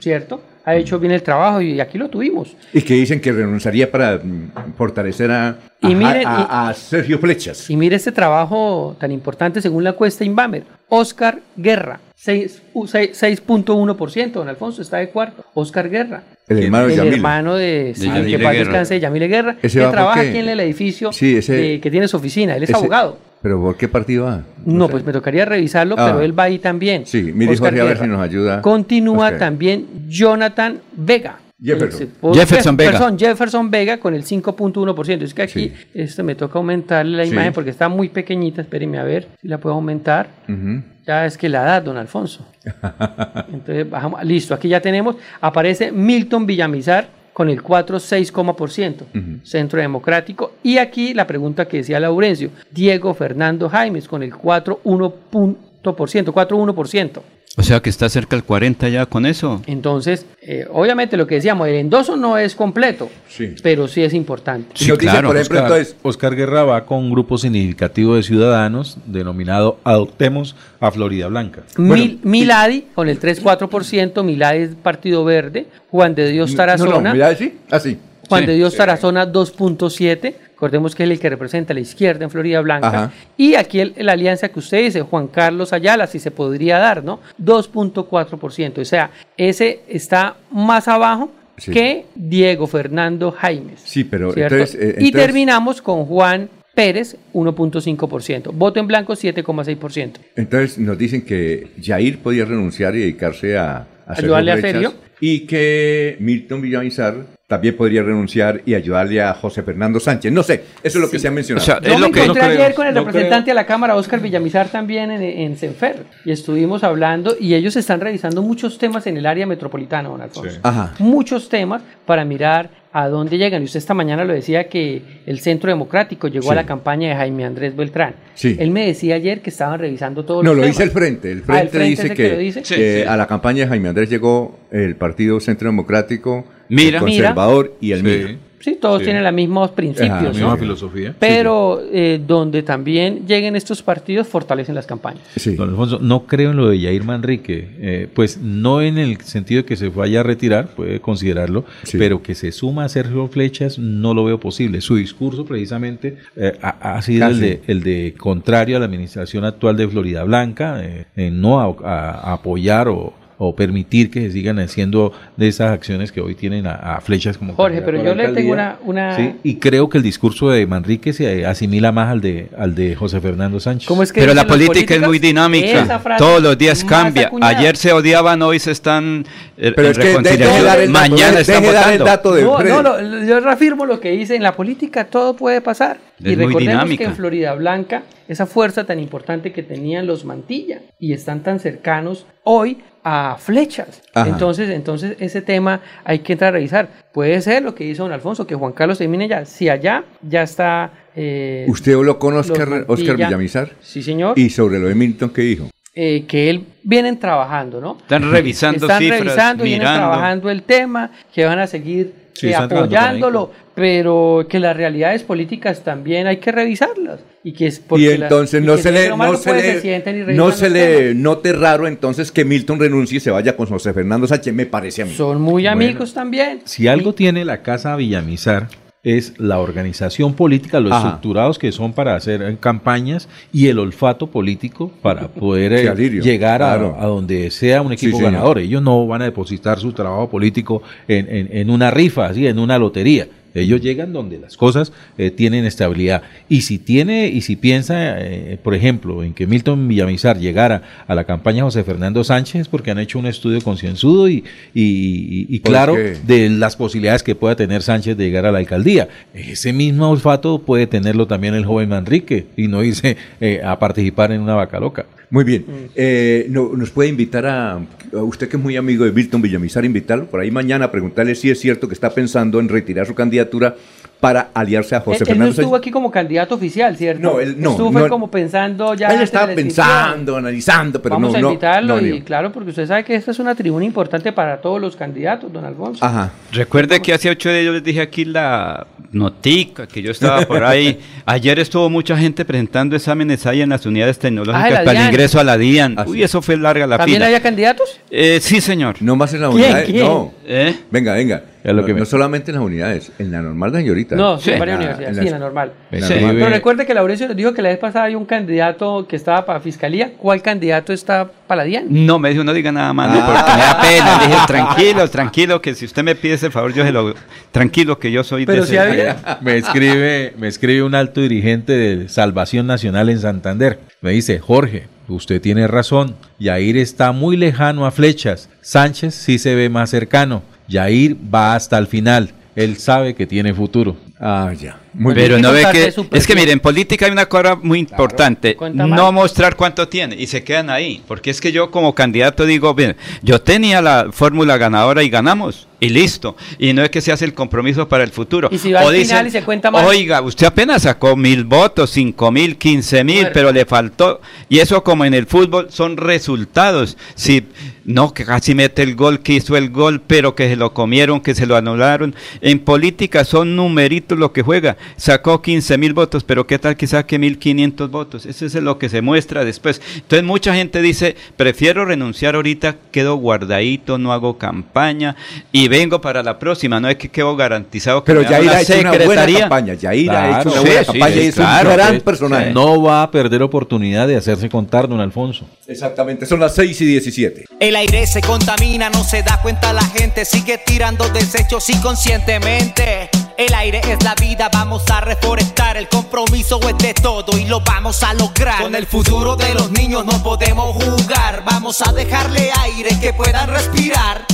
¿cierto? 0.00 0.42
Ha 0.64 0.74
hecho 0.76 0.98
bien 0.98 1.12
el 1.12 1.22
trabajo 1.22 1.60
y 1.62 1.80
aquí 1.80 1.96
lo 1.96 2.08
tuvimos. 2.10 2.54
Y 2.74 2.82
que 2.82 2.94
dicen 2.94 3.20
que 3.20 3.32
renunciaría 3.32 3.90
para 3.90 4.18
mm, 4.18 4.74
fortalecer 4.76 5.30
a, 5.30 5.48
a, 5.50 5.56
Y 5.80 5.94
miren, 5.94 6.26
a- 6.26 6.68
a 6.68 6.74
Sergio 6.74 7.18
Flechas. 7.20 7.70
Y 7.70 7.76
mire 7.76 7.96
este 7.96 8.10
trabajo 8.12 8.96
tan 9.00 9.10
importante 9.12 9.62
según 9.62 9.84
la 9.84 9.90
encuesta 9.90 10.24
Inbamer. 10.24 10.64
Oscar 10.88 11.38
Guerra, 11.56 12.00
seis- 12.16 12.60
u- 12.74 12.86
seis- 12.88 13.16
6.1%. 13.16 14.32
Don 14.40 14.48
Alfonso 14.48 14.82
está 14.82 14.96
de 14.98 15.08
cuarto. 15.08 15.44
Oscar 15.54 15.88
Guerra. 15.88 16.22
El 16.48 16.62
hermano 16.64 16.86
de 16.86 16.92
el 16.92 16.96
Yamile. 16.98 17.16
hermano 17.16 17.54
de, 17.56 17.66
De 17.84 17.94
sí, 17.94 18.06
Yamile 18.06 18.24
que 18.30 18.36
Guerra. 18.38 18.52
descanse, 18.52 19.00
Yamile 19.00 19.28
Guerra, 19.28 19.56
¿Ese 19.62 19.80
que 19.80 19.86
trabaja 19.86 20.20
aquí 20.20 20.38
en 20.38 20.48
el 20.48 20.60
edificio 20.60 21.12
Sí, 21.12 21.36
ese- 21.36 21.52
de- 21.52 21.80
que 21.80 21.90
tiene 21.90 22.08
su 22.08 22.16
oficina. 22.16 22.56
Él 22.56 22.62
es 22.62 22.70
Ese- 22.70 22.78
abogado. 22.78 23.18
¿Pero 23.42 23.60
por 23.60 23.76
qué 23.76 23.86
partido 23.86 24.24
va? 24.24 24.42
No, 24.64 24.88
pues 24.88 25.04
me 25.04 25.12
tocaría 25.12 25.44
revisarlo, 25.44 25.94
Ah. 25.96 26.06
pero 26.06 26.20
él 26.24 26.36
va 26.36 26.44
ahí 26.44 26.58
también. 26.58 27.06
Sí, 27.06 27.30
mire, 27.34 27.52
Oscar 27.52 27.68
Jorge, 27.70 27.80
a 27.80 27.84
ver 27.84 27.94
Guerra. 27.94 28.04
si 28.06 28.10
nos 28.10 28.20
ayuda. 28.20 28.62
Continúa 28.62 29.26
Oscar. 29.26 29.38
también 29.38 29.86
Jonathan 30.08 30.80
Vega. 30.96 31.38
Jefferson. 31.62 32.08
Jefferson 32.34 32.76
Vega. 32.76 32.90
Jefferson, 32.92 33.18
Jefferson 33.18 33.70
Vega 33.70 33.96
con 33.98 34.14
el 34.14 34.22
5.1%. 34.24 35.24
Es 35.24 35.34
que 35.34 35.42
aquí 35.42 35.72
esto 35.92 36.22
me 36.24 36.34
toca 36.36 36.58
aumentarle 36.58 37.16
la 37.16 37.24
Sí. 37.26 37.32
imagen 37.32 37.52
porque 37.52 37.70
está 37.70 37.88
muy 37.88 38.08
pequeñita. 38.08 38.62
Espérenme 38.62 38.98
a 38.98 39.02
ver 39.04 39.26
si 39.40 39.48
la 39.48 39.58
puedo 39.58 39.74
aumentar. 39.74 40.28
Ujú. 40.48 40.82
Ya 41.08 41.24
es 41.24 41.38
que 41.38 41.48
la 41.48 41.62
edad, 41.62 41.82
don 41.84 41.96
Alfonso. 41.96 42.44
Entonces, 43.50 43.88
bajamos. 43.88 44.22
Listo, 44.24 44.52
aquí 44.54 44.68
ya 44.68 44.78
tenemos. 44.78 45.16
Aparece 45.40 45.90
Milton 45.90 46.44
Villamizar 46.44 47.08
con 47.32 47.48
el 47.48 47.62
4,6%, 47.62 48.94
Ujú. 49.14 49.38
Centro 49.42 49.80
Democrático. 49.80 50.52
Y 50.62 50.76
aquí 50.76 51.14
la 51.14 51.26
pregunta 51.26 51.64
que 51.64 51.78
decía 51.78 51.98
Laurencio, 51.98 52.50
Diego 52.70 53.14
Fernando 53.14 53.70
Jaimes 53.70 54.06
con 54.06 54.22
el 54.22 54.32
4,1%, 54.34 55.56
4,1%. 55.82 57.20
O 57.58 57.62
sea 57.62 57.80
que 57.80 57.90
está 57.90 58.08
cerca 58.08 58.36
del 58.36 58.44
40 58.44 58.88
ya 58.88 59.06
con 59.06 59.26
eso. 59.26 59.60
Entonces, 59.66 60.26
eh, 60.40 60.66
obviamente 60.72 61.16
lo 61.16 61.26
que 61.26 61.34
decíamos, 61.34 61.66
el 61.68 61.74
endoso 61.74 62.16
no 62.16 62.38
es 62.38 62.54
completo, 62.54 63.10
Sí. 63.28 63.54
pero 63.62 63.88
sí 63.88 64.02
es 64.02 64.14
importante. 64.14 64.70
Sí, 64.74 64.90
claro. 64.92 65.30
Oscar, 65.30 65.72
Oscar 66.02 66.36
Guerra 66.36 66.62
va 66.62 66.86
con 66.86 66.98
un 66.98 67.10
grupo 67.10 67.36
significativo 67.36 68.14
de 68.14 68.22
ciudadanos 68.22 68.96
denominado 69.06 69.78
Adoptemos 69.84 70.54
a 70.80 70.90
Florida 70.92 71.26
Blanca. 71.26 71.62
Mil- 71.76 72.20
Miladi 72.22 72.86
con 72.94 73.08
el 73.08 73.18
3,4%, 73.18 74.22
Miladi 74.22 74.58
es 74.62 74.70
Partido 74.76 75.24
Verde, 75.24 75.66
Juan 75.90 76.14
de 76.14 76.28
Dios 76.30 76.54
Tarazona. 76.54 76.90
No, 76.92 77.00
no, 77.00 77.12
mira, 77.12 77.34
sí, 77.34 77.58
así. 77.70 77.98
Juan 78.28 78.42
Sí. 78.42 78.46
de 78.46 78.54
Dios 78.56 78.76
Tarazona 78.76 79.26
2.7, 79.26 80.34
recordemos 80.58 80.96
que 80.96 81.04
es 81.04 81.10
el 81.10 81.20
que 81.20 81.30
representa 81.30 81.72
a 81.72 81.74
la 81.74 81.80
izquierda 81.80 82.24
en 82.24 82.30
Florida 82.30 82.60
Blanca. 82.60 82.88
Ajá. 82.88 83.12
Y 83.36 83.54
aquí 83.54 83.78
el- 83.78 83.94
la 83.98 84.12
alianza 84.12 84.48
que 84.48 84.58
usted 84.58 84.82
dice, 84.82 85.02
Juan 85.02 85.28
Carlos 85.28 85.72
Ayala, 85.72 86.08
si 86.08 86.18
se 86.18 86.32
podría 86.32 86.78
dar, 86.78 87.04
¿no? 87.04 87.20
2.4%. 87.38 88.80
O 88.80 88.84
sea, 88.84 89.10
ese 89.36 89.80
está 89.88 90.36
más 90.50 90.88
abajo 90.88 91.30
Sí. 91.58 91.70
que 91.70 92.06
Diego 92.16 92.66
Fernando 92.66 93.30
Jaimes. 93.30 93.80
Sí, 93.84 94.02
pero 94.02 94.36
entonces, 94.36 94.74
eh, 94.80 94.96
y 94.98 95.12
terminamos 95.12 95.80
con 95.80 96.04
Juan 96.06 96.48
Pérez, 96.74 97.16
1.5%. 97.32 98.50
Voto 98.52 98.80
en 98.80 98.88
blanco, 98.88 99.14
7,6%. 99.14 100.20
Entonces 100.36 100.78
nos 100.78 100.98
dicen 100.98 101.22
que 101.22 101.68
Jair 101.80 102.18
podía 102.18 102.44
renunciar 102.44 102.96
y 102.96 103.00
dedicarse 103.00 103.56
a, 103.56 103.76
a 104.06 104.12
Ayudarle 104.16 104.52
a 104.52 104.60
Sergio. 104.60 104.92
Y 105.20 105.46
que 105.46 106.16
Milton 106.20 106.62
Villamizar 106.62 107.37
también 107.48 107.74
podría 107.76 108.02
renunciar 108.02 108.60
y 108.66 108.74
ayudarle 108.74 109.22
a 109.22 109.32
José 109.32 109.62
Fernando 109.62 109.98
Sánchez. 109.98 110.30
No 110.30 110.42
sé, 110.42 110.64
eso 110.82 110.98
es 110.98 111.02
lo 111.04 111.10
que 111.10 111.18
se 111.18 111.28
ha 111.28 111.30
mencionado. 111.30 111.80
Yo 111.80 111.98
me 111.98 112.08
encontré 112.08 112.42
ayer 112.42 112.74
con 112.74 112.86
el 112.86 112.92
no 112.94 113.04
representante 113.04 113.50
a 113.50 113.54
la 113.54 113.64
Cámara, 113.64 113.96
Oscar 113.96 114.20
Villamizar, 114.20 114.68
también 114.68 115.10
en, 115.10 115.22
en 115.22 115.56
Senfer, 115.56 116.04
y 116.26 116.30
estuvimos 116.30 116.84
hablando, 116.84 117.34
y 117.40 117.54
ellos 117.54 117.74
están 117.76 118.00
revisando 118.00 118.42
muchos 118.42 118.76
temas 118.76 119.06
en 119.06 119.16
el 119.16 119.24
área 119.24 119.46
metropolitana, 119.46 120.10
don 120.10 120.20
Alfonso. 120.20 120.60
Ajá. 120.62 120.94
Muchos 120.98 121.48
temas 121.48 121.80
para 122.04 122.22
mirar 122.26 122.68
a 122.92 123.08
dónde 123.08 123.38
llegan. 123.38 123.62
Y 123.62 123.64
usted 123.64 123.78
esta 123.78 123.94
mañana 123.94 124.24
lo 124.26 124.34
decía 124.34 124.68
que 124.68 125.02
el 125.24 125.40
Centro 125.40 125.70
Democrático 125.70 126.28
llegó 126.28 126.44
Sí. 126.44 126.50
a 126.50 126.54
la 126.54 126.66
campaña 126.66 127.08
de 127.08 127.16
Jaime 127.16 127.46
Andrés 127.46 127.74
Beltrán. 127.74 128.14
Sí. 128.34 128.56
Él 128.58 128.70
me 128.72 128.86
decía 128.86 129.14
ayer 129.14 129.40
que 129.40 129.48
estaban 129.50 129.78
revisando 129.78 130.22
todos 130.26 130.44
No, 130.44 130.50
los 130.50 130.56
lo 130.56 130.62
temas. 130.64 130.76
dice 130.76 130.84
el 130.84 130.90
Frente. 130.90 131.32
El 131.32 131.38
Ah, 131.38 131.42
Frente, 131.46 131.62
el 131.62 131.68
Frente 131.70 131.88
dice 131.88 132.06
es 132.08 132.12
que, 132.14 132.28
lo 132.30 132.38
dice. 132.38 132.62
que 132.62 133.06
a 133.06 133.16
la 133.16 133.26
campaña 133.26 133.62
de 133.64 133.68
Jaime 133.68 133.88
Andrés 133.88 134.10
llegó 134.10 134.58
el 134.70 134.96
Partido 134.96 135.38
Centro 135.40 135.68
Democrático, 135.68 136.44
Mira. 136.68 136.98
el 136.98 137.04
Mira. 137.04 137.24
Conservador 137.28 137.74
y 137.80 137.92
el 137.92 137.98
Sí. 138.00 138.04
MIR. 138.04 138.48
Sí, 138.60 138.76
todos 138.78 138.98
Sí. 138.98 139.04
tienen 139.04 139.22
los 139.22 139.32
mismos 139.32 139.70
principios. 139.70 140.10
Ajá, 140.10 140.22
¿no? 140.24 140.30
misma 140.32 140.56
filosofía. 140.56 141.14
Pero 141.20 141.80
eh, 141.92 142.20
donde 142.26 142.64
también 142.64 143.24
lleguen 143.24 143.54
estos 143.54 143.82
partidos, 143.84 144.26
fortalecen 144.26 144.74
las 144.74 144.84
campañas. 144.84 145.22
Don 145.56 145.70
Alfonso, 145.70 146.00
no 146.02 146.26
creo 146.26 146.50
en 146.50 146.56
lo 146.56 146.68
de 146.68 146.80
Jair 146.82 147.04
Manrique, 147.04 147.70
eh, 147.78 148.08
pues 148.12 148.38
no 148.38 148.82
en 148.82 148.98
el 148.98 149.20
sentido 149.20 149.62
de 149.62 149.64
que 149.64 149.76
se 149.76 149.90
vaya 149.90 150.20
a 150.20 150.22
retirar, 150.24 150.74
puede 150.74 150.98
considerarlo, 151.00 151.64
pero 151.92 152.20
que 152.20 152.34
se 152.34 152.50
suma 152.50 152.84
a 152.84 152.88
Sergio 152.88 153.28
Flechas 153.28 153.78
no 153.78 154.12
lo 154.12 154.24
veo 154.24 154.40
posible. 154.40 154.80
Su 154.80 154.96
discurso 154.96 155.44
precisamente 155.46 156.16
eh, 156.34 156.58
ha, 156.60 156.96
ha 156.96 157.00
sido 157.02 157.28
el, 157.28 157.38
de, 157.40 157.62
el 157.68 157.82
de 157.84 158.14
contrario 158.18 158.76
a 158.76 158.80
la 158.80 158.86
administración 158.86 159.44
actual 159.44 159.76
de 159.76 159.86
Florida 159.86 160.24
Blanca, 160.24 160.80
eh, 160.84 161.06
en 161.14 161.40
no 161.40 161.60
a, 161.60 161.76
a- 161.88 162.10
a 162.10 162.32
apoyar 162.34 162.88
o, 162.88 163.14
o 163.40 163.54
permitir 163.54 164.10
que 164.10 164.20
se 164.22 164.32
sigan 164.32 164.58
haciendo 164.58 165.12
de 165.36 165.46
esas 165.48 165.70
acciones 165.70 166.10
que 166.10 166.20
hoy 166.20 166.34
tienen 166.34 166.66
a, 166.66 166.72
a 166.74 167.00
Flechas 167.00 167.38
como 167.38 167.54
Jorge, 167.54 167.82
pero 167.82 168.02
yo 168.02 168.14
le 168.14 168.28
tengo 168.30 168.52
una... 168.52 168.76
una 168.84 169.16
Sí, 169.16 169.34
y 169.44 169.54
creo 169.56 169.88
que 169.88 169.98
el 169.98 170.02
discurso 170.04 170.50
de 170.50 170.66
Manrique 170.66 171.12
se 171.12 171.46
asimila 171.46 171.92
más 171.92 172.08
al 172.10 172.20
de 172.20 172.48
al 172.58 172.74
de 172.74 172.96
José 172.96 173.20
Fernando 173.20 173.60
Sánchez. 173.60 173.86
¿Cómo 173.86 174.02
es 174.02 174.12
que 174.12 174.20
Pero 174.20 174.34
la 174.34 174.46
política 174.46 174.94
es 174.96 175.02
muy 175.02 175.18
dinámica. 175.20 176.00
Todos 176.18 176.42
los 176.42 176.58
días 176.58 176.82
cambia. 176.84 177.28
acuñada. 177.28 177.56
Ayer 177.56 177.76
se 177.76 177.92
odiaban, 177.92 178.42
hoy 178.42 178.58
se 178.58 178.72
están 178.72 179.24
eh, 179.56 179.72
Pero 179.74 179.88
es 179.90 179.98
que 179.98 180.18
deje 180.18 180.38
dar 180.62 180.80
el 180.80 180.92
dato, 180.92 181.08
Mañana 181.08 181.38
deje 181.38 181.52
están 181.52 181.62
dar 181.72 181.92
el 181.92 181.98
dato 182.00 182.34
de 182.34 182.42
No, 182.42 182.62
no, 182.62 182.82
lo- 182.82 183.24
yo 183.24 183.38
reafirmo 183.40 183.86
lo 183.86 184.00
que 184.00 184.10
dice, 184.10 184.34
en 184.34 184.42
la 184.42 184.52
política 184.52 185.04
todo 185.04 185.34
puede 185.34 185.60
pasar. 185.60 185.98
Y 186.20 186.32
Es 186.32 186.36
recordemos 186.38 186.60
dinámica. 186.60 187.04
que 187.04 187.10
en 187.10 187.14
Florida 187.16 187.54
Blanca, 187.54 188.02
esa 188.28 188.46
fuerza 188.46 188.84
tan 188.84 188.98
importante 188.98 189.52
que 189.52 189.62
tenían 189.62 190.06
los 190.06 190.24
Mantilla 190.24 190.80
y 190.98 191.12
están 191.12 191.42
tan 191.42 191.60
cercanos 191.60 192.26
hoy 192.44 192.78
a 193.04 193.36
flechas. 193.38 194.02
Ajá. 194.14 194.28
Entonces, 194.28 194.68
entonces 194.70 195.16
ese 195.20 195.40
tema 195.42 195.80
hay 196.04 196.18
que 196.18 196.32
entrar 196.34 196.48
a 196.48 196.52
revisar. 196.52 196.88
Puede 197.12 197.40
ser 197.40 197.62
lo 197.62 197.74
que 197.74 197.84
dice 197.84 198.02
don 198.02 198.12
Alfonso, 198.12 198.46
que 198.46 198.54
Juan 198.54 198.72
Carlos 198.72 198.98
termine 198.98 199.28
ya. 199.28 199.44
Si 199.44 199.68
allá 199.68 200.04
ya 200.22 200.42
está... 200.42 200.90
eh, 201.16 201.64
¿Usted 201.68 201.94
habló 201.94 202.18
con 202.18 202.36
Oscar, 202.36 202.68
Mantilla. 202.68 202.92
Oscar 202.92 203.16
Villamizar? 203.16 203.70
Sí, 203.80 204.02
señor. 204.02 204.38
Y 204.38 204.50
sobre 204.50 204.78
lo 204.78 204.88
de 204.88 204.94
Milton, 204.94 205.30
¿qué 205.30 205.42
dijo? 205.42 205.68
eh, 206.00 206.26
que 206.28 206.48
él 206.48 206.64
vienen 206.84 207.18
trabajando, 207.18 207.80
¿no? 207.80 207.96
Están 208.00 208.30
revisando 208.30 208.86
Están 208.86 209.00
cifras, 209.00 209.20
revisando, 209.20 209.64
vienen 209.64 209.80
mirando. 209.80 210.00
trabajando 210.00 210.50
el 210.50 210.62
tema, 210.62 211.10
que 211.34 211.44
van 211.44 211.58
a 211.58 211.66
seguir 211.66 212.12
Sí, 212.34 212.50
eh, 212.50 212.54
apoyándolo, 212.54 213.50
pero 213.78 214.44
que 214.48 214.58
las 214.58 214.76
realidades 214.76 215.22
políticas 215.22 215.84
también 215.84 216.26
hay 216.26 216.38
que 216.38 216.50
revisarlas. 216.50 217.20
Y 217.44 217.52
que 217.52 217.68
es 217.68 217.78
porque 217.78 218.04
Y 218.04 218.08
entonces 218.08 218.60
no 218.62 218.76
se 218.76 218.90
le, 218.90 219.08
no 219.10 219.36
se 219.36 219.52
le, 219.54 220.34
no 220.34 220.50
se 220.50 220.68
le 220.68 221.14
note 221.14 221.52
raro 221.52 221.86
entonces 221.86 222.32
que 222.32 222.44
Milton 222.44 222.80
renuncie 222.80 223.18
y 223.18 223.20
se 223.20 223.30
vaya 223.30 223.56
con 223.56 223.66
José 223.66 223.92
Fernando 223.92 224.26
Sánchez, 224.26 224.52
me 224.52 224.66
parece 224.66 225.02
a 225.02 225.04
mí. 225.06 225.12
Son 225.14 225.40
muy 225.40 225.62
Bueno. 225.62 225.70
amigos 225.70 226.12
también. 226.12 226.60
Si 226.64 226.88
algo 226.88 227.14
tiene 227.14 227.44
la 227.44 227.62
Casa 227.62 227.94
Villamizar 227.94 228.66
es 229.04 229.34
la 229.38 229.60
organización 229.60 230.34
política, 230.34 230.80
los 230.80 230.92
Ajá. 230.92 231.06
estructurados 231.06 231.58
que 231.58 231.70
son 231.70 231.92
para 231.92 232.16
hacer 232.16 232.58
campañas 232.58 233.28
y 233.52 233.68
el 233.68 233.78
olfato 233.78 234.26
político 234.26 234.90
para 235.00 235.28
poder 235.28 235.72
eh, 235.72 236.10
llegar 236.20 236.60
a- 236.62 236.74
claro. 236.74 236.96
a, 236.98 237.06
donde 237.06 237.50
sea 237.52 237.80
un 237.80 237.92
equipo 237.92 238.16
Sí, 238.16 238.24
señor. 238.24 238.32
ganador. 238.32 238.58
Ellos 238.58 238.82
no 238.82 239.06
van 239.06 239.22
a 239.22 239.26
depositar 239.26 239.78
su 239.78 239.92
trabajo 239.92 240.28
político 240.28 240.82
en, 241.06 241.28
en- 241.34 241.48
en 241.56 241.70
una 241.70 241.90
rifa, 241.92 242.26
así, 242.26 242.46
en 242.48 242.58
una 242.58 242.76
lotería. 242.78 243.28
Ellos 243.54 243.80
llegan 243.80 244.12
donde 244.12 244.38
las 244.38 244.56
cosas 244.56 244.92
eh, 245.16 245.30
tienen 245.30 245.64
estabilidad. 245.64 246.22
Y 246.48 246.62
si 246.62 246.78
tiene, 246.78 247.28
y 247.28 247.40
si 247.40 247.56
piensa, 247.56 248.20
eh, 248.20 248.58
por 248.62 248.74
ejemplo, 248.74 249.22
en 249.22 249.34
que 249.34 249.46
Milton 249.46 249.88
Villamizar 249.88 250.38
llegara 250.38 250.82
a 251.06 251.14
la 251.14 251.24
campaña 251.24 251.64
José 251.64 251.84
Fernando 251.84 252.22
Sánchez, 252.24 252.68
porque 252.68 252.90
han 252.90 252.98
hecho 252.98 253.18
un 253.18 253.26
estudio 253.26 253.60
concienzudo 253.60 254.28
y, 254.28 254.44
y, 254.74 255.58
Pues 255.58 255.70
claro 255.70 255.94
de 255.94 256.48
las 256.50 256.76
posibilidades 256.76 257.22
que 257.22 257.34
pueda 257.34 257.56
tener 257.56 257.82
Sánchez 257.82 258.16
de 258.16 258.24
llegar 258.24 258.46
a 258.46 258.52
la 258.52 258.58
alcaldía. 258.58 259.08
Ese 259.34 259.72
mismo 259.72 260.10
olfato 260.10 260.60
puede 260.60 260.86
tenerlo 260.86 261.26
también 261.26 261.54
el 261.54 261.64
joven 261.64 261.88
Manrique 261.88 262.46
y 262.56 262.68
no 262.68 262.82
irse 262.82 263.16
eh, 263.40 263.60
a 263.64 263.78
participar 263.78 264.32
en 264.32 264.40
una 264.40 264.54
vaca 264.54 264.80
loca. 264.80 265.06
Muy 265.30 265.44
bien. 265.44 265.64
Eh, 265.94 266.46
no- 266.48 266.72
¿Nos 266.74 266.90
puede 266.90 267.10
invitar 267.10 267.44
a, 267.46 267.72
a 267.74 268.22
usted 268.22 268.48
que 268.48 268.56
es 268.56 268.62
muy 268.62 268.76
amigo 268.76 269.04
de 269.04 269.12
Milton 269.12 269.42
Villamizar, 269.42 269.84
invitarlo 269.84 270.26
por 270.26 270.40
ahí 270.40 270.50
mañana 270.50 270.86
a 270.86 270.90
preguntarle 270.90 271.34
si 271.34 271.50
es 271.50 271.60
cierto 271.60 271.86
que 271.86 271.94
está 271.94 272.10
pensando 272.14 272.58
en 272.60 272.68
retirar 272.68 273.06
su 273.06 273.14
candidatura 273.14 273.76
para 274.20 274.48
aliarse 274.52 274.96
a 274.96 275.00
José 275.00 275.22
él, 275.24 275.30
él 275.32 275.38
no 275.38 275.46
estuvo 275.46 275.70
Sánchez? 275.70 275.78
aquí 275.78 275.90
como 275.92 276.10
candidato 276.10 276.56
oficial, 276.56 276.96
¿cierto? 276.96 277.22
No, 277.22 277.40
él 277.40 277.54
no, 277.58 277.70
Estuvo 277.70 277.90
no, 278.00 278.08
como 278.08 278.28
pensando 278.30 278.94
ya. 278.94 279.08
Él 279.14 279.22
estaba 279.22 279.54
pensando, 279.54 280.36
analizando, 280.36 281.00
pero 281.00 281.14
Vamos 281.14 281.32
no, 281.32 281.38
a 281.38 281.40
no, 281.40 281.48
invitarlo 281.50 281.96
no, 282.00 282.06
y 282.06 282.10
Neo. 282.12 282.24
claro, 282.24 282.50
porque 282.52 282.70
usted 282.70 282.86
sabe 282.86 283.04
que 283.04 283.14
esta 283.14 283.30
es 283.30 283.38
una 283.38 283.54
tribuna 283.54 283.84
importante 283.84 284.32
para 284.32 284.60
todos 284.60 284.80
los 284.80 284.96
candidatos, 284.96 285.52
don 285.52 285.64
Alfonso. 285.64 286.04
Ajá. 286.04 286.32
Recuerde 286.52 287.00
que 287.00 287.12
hace 287.14 287.30
ocho 287.30 287.48
días 287.50 287.64
yo 287.64 287.72
les 287.72 287.84
dije 287.84 288.00
aquí 288.00 288.24
la 288.24 288.86
notica, 289.12 289.86
que 289.86 290.02
yo 290.02 290.10
estaba 290.10 290.42
por 290.42 290.64
ahí. 290.64 290.98
Ayer 291.24 291.58
estuvo 291.60 291.88
mucha 291.88 292.16
gente 292.16 292.44
presentando 292.44 292.96
exámenes 292.96 293.46
ahí 293.46 293.62
en 293.62 293.68
las 293.70 293.86
unidades 293.86 294.18
tecnológicas 294.18 294.80
Ah, 294.80 294.84
para 294.84 295.00
el 295.00 295.06
ingreso 295.06 295.38
a 295.40 295.44
la 295.44 295.56
DIAN. 295.56 295.96
Uy, 296.06 296.22
eso 296.22 296.42
fue 296.42 296.56
larga 296.56 296.86
la 296.86 296.98
¿También 296.98 297.16
fila. 297.18 297.26
había 297.26 297.40
candidatos? 297.40 298.00
Eh, 298.10 298.38
sí, 298.40 298.60
señor. 298.60 298.96
No 299.00 299.16
más 299.16 299.32
en 299.34 299.42
la 299.42 299.48
¿Quién? 299.50 299.62
unidad. 299.64 299.84
¿Quién? 299.84 300.04
No. 300.06 300.32
¿Eh? 300.46 300.74
Venga, 300.90 301.14
venga. 301.14 301.42
Es 301.64 301.72
lo 301.74 301.80
no, 301.80 301.86
que 301.86 301.94
me- 301.94 302.00
no 302.00 302.06
solamente 302.06 302.50
en 302.50 302.56
las 302.56 302.64
unidades, 302.64 303.12
en 303.18 303.32
la 303.32 303.42
normal 303.42 303.72
de 303.72 303.78
señorita. 303.80 304.14
No, 304.16 304.38
sí, 304.38 304.50
en 304.52 304.58
varias 304.60 304.78
la- 304.78 304.84
universidades, 304.84 305.16
en 305.18 305.22
sí, 305.22 305.28
en 305.28 305.32
la 305.32 305.38
normal. 305.38 305.72
Sí. 305.92 306.14
Pero 306.20 306.48
recuerde 306.48 306.86
que 306.86 306.94
Laurencio 306.94 307.26
nos 307.26 307.36
dijo 307.36 307.52
que 307.52 307.62
la 307.62 307.70
vez 307.70 307.78
pasada 307.78 308.04
había 308.04 308.16
un 308.18 308.26
candidato 308.26 309.06
que 309.08 309.16
estaba 309.16 309.44
para 309.44 309.60
fiscalía. 309.60 310.12
¿Cuál 310.16 310.40
candidato 310.40 310.92
está 310.92 311.28
para 311.46 311.62
la 311.62 311.64
DIAN? 311.64 311.86
No, 311.88 312.18
me 312.18 312.30
dijo, 312.30 312.44
no 312.44 312.52
diga 312.52 312.70
nada 312.72 312.92
más, 312.92 313.12
no, 313.12 313.20
Ah. 313.22 313.26
porque 313.26 313.52
me 313.52 313.58
da 313.58 313.80
pena. 313.80 314.18
Le 314.20 314.26
dije, 314.28 314.38
tranquilo, 314.46 315.08
tranquilo, 315.10 315.62
que 315.62 315.74
si 315.74 315.84
usted 315.84 316.02
me 316.04 316.14
pide 316.14 316.34
ese 316.34 316.50
favor, 316.50 316.72
yo 316.72 316.84
se 316.84 316.92
lo... 316.92 317.14
Tranquilo, 317.50 317.98
que 317.98 318.12
yo 318.12 318.22
soy 318.24 318.46
Pero 318.46 318.62
de 318.62 318.68
si 318.68 318.76
ese- 318.76 318.80
había- 318.88 319.38
me 319.40 319.56
escribe, 319.56 320.34
me 320.38 320.48
escribe 320.48 320.82
un 320.82 320.94
alto 320.94 321.20
dirigente 321.20 321.72
de 321.72 322.08
Salvación 322.08 322.66
Nacional 322.66 323.08
en 323.08 323.18
Santander. 323.18 323.78
Me 324.00 324.10
dice, 324.12 324.38
Jorge, 324.38 324.86
usted 325.08 325.40
tiene 325.40 325.66
razón. 325.66 326.14
Yair 326.38 326.76
está 326.76 327.12
muy 327.12 327.36
lejano 327.36 327.86
a 327.86 327.90
flechas. 327.90 328.48
Sánchez 328.60 329.14
sí 329.14 329.38
se 329.38 329.54
ve 329.54 329.68
más 329.70 329.90
cercano. 329.90 330.42
Yair 330.68 331.16
va 331.34 331.54
hasta 331.54 331.78
el 331.78 331.86
final. 331.86 332.30
Él 332.54 332.76
sabe 332.76 333.14
que 333.14 333.26
tiene 333.26 333.54
futuro. 333.54 333.96
Ah, 334.20 334.52
ya. 334.58 334.78
Muy 334.98 335.14
Pero 335.14 335.36
bien. 335.36 335.42
no 335.42 335.52
ve 335.52 335.64
que, 335.70 335.84
es 335.86 335.94
que 335.94 336.04
presión. 336.04 336.38
mire, 336.38 336.50
en 336.52 336.58
política 336.60 337.06
hay 337.06 337.12
una 337.12 337.26
cosa 337.26 337.54
muy 337.62 337.78
importante, 337.78 338.56
más. 338.60 338.74
no 338.74 339.12
mostrar 339.12 339.54
cuánto 339.54 339.86
tiene 339.86 340.16
y 340.16 340.26
se 340.26 340.42
quedan 340.42 340.70
ahí, 340.70 341.02
porque 341.06 341.30
es 341.30 341.40
que 341.40 341.52
yo 341.52 341.70
como 341.70 341.94
candidato 341.94 342.44
digo, 342.44 342.74
bien, 342.74 342.96
yo 343.22 343.40
tenía 343.40 343.80
la 343.80 344.08
fórmula 344.12 344.56
ganadora 344.56 345.04
y 345.04 345.08
ganamos 345.08 345.68
y 345.80 345.90
listo, 345.90 346.36
y 346.58 346.72
no 346.72 346.82
es 346.82 346.90
que 346.90 347.00
se 347.00 347.12
hace 347.12 347.24
el 347.24 347.32
compromiso 347.34 347.88
para 347.88 348.02
el 348.02 348.10
futuro. 348.10 348.48
Y 348.50 348.58
si 348.58 348.72
va 348.72 348.82
O 348.84 348.88
al 348.88 348.96
final 348.96 349.28
y 349.28 349.30
se 349.30 349.42
cuenta 349.44 349.70
mal. 349.70 349.84
Oiga, 349.84 350.20
usted 350.20 350.46
apenas 350.48 350.82
sacó 350.82 351.14
mil 351.16 351.44
votos, 351.44 351.90
cinco 351.90 352.32
mil, 352.32 352.56
quince 352.56 353.04
mil, 353.04 353.18
Bueno. 353.18 353.30
pero 353.32 353.52
le 353.52 353.64
faltó, 353.64 354.20
y 354.48 354.58
eso 354.58 354.82
como 354.82 355.04
en 355.04 355.14
el 355.14 355.26
fútbol 355.26 355.68
son 355.70 355.96
resultados, 355.96 356.96
si 357.14 357.46
no 357.84 358.12
que 358.12 358.24
casi 358.24 358.54
mete 358.56 358.82
el 358.82 358.96
gol, 358.96 359.20
que 359.20 359.34
hizo 359.34 359.56
el 359.56 359.70
gol, 359.70 360.02
pero 360.04 360.34
que 360.34 360.48
se 360.48 360.56
lo 360.56 360.74
comieron, 360.74 361.20
que 361.20 361.34
se 361.36 361.46
lo 361.46 361.56
anularon, 361.56 362.14
en 362.40 362.58
política 362.58 363.24
son 363.24 363.54
numeritos 363.54 364.18
lo 364.18 364.32
que 364.32 364.42
juega, 364.42 364.76
sacó 364.96 365.42
15 365.42 365.78
mil 365.78 365.92
votos, 365.94 366.24
pero 366.24 366.46
qué 366.46 366.58
tal 366.58 366.76
que 366.76 366.86
saque 366.86 367.18
1500 367.18 367.90
votos, 367.90 368.26
eso 368.26 368.46
es 368.46 368.54
lo 368.54 368.78
que 368.78 368.88
se 368.88 369.02
muestra 369.02 369.44
después. 369.44 369.80
Entonces 369.96 370.24
mucha 370.24 370.54
gente 370.54 370.82
dice, 370.82 371.16
prefiero 371.36 371.84
renunciar 371.84 372.34
ahorita, 372.34 372.76
quedo 372.90 373.16
guardadito, 373.16 373.98
no 373.98 374.12
hago 374.12 374.38
campaña 374.38 375.16
y 375.52 375.68
vengo 375.68 376.00
para 376.00 376.22
la 376.22 376.38
próxima, 376.38 376.80
no 376.80 376.88
es 376.88 376.96
que 376.96 377.08
quedo 377.08 377.36
garantizado 377.36 378.02
que 378.04 378.12
Pero 378.12 378.22
me 378.22 378.28
Yair 378.30 378.42
una 378.44 378.52
ha 378.56 378.60
hecho 378.62 378.78
una 378.80 378.90
buena 378.90 379.04
secretaría. 379.04 379.40
campaña. 379.40 379.74
Yair 379.74 380.10
ha 380.10 380.14
Claro. 380.14 380.40
hecho 380.40 380.50
una 380.52 380.60
buena 380.60 380.80
sí, 380.80 380.86
campaña 380.86 381.14
sí, 381.14 381.20
y 381.20 381.26
es 381.26 381.34
claro, 381.34 381.70
un 381.70 381.76
gran 381.76 382.00
personaje. 382.00 382.50
No 382.52 382.82
va 382.82 383.02
a 383.02 383.10
perder 383.10 383.42
oportunidad 383.42 384.08
de 384.08 384.16
hacerse 384.16 384.48
contar, 384.48 384.88
don 384.88 385.00
Alfonso. 385.00 385.46
Exactamente, 385.66 386.26
son 386.26 386.40
las 386.40 386.54
6 386.54 386.80
y 386.80 386.84
17. 386.86 387.44
El 387.60 387.76
aire 387.76 388.06
se 388.06 388.20
contamina, 388.20 388.90
no 388.90 389.04
se 389.04 389.22
da 389.22 389.40
cuenta 389.42 389.72
la 389.72 389.82
gente, 389.84 390.24
sigue 390.24 390.58
tirando 390.64 391.08
desechos 391.10 391.68
inconscientemente. 391.70 393.10
El 393.38 393.54
aire 393.54 393.80
es 393.88 394.02
la 394.02 394.16
vida, 394.16 394.50
vamos 394.52 394.82
a 394.90 395.00
reforestar. 395.00 395.76
El 395.76 395.88
compromiso 395.88 396.58
es 396.68 396.76
de 396.78 396.92
todo 396.92 397.38
y 397.38 397.44
lo 397.44 397.60
vamos 397.60 398.02
a 398.02 398.12
lograr. 398.12 398.60
Con 398.60 398.74
el 398.74 398.84
futuro 398.84 399.36
de 399.36 399.54
los 399.54 399.70
niños 399.70 400.04
no 400.04 400.20
podemos 400.24 400.74
jugar. 400.74 401.44
Vamos 401.44 401.80
a 401.80 401.92
dejarle 401.92 402.50
aire 402.62 402.98
que 403.00 403.12
puedan 403.12 403.48
respirar. 403.48 404.26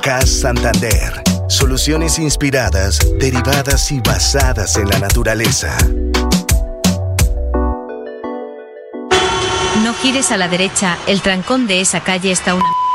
CAS 0.00 0.30
Santander. 0.30 1.22
Soluciones 1.50 2.18
inspiradas, 2.18 2.98
derivadas 3.18 3.92
y 3.92 4.00
basadas 4.00 4.76
en 4.76 4.88
la 4.88 4.98
naturaleza. 4.98 5.76
No 9.82 9.92
gires 10.00 10.32
a 10.32 10.38
la 10.38 10.48
derecha, 10.48 10.96
el 11.06 11.20
trancón 11.20 11.66
de 11.66 11.82
esa 11.82 12.00
calle 12.00 12.32
está 12.32 12.54
una... 12.54 12.85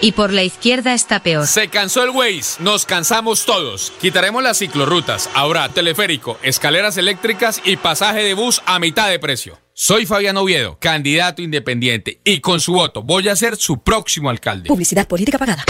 Y 0.00 0.12
por 0.12 0.32
la 0.32 0.42
izquierda 0.42 0.94
está 0.94 1.22
peor. 1.22 1.46
Se 1.46 1.68
cansó 1.68 2.02
el 2.02 2.10
Waze, 2.10 2.62
nos 2.62 2.84
cansamos 2.84 3.44
todos. 3.46 3.92
Quitaremos 4.00 4.42
las 4.42 4.58
ciclorrutas, 4.58 5.30
ahora 5.34 5.68
teleférico, 5.70 6.38
escaleras 6.42 6.96
eléctricas 6.98 7.62
y 7.64 7.76
pasaje 7.76 8.22
de 8.22 8.34
bus 8.34 8.62
a 8.66 8.78
mitad 8.78 9.08
de 9.08 9.18
precio. 9.18 9.58
Soy 9.78 10.06
Fabián 10.06 10.38
Oviedo, 10.38 10.78
candidato 10.80 11.42
independiente, 11.42 12.20
y 12.24 12.40
con 12.40 12.60
su 12.60 12.72
voto 12.72 13.02
voy 13.02 13.28
a 13.28 13.36
ser 13.36 13.56
su 13.56 13.82
próximo 13.82 14.30
alcalde. 14.30 14.68
Publicidad 14.68 15.06
política 15.06 15.38
pagada. 15.38 15.64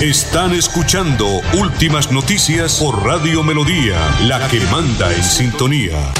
Están 0.00 0.54
escuchando 0.54 1.26
Últimas 1.52 2.10
Noticias 2.10 2.78
por 2.80 3.04
Radio 3.04 3.42
Melodía, 3.42 3.98
la 4.22 4.48
que 4.48 4.60
manda 4.60 5.14
en 5.14 5.22
sintonía. 5.22 6.12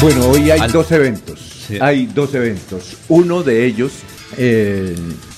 Bueno, 0.00 0.28
hoy 0.28 0.50
hay 0.50 0.60
Al- 0.60 0.72
dos 0.72 0.90
eventos. 0.92 1.38
Sí. 1.68 1.78
Hay 1.80 2.06
dos 2.06 2.34
eventos. 2.34 2.96
Uno 3.08 3.42
de 3.42 3.66
ellos, 3.66 3.92
eh, 4.38 4.94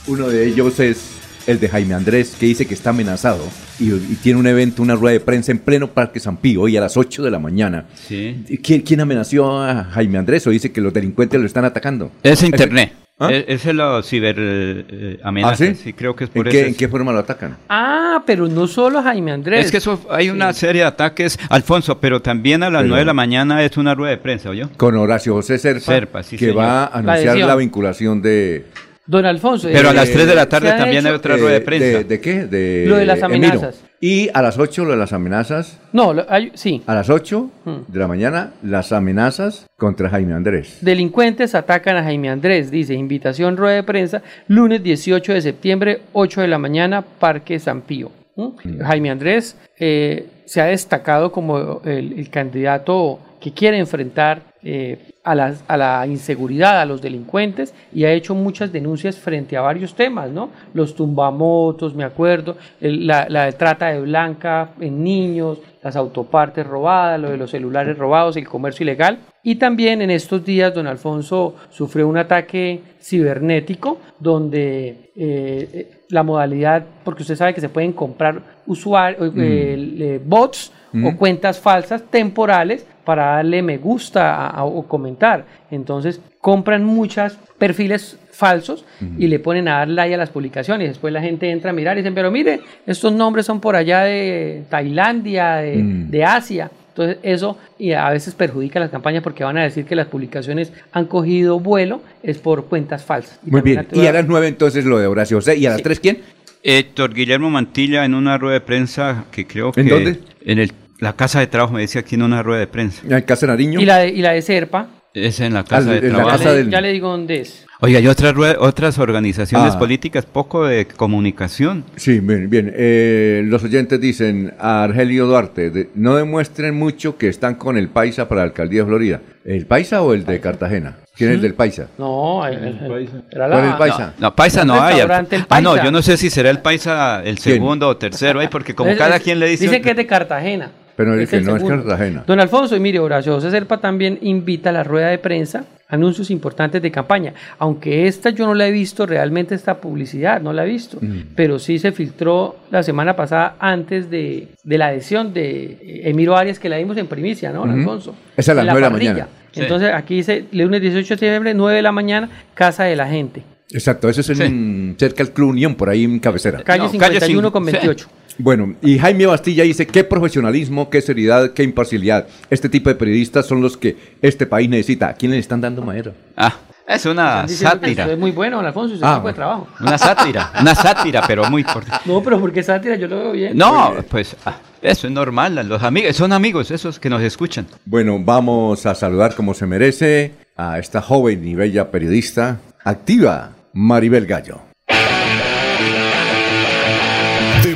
uno 0.06 0.28
de 0.28 0.46
ellos 0.46 0.78
es 0.80 0.98
el 1.46 1.58
de 1.58 1.68
Jaime 1.68 1.94
Andrés, 1.94 2.36
que 2.38 2.46
dice 2.46 2.66
que 2.66 2.74
está 2.74 2.90
amenazado 2.90 3.42
y, 3.80 3.92
y 3.92 4.18
tiene 4.22 4.38
un 4.38 4.46
evento, 4.46 4.80
una 4.82 4.94
rueda 4.94 5.14
de 5.14 5.20
prensa 5.20 5.50
en 5.50 5.58
pleno 5.58 5.88
Parque 5.88 6.20
San 6.20 6.36
Pío, 6.36 6.62
hoy 6.62 6.76
a 6.76 6.80
las 6.80 6.96
8 6.96 7.24
de 7.24 7.30
la 7.32 7.40
mañana. 7.40 7.86
Sí. 8.06 8.44
¿Quién, 8.62 8.82
quién 8.82 9.00
amenazó 9.00 9.60
a 9.60 9.84
Jaime 9.84 10.18
Andrés 10.18 10.46
o 10.46 10.50
dice 10.50 10.70
que 10.70 10.80
los 10.80 10.92
delincuentes 10.92 11.40
lo 11.40 11.46
están 11.46 11.64
atacando? 11.64 12.12
Es 12.22 12.42
internet. 12.44 12.92
¿Ah? 13.18 13.30
Es, 13.30 13.44
es 13.46 13.66
el 13.66 13.78
uh, 13.80 14.02
ciber 14.02 14.34
eh, 14.38 14.84
eh, 14.88 15.20
amenaza. 15.22 15.64
¿Ah, 15.64 15.74
sí? 15.74 15.92
creo 15.92 16.16
que 16.16 16.24
es 16.24 16.30
¿En 16.30 16.34
por 16.42 16.48
qué, 16.50 16.60
eso. 16.60 16.68
¿En 16.68 16.74
qué 16.74 16.88
forma 16.88 17.12
lo 17.12 17.18
atacan? 17.20 17.56
Ah, 17.68 18.22
pero 18.26 18.48
no 18.48 18.66
solo 18.66 18.98
a 18.98 19.02
Jaime 19.04 19.30
Andrés. 19.32 19.66
Es 19.66 19.70
que 19.70 19.76
eso 19.76 20.00
hay 20.10 20.30
una 20.30 20.52
serie 20.52 20.82
de 20.82 20.88
ataques, 20.88 21.38
Alfonso, 21.48 21.98
pero 22.00 22.20
también 22.20 22.62
a 22.62 22.70
las 22.70 22.84
9 22.84 23.00
de 23.00 23.04
la 23.04 23.14
mañana 23.14 23.62
es 23.62 23.76
una 23.76 23.94
rueda 23.94 24.10
de 24.10 24.18
prensa, 24.18 24.50
¿oyó? 24.50 24.70
Con 24.76 24.96
Horacio 24.96 25.34
José 25.34 25.58
Serpa, 25.58 25.80
Serpa, 25.80 26.22
sí, 26.22 26.36
que 26.36 26.46
señor. 26.46 26.58
va 26.58 26.84
a 26.86 26.90
La 27.02 27.12
anunciar 27.12 27.28
adhesión. 27.30 27.48
la 27.48 27.56
vinculación 27.56 28.22
de... 28.22 28.66
Don 29.06 29.26
Alfonso. 29.26 29.68
Pero 29.72 29.88
a 29.88 29.92
eh, 29.92 29.94
las 29.94 30.10
3 30.10 30.26
de 30.26 30.34
la 30.34 30.48
tarde 30.48 30.68
también 30.70 31.04
hay 31.06 31.12
otra 31.12 31.36
rueda 31.36 31.54
de 31.54 31.60
prensa. 31.60 31.86
¿De, 31.98 32.04
de 32.04 32.20
qué? 32.20 32.44
De 32.46 32.84
Lo 32.86 32.96
de 32.96 33.04
las 33.06 33.20
Emiro. 33.22 33.48
amenazas. 33.48 33.80
Y 34.00 34.28
a 34.34 34.42
las 34.42 34.58
8 34.58 34.84
lo 34.84 34.90
de 34.92 34.96
las 34.96 35.12
amenazas. 35.12 35.78
No, 35.92 36.12
lo- 36.12 36.26
hay- 36.28 36.50
sí. 36.54 36.82
A 36.86 36.94
las 36.94 37.08
8 37.10 37.50
Hmm. 37.64 37.76
de 37.88 37.98
la 37.98 38.08
mañana, 38.08 38.52
las 38.62 38.92
amenazas 38.92 39.66
contra 39.76 40.08
Jaime 40.08 40.34
Andrés. 40.34 40.78
Delincuentes 40.80 41.54
atacan 41.54 41.96
a 41.96 42.02
Jaime 42.04 42.30
Andrés, 42.30 42.70
dice, 42.70 42.94
invitación 42.94 43.56
rueda 43.56 43.74
de 43.76 43.82
prensa, 43.82 44.22
lunes 44.48 44.82
18 44.82 45.32
de 45.32 45.40
septiembre, 45.42 46.00
8 46.12 46.40
de 46.40 46.48
la 46.48 46.58
mañana, 46.58 47.02
Parque 47.02 47.58
San 47.58 47.82
Pío. 47.82 48.10
¿Mm? 48.36 48.80
Jaime 48.82 49.10
Andrés, 49.10 49.56
eh, 49.78 50.26
se 50.46 50.60
ha 50.60 50.64
destacado 50.66 51.30
como 51.32 51.82
el, 51.84 52.14
el 52.18 52.30
candidato 52.30 53.18
que 53.40 53.52
quiere 53.52 53.78
enfrentar 53.78 54.42
eh, 54.62 54.98
a, 55.24 55.34
la, 55.34 55.54
a, 55.68 55.76
la, 55.76 56.06
inseguridad, 56.06 56.80
a 56.80 56.84
los 56.84 57.00
delincuentes 57.00 57.74
y 57.92 58.04
ha 58.04 58.12
hecho 58.12 58.34
muchas 58.34 58.72
denuncias 58.72 59.16
frente 59.16 59.56
a 59.56 59.60
varios 59.60 59.94
temas, 59.94 60.30
¿no? 60.30 60.50
Los 60.74 60.94
tumbamotos, 60.94 61.94
me 61.94 62.04
acuerdo, 62.04 62.56
el, 62.80 63.06
la, 63.06 63.28
la, 63.28 63.50
trata 63.52 63.88
de 63.88 64.00
blanca 64.00 64.70
en 64.80 65.04
niños, 65.04 65.58
las 65.82 65.96
autopartes 65.96 66.66
robadas, 66.66 67.20
lo 67.20 67.30
de 67.30 67.36
los 67.36 67.50
celulares 67.50 67.96
robados, 67.98 68.36
el 68.36 68.48
comercio 68.48 68.84
ilegal. 68.84 69.18
Y 69.44 69.56
también 69.56 70.02
en 70.02 70.10
estos 70.10 70.44
días 70.44 70.72
don 70.74 70.86
Alfonso 70.86 71.56
sufrió 71.70 72.06
un 72.08 72.16
ataque 72.16 72.80
cibernético 73.00 73.98
donde 74.20 75.10
eh, 75.16 76.04
la 76.08 76.22
modalidad, 76.22 76.84
porque 77.04 77.22
usted 77.22 77.36
sabe 77.36 77.54
que 77.54 77.60
se 77.60 77.68
pueden 77.68 77.92
comprar 77.92 78.40
usuarios, 78.66 79.34
mm. 79.34 79.40
eh, 79.40 80.20
bots 80.24 80.72
mm. 80.92 81.06
o 81.06 81.16
cuentas 81.16 81.58
falsas 81.58 82.02
temporales 82.04 82.86
para 83.04 83.36
darle 83.36 83.62
me 83.62 83.78
gusta 83.78 84.34
a, 84.34 84.48
a, 84.48 84.64
o 84.64 84.86
comentar. 84.86 85.44
Entonces 85.70 86.20
compran 86.40 86.84
muchos 86.84 87.38
perfiles 87.58 88.18
falsos 88.32 88.84
uh 89.00 89.04
-huh. 89.04 89.14
y 89.18 89.28
le 89.28 89.38
ponen 89.38 89.68
a 89.68 89.78
dar 89.78 89.88
like 89.88 90.14
a 90.14 90.18
las 90.18 90.30
publicaciones. 90.30 90.88
Después 90.88 91.12
la 91.12 91.20
gente 91.20 91.50
entra 91.50 91.70
a 91.70 91.72
mirar 91.72 91.96
y 91.96 92.00
dicen, 92.00 92.14
pero 92.14 92.30
mire, 92.30 92.60
estos 92.86 93.12
nombres 93.12 93.46
son 93.46 93.60
por 93.60 93.76
allá 93.76 94.02
de 94.02 94.64
Tailandia, 94.68 95.56
de, 95.56 95.76
mm. 95.76 96.10
de 96.10 96.24
Asia. 96.24 96.70
Entonces 96.88 97.18
eso 97.22 97.56
y 97.78 97.92
a 97.92 98.10
veces 98.10 98.34
perjudica 98.34 98.78
las 98.78 98.90
campañas 98.90 99.22
porque 99.22 99.44
van 99.44 99.56
a 99.56 99.62
decir 99.62 99.86
que 99.86 99.94
las 99.94 100.08
publicaciones 100.08 100.72
han 100.92 101.06
cogido 101.06 101.58
vuelo 101.58 102.02
es 102.22 102.38
por 102.38 102.66
cuentas 102.66 103.04
falsas. 103.04 103.40
Y 103.46 103.50
Muy 103.50 103.62
bien. 103.62 103.86
Y 103.92 104.06
a 104.06 104.12
las 104.12 104.26
nueve 104.26 104.48
entonces 104.48 104.84
lo 104.84 104.98
de 104.98 105.06
Horacio 105.06 105.38
José. 105.38 105.56
¿Y 105.56 105.66
a 105.66 105.70
las 105.70 105.78
sí. 105.78 105.84
tres 105.84 106.00
quién? 106.00 106.18
Héctor 106.62 107.14
Guillermo 107.14 107.50
Mantilla 107.50 108.04
en 108.04 108.14
una 108.14 108.38
rueda 108.38 108.54
de 108.54 108.60
prensa 108.60 109.24
que 109.32 109.46
creo 109.46 109.72
que... 109.72 109.80
¿En 109.80 109.88
dónde? 109.88 110.20
En 110.44 110.58
el, 110.58 110.72
la 111.02 111.14
Casa 111.14 111.40
de 111.40 111.48
Trabajo, 111.48 111.74
me 111.74 111.80
decía 111.80 112.02
aquí 112.02 112.14
en 112.14 112.22
una 112.22 112.44
rueda 112.44 112.60
de 112.60 112.68
prensa. 112.68 113.02
¿En 113.04 113.22
Casa 113.22 113.46
de 113.46 113.52
Nariño? 113.52 113.80
¿Y 113.80 113.84
la 113.84 113.98
de, 113.98 114.10
y 114.10 114.22
la 114.22 114.32
de 114.34 114.40
Serpa? 114.40 114.86
Es 115.12 115.40
en 115.40 115.52
la 115.52 115.64
Casa 115.64 115.90
ah, 115.90 115.94
de 115.94 115.98
en 115.98 116.12
Trabajo. 116.12 116.26
La 116.28 116.32
casa 116.32 116.44
ya, 116.44 116.52
del... 116.52 116.66
le, 116.66 116.72
ya, 116.72 116.80
le, 116.80 116.92
digo 116.92 117.10
dónde 117.10 117.40
es. 117.40 117.66
Oiga, 117.80 117.98
hay 117.98 118.06
otras, 118.06 118.34
otras 118.60 118.98
organizaciones 119.00 119.74
ah. 119.74 119.78
políticas, 119.80 120.26
poco 120.26 120.64
de 120.64 120.86
comunicación. 120.86 121.84
Sí, 121.96 122.20
bien, 122.20 122.48
bien. 122.48 122.72
Eh, 122.76 123.42
los 123.46 123.64
oyentes 123.64 124.00
dicen 124.00 124.54
a 124.60 124.84
Argelio 124.84 125.26
Duarte, 125.26 125.70
de, 125.70 125.90
no 125.96 126.14
demuestren 126.14 126.78
mucho 126.78 127.18
que 127.18 127.26
están 127.26 127.56
con 127.56 127.76
el 127.76 127.88
Paisa 127.88 128.28
para 128.28 128.42
la 128.42 128.44
alcaldía 128.44 128.82
de 128.82 128.86
Florida. 128.86 129.20
¿El 129.44 129.66
Paisa 129.66 130.02
o 130.02 130.14
el 130.14 130.24
de 130.24 130.38
Cartagena? 130.38 130.98
¿Quién 131.16 131.30
es 131.30 131.34
el 131.34 131.42
del 131.42 131.54
Paisa? 131.54 131.88
No, 131.98 132.46
el, 132.46 132.54
el, 132.58 132.64
el, 132.64 133.24
Era 133.28 133.48
la, 133.48 133.56
¿Cuál 133.56 133.64
es 133.64 133.72
el 133.72 133.78
Paisa? 133.78 134.14
No, 134.18 134.28
no 134.28 134.36
Paisa 134.36 134.64
no 134.64 134.80
hay. 134.80 135.00
Ah, 135.48 135.60
no, 135.60 135.82
yo 135.82 135.90
no 135.90 136.00
sé 136.00 136.16
si 136.16 136.30
será 136.30 136.48
el 136.48 136.60
Paisa 136.60 137.24
el 137.24 137.38
segundo 137.38 137.86
¿Quién? 137.86 137.96
o 137.96 137.96
tercero, 137.96 138.38
ahí, 138.38 138.46
porque 138.46 138.76
como 138.76 138.90
es, 138.90 138.98
cada 138.98 139.18
quien 139.18 139.40
le 139.40 139.48
dice... 139.48 139.64
Dice 139.64 139.80
que 139.80 139.90
es 139.90 139.96
de 139.96 140.06
Cartagena. 140.06 140.70
Pero 141.04 141.20
el 141.20 141.28
que 141.28 141.40
no 141.40 141.56
es 141.56 141.64
Cartagena. 141.64 142.24
Don 142.26 142.40
Alfonso, 142.40 142.76
y 142.76 142.80
mire, 142.80 142.98
Horacio 142.98 143.34
José 143.34 143.50
Serpa 143.50 143.78
también 143.78 144.18
invita 144.22 144.70
a 144.70 144.72
la 144.72 144.84
rueda 144.84 145.08
de 145.08 145.18
prensa 145.18 145.64
anuncios 145.92 146.30
importantes 146.30 146.80
de 146.80 146.90
campaña. 146.90 147.34
Aunque 147.58 148.06
esta 148.08 148.30
yo 148.30 148.46
no 148.46 148.54
la 148.54 148.66
he 148.66 148.72
visto, 148.72 149.04
realmente 149.04 149.54
esta 149.54 149.76
publicidad 149.76 150.40
no 150.40 150.52
la 150.52 150.64
he 150.64 150.68
visto, 150.68 150.96
mm. 151.00 151.34
pero 151.36 151.58
sí 151.58 151.78
se 151.78 151.92
filtró 151.92 152.56
la 152.70 152.82
semana 152.82 153.14
pasada 153.14 153.56
antes 153.58 154.10
de, 154.10 154.48
de 154.64 154.78
la 154.78 154.86
adhesión 154.86 155.34
de 155.34 156.02
Emiro 156.04 156.34
Arias, 156.34 156.58
que 156.58 156.70
la 156.70 156.78
vimos 156.78 156.96
en 156.96 157.08
primicia, 157.08 157.52
¿no, 157.52 157.60
don 157.60 157.70
mm 157.70 157.72
-hmm. 157.74 157.78
Alfonso? 157.80 158.14
Es 158.36 158.48
a 158.48 158.54
las 158.54 158.64
9 158.64 158.76
de 158.76 158.80
la 158.80 158.90
mañana. 158.90 159.28
Entonces 159.54 159.88
sí. 159.90 159.94
aquí 159.94 160.14
dice, 160.16 160.44
lunes 160.52 160.80
18 160.80 161.02
de 161.02 161.08
septiembre, 161.08 161.52
9 161.52 161.76
de 161.76 161.82
la 161.82 161.92
mañana, 161.92 162.30
Casa 162.54 162.84
de 162.84 162.96
la 162.96 163.06
Gente. 163.06 163.42
Exacto, 163.70 164.08
eso 164.08 164.20
es 164.20 164.40
en, 164.40 164.92
sí. 164.92 164.94
cerca 164.98 165.24
del 165.24 165.32
Club 165.32 165.50
Unión, 165.50 165.74
por 165.74 165.88
ahí 165.90 166.04
en 166.04 166.18
cabecera. 166.18 166.62
Calle 166.62 166.84
no, 166.84 166.88
51 166.88 167.40
calle 167.40 167.52
con 167.52 167.64
28. 167.64 168.06
Sí. 168.06 168.21
Bueno, 168.38 168.74
y 168.82 168.98
Jaime 168.98 169.26
Bastilla 169.26 169.64
dice, 169.64 169.86
qué 169.86 170.04
profesionalismo, 170.04 170.90
qué 170.90 171.00
seriedad, 171.00 171.52
qué 171.52 171.62
imparcialidad. 171.62 172.26
Este 172.50 172.68
tipo 172.68 172.88
de 172.88 172.94
periodistas 172.94 173.46
son 173.46 173.60
los 173.60 173.76
que 173.76 173.96
este 174.20 174.46
país 174.46 174.68
necesita. 174.68 175.08
¿A 175.08 175.14
quién 175.14 175.32
le 175.32 175.38
están 175.38 175.60
dando 175.60 175.82
madera? 175.82 176.12
Ah, 176.36 176.54
es 176.86 177.06
una 177.06 177.46
sátira. 177.48 178.10
Es 178.10 178.18
muy 178.18 178.32
bueno, 178.32 178.60
Alfonso, 178.60 178.94
ese 178.94 179.04
ah, 179.04 179.16
tipo 179.16 179.28
de 179.28 179.34
trabajo. 179.34 179.68
Una 179.80 179.98
sátira, 179.98 180.52
una 180.60 180.74
sátira, 180.74 181.22
pero 181.26 181.48
muy 181.50 181.64
fuerte. 181.64 181.90
No, 182.04 182.22
pero 182.22 182.40
¿por 182.40 182.52
qué 182.52 182.62
sátira? 182.62 182.96
Yo 182.96 183.06
lo 183.06 183.18
veo 183.18 183.32
bien. 183.32 183.56
No, 183.56 183.94
pues 184.10 184.36
ah, 184.44 184.56
eso 184.80 185.06
es 185.06 185.12
normal, 185.12 185.54
los 185.68 185.82
amigos, 185.82 186.16
son 186.16 186.32
amigos 186.32 186.70
esos 186.70 186.98
que 186.98 187.08
nos 187.08 187.22
escuchan. 187.22 187.66
Bueno, 187.84 188.18
vamos 188.18 188.84
a 188.86 188.94
saludar 188.94 189.34
como 189.34 189.54
se 189.54 189.66
merece 189.66 190.32
a 190.56 190.78
esta 190.78 191.00
joven 191.00 191.46
y 191.46 191.54
bella 191.54 191.90
periodista 191.90 192.60
activa, 192.84 193.52
Maribel 193.72 194.26
Gallo. 194.26 194.71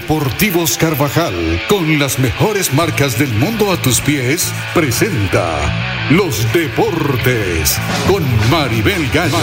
Deportivos 0.07 0.79
Carvajal, 0.79 1.35
con 1.69 1.99
las 1.99 2.21
mejores 2.21 2.73
marcas 2.73 3.19
del 3.19 3.33
mundo 3.33 3.73
a 3.73 3.77
tus 3.77 4.01
pies, 4.01 4.53
presenta 4.73 6.07
Los 6.13 6.47
Deportes 6.53 7.77
con 8.07 8.23
Maribel 8.49 9.11
Gallo. 9.13 9.37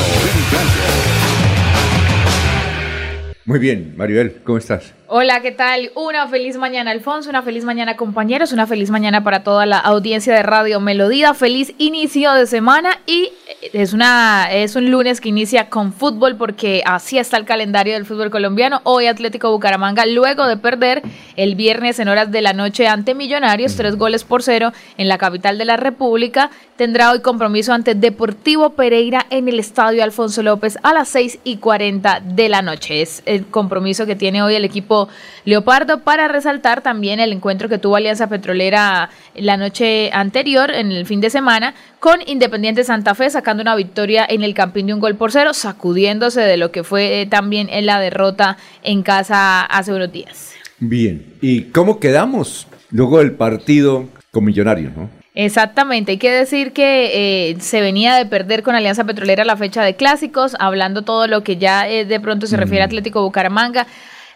Muy 3.44 3.60
bien, 3.60 3.94
Maribel, 3.98 4.38
¿cómo 4.46 4.58
estás? 4.58 4.94
Hola, 5.10 5.42
¿qué 5.42 5.52
tal? 5.52 5.92
Una 5.96 6.30
feliz 6.30 6.56
mañana, 6.56 6.92
Alfonso, 6.92 7.30
una 7.30 7.42
feliz 7.42 7.66
mañana, 7.66 7.98
compañeros, 7.98 8.54
una 8.54 8.68
feliz 8.68 8.90
mañana 8.90 9.22
para 9.22 9.44
toda 9.44 9.66
la 9.66 9.78
audiencia 9.78 10.34
de 10.34 10.44
Radio 10.44 10.80
Melodía, 10.80 11.34
feliz 11.34 11.74
inicio 11.78 12.32
de 12.32 12.48
semana 12.48 13.02
y 13.06 13.30
es, 13.74 13.92
una, 13.92 14.48
es 14.50 14.78
un 14.78 14.90
lunes 14.90 15.20
que 15.20 15.28
inicia 15.28 15.70
con 15.70 15.92
fútbol 15.92 16.38
porque 16.38 16.84
así 16.86 17.18
está 17.18 17.36
el 17.36 17.44
calendario 17.44 17.96
del 17.96 18.06
fútbol 18.06 18.32
colombiano. 18.32 18.80
Hoy 18.86 19.08
Atlético 19.08 19.52
Bucaramanga, 19.52 20.06
luego 20.06 20.48
de 20.48 20.56
perder 20.56 21.02
el 21.36 21.56
viernes 21.56 22.00
en 22.00 22.08
horas 22.08 22.32
de 22.32 22.42
la 22.42 22.54
noche 22.54 22.88
ante 22.88 23.14
Millonarios, 23.14 23.76
tres 23.76 23.98
goles 23.98 24.24
por 24.24 24.42
cero 24.42 24.72
en 24.98 25.10
la 25.10 25.18
capital 25.18 25.58
de 25.58 25.66
la 25.66 25.76
República, 25.76 26.50
tendrá 26.78 27.12
hoy 27.12 27.20
compromiso 27.20 27.74
ante 27.74 27.94
Deportivo 27.94 28.72
Pereira 28.72 29.26
en 29.30 29.50
el 29.50 29.60
Estadio 29.60 30.02
Alfonso 30.02 30.44
López 30.44 30.78
a 30.82 30.94
las 30.94 31.10
6 31.10 31.40
y 31.44 31.58
40 31.58 32.22
de 32.22 32.48
la 32.48 32.62
noche. 32.62 33.02
Es 33.02 33.22
el 33.26 33.46
compromiso 33.46 34.06
que 34.06 34.16
tiene 34.16 34.42
hoy 34.42 34.56
el 34.56 34.66
equipo 34.66 35.03
Leopardo 35.46 36.02
para 36.02 36.28
resaltar 36.28 36.82
también 36.82 37.20
el 37.20 37.32
encuentro 37.34 37.70
que 37.70 37.78
tuvo 37.78 37.96
Alianza 37.96 38.28
Petrolera 38.28 39.10
la 39.36 39.58
noche 39.58 40.12
anterior, 40.14 40.72
en 40.72 40.92
el 40.92 41.06
fin 41.06 41.22
de 41.22 41.30
semana, 41.30 41.74
con 42.00 42.20
Independiente 42.26 42.84
Santa 42.84 43.16
Fe, 43.16 43.30
sacando 43.30 43.62
una 43.62 43.76
victoria 43.76 44.26
en 44.28 44.44
el 44.44 44.54
Campín 44.54 44.88
de 44.88 44.94
un 44.94 45.00
gol 45.00 45.16
por 45.16 45.32
cero, 45.32 45.54
sacudiéndose 45.54 46.42
de 46.42 46.58
lo 46.58 46.72
que 46.72 46.84
fue 46.84 47.22
eh, 47.22 47.26
también 47.26 47.70
en 47.70 47.86
la 47.86 48.00
derrota 48.00 48.58
en 48.84 49.04
casa 49.04 49.64
hace 49.64 49.94
unos 49.94 50.12
días. 50.12 50.54
Bien, 50.80 51.34
¿y 51.42 51.64
cómo 51.64 52.00
quedamos 52.00 52.68
luego 52.92 53.20
del 53.20 53.34
partido 53.34 54.08
con 54.32 54.44
Millonarios, 54.44 54.96
no? 54.96 55.10
Exactamente, 55.36 56.12
hay 56.12 56.18
que 56.20 56.30
decir 56.30 56.74
que 56.74 57.50
eh, 57.50 57.56
se 57.60 57.82
venía 57.82 58.16
de 58.16 58.28
perder 58.28 58.62
con 58.62 58.76
Alianza 58.76 59.04
Petrolera 59.04 59.44
la 59.46 59.58
fecha 59.58 59.82
de 59.82 59.96
clásicos, 59.96 60.56
hablando 60.60 61.02
todo 61.02 61.26
lo 61.26 61.44
que 61.44 61.58
ya 61.58 61.90
eh, 61.90 62.06
de 62.06 62.20
pronto 62.20 62.46
se 62.46 62.56
refiere 62.56 62.84
a 62.84 62.86
Atlético 62.86 63.24
Bucaramanga. 63.24 63.88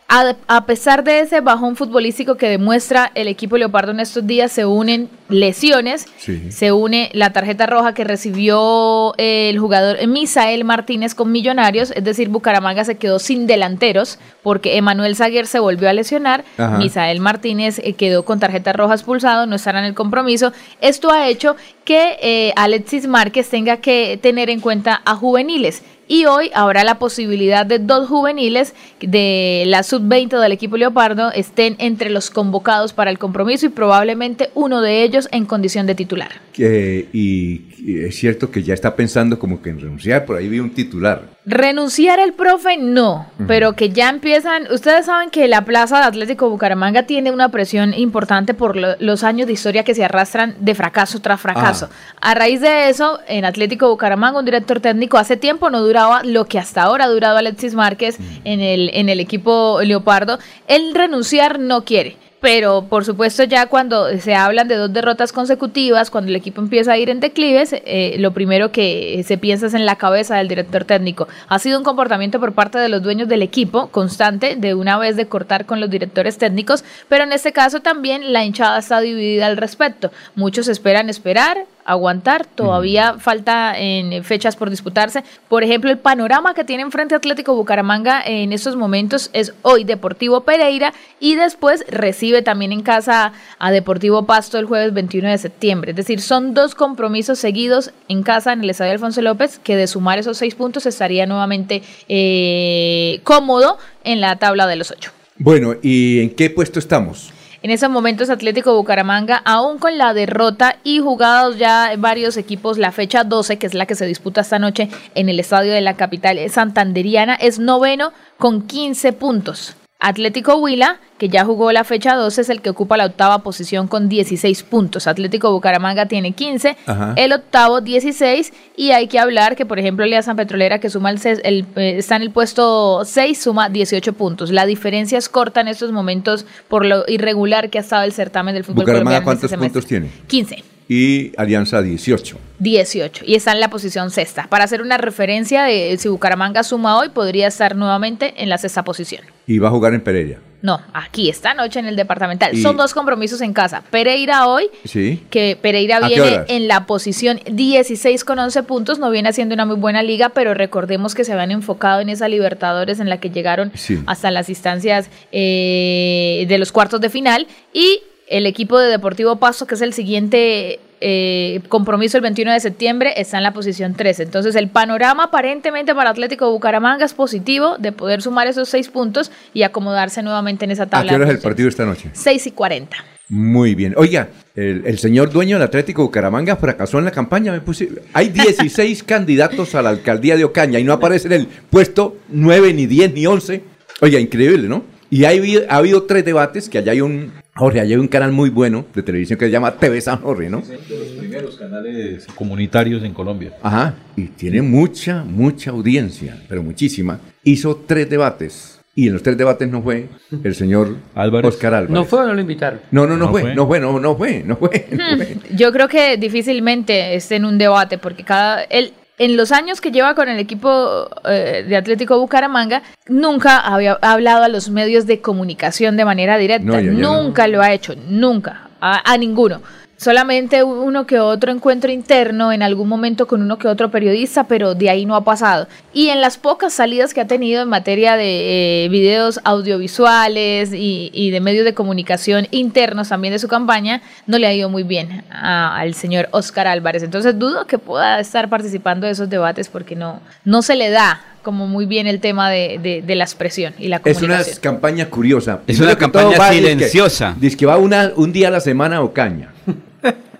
A, 0.10 0.36
a, 0.48 0.66
pesar 0.66 1.04
de 1.04 1.20
ese 1.20 1.42
bajón 1.42 1.76
futbolístico 1.76 2.36
que 2.36 2.48
demuestra 2.48 3.12
el 3.14 3.28
equipo 3.28 3.58
Leopardo 3.58 3.92
en 3.92 4.00
estos 4.00 4.26
días, 4.26 4.54
se 4.54 4.66
unen 4.66 5.10
lesiones, 5.28 6.06
sí. 6.18 6.50
se 6.50 6.72
une 6.72 7.10
la 7.12 7.34
tarjeta 7.34 7.66
roja 7.66 7.94
que 7.94 8.06
recibió 8.06 9.14
el 9.18 9.60
jugador 9.60 10.08
Misael 10.08 10.64
Martínez 10.64 11.14
con 11.14 11.34
Millonarios, 11.34 11.92
es 11.92 12.06
decir, 12.06 12.30
Bucaramanga 12.30 12.86
se 12.86 12.96
quedó 12.96 13.20
sin 13.20 13.48
delanteros 13.48 14.18
porque 14.44 14.78
Emanuel 14.78 15.18
Zaguer 15.18 15.46
se 15.46 15.60
volvió 15.60 15.90
a 15.90 15.94
lesionar, 15.94 16.46
Ajá. 16.58 16.78
Misael 16.78 17.20
Martínez 17.20 17.80
eh, 17.84 17.92
quedó 17.92 18.24
con 18.24 18.40
tarjeta 18.40 18.72
roja 18.72 18.94
expulsado, 18.94 19.46
no 19.46 19.58
estará 19.58 19.80
en 19.80 19.86
el 19.86 19.94
compromiso. 19.94 20.54
Esto 20.80 21.12
ha 21.12 21.28
hecho 21.28 21.58
que 21.84 22.18
eh, 22.22 22.54
Alexis 22.56 23.08
Márquez 23.08 23.50
tenga 23.50 23.78
que 23.78 24.18
tener 24.22 24.50
en 24.50 24.62
cuenta 24.62 25.02
a 25.04 25.16
juveniles 25.16 25.84
y 26.08 26.26
hoy 26.26 26.52
habrá 26.54 26.84
la 26.84 27.00
posibilidad 27.00 27.66
de 27.66 27.80
dos 27.80 28.08
juveniles 28.08 28.74
de 29.00 29.64
la 29.68 29.84
sub-20 29.84 30.40
del 30.40 30.52
equipo 30.52 30.78
Leopardo 30.78 31.32
estén 31.32 31.76
entre 31.80 32.10
los 32.10 32.30
convocados 32.30 32.94
para 32.94 33.12
el 33.12 33.18
compromiso 33.18 33.66
y 33.66 33.70
probablemente 33.70 34.50
uno 34.56 34.82
de 34.82 35.04
ellos 35.04 35.28
en 35.32 35.46
condición 35.46 35.86
de 35.86 35.96
titular. 35.96 36.32
Y, 36.58 36.64
y, 36.64 38.02
es 38.06 38.16
cierto 38.16 38.52
que 38.52 38.64
ya 38.64 38.74
está 38.74 38.96
pensando 38.96 39.38
como 39.38 39.62
que 39.62 39.70
en 39.70 39.80
renunciar, 39.80 40.26
por 40.26 40.38
ahí 40.38 40.48
vi 40.48 40.60
un 40.60 40.72
titular. 40.72 41.37
Renunciar 41.50 42.20
el 42.20 42.34
profe 42.34 42.76
no, 42.76 43.14
uh 43.14 43.18
-huh. 43.44 43.48
pero 43.48 43.72
que 43.72 43.90
ya 43.90 44.10
empiezan, 44.10 44.70
ustedes 44.70 45.06
saben 45.06 45.30
que 45.30 45.48
la 45.48 45.64
plaza 45.64 46.00
de 46.00 46.04
Atlético 46.04 46.50
Bucaramanga 46.50 47.04
tiene 47.04 47.32
una 47.32 47.48
presión 47.48 47.94
importante 47.94 48.54
por 48.54 48.76
lo, 48.76 48.98
los 49.00 49.24
años 49.24 49.48
de 49.48 49.54
historia 49.54 49.86
que 49.86 49.96
se 49.96 50.04
arrastran 50.04 50.56
de 50.60 50.76
fracaso 50.76 51.22
tras 51.22 51.40
fracaso. 51.40 51.88
Ah. 51.90 52.32
A 52.32 52.34
raíz 52.34 52.60
de 52.60 52.90
eso, 52.90 53.22
en 53.30 53.46
Atlético 53.46 53.88
Bucaramanga 53.88 54.40
un 54.40 54.44
director 54.44 54.82
técnico 54.82 55.18
hace 55.18 55.38
tiempo 55.38 55.70
no 55.70 55.82
duraba 55.82 56.22
lo 56.26 56.44
que 56.48 56.60
hasta 56.60 56.82
ahora 56.82 57.06
ha 57.06 57.08
durado 57.08 57.38
Alexis 57.38 57.76
Márquez 57.76 58.20
uh 58.20 58.24
-huh. 58.24 58.42
en, 58.44 58.60
el, 58.60 58.90
en 58.94 59.08
el 59.08 59.22
equipo 59.22 59.80
Leopardo, 59.82 60.40
el 60.68 60.94
renunciar 60.94 61.60
no 61.60 61.86
quiere 61.86 62.18
pero 62.40 62.84
por 62.84 63.04
supuesto 63.04 63.44
ya 63.44 63.66
cuando 63.66 64.18
se 64.20 64.36
hablan 64.36 64.68
de 64.68 64.76
dos 64.76 64.94
derrotas 64.94 65.32
consecutivas, 65.32 66.12
cuando 66.12 66.30
el 66.30 66.36
equipo 66.36 66.62
empieza 66.62 66.92
a 66.92 66.98
ir 66.98 67.10
en 67.10 67.20
declives, 67.20 67.74
eh, 67.74 68.16
lo 68.20 68.32
primero 68.32 68.72
que 68.72 69.24
se 69.26 69.38
piensa 69.38 69.68
es 69.68 69.74
en 69.74 69.86
la 69.86 69.96
cabeza 69.96 70.36
del 70.36 70.48
director 70.48 70.86
técnico. 70.86 71.28
Ha 71.48 71.60
sido 71.60 71.78
un 71.78 71.84
comportamiento 71.84 72.40
por 72.40 72.54
parte 72.54 72.78
de 72.78 72.90
los 72.90 73.02
dueños 73.02 73.28
del 73.28 73.42
equipo 73.42 73.88
constante 73.88 74.56
de 74.56 74.76
una 74.76 74.98
vez 74.98 75.16
de 75.16 75.28
cortar 75.28 75.66
con 75.66 75.80
los 75.80 75.90
directores 75.90 76.38
técnicos, 76.38 76.84
pero 77.10 77.24
en 77.24 77.32
este 77.32 77.54
caso 77.54 77.82
también 77.82 78.34
la 78.34 78.46
hinchada 78.46 78.80
está 78.80 79.00
dividida 79.02 79.48
al 79.48 79.58
respecto. 79.58 80.12
Muchos 80.36 80.68
esperan 80.68 81.10
esperar, 81.10 81.66
aguantar. 81.88 82.46
Todavía 82.46 83.16
falta 83.18 83.78
en 83.80 84.24
fechas 84.24 84.56
por 84.56 84.70
disputarse. 84.70 85.24
Por 85.48 85.64
ejemplo, 85.64 85.90
el 85.90 85.98
panorama 85.98 86.54
que 86.54 86.64
tiene 86.64 86.84
enfrente 86.84 87.16
Atlético 87.16 87.56
Bucaramanga 87.56 88.22
en 88.24 88.54
estos 88.54 88.76
momentos 88.76 89.32
es 89.34 89.54
hoy 89.64 89.86
Deportivo 89.86 90.42
Pereira 90.42 90.94
y 91.20 91.36
después 91.36 91.86
recibe 91.90 92.42
también 92.42 92.72
en 92.72 92.82
casa 92.82 93.32
a 93.58 93.72
Deportivo 93.72 94.26
Pasto 94.26 94.60
el 94.60 94.66
jueves 94.66 94.94
21 94.94 95.30
de 95.30 95.38
septiembre. 95.38 95.92
Es 95.92 95.98
decir, 95.98 96.22
son 96.22 96.54
dos 96.54 96.76
compromisos 96.76 97.40
seguidos 97.40 97.92
en 98.10 98.22
casa 98.22 98.54
en 98.54 98.62
el 98.62 98.70
Estadio 98.70 98.92
Alfonso 98.92 99.22
López 99.22 99.60
que 99.64 99.76
de 99.76 99.88
sumar 99.88 100.20
esos 100.20 100.38
seis 100.38 100.54
puntos 100.54 100.86
estaría 100.86 101.26
nuevamente 101.26 101.82
eh, 102.10 103.22
cómodo 103.24 103.78
en 104.04 104.22
la 104.22 104.36
tabla 104.36 104.68
de 104.68 104.76
los 104.76 104.92
ocho. 104.92 105.12
Bueno, 105.38 105.76
¿y 105.82 106.20
en 106.20 106.32
qué 106.32 106.50
puesto 106.50 106.80
estamos? 106.80 107.32
En 107.68 107.72
esos 107.72 107.90
momentos 107.90 108.30
Atlético 108.30 108.74
Bucaramanga, 108.78 109.42
aún 109.44 109.78
con 109.78 109.98
la 109.98 110.14
derrota 110.14 110.78
y 110.86 111.00
jugados 111.00 111.58
ya 111.58 111.92
varios 111.98 112.38
equipos, 112.38 112.78
la 112.78 112.94
fecha 112.94 113.26
12, 113.26 113.58
que 113.58 113.68
es 113.68 113.74
la 113.74 113.86
que 113.86 113.96
se 113.96 114.06
disputa 114.06 114.40
esta 114.40 114.58
noche 114.58 114.88
en 115.16 115.28
el 115.28 115.38
estadio 115.38 115.74
de 115.74 115.82
la 115.82 115.98
capital 115.98 116.40
santanderiana, 116.50 117.36
es 117.36 117.60
noveno 117.60 118.14
con 118.38 118.62
15 118.62 119.12
puntos. 119.12 119.76
Atlético 120.00 120.56
Huila, 120.58 121.00
que 121.18 121.28
ya 121.28 121.44
jugó 121.44 121.72
la 121.72 121.84
fecha 121.84 122.16
12, 122.16 122.42
es 122.42 122.50
el 122.50 122.62
que 122.62 122.70
ocupa 122.70 122.98
la 122.98 123.06
octava 123.06 123.40
posición 123.40 123.88
con 123.88 124.10
16 124.10 124.62
puntos. 124.64 125.08
Atlético 125.08 125.52
Bucaramanga 125.52 126.06
tiene 126.06 126.34
15, 126.34 126.78
Ajá. 126.86 127.14
el 127.16 127.34
octavo 127.34 127.82
16 127.82 128.54
y 128.76 128.92
hay 128.92 129.08
que 129.08 129.18
hablar 129.18 129.56
que, 129.56 129.66
por 129.66 129.80
ejemplo, 129.80 130.06
Alianza 130.06 130.36
Petrolera, 130.36 130.80
que 130.80 130.92
suma 130.92 131.10
el, 131.10 131.20
el, 131.44 131.66
eh, 131.76 131.96
está 131.98 132.16
en 132.16 132.22
el 132.22 132.30
puesto 132.30 133.06
6, 133.06 133.42
suma 133.42 133.70
18 133.70 134.14
puntos. 134.14 134.52
La 134.52 134.68
diferencia 134.68 135.18
es 135.18 135.30
corta 135.30 135.62
en 135.62 135.68
estos 135.68 135.92
momentos 135.92 136.46
por 136.68 136.86
lo 136.86 137.04
irregular 137.08 137.72
que 137.72 137.80
ha 137.80 137.82
estado 137.82 138.04
el 138.04 138.14
certamen 138.14 138.54
del 138.54 138.66
fútbol 138.66 138.84
Bucaramanga, 138.84 139.24
colombiano 139.24 139.46
este 139.46 139.58
¿cuántos 139.58 139.68
puntos 139.68 139.86
tiene? 139.88 140.12
15. 140.28 140.77
Y 140.90 141.34
Alianza 141.38 141.82
18. 141.82 142.38
18 142.60 143.26
y 143.28 143.36
está 143.36 143.52
en 143.52 143.60
la 143.60 143.70
posición 143.70 144.10
sexta. 144.10 144.48
Para 144.50 144.64
hacer 144.64 144.82
una 144.82 144.98
referencia 144.98 145.64
de 145.64 145.96
si 145.98 146.08
Bucaramanga 146.08 146.64
suma 146.64 146.98
hoy, 146.98 147.10
podría 147.10 147.48
estar 147.48 147.76
nuevamente 147.76 148.34
en 148.38 148.50
la 148.50 148.58
sexta 148.58 148.84
posición. 148.84 149.24
Y 149.46 149.60
va 149.60 149.68
a 149.68 149.72
jugar 149.72 149.94
en 149.94 150.02
Pereira. 150.02 150.40
No, 150.62 150.82
aquí 150.94 151.30
esta 151.30 151.54
noche 151.54 151.80
en 151.80 151.86
el 151.86 151.96
departamental. 151.96 152.56
Y- 152.58 152.62
Son 152.64 152.78
dos 152.78 152.94
compromisos 152.94 153.42
en 153.42 153.54
casa. 153.54 153.84
Pereira 153.92 154.48
hoy, 154.48 154.70
Sí. 154.86 155.22
que 155.30 155.56
Pereira 155.62 155.98
¿A 155.98 156.08
qué 156.10 156.16
viene 156.20 156.40
en 156.48 156.68
la 156.68 156.88
posición 156.88 157.40
16 157.52 158.24
con 158.24 158.40
11 158.40 158.64
puntos, 158.64 158.98
no 158.98 159.12
viene 159.12 159.30
haciendo 159.30 159.54
una 159.54 159.66
muy 159.66 159.76
buena 159.76 160.02
liga, 160.02 160.30
pero 160.30 160.56
recordemos 160.56 161.14
que 161.14 161.26
se 161.26 161.34
habían 161.34 161.52
enfocado 161.52 162.00
en 162.02 162.10
esa 162.10 162.28
Libertadores 162.28 163.00
en 163.00 163.08
la 163.10 163.20
que 163.20 163.30
llegaron 163.30 163.72
Sí. 163.76 164.00
hasta 164.08 164.32
las 164.32 164.50
instancias 164.50 165.10
eh, 165.32 166.46
de 166.48 166.58
los 166.58 166.72
cuartos 166.72 167.02
de 167.02 167.10
final 167.12 167.46
y 167.72 168.00
el 168.28 168.46
equipo 168.46 168.78
de 168.80 168.90
Deportivo 168.90 169.38
Pasto, 169.38 169.66
que 169.68 169.76
es 169.76 169.82
el 169.82 169.94
siguiente 169.94 170.80
eh, 171.00 171.62
compromiso 171.70 172.18
el 172.18 172.24
21 172.24 172.52
de 172.54 172.60
septiembre, 172.60 173.14
está 173.18 173.38
en 173.38 173.44
la 173.44 173.54
posición 173.54 173.94
13. 173.94 174.24
Entonces 174.24 174.56
el 174.56 174.68
panorama 174.70 175.26
aparentemente 175.26 175.94
para 175.96 176.10
Atlético 176.10 176.52
Bucaramanga 176.52 177.06
es 177.06 177.14
positivo 177.14 177.78
de 177.78 177.92
poder 177.92 178.22
sumar 178.22 178.48
esos 178.48 178.68
seis 178.70 178.90
puntos 178.90 179.32
y 179.54 179.64
acomodarse 179.64 180.24
nuevamente 180.24 180.66
en 180.66 180.72
esa 180.72 180.84
¿A 180.84 180.88
tabla. 180.88 181.10
qué 181.10 181.16
hora 181.16 181.26
es 181.26 181.32
el 181.32 181.40
partido 181.40 181.70
esta 181.70 181.86
noche? 181.86 182.10
6 182.14 182.48
y 182.48 182.52
40. 182.52 182.98
Muy 183.30 183.76
bien. 183.76 183.94
Oiga, 183.98 184.30
el, 184.56 184.84
el 184.86 184.98
señor 185.00 185.30
dueño 185.32 185.58
del 185.58 185.68
Atlético 185.68 186.02
Bucaramanga 186.04 186.56
fracasó 186.56 186.98
en 186.98 187.06
la 187.06 187.12
campaña. 187.12 187.52
Me 187.52 187.62
puse- 187.62 187.90
hay 188.14 188.30
16 188.30 189.04
candidatos 189.08 189.76
a 189.76 189.82
la 189.82 189.90
alcaldía 189.90 190.36
de 190.38 190.46
Ocaña 190.46 190.80
y 190.80 190.84
no 190.84 190.94
aparece 190.94 191.28
en 191.28 191.34
el 191.34 191.48
puesto 191.70 192.18
9, 192.30 192.74
ni 192.74 192.86
10, 192.88 193.14
ni 193.14 193.26
11. 193.28 193.62
Oiga, 194.02 194.20
increíble, 194.20 194.68
¿no? 194.68 194.84
Y 195.10 195.26
hay 195.26 195.38
habido, 195.40 195.64
ha 195.70 195.76
habido 195.78 196.04
tres 196.04 196.24
debates, 196.26 196.70
que 196.70 196.78
allá 196.80 196.92
hay 196.94 197.02
un, 197.02 197.32
Jorge, 197.58 197.80
allá 197.80 197.96
hay 197.96 198.00
un 198.00 198.08
canal 198.08 198.32
muy 198.32 198.50
bueno 198.50 198.86
de 198.94 199.04
televisión 199.04 199.38
que 199.40 199.46
se 199.46 199.52
llama 199.52 199.72
TV 199.76 200.00
San 200.02 200.20
Jorge, 200.22 200.50
¿no? 200.50 200.62
De 200.62 200.78
los 200.78 201.08
primeros 201.18 201.58
canales 201.58 202.26
comunitarios 202.36 203.04
en 203.04 203.14
Colombia. 203.14 203.52
Ajá, 203.64 203.96
y 204.16 204.26
tiene 204.28 204.62
mucha, 204.62 205.24
mucha 205.24 205.72
audiencia, 205.72 206.38
pero 206.48 206.62
muchísima. 206.64 207.20
Hizo 207.44 207.76
tres 207.88 208.10
debates 208.10 208.80
y 208.96 209.08
en 209.08 209.14
los 209.14 209.24
tres 209.24 209.38
debates 209.38 209.70
no 209.70 209.82
fue 209.82 210.08
el 210.44 210.56
señor 210.56 210.96
Oscar 211.44 211.74
Álvarez. 211.76 211.90
¿No 211.90 212.06
fue 212.06 212.20
o 212.22 212.28
no 212.28 212.34
lo 212.34 212.42
invitaron? 212.42 212.80
No, 212.92 213.06
no, 213.06 213.16
no, 213.18 213.26
No 213.26 213.32
fue, 213.32 213.42
fue. 213.42 213.56
no 213.56 213.68
fue, 213.68 213.80
no, 213.80 214.00
no 214.00 214.16
fue, 214.16 214.44
no 214.46 214.56
fue. 214.58 214.88
Hmm, 214.92 215.56
Yo 215.56 215.72
creo 215.72 215.88
que 215.88 216.18
difícilmente 216.18 217.16
esté 217.16 217.36
en 217.36 217.46
un 217.46 217.58
debate 217.58 217.98
porque 217.98 218.24
cada 218.24 218.64
él 218.64 218.94
en 219.18 219.36
los 219.38 219.52
años 219.52 219.82
que 219.82 219.92
lleva 219.92 220.14
con 220.16 220.30
el 220.30 220.40
equipo 220.40 221.10
eh, 221.26 221.66
de 221.68 221.76
Atlético 221.76 222.20
Bucaramanga 222.20 222.84
nunca 223.08 223.60
había 223.60 223.94
hablado 224.02 224.44
a 224.44 224.48
los 224.48 224.70
medios 224.70 225.06
de 225.08 225.22
comunicación 225.22 225.98
de 225.98 226.06
manera 226.06 226.38
directa, 226.38 226.82
No, 226.82 226.92
no. 226.92 227.24
nunca 227.24 227.48
lo 227.48 227.62
ha 227.62 227.74
hecho, 227.74 227.96
nunca 228.08 228.70
a, 228.80 229.12
a 229.12 229.18
ninguno. 229.18 229.62
Solamente 229.98 230.64
uno 230.64 231.08
que 231.08 231.20
otro 231.20 231.52
encuentro 231.52 231.92
interno 231.92 232.52
en 232.52 232.62
algún 232.62 232.88
momento 232.88 233.26
con 233.28 233.42
uno 233.42 233.58
que 233.58 233.68
otro 233.68 233.90
periodista, 233.90 234.44
pero 234.44 234.76
de 234.76 234.92
ahí 234.92 235.06
no 235.08 235.16
ha 235.16 235.24
pasado. 235.24 235.68
Y 235.92 236.10
en 236.10 236.22
las 236.22 236.38
pocas 236.38 236.72
salidas 236.74 237.16
que 237.16 237.22
ha 237.22 237.26
tenido 237.28 237.64
en 237.64 237.70
materia 237.70 238.16
de 238.16 238.86
eh, 238.86 238.90
videos 238.90 239.40
audiovisuales 239.44 240.72
y, 240.72 241.10
y 241.14 241.32
de 241.32 241.40
medios 241.40 241.66
de 241.66 241.74
comunicación 241.74 242.48
internos 242.52 243.10
también 243.10 243.32
de 243.34 243.40
su 243.40 243.48
campaña, 243.48 244.02
no 244.28 244.38
le 244.38 244.46
ha 244.46 244.54
ido 244.54 244.70
muy 244.70 244.84
bien 244.84 245.24
a- 245.32 245.76
al 245.78 245.94
señor 245.96 246.30
Oscar 246.32 246.68
Álvarez. 246.68 247.02
Entonces 247.02 247.38
dudo 247.40 247.66
que 247.66 247.80
pueda 247.80 248.20
estar 248.20 248.50
participando 248.50 249.08
de 249.08 249.14
esos 249.14 249.30
debates 249.30 249.68
porque 249.68 249.96
no, 249.96 250.20
no 250.46 250.62
se 250.62 250.76
le 250.76 250.90
da 250.92 251.22
como 251.42 251.66
muy 251.66 251.86
bien 251.88 252.08
el 252.08 252.20
tema 252.20 252.50
de, 252.52 252.78
de- 252.84 253.02
de 253.02 253.16
la 253.16 253.24
expresión 253.24 253.74
y 253.80 253.88
la 253.88 253.98
Es 254.04 254.18
una 254.18 254.28
comunicación. 254.28 254.58
campaña 254.62 255.10
curiosa. 255.10 255.62
Es 255.66 255.80
una 255.80 255.96
campaña 255.98 256.38
silenciosa. 256.52 257.36
Dice 257.40 257.58
que 257.58 257.66
va 257.66 257.78
una, 257.78 258.12
un 258.16 258.32
día 258.32 258.50
a 258.50 258.52
la 258.52 258.60
semana 258.60 258.98
a 258.98 259.02
Ocaña. 259.02 259.54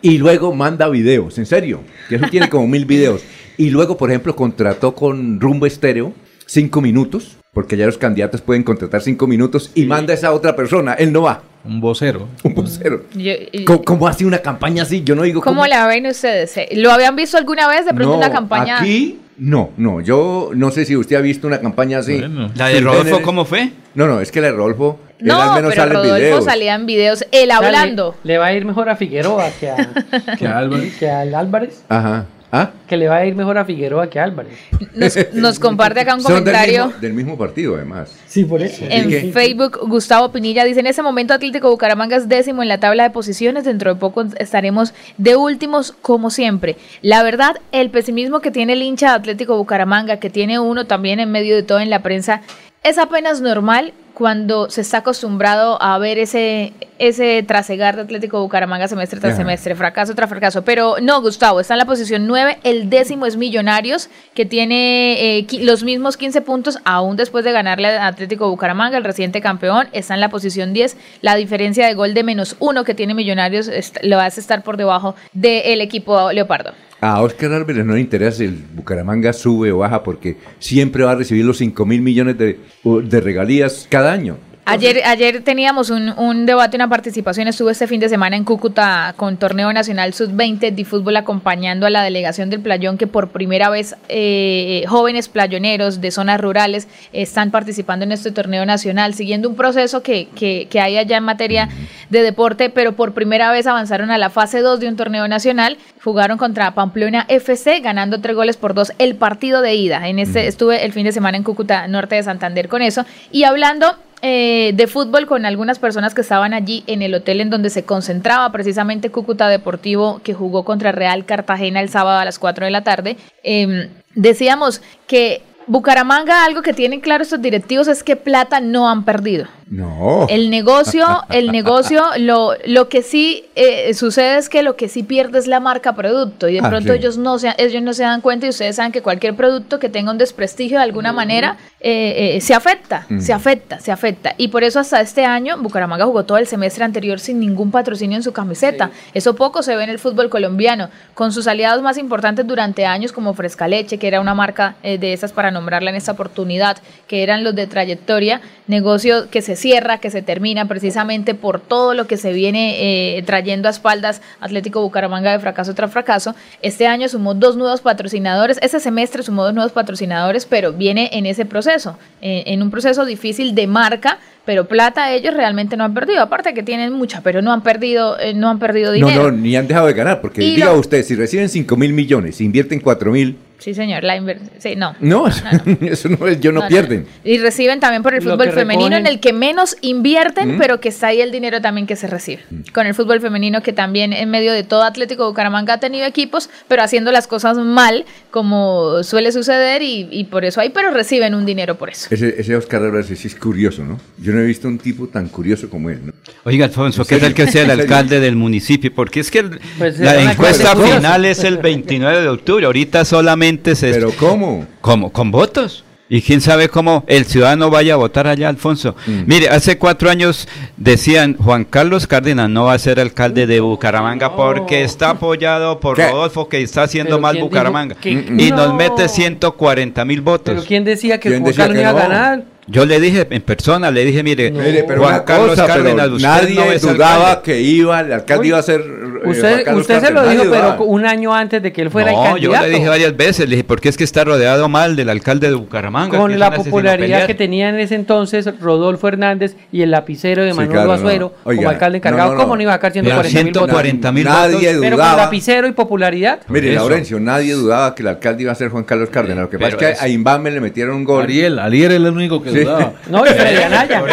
Y 0.02 0.18
luego 0.18 0.54
manda 0.54 0.88
videos, 0.90 1.38
en 1.38 1.46
serio. 1.46 1.82
Que 2.10 2.16
eso 2.16 2.26
tiene 2.30 2.50
como 2.50 2.68
mil 2.68 2.86
videos. 2.86 3.22
Y 3.60 3.72
luego, 3.72 3.98
por 3.98 4.12
ejemplo, 4.12 4.36
contrató 4.36 4.94
con 4.94 5.40
Rumbo 5.42 5.66
Estéreo 5.66 6.14
cinco 6.46 6.80
minutos, 6.80 7.38
porque 7.54 7.76
ya 7.76 7.88
los 7.88 7.98
candidatos 7.98 8.40
pueden 8.42 8.62
contratar 8.62 9.02
cinco 9.02 9.26
minutos 9.26 9.72
y 9.74 9.86
manda 9.86 10.14
a 10.14 10.16
esa 10.16 10.32
otra 10.32 10.56
persona. 10.56 10.94
Él 10.94 11.12
no 11.12 11.24
va. 11.24 11.42
Un 11.66 11.82
vocero. 11.82 12.28
Un 12.44 12.54
vocero. 12.54 13.02
Yo- 13.16 13.32
y- 13.52 13.66
¿Cómo, 13.66 13.84
cómo 13.84 14.08
hace 14.08 14.28
una 14.28 14.38
campaña 14.44 14.84
así? 14.84 15.02
Yo 15.04 15.16
no 15.16 15.24
digo 15.24 15.42
¿Cómo 15.42 15.66
la 15.66 15.88
ven 15.88 16.06
ustedes? 16.06 16.56
Eh, 16.56 16.70
¿Lo 16.76 16.92
habían 16.92 17.16
visto 17.16 17.36
alguna 17.36 17.68
vez 17.68 17.86
de 17.88 17.96
pronto 17.96 18.12
No, 18.12 18.18
una 18.20 18.32
campaña? 18.32 18.80
Aquí 18.80 19.22
no, 19.40 19.72
no. 19.78 20.02
Yo 20.02 20.52
no 20.54 20.70
sé 20.70 20.86
si 20.86 20.96
usted 20.96 21.16
ha 21.16 21.22
visto 21.22 21.48
una 21.48 21.60
campaña 21.60 21.98
así. 21.98 22.22
¿La 22.54 22.68
de 22.68 22.80
Rodolfo 22.80 23.24
cómo 23.24 23.44
fue? 23.44 23.72
No, 23.96 24.06
no, 24.06 24.22
es 24.22 24.32
que 24.32 24.40
la 24.40 24.48
de 24.48 24.54
Rodolfo. 24.54 25.00
Él 25.20 25.26
No, 25.28 25.42
al 25.42 25.56
menos 25.56 25.72
pero 25.74 25.82
sale 25.84 25.92
en 25.92 25.94
Rodolfo 25.98 26.16
videos. 26.26 26.46
salía 26.46 26.76
en 26.76 26.86
videos, 26.86 27.26
él 27.32 27.50
O 27.50 27.52
sea, 27.52 27.60
le- 27.62 27.66
hablando. 27.68 28.16
Le, 28.24 28.38
va 28.38 28.46
a 28.48 28.54
ir 28.54 28.66
mejor 28.66 28.90
a 28.90 28.96
Figueroa 28.96 29.50
que 29.60 29.70
a, 29.70 29.76
Que 30.40 30.48
a 30.48 30.58
Álvarez. 30.58 30.98
que 30.98 31.10
al 31.10 31.34
Álvarez. 31.36 31.84
Ajá. 31.90 32.26
¿Ah? 32.50 32.72
Que 32.88 32.96
le 32.96 33.10
va 33.10 33.18
a 33.18 33.26
ir 33.26 33.36
mejor 33.36 33.58
a 33.58 33.66
Figueroa 33.66 34.10
que 34.10 34.22
a 34.22 34.24
Álvarez. 34.24 34.54
Nos, 34.96 35.18
nos 35.34 35.60
comparte 35.60 36.00
acá 36.00 36.16
un 36.16 36.22
Son 36.22 36.32
del 36.36 36.44
comentario. 36.46 36.86
mismo, 36.86 37.02
del 37.02 37.14
mismo 37.14 37.38
partido, 37.38 37.76
además. 37.76 38.16
Sí, 38.26 38.46
por 38.46 38.62
eso. 38.62 38.86
En 38.88 39.10
¿Qué? 39.10 39.32
Facebook, 39.34 39.80
Gustavo 39.86 40.32
Pinilla 40.32 40.64
dice, 40.64 40.80
en 40.80 40.88
ese 40.88 41.02
momento 41.02 41.34
Atlético 41.34 41.70
Bucaramanga 41.70 42.16
es 42.16 42.30
décimo 42.30 42.62
en 42.64 42.70
la 42.70 42.80
tabla 42.80 43.04
de 43.04 43.10
posiciones, 43.10 43.66
dentro 43.66 43.94
de 43.94 44.00
poco 44.00 44.24
estaremos 44.40 44.94
de 45.18 45.36
últimos 45.36 45.92
como 45.92 46.30
siempre. 46.30 46.78
La 47.02 47.22
verdad, 47.22 47.58
el 47.74 47.90
pesimismo 47.90 48.40
que 48.40 48.50
tiene 48.50 48.74
el 48.74 48.82
hincha 48.82 49.10
de 49.10 49.16
Atlético 49.16 49.58
Bucaramanga, 49.58 50.16
que 50.18 50.30
tiene 50.30 50.58
uno 50.58 50.86
también 50.88 51.20
en 51.20 51.30
medio 51.30 51.54
de 51.54 51.64
todo 51.64 51.82
en 51.82 51.90
la 51.90 52.02
prensa, 52.02 52.42
es 52.88 52.98
apenas 52.98 53.42
normal 53.42 53.94
cuando 54.14 54.70
se 54.70 54.82
está 54.82 55.00
acostumbrado 55.00 55.80
a 55.80 55.98
ver 56.00 56.18
ese, 56.18 56.74
ese 56.98 57.44
trasegar 57.44 57.96
de 57.96 58.02
Atlético 58.02 58.42
Bucaramanga 58.42 58.88
semestre 58.88 59.20
tras 59.20 59.34
Ajá. 59.34 59.44
semestre, 59.44 59.76
fracaso 59.76 60.16
tras 60.16 60.30
fracaso. 60.30 60.64
Pero 60.64 60.96
no, 61.02 61.22
Gustavo, 61.22 61.60
está 61.60 61.76
en 61.76 61.80
la 61.80 61.86
posición 61.86 62.26
9, 62.26 62.60
el 62.64 62.90
décimo 62.90 63.28
es 63.28 63.38
Millonarios, 63.38 64.10
que 64.34 64.46
tiene 64.46 65.38
eh, 65.38 65.48
los 65.60 65.84
mismos 65.84 66.18
15 66.18 66.42
puntos, 66.42 66.80
aún 66.84 67.16
después 67.16 67.46
de 67.46 67.52
ganarle 67.52 67.90
a 67.90 68.08
Atlético 68.08 68.50
Bucaramanga, 68.50 68.98
el 68.98 69.04
reciente 69.04 69.40
campeón, 69.42 69.88
está 69.92 70.16
en 70.16 70.22
la 70.22 70.30
posición 70.30 70.74
10. 70.74 70.98
La 71.22 71.36
diferencia 71.36 71.86
de 71.86 71.94
gol 71.94 72.16
de 72.16 72.24
menos 72.24 72.56
uno 72.60 72.84
que 72.86 72.96
tiene 72.96 73.14
Millonarios 73.14 73.70
lo 74.02 74.20
hace 74.20 74.40
estar 74.40 74.64
por 74.64 74.78
debajo 74.78 75.14
del 75.34 75.82
equipo 75.82 76.32
Leopardo. 76.32 76.72
A 77.00 77.22
Oscar 77.22 77.54
Álvarez 77.54 77.86
no 77.86 77.94
le 77.94 78.02
interesa 78.02 78.38
si 78.40 78.46
el 78.46 78.64
Bucaramanga 78.74 79.32
sube 79.32 79.72
o 79.72 79.80
baja 79.80 80.02
porque 80.02 80.38
siempre 80.58 81.04
va 81.04 81.12
a 81.12 81.16
recibir 81.16 81.46
los 81.46 81.58
5 81.58 81.86
mil 81.86 82.02
millones 82.02 82.38
de, 82.38 82.60
de 82.84 83.22
regalías 83.22 83.88
cada 83.90 84.12
año. 84.12 84.38
Ayer, 84.70 85.02
ayer 85.06 85.44
teníamos 85.46 85.90
un, 85.90 86.10
un 86.18 86.46
debate, 86.46 86.76
una 86.76 86.90
participación. 86.90 87.48
Estuve 87.48 87.72
este 87.72 87.88
fin 87.88 88.02
de 88.02 88.10
semana 88.10 88.36
en 88.36 88.44
Cúcuta 88.44 89.14
con 89.16 89.38
Torneo 89.38 89.72
Nacional 89.72 90.14
Sub-20 90.14 90.74
de 90.74 90.84
fútbol 90.84 91.16
acompañando 91.16 91.86
a 91.86 91.90
la 91.90 92.04
delegación 92.04 92.50
del 92.50 92.60
Playón, 92.60 92.98
que 92.98 93.08
por 93.08 93.30
primera 93.30 93.70
vez 93.70 93.96
eh, 94.10 94.84
jóvenes 94.90 95.30
playoneros 95.30 96.02
de 96.02 96.12
zonas 96.12 96.42
rurales 96.42 96.90
están 97.14 97.50
participando 97.50 98.04
en 98.04 98.12
este 98.12 98.32
torneo 98.32 98.66
nacional, 98.66 99.14
siguiendo 99.14 99.48
un 99.48 99.56
proceso 99.56 100.04
que, 100.04 100.28
que, 100.36 100.68
que 100.70 100.82
hay 100.82 100.98
allá 100.98 101.16
en 101.16 101.24
materia 101.24 101.70
de 102.10 102.22
deporte, 102.22 102.70
pero 102.70 102.92
por 102.92 103.14
primera 103.14 103.50
vez 103.54 103.68
avanzaron 103.68 104.12
a 104.12 104.18
la 104.18 104.30
fase 104.30 104.60
2 104.60 104.82
de 104.82 104.90
un 104.90 104.98
torneo 104.98 105.30
nacional. 105.30 105.78
Jugaron 106.04 106.38
contra 106.38 106.74
Pamplona 106.76 107.26
FC, 107.30 107.80
ganando 107.80 108.20
tres 108.20 108.36
goles 108.36 108.58
por 108.58 108.74
dos 108.74 108.92
el 109.00 109.16
partido 109.16 109.62
de 109.62 109.76
ida. 109.76 110.10
En 110.10 110.20
este 110.20 110.48
estuve 110.48 110.84
el 110.84 110.92
fin 110.92 111.06
de 111.06 111.14
semana 111.14 111.38
en 111.38 111.44
Cúcuta, 111.44 111.88
norte 111.88 112.16
de 112.16 112.24
Santander, 112.24 112.68
con 112.68 112.82
eso. 112.82 113.06
Y 113.32 113.46
hablando 113.46 113.96
eh, 114.22 114.72
de 114.74 114.88
fútbol 114.88 115.28
con 115.28 115.46
algunas 115.46 115.78
personas 115.78 116.16
que 116.16 116.22
estaban 116.22 116.54
allí 116.54 116.84
en 116.88 117.02
el 117.02 117.14
hotel 117.14 117.42
en 117.42 117.50
donde 117.50 117.70
se 117.70 117.86
concentraba 117.86 118.52
precisamente 118.52 119.12
Cúcuta 119.12 119.48
Deportivo 119.48 120.22
que 120.24 120.34
jugó 120.34 120.66
contra 120.66 120.92
Real 120.92 121.26
Cartagena 121.26 121.82
el 121.82 121.90
sábado 121.90 122.20
a 122.20 122.26
las 122.26 122.40
4 122.40 122.66
de 122.66 122.72
la 122.72 122.84
tarde. 122.84 123.18
Eh, 123.44 123.90
decíamos 124.16 124.82
que 125.06 125.44
Bucaramanga, 125.68 126.46
algo 126.46 126.62
que 126.62 126.74
tienen 126.74 127.02
claro 127.02 127.24
estos 127.24 127.42
directivos 127.42 127.88
es 127.88 128.04
que 128.04 128.16
plata 128.16 128.60
no 128.60 128.90
han 128.90 129.04
perdido. 129.04 129.46
No. 129.70 130.28
El 130.30 130.50
negocio, 130.50 131.06
el 131.30 131.52
negocio, 131.52 132.02
lo, 132.20 132.52
lo 132.66 132.88
que 132.88 133.02
sí 133.02 133.44
eh, 133.56 133.94
sucede 133.94 134.38
es 134.38 134.48
que 134.48 134.64
lo 134.64 134.78
que 134.78 134.88
sí 134.88 135.04
pierde 135.04 135.40
es 135.40 135.48
la 135.48 135.60
marca 135.60 135.94
producto 135.94 136.48
y 136.48 136.54
de 136.54 136.60
Ah, 136.64 136.70
pronto 136.70 136.94
sí. 136.94 137.00
ellos 137.00 137.18
no 137.18 137.38
se, 137.38 137.54
ellos 137.58 137.84
no 137.84 137.92
se 137.94 138.04
dan 138.04 138.22
cuenta 138.22 138.46
y 138.46 138.50
ustedes 138.50 138.78
saben 138.78 138.94
que 138.94 139.02
cualquier 139.02 139.36
producto 139.36 139.78
que 139.78 139.90
tenga 139.90 140.10
un 140.12 140.18
desprestigio 140.18 140.78
de 140.78 140.84
alguna 140.86 141.12
manera 141.12 141.58
eh, 141.82 142.36
eh, 142.38 142.42
se 142.42 142.54
afecta, 142.54 143.06
Mm. 143.10 143.20
se 143.20 143.34
afecta, 143.34 143.80
se 143.82 143.92
afecta. 143.92 144.34
Y 144.38 144.48
por 144.48 144.64
eso 144.64 144.80
hasta 144.80 145.02
este 145.02 145.26
año 145.26 145.58
Bucaramanga 145.58 146.06
jugó 146.06 146.24
todo 146.24 146.38
el 146.38 146.48
semestre 146.48 146.86
anterior 146.86 147.20
sin 147.20 147.40
ningún 147.42 147.70
patrocinio 147.72 148.16
en 148.16 148.24
su 148.24 148.32
camiseta. 148.32 148.90
Eso 149.14 149.36
poco 149.36 149.62
se 149.64 149.76
ve 149.76 149.84
en 149.84 149.90
el 149.90 150.00
fútbol 150.00 150.30
colombiano, 150.30 150.90
con 151.14 151.34
sus 151.34 151.46
aliados 151.46 151.82
más 151.82 151.98
importantes 151.98 152.48
durante 152.48 152.86
años 152.86 153.12
como 153.12 153.34
Frescaleche, 153.34 153.98
que 154.00 154.08
era 154.08 154.22
una 154.22 154.34
marca 154.34 154.76
eh, 154.82 154.98
de 154.98 155.12
esas 155.12 155.34
para 155.34 155.52
nombrarla 155.58 155.90
en 155.90 155.96
esta 155.96 156.12
oportunidad, 156.14 156.78
que 157.08 157.24
eran 157.24 157.44
los 157.44 157.56
de 157.56 157.68
trayectoria, 157.68 158.42
negocio 158.68 159.30
que 159.30 159.42
se 159.42 159.56
cierra, 159.56 159.98
que 160.00 160.10
se 160.12 160.22
termina 160.22 160.68
precisamente 160.68 161.34
por 161.36 161.60
todo 161.60 161.94
lo 161.94 162.06
que 162.08 162.18
se 162.18 162.34
viene 162.34 163.18
eh, 163.18 163.24
trayendo 163.24 163.68
a 163.68 163.72
espaldas 163.72 164.22
Atlético 164.40 164.82
Bucaramanga 164.82 165.32
de 165.32 165.40
fracaso 165.40 165.74
tras 165.74 165.92
fracaso. 165.92 166.36
Este 166.62 166.86
año 166.88 167.10
sumó 167.10 167.34
dos 167.34 167.56
nuevos 167.58 167.82
patrocinadores, 167.82 168.58
este 168.62 168.80
semestre 168.80 169.24
sumó 169.24 169.44
dos 169.44 169.54
nuevos 169.54 169.72
patrocinadores, 169.72 170.46
pero 170.46 170.74
viene 170.74 171.10
en 171.14 171.26
ese 171.26 171.46
proceso, 171.46 171.98
eh, 172.22 172.44
en 172.48 172.62
un 172.62 172.72
proceso 172.72 173.06
difícil 173.06 173.56
de 173.56 173.68
marca, 173.68 174.20
pero 174.46 174.66
plata 174.68 175.12
ellos 175.12 175.34
realmente 175.34 175.76
no 175.76 175.84
han 175.84 175.94
perdido, 175.94 176.22
aparte 176.22 176.54
que 176.54 176.64
tienen 176.64 176.94
mucha, 176.94 177.22
pero 177.22 177.42
no 177.42 177.52
han 177.52 177.62
perdido, 177.64 178.18
eh, 178.20 178.34
no 178.34 178.50
han 178.50 178.60
perdido 178.60 178.92
No, 178.92 179.08
dinero. 179.08 179.24
no, 179.24 179.32
ni 179.32 179.56
han 179.58 179.68
dejado 179.68 179.88
de 179.88 179.94
ganar, 179.94 180.22
porque 180.22 180.42
Y 180.44 180.56
diga 180.56 180.68
lo- 180.68 180.80
usted, 180.80 181.04
si 181.04 181.16
reciben 181.16 181.50
5 181.50 181.76
mil 181.76 181.92
millones, 181.94 182.40
invierten 182.40 182.80
4 182.80 183.12
mil, 183.12 183.36
Sí, 183.60 183.74
señor, 183.74 184.04
la 184.04 184.22
sí, 184.60 184.76
no. 184.76 184.96
no, 185.00 185.26
eso 185.82 186.10
no 186.10 186.28
es, 186.28 186.40
yo 186.40 186.52
no, 186.52 186.60
No, 186.60 186.66
no, 186.66 186.70
pierden. 186.70 187.08
Y 187.24 187.40
reciben 187.40 187.80
también 187.80 188.04
por 188.04 188.14
el 188.14 188.22
fútbol 188.22 188.52
femenino 188.52 188.90
recogen- 188.96 189.00
en 189.00 189.08
el 189.08 189.20
que 189.20 189.34
menos 189.34 189.76
invierten, 189.82 190.56
¿Mm? 190.56 190.58
pero 190.60 190.80
que 190.80 190.90
está 190.90 191.08
ahí 191.08 191.22
el 191.22 191.32
dinero 191.32 191.60
también 191.60 191.88
que 191.88 191.96
se 191.96 192.06
recibe. 192.08 192.44
Con 192.72 192.86
el 192.86 192.94
fútbol 192.94 193.20
femenino 193.20 193.64
que 193.64 193.74
también 193.74 194.14
en 194.14 194.30
medio 194.30 194.54
de 194.54 194.64
todo 194.64 194.84
Atlético 194.84 195.28
Bucaramanga 195.28 195.74
ha 195.74 195.80
tenido 195.80 196.06
equipos, 196.06 196.50
pero 196.68 196.84
haciendo 196.84 197.12
las 197.12 197.26
cosas 197.26 197.58
mal, 197.58 198.06
como 198.30 199.04
suele 199.04 199.32
suceder, 199.32 199.82
y, 199.82 200.08
y 200.12 200.26
por 200.26 200.46
eso 200.46 200.62
hay, 200.62 200.70
pero 200.70 200.92
reciben 200.92 201.34
un 201.34 201.46
dinero 201.48 201.76
por 201.80 201.90
eso. 201.90 202.08
Ese, 202.12 202.36
ese 202.40 202.56
Oscar 202.56 202.84
sí 203.04 203.28
es 203.28 203.36
curioso, 203.36 203.84
¿no? 203.84 204.00
Yo 204.20 204.34
no 204.34 204.42
he 204.42 204.46
visto 204.46 204.68
un 204.68 204.78
tipo 204.78 205.08
tan 205.08 205.30
curioso 205.30 205.68
como 205.70 205.90
él, 205.90 206.02
¿no? 206.06 206.14
Oiga, 206.44 206.66
Alfonso, 206.66 207.02
¿En 207.02 207.08
¿qué 207.08 207.18
tal 207.18 207.34
que 207.34 207.48
sea 207.48 207.64
el 207.64 207.72
alcalde 207.72 208.20
del 208.20 208.36
municipio? 208.36 208.94
Porque 208.94 209.20
es 209.22 209.32
que 209.32 209.40
el- 209.40 209.60
Pues, 209.80 209.98
la 210.00 210.32
encuesta 210.32 210.76
final 210.76 211.26
es 211.26 211.44
el 211.44 211.58
29 211.58 212.22
de 212.22 212.28
octubre. 212.30 212.66
Ahorita 212.68 213.04
solamente 213.04 213.47
se... 213.76 213.92
¿Pero 213.92 214.12
cómo? 214.18 214.66
¿Cómo? 214.82 215.12
¿Con 215.12 215.32
votos? 215.32 215.84
Y 216.10 216.22
quién 216.22 216.40
sabe 216.40 216.70
cómo 216.70 217.04
el 217.08 217.26
ciudadano 217.26 217.70
vaya 217.70 217.96
a 217.96 217.98
votar 217.98 218.28
allá, 218.28 218.48
Alfonso. 218.48 218.96
Mm. 219.08 219.24
Mire, 219.28 219.50
hace 219.50 219.78
cuatro 219.78 220.10
años 220.10 220.48
decían 220.78 221.36
Juan 221.38 221.66
Carlos 221.66 222.08
Cárdenas 222.08 222.50
no 222.50 222.64
va 222.66 222.74
a 222.74 222.80
ser 222.80 223.00
alcalde 223.02 223.46
de 223.46 223.60
Bucaramanga 223.60 224.34
porque 224.34 224.84
está 224.84 225.10
apoyado 225.10 225.82
por 225.82 225.98
¿Qué? 225.98 226.08
Rodolfo 226.10 226.48
que 226.48 226.62
está 226.62 226.84
haciendo 226.84 227.18
¿Pero 227.18 227.22
mal 227.22 227.38
Bucaramanga. 227.40 227.96
que- 227.96 228.12
Y 228.12 228.52
nos 228.52 228.70
No. 228.70 228.76
mete 228.76 229.10
140 229.10 230.06
mil 230.06 230.22
votos. 230.22 230.54
Pero 230.56 230.66
¿quién 230.66 230.86
decía 230.86 231.20
que 231.20 231.28
¿Quién 231.28 231.42
Juan 231.42 231.50
decía 231.52 231.64
Carlos 231.66 231.76
que 231.76 231.82
iba 231.82 231.90
a 231.90 232.08
ganar? 232.08 232.44
Yo 232.70 232.86
le 232.86 233.00
dije 233.00 233.26
en 233.30 233.42
persona, 233.42 233.92
le 233.92 234.04
dije, 234.04 234.24
mire, 234.24 234.52
Mire, 234.52 234.84
pero 234.86 235.02
Juan 235.04 235.24
Carlos 235.26 235.50
cosa, 235.52 235.64
pero 235.68 235.84
Cárdenas, 235.86 236.08
usted 236.10 236.28
nadie 236.28 236.56
no 236.56 236.64
es 236.72 236.82
dudaba 236.82 237.28
alcalde. 237.30 237.42
que 237.44 237.62
iba, 237.62 238.00
el 238.02 238.12
alcalde 238.12 238.48
iba 238.48 238.58
a 238.58 238.62
ser. 238.62 238.82
eh, 238.82 239.30
Usted, 239.30 239.74
usted 239.76 240.02
se 240.02 240.12
lo 240.12 240.28
dijo, 240.28 240.44
pero 240.44 240.54
dudaba. 240.56 240.82
un 240.82 241.06
año 241.06 241.34
antes 241.34 241.64
de 241.64 241.72
que 241.72 241.82
él 241.82 241.90
fuera 241.90 242.12
el 242.12 242.18
No, 242.18 242.24
candidato. 242.24 242.56
yo 242.56 242.68
le 242.68 242.70
dije 242.76 242.90
varias 242.90 243.16
veces, 243.16 243.48
le 243.48 243.56
dije, 243.56 243.64
porque 243.64 243.88
es 243.90 243.96
que 243.98 244.04
está 244.04 244.26
rodeado 244.26 244.68
mal 244.68 244.96
del 244.98 245.10
alcalde 245.10 245.48
de 245.48 245.56
Bucaramanga. 245.56 246.18
Con 246.18 246.32
es 246.32 246.38
la 246.40 246.52
popularidad 246.52 247.26
que 247.26 247.36
tenía 247.36 247.70
en 247.70 247.80
ese 247.80 247.96
entonces 247.96 248.50
Rodolfo 248.60 249.08
Hernández 249.08 249.56
y 249.72 249.82
el 249.82 249.92
lapicero 249.92 250.44
de 250.44 250.52
Sí, 250.52 250.58
Manuel 250.58 250.72
claro, 250.74 250.88
no. 250.88 250.94
Azuero 250.94 251.34
Oiga, 251.46 251.58
como 251.60 251.70
alcalde 251.70 251.98
encargado, 252.00 252.30
no, 252.30 252.34
no, 252.34 252.38
no. 252.38 252.44
¿cómo 252.44 252.56
no 252.58 252.62
iba 252.64 252.72
a 252.74 252.76
sacar 252.76 252.92
Pero 252.94 253.24
140 253.24 254.12
mil 254.12 254.26
votos? 254.26 254.38
140.000 254.42 254.52
Nadie 254.52 254.68
Pero 254.68 254.82
con 254.82 254.90
dudaba. 254.92 255.18
lapicero 255.24 255.68
y 255.68 255.72
popularidad. 255.72 256.40
Mire. 256.50 256.74
Laurencio, 256.74 257.18
nadie 257.20 257.54
dudaba 257.54 257.96
que 257.96 258.02
el 258.02 258.10
alcalde 258.10 258.44
iba 258.44 258.52
a 258.52 258.56
ser 258.56 258.70
Juan 258.70 258.84
Carlos 258.84 259.10
Cárdenas. 259.10 259.44
Lo 259.44 259.50
que 259.50 259.58
pasa 259.58 259.70
es 259.70 259.76
pero 259.78 259.94
que 259.96 260.00
a 260.06 260.08
Imbame 260.10 260.52
le 260.52 260.60
metieron 260.60 260.98
un 260.98 261.04
gol. 261.06 261.24
Ariel, 261.24 261.60
Ariel 261.60 261.92
era 261.94 262.08
el 262.10 262.14
único 262.14 262.44
que. 262.44 262.57
Dudaba. 262.64 262.94
No, 263.10 263.26
y 263.26 263.30
Freddy 263.30 263.64
Anaya. 263.64 264.04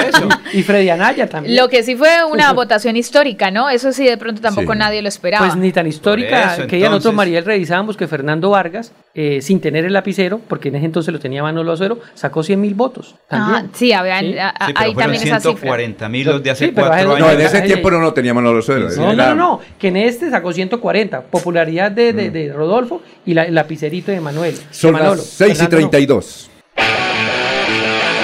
y 0.52 0.62
Freddy 0.62 0.88
Anaya 0.90 1.28
también. 1.28 1.56
Lo 1.56 1.68
que 1.68 1.82
sí 1.82 1.96
fue 1.96 2.24
una 2.24 2.52
votación 2.52 2.96
histórica, 2.96 3.50
¿no? 3.50 3.68
Eso 3.70 3.92
sí, 3.92 4.04
de 4.06 4.16
pronto 4.16 4.40
tampoco 4.40 4.72
Sí. 4.72 4.78
nadie 4.78 5.02
lo 5.02 5.08
esperaba. 5.08 5.46
Pues 5.46 5.56
ni 5.56 5.72
tan 5.72 5.86
histórica 5.86 6.54
eso, 6.54 6.66
que 6.66 6.78
ya 6.78 6.88
nosotros, 6.88 7.14
Mariel, 7.14 7.44
revisábamos 7.44 7.96
que 7.96 8.06
Fernando 8.08 8.50
Vargas, 8.50 8.92
eh, 9.14 9.40
sin 9.42 9.60
tener 9.60 9.84
el 9.84 9.92
lapicero, 9.92 10.40
porque 10.48 10.68
en 10.68 10.76
ese 10.76 10.86
entonces 10.86 11.12
lo 11.12 11.20
tenía 11.20 11.42
Manolo 11.42 11.72
Azuero, 11.72 11.98
sacó 12.14 12.42
100 12.42 12.60
mil 12.60 12.74
votos. 12.74 13.14
Ah, 13.28 13.28
También. 13.28 13.70
sí, 13.74 13.92
había, 13.92 14.20
Sí. 14.20 14.38
a- 14.38 14.48
a- 14.48 14.66
Sí, 14.66 14.72
pero 14.74 14.86
ahí 14.86 14.94
también 14.94 15.22
esa 15.22 15.36
cifra. 15.40 15.52
140 15.52 16.08
mil 16.08 16.26
los 16.26 16.42
de 16.42 16.50
hace 16.50 16.72
cuatro 16.72 16.92
años. 16.92 17.18
No, 17.20 17.30
en 17.30 17.40
ese 17.40 17.62
tiempo 17.62 17.90
no, 17.90 18.00
no 18.00 18.12
tenía 18.12 18.34
Manolo 18.34 18.60
Suero. 18.62 18.88
No, 18.96 19.12
no, 19.14 19.26
no, 19.28 19.34
no, 19.34 19.60
que 19.78 19.88
en 19.88 19.96
este 19.98 20.30
sacó 20.30 20.52
140. 20.52 21.22
Popularidad 21.22 21.90
de, 21.90 22.12
de, 22.12 22.30
de 22.30 22.52
Rodolfo 22.52 23.02
y 23.26 23.34
la- 23.34 23.44
el 23.44 23.54
lapicerito 23.54 24.10
de 24.10 24.20
Manuel. 24.20 24.54
de 24.56 24.62
Son 24.70 24.92
Manolo. 24.92 25.16
las 25.16 25.24
6 25.26 25.52
y 25.52 25.54
Fernando 25.66 25.76
no. 25.80 27.13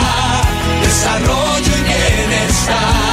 desarrollo 0.82 1.72
y 1.78 1.82
bienestar. 1.84 3.13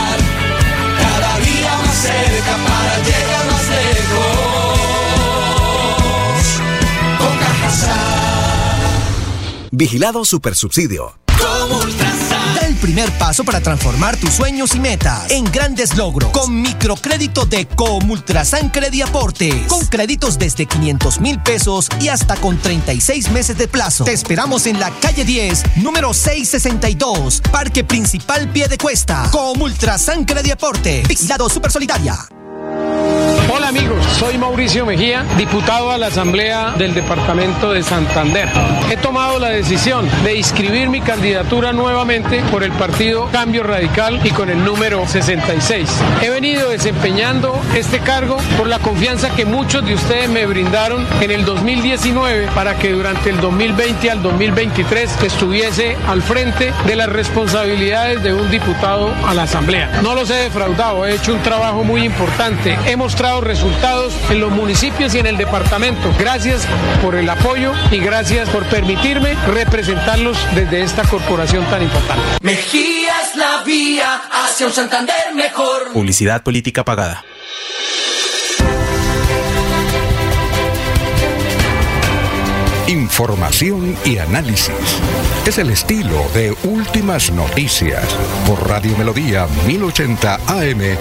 Cerca 2.03 2.57
para 2.67 2.95
llegar 3.03 3.45
más 3.51 3.69
lejos. 3.69 4.81
Con. 7.19 7.41
Vigilado 9.73 10.25
Supersubsidio. 10.25 11.21
Da 11.41 12.67
el 12.67 12.77
primer 12.77 13.11
paso 13.13 13.45
para 13.45 13.61
transformar 13.61 14.17
tus 14.17 14.35
sueños 14.35 14.75
y 14.75 14.81
metas 14.81 15.31
en 15.31 15.45
grandes 15.45 15.97
logros 15.97 16.31
con 16.31 16.61
microcrédito 16.61 17.47
de 17.47 17.67
Comultrasan 17.67 18.69
Crediaporte. 18.71 19.65
Con 19.69 19.87
créditos 19.87 20.39
desde 20.39 20.67
500 20.67 21.21
mil 21.21 21.41
pesos 21.41 21.89
y 22.01 22.09
hasta 22.09 22.37
con 22.37 22.59
36 22.59 23.31
meses 23.31 23.57
de 23.57 23.69
plazo. 23.69 24.05
Te 24.05 24.13
esperamos 24.13 24.67
en 24.67 24.79
la 24.79 24.91
calle 25.01 25.25
10, 25.25 25.77
número 25.77 26.13
662, 26.13 27.43
Parque 27.51 27.85
Principal 27.85 28.49
Pie 28.49 28.69
de 28.69 28.79
Cuesta. 28.79 29.29
Comultrasan 29.31 30.25
Crediaporte. 30.25 31.03
Vigilado 31.09 31.49
Super 31.49 31.71
Solidaria. 31.71 32.19
Hola 33.53 33.69
amigos, 33.69 34.05
soy 34.17 34.39
Mauricio 34.39 34.87
Mejía, 34.87 35.25
diputado 35.37 35.91
a 35.91 35.99
la 35.99 36.07
Asamblea 36.07 36.75
del 36.79 36.95
Departamento 36.95 37.73
de 37.73 37.83
Santander. 37.83 38.49
He 38.89 38.97
tomado 38.97 39.41
la 39.41 39.49
decisión 39.49 40.09
de 40.23 40.37
inscribir 40.37 40.89
mi 40.89 41.01
candidatura 41.01 41.73
nuevamente 41.73 42.43
por 42.53 42.63
el 42.63 42.71
partido 42.71 43.29
Cambio 43.33 43.65
Radical 43.65 44.21
y 44.25 44.31
con 44.31 44.51
el 44.51 44.65
número 44.65 45.05
66. 45.05 45.89
He 46.23 46.31
venido 46.31 46.71
desempeñando 46.71 47.61
este 47.75 47.99
cargo 47.99 48.37
por 48.57 48.69
la 48.69 48.79
confianza 48.79 49.31
que 49.31 49.45
muchos 49.45 49.85
de 49.85 49.95
ustedes 49.95 50.29
me 50.29 50.47
brindaron 50.47 51.05
en 51.21 51.33
el 51.33 51.45
2019 51.45 52.51
para 52.55 52.77
que 52.77 52.93
durante 52.93 53.31
el 53.31 53.41
2020 53.41 54.11
al 54.13 54.23
2023 54.23 55.23
estuviese 55.25 55.97
al 56.07 56.23
frente 56.23 56.73
de 56.87 56.95
las 56.95 57.09
responsabilidades 57.09 58.23
de 58.23 58.33
un 58.33 58.49
diputado 58.49 59.13
a 59.27 59.35
la 59.35 59.43
Asamblea. 59.43 60.01
No 60.03 60.15
los 60.15 60.31
he 60.31 60.35
defraudado, 60.35 61.05
he 61.05 61.17
hecho 61.17 61.33
un 61.33 61.43
trabajo 61.43 61.83
muy 61.83 62.05
importante. 62.05 62.79
He 62.87 62.95
mostrado 62.97 63.40
resultados 63.43 64.15
en 64.31 64.41
los 64.41 64.51
municipios 64.51 65.15
y 65.15 65.19
en 65.19 65.27
el 65.27 65.37
departamento. 65.37 66.13
Gracias 66.19 66.67
por 67.03 67.15
el 67.15 67.29
apoyo 67.29 67.73
y 67.91 67.99
gracias 67.99 68.49
por 68.51 68.65
permitirme 68.67 69.35
representarlos 69.49 70.37
desde 70.55 70.83
esta 70.83 71.03
corporación 71.03 71.65
tan 71.67 71.83
importante. 71.83 72.23
Mejía 72.43 73.13
es 73.23 73.37
la 73.37 73.63
vía 73.65 74.23
hacia 74.33 74.67
un 74.67 74.73
Santander 74.73 75.35
mejor. 75.35 75.93
Publicidad 75.93 76.43
política 76.43 76.85
pagada. 76.85 77.25
Información 82.91 83.97
y 84.05 84.19
análisis. 84.19 84.75
Es 85.47 85.59
el 85.59 85.71
estilo 85.71 86.29
de 86.35 86.57
Últimas 86.65 87.31
Noticias 87.31 88.05
por 88.49 88.69
Radio 88.69 88.97
Melodía 88.97 89.47
1080 89.65 90.35
AM. 90.49 90.97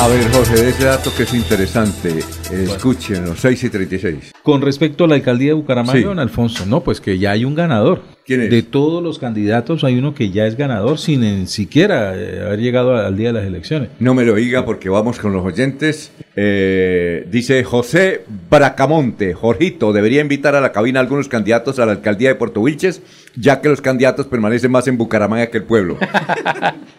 A 0.00 0.06
ver, 0.06 0.30
Jorge, 0.32 0.54
de 0.54 0.68
ese 0.70 0.84
dato 0.84 1.10
que 1.16 1.24
es 1.24 1.34
interesante, 1.34 2.20
escúchenos, 2.52 3.40
6 3.40 3.64
y 3.64 3.70
36. 3.70 4.32
Con 4.44 4.62
respecto 4.62 5.04
a 5.04 5.08
la 5.08 5.16
alcaldía 5.16 5.48
de 5.48 5.54
Bucaramanga, 5.54 5.98
Sí. 5.98 6.04
don 6.04 6.18
Alfonso, 6.20 6.64
no, 6.66 6.80
pues 6.84 7.00
que 7.00 7.18
ya 7.18 7.32
hay 7.32 7.44
un 7.44 7.54
ganador. 7.56 8.02
¿Quién 8.28 8.42
es? 8.42 8.50
De 8.50 8.62
todos 8.62 9.02
los 9.02 9.18
candidatos 9.18 9.84
hay 9.84 9.96
uno 9.98 10.14
que 10.14 10.28
ya 10.28 10.46
es 10.46 10.54
ganador 10.58 10.98
sin 10.98 11.20
ni 11.22 11.46
siquiera 11.46 12.12
eh, 12.14 12.42
haber 12.44 12.60
llegado 12.60 12.94
al 12.94 13.16
día 13.16 13.28
de 13.28 13.32
las 13.40 13.46
elecciones. 13.46 13.88
No 14.00 14.12
me 14.12 14.24
lo 14.26 14.34
diga 14.34 14.66
porque 14.66 14.90
vamos 14.90 15.18
con 15.18 15.32
los 15.32 15.42
oyentes. 15.44 16.12
Eh, 16.36 17.26
dice 17.30 17.64
José 17.64 18.24
Bracamonte, 18.50 19.32
Jorgito, 19.32 19.94
debería 19.94 20.20
invitar 20.20 20.54
a 20.54 20.60
la 20.60 20.72
cabina 20.72 21.00
a 21.00 21.02
algunos 21.02 21.26
candidatos 21.26 21.78
a 21.78 21.86
la 21.86 21.92
alcaldía 21.92 22.28
de 22.28 22.34
Puerto 22.34 22.60
Wilches, 22.60 23.00
ya 23.34 23.62
que 23.62 23.70
los 23.70 23.80
candidatos 23.80 24.26
permanecen 24.26 24.70
más 24.70 24.86
en 24.88 24.98
Bucaramanga 24.98 25.46
que 25.46 25.56
el 25.58 25.64
pueblo. 25.64 25.96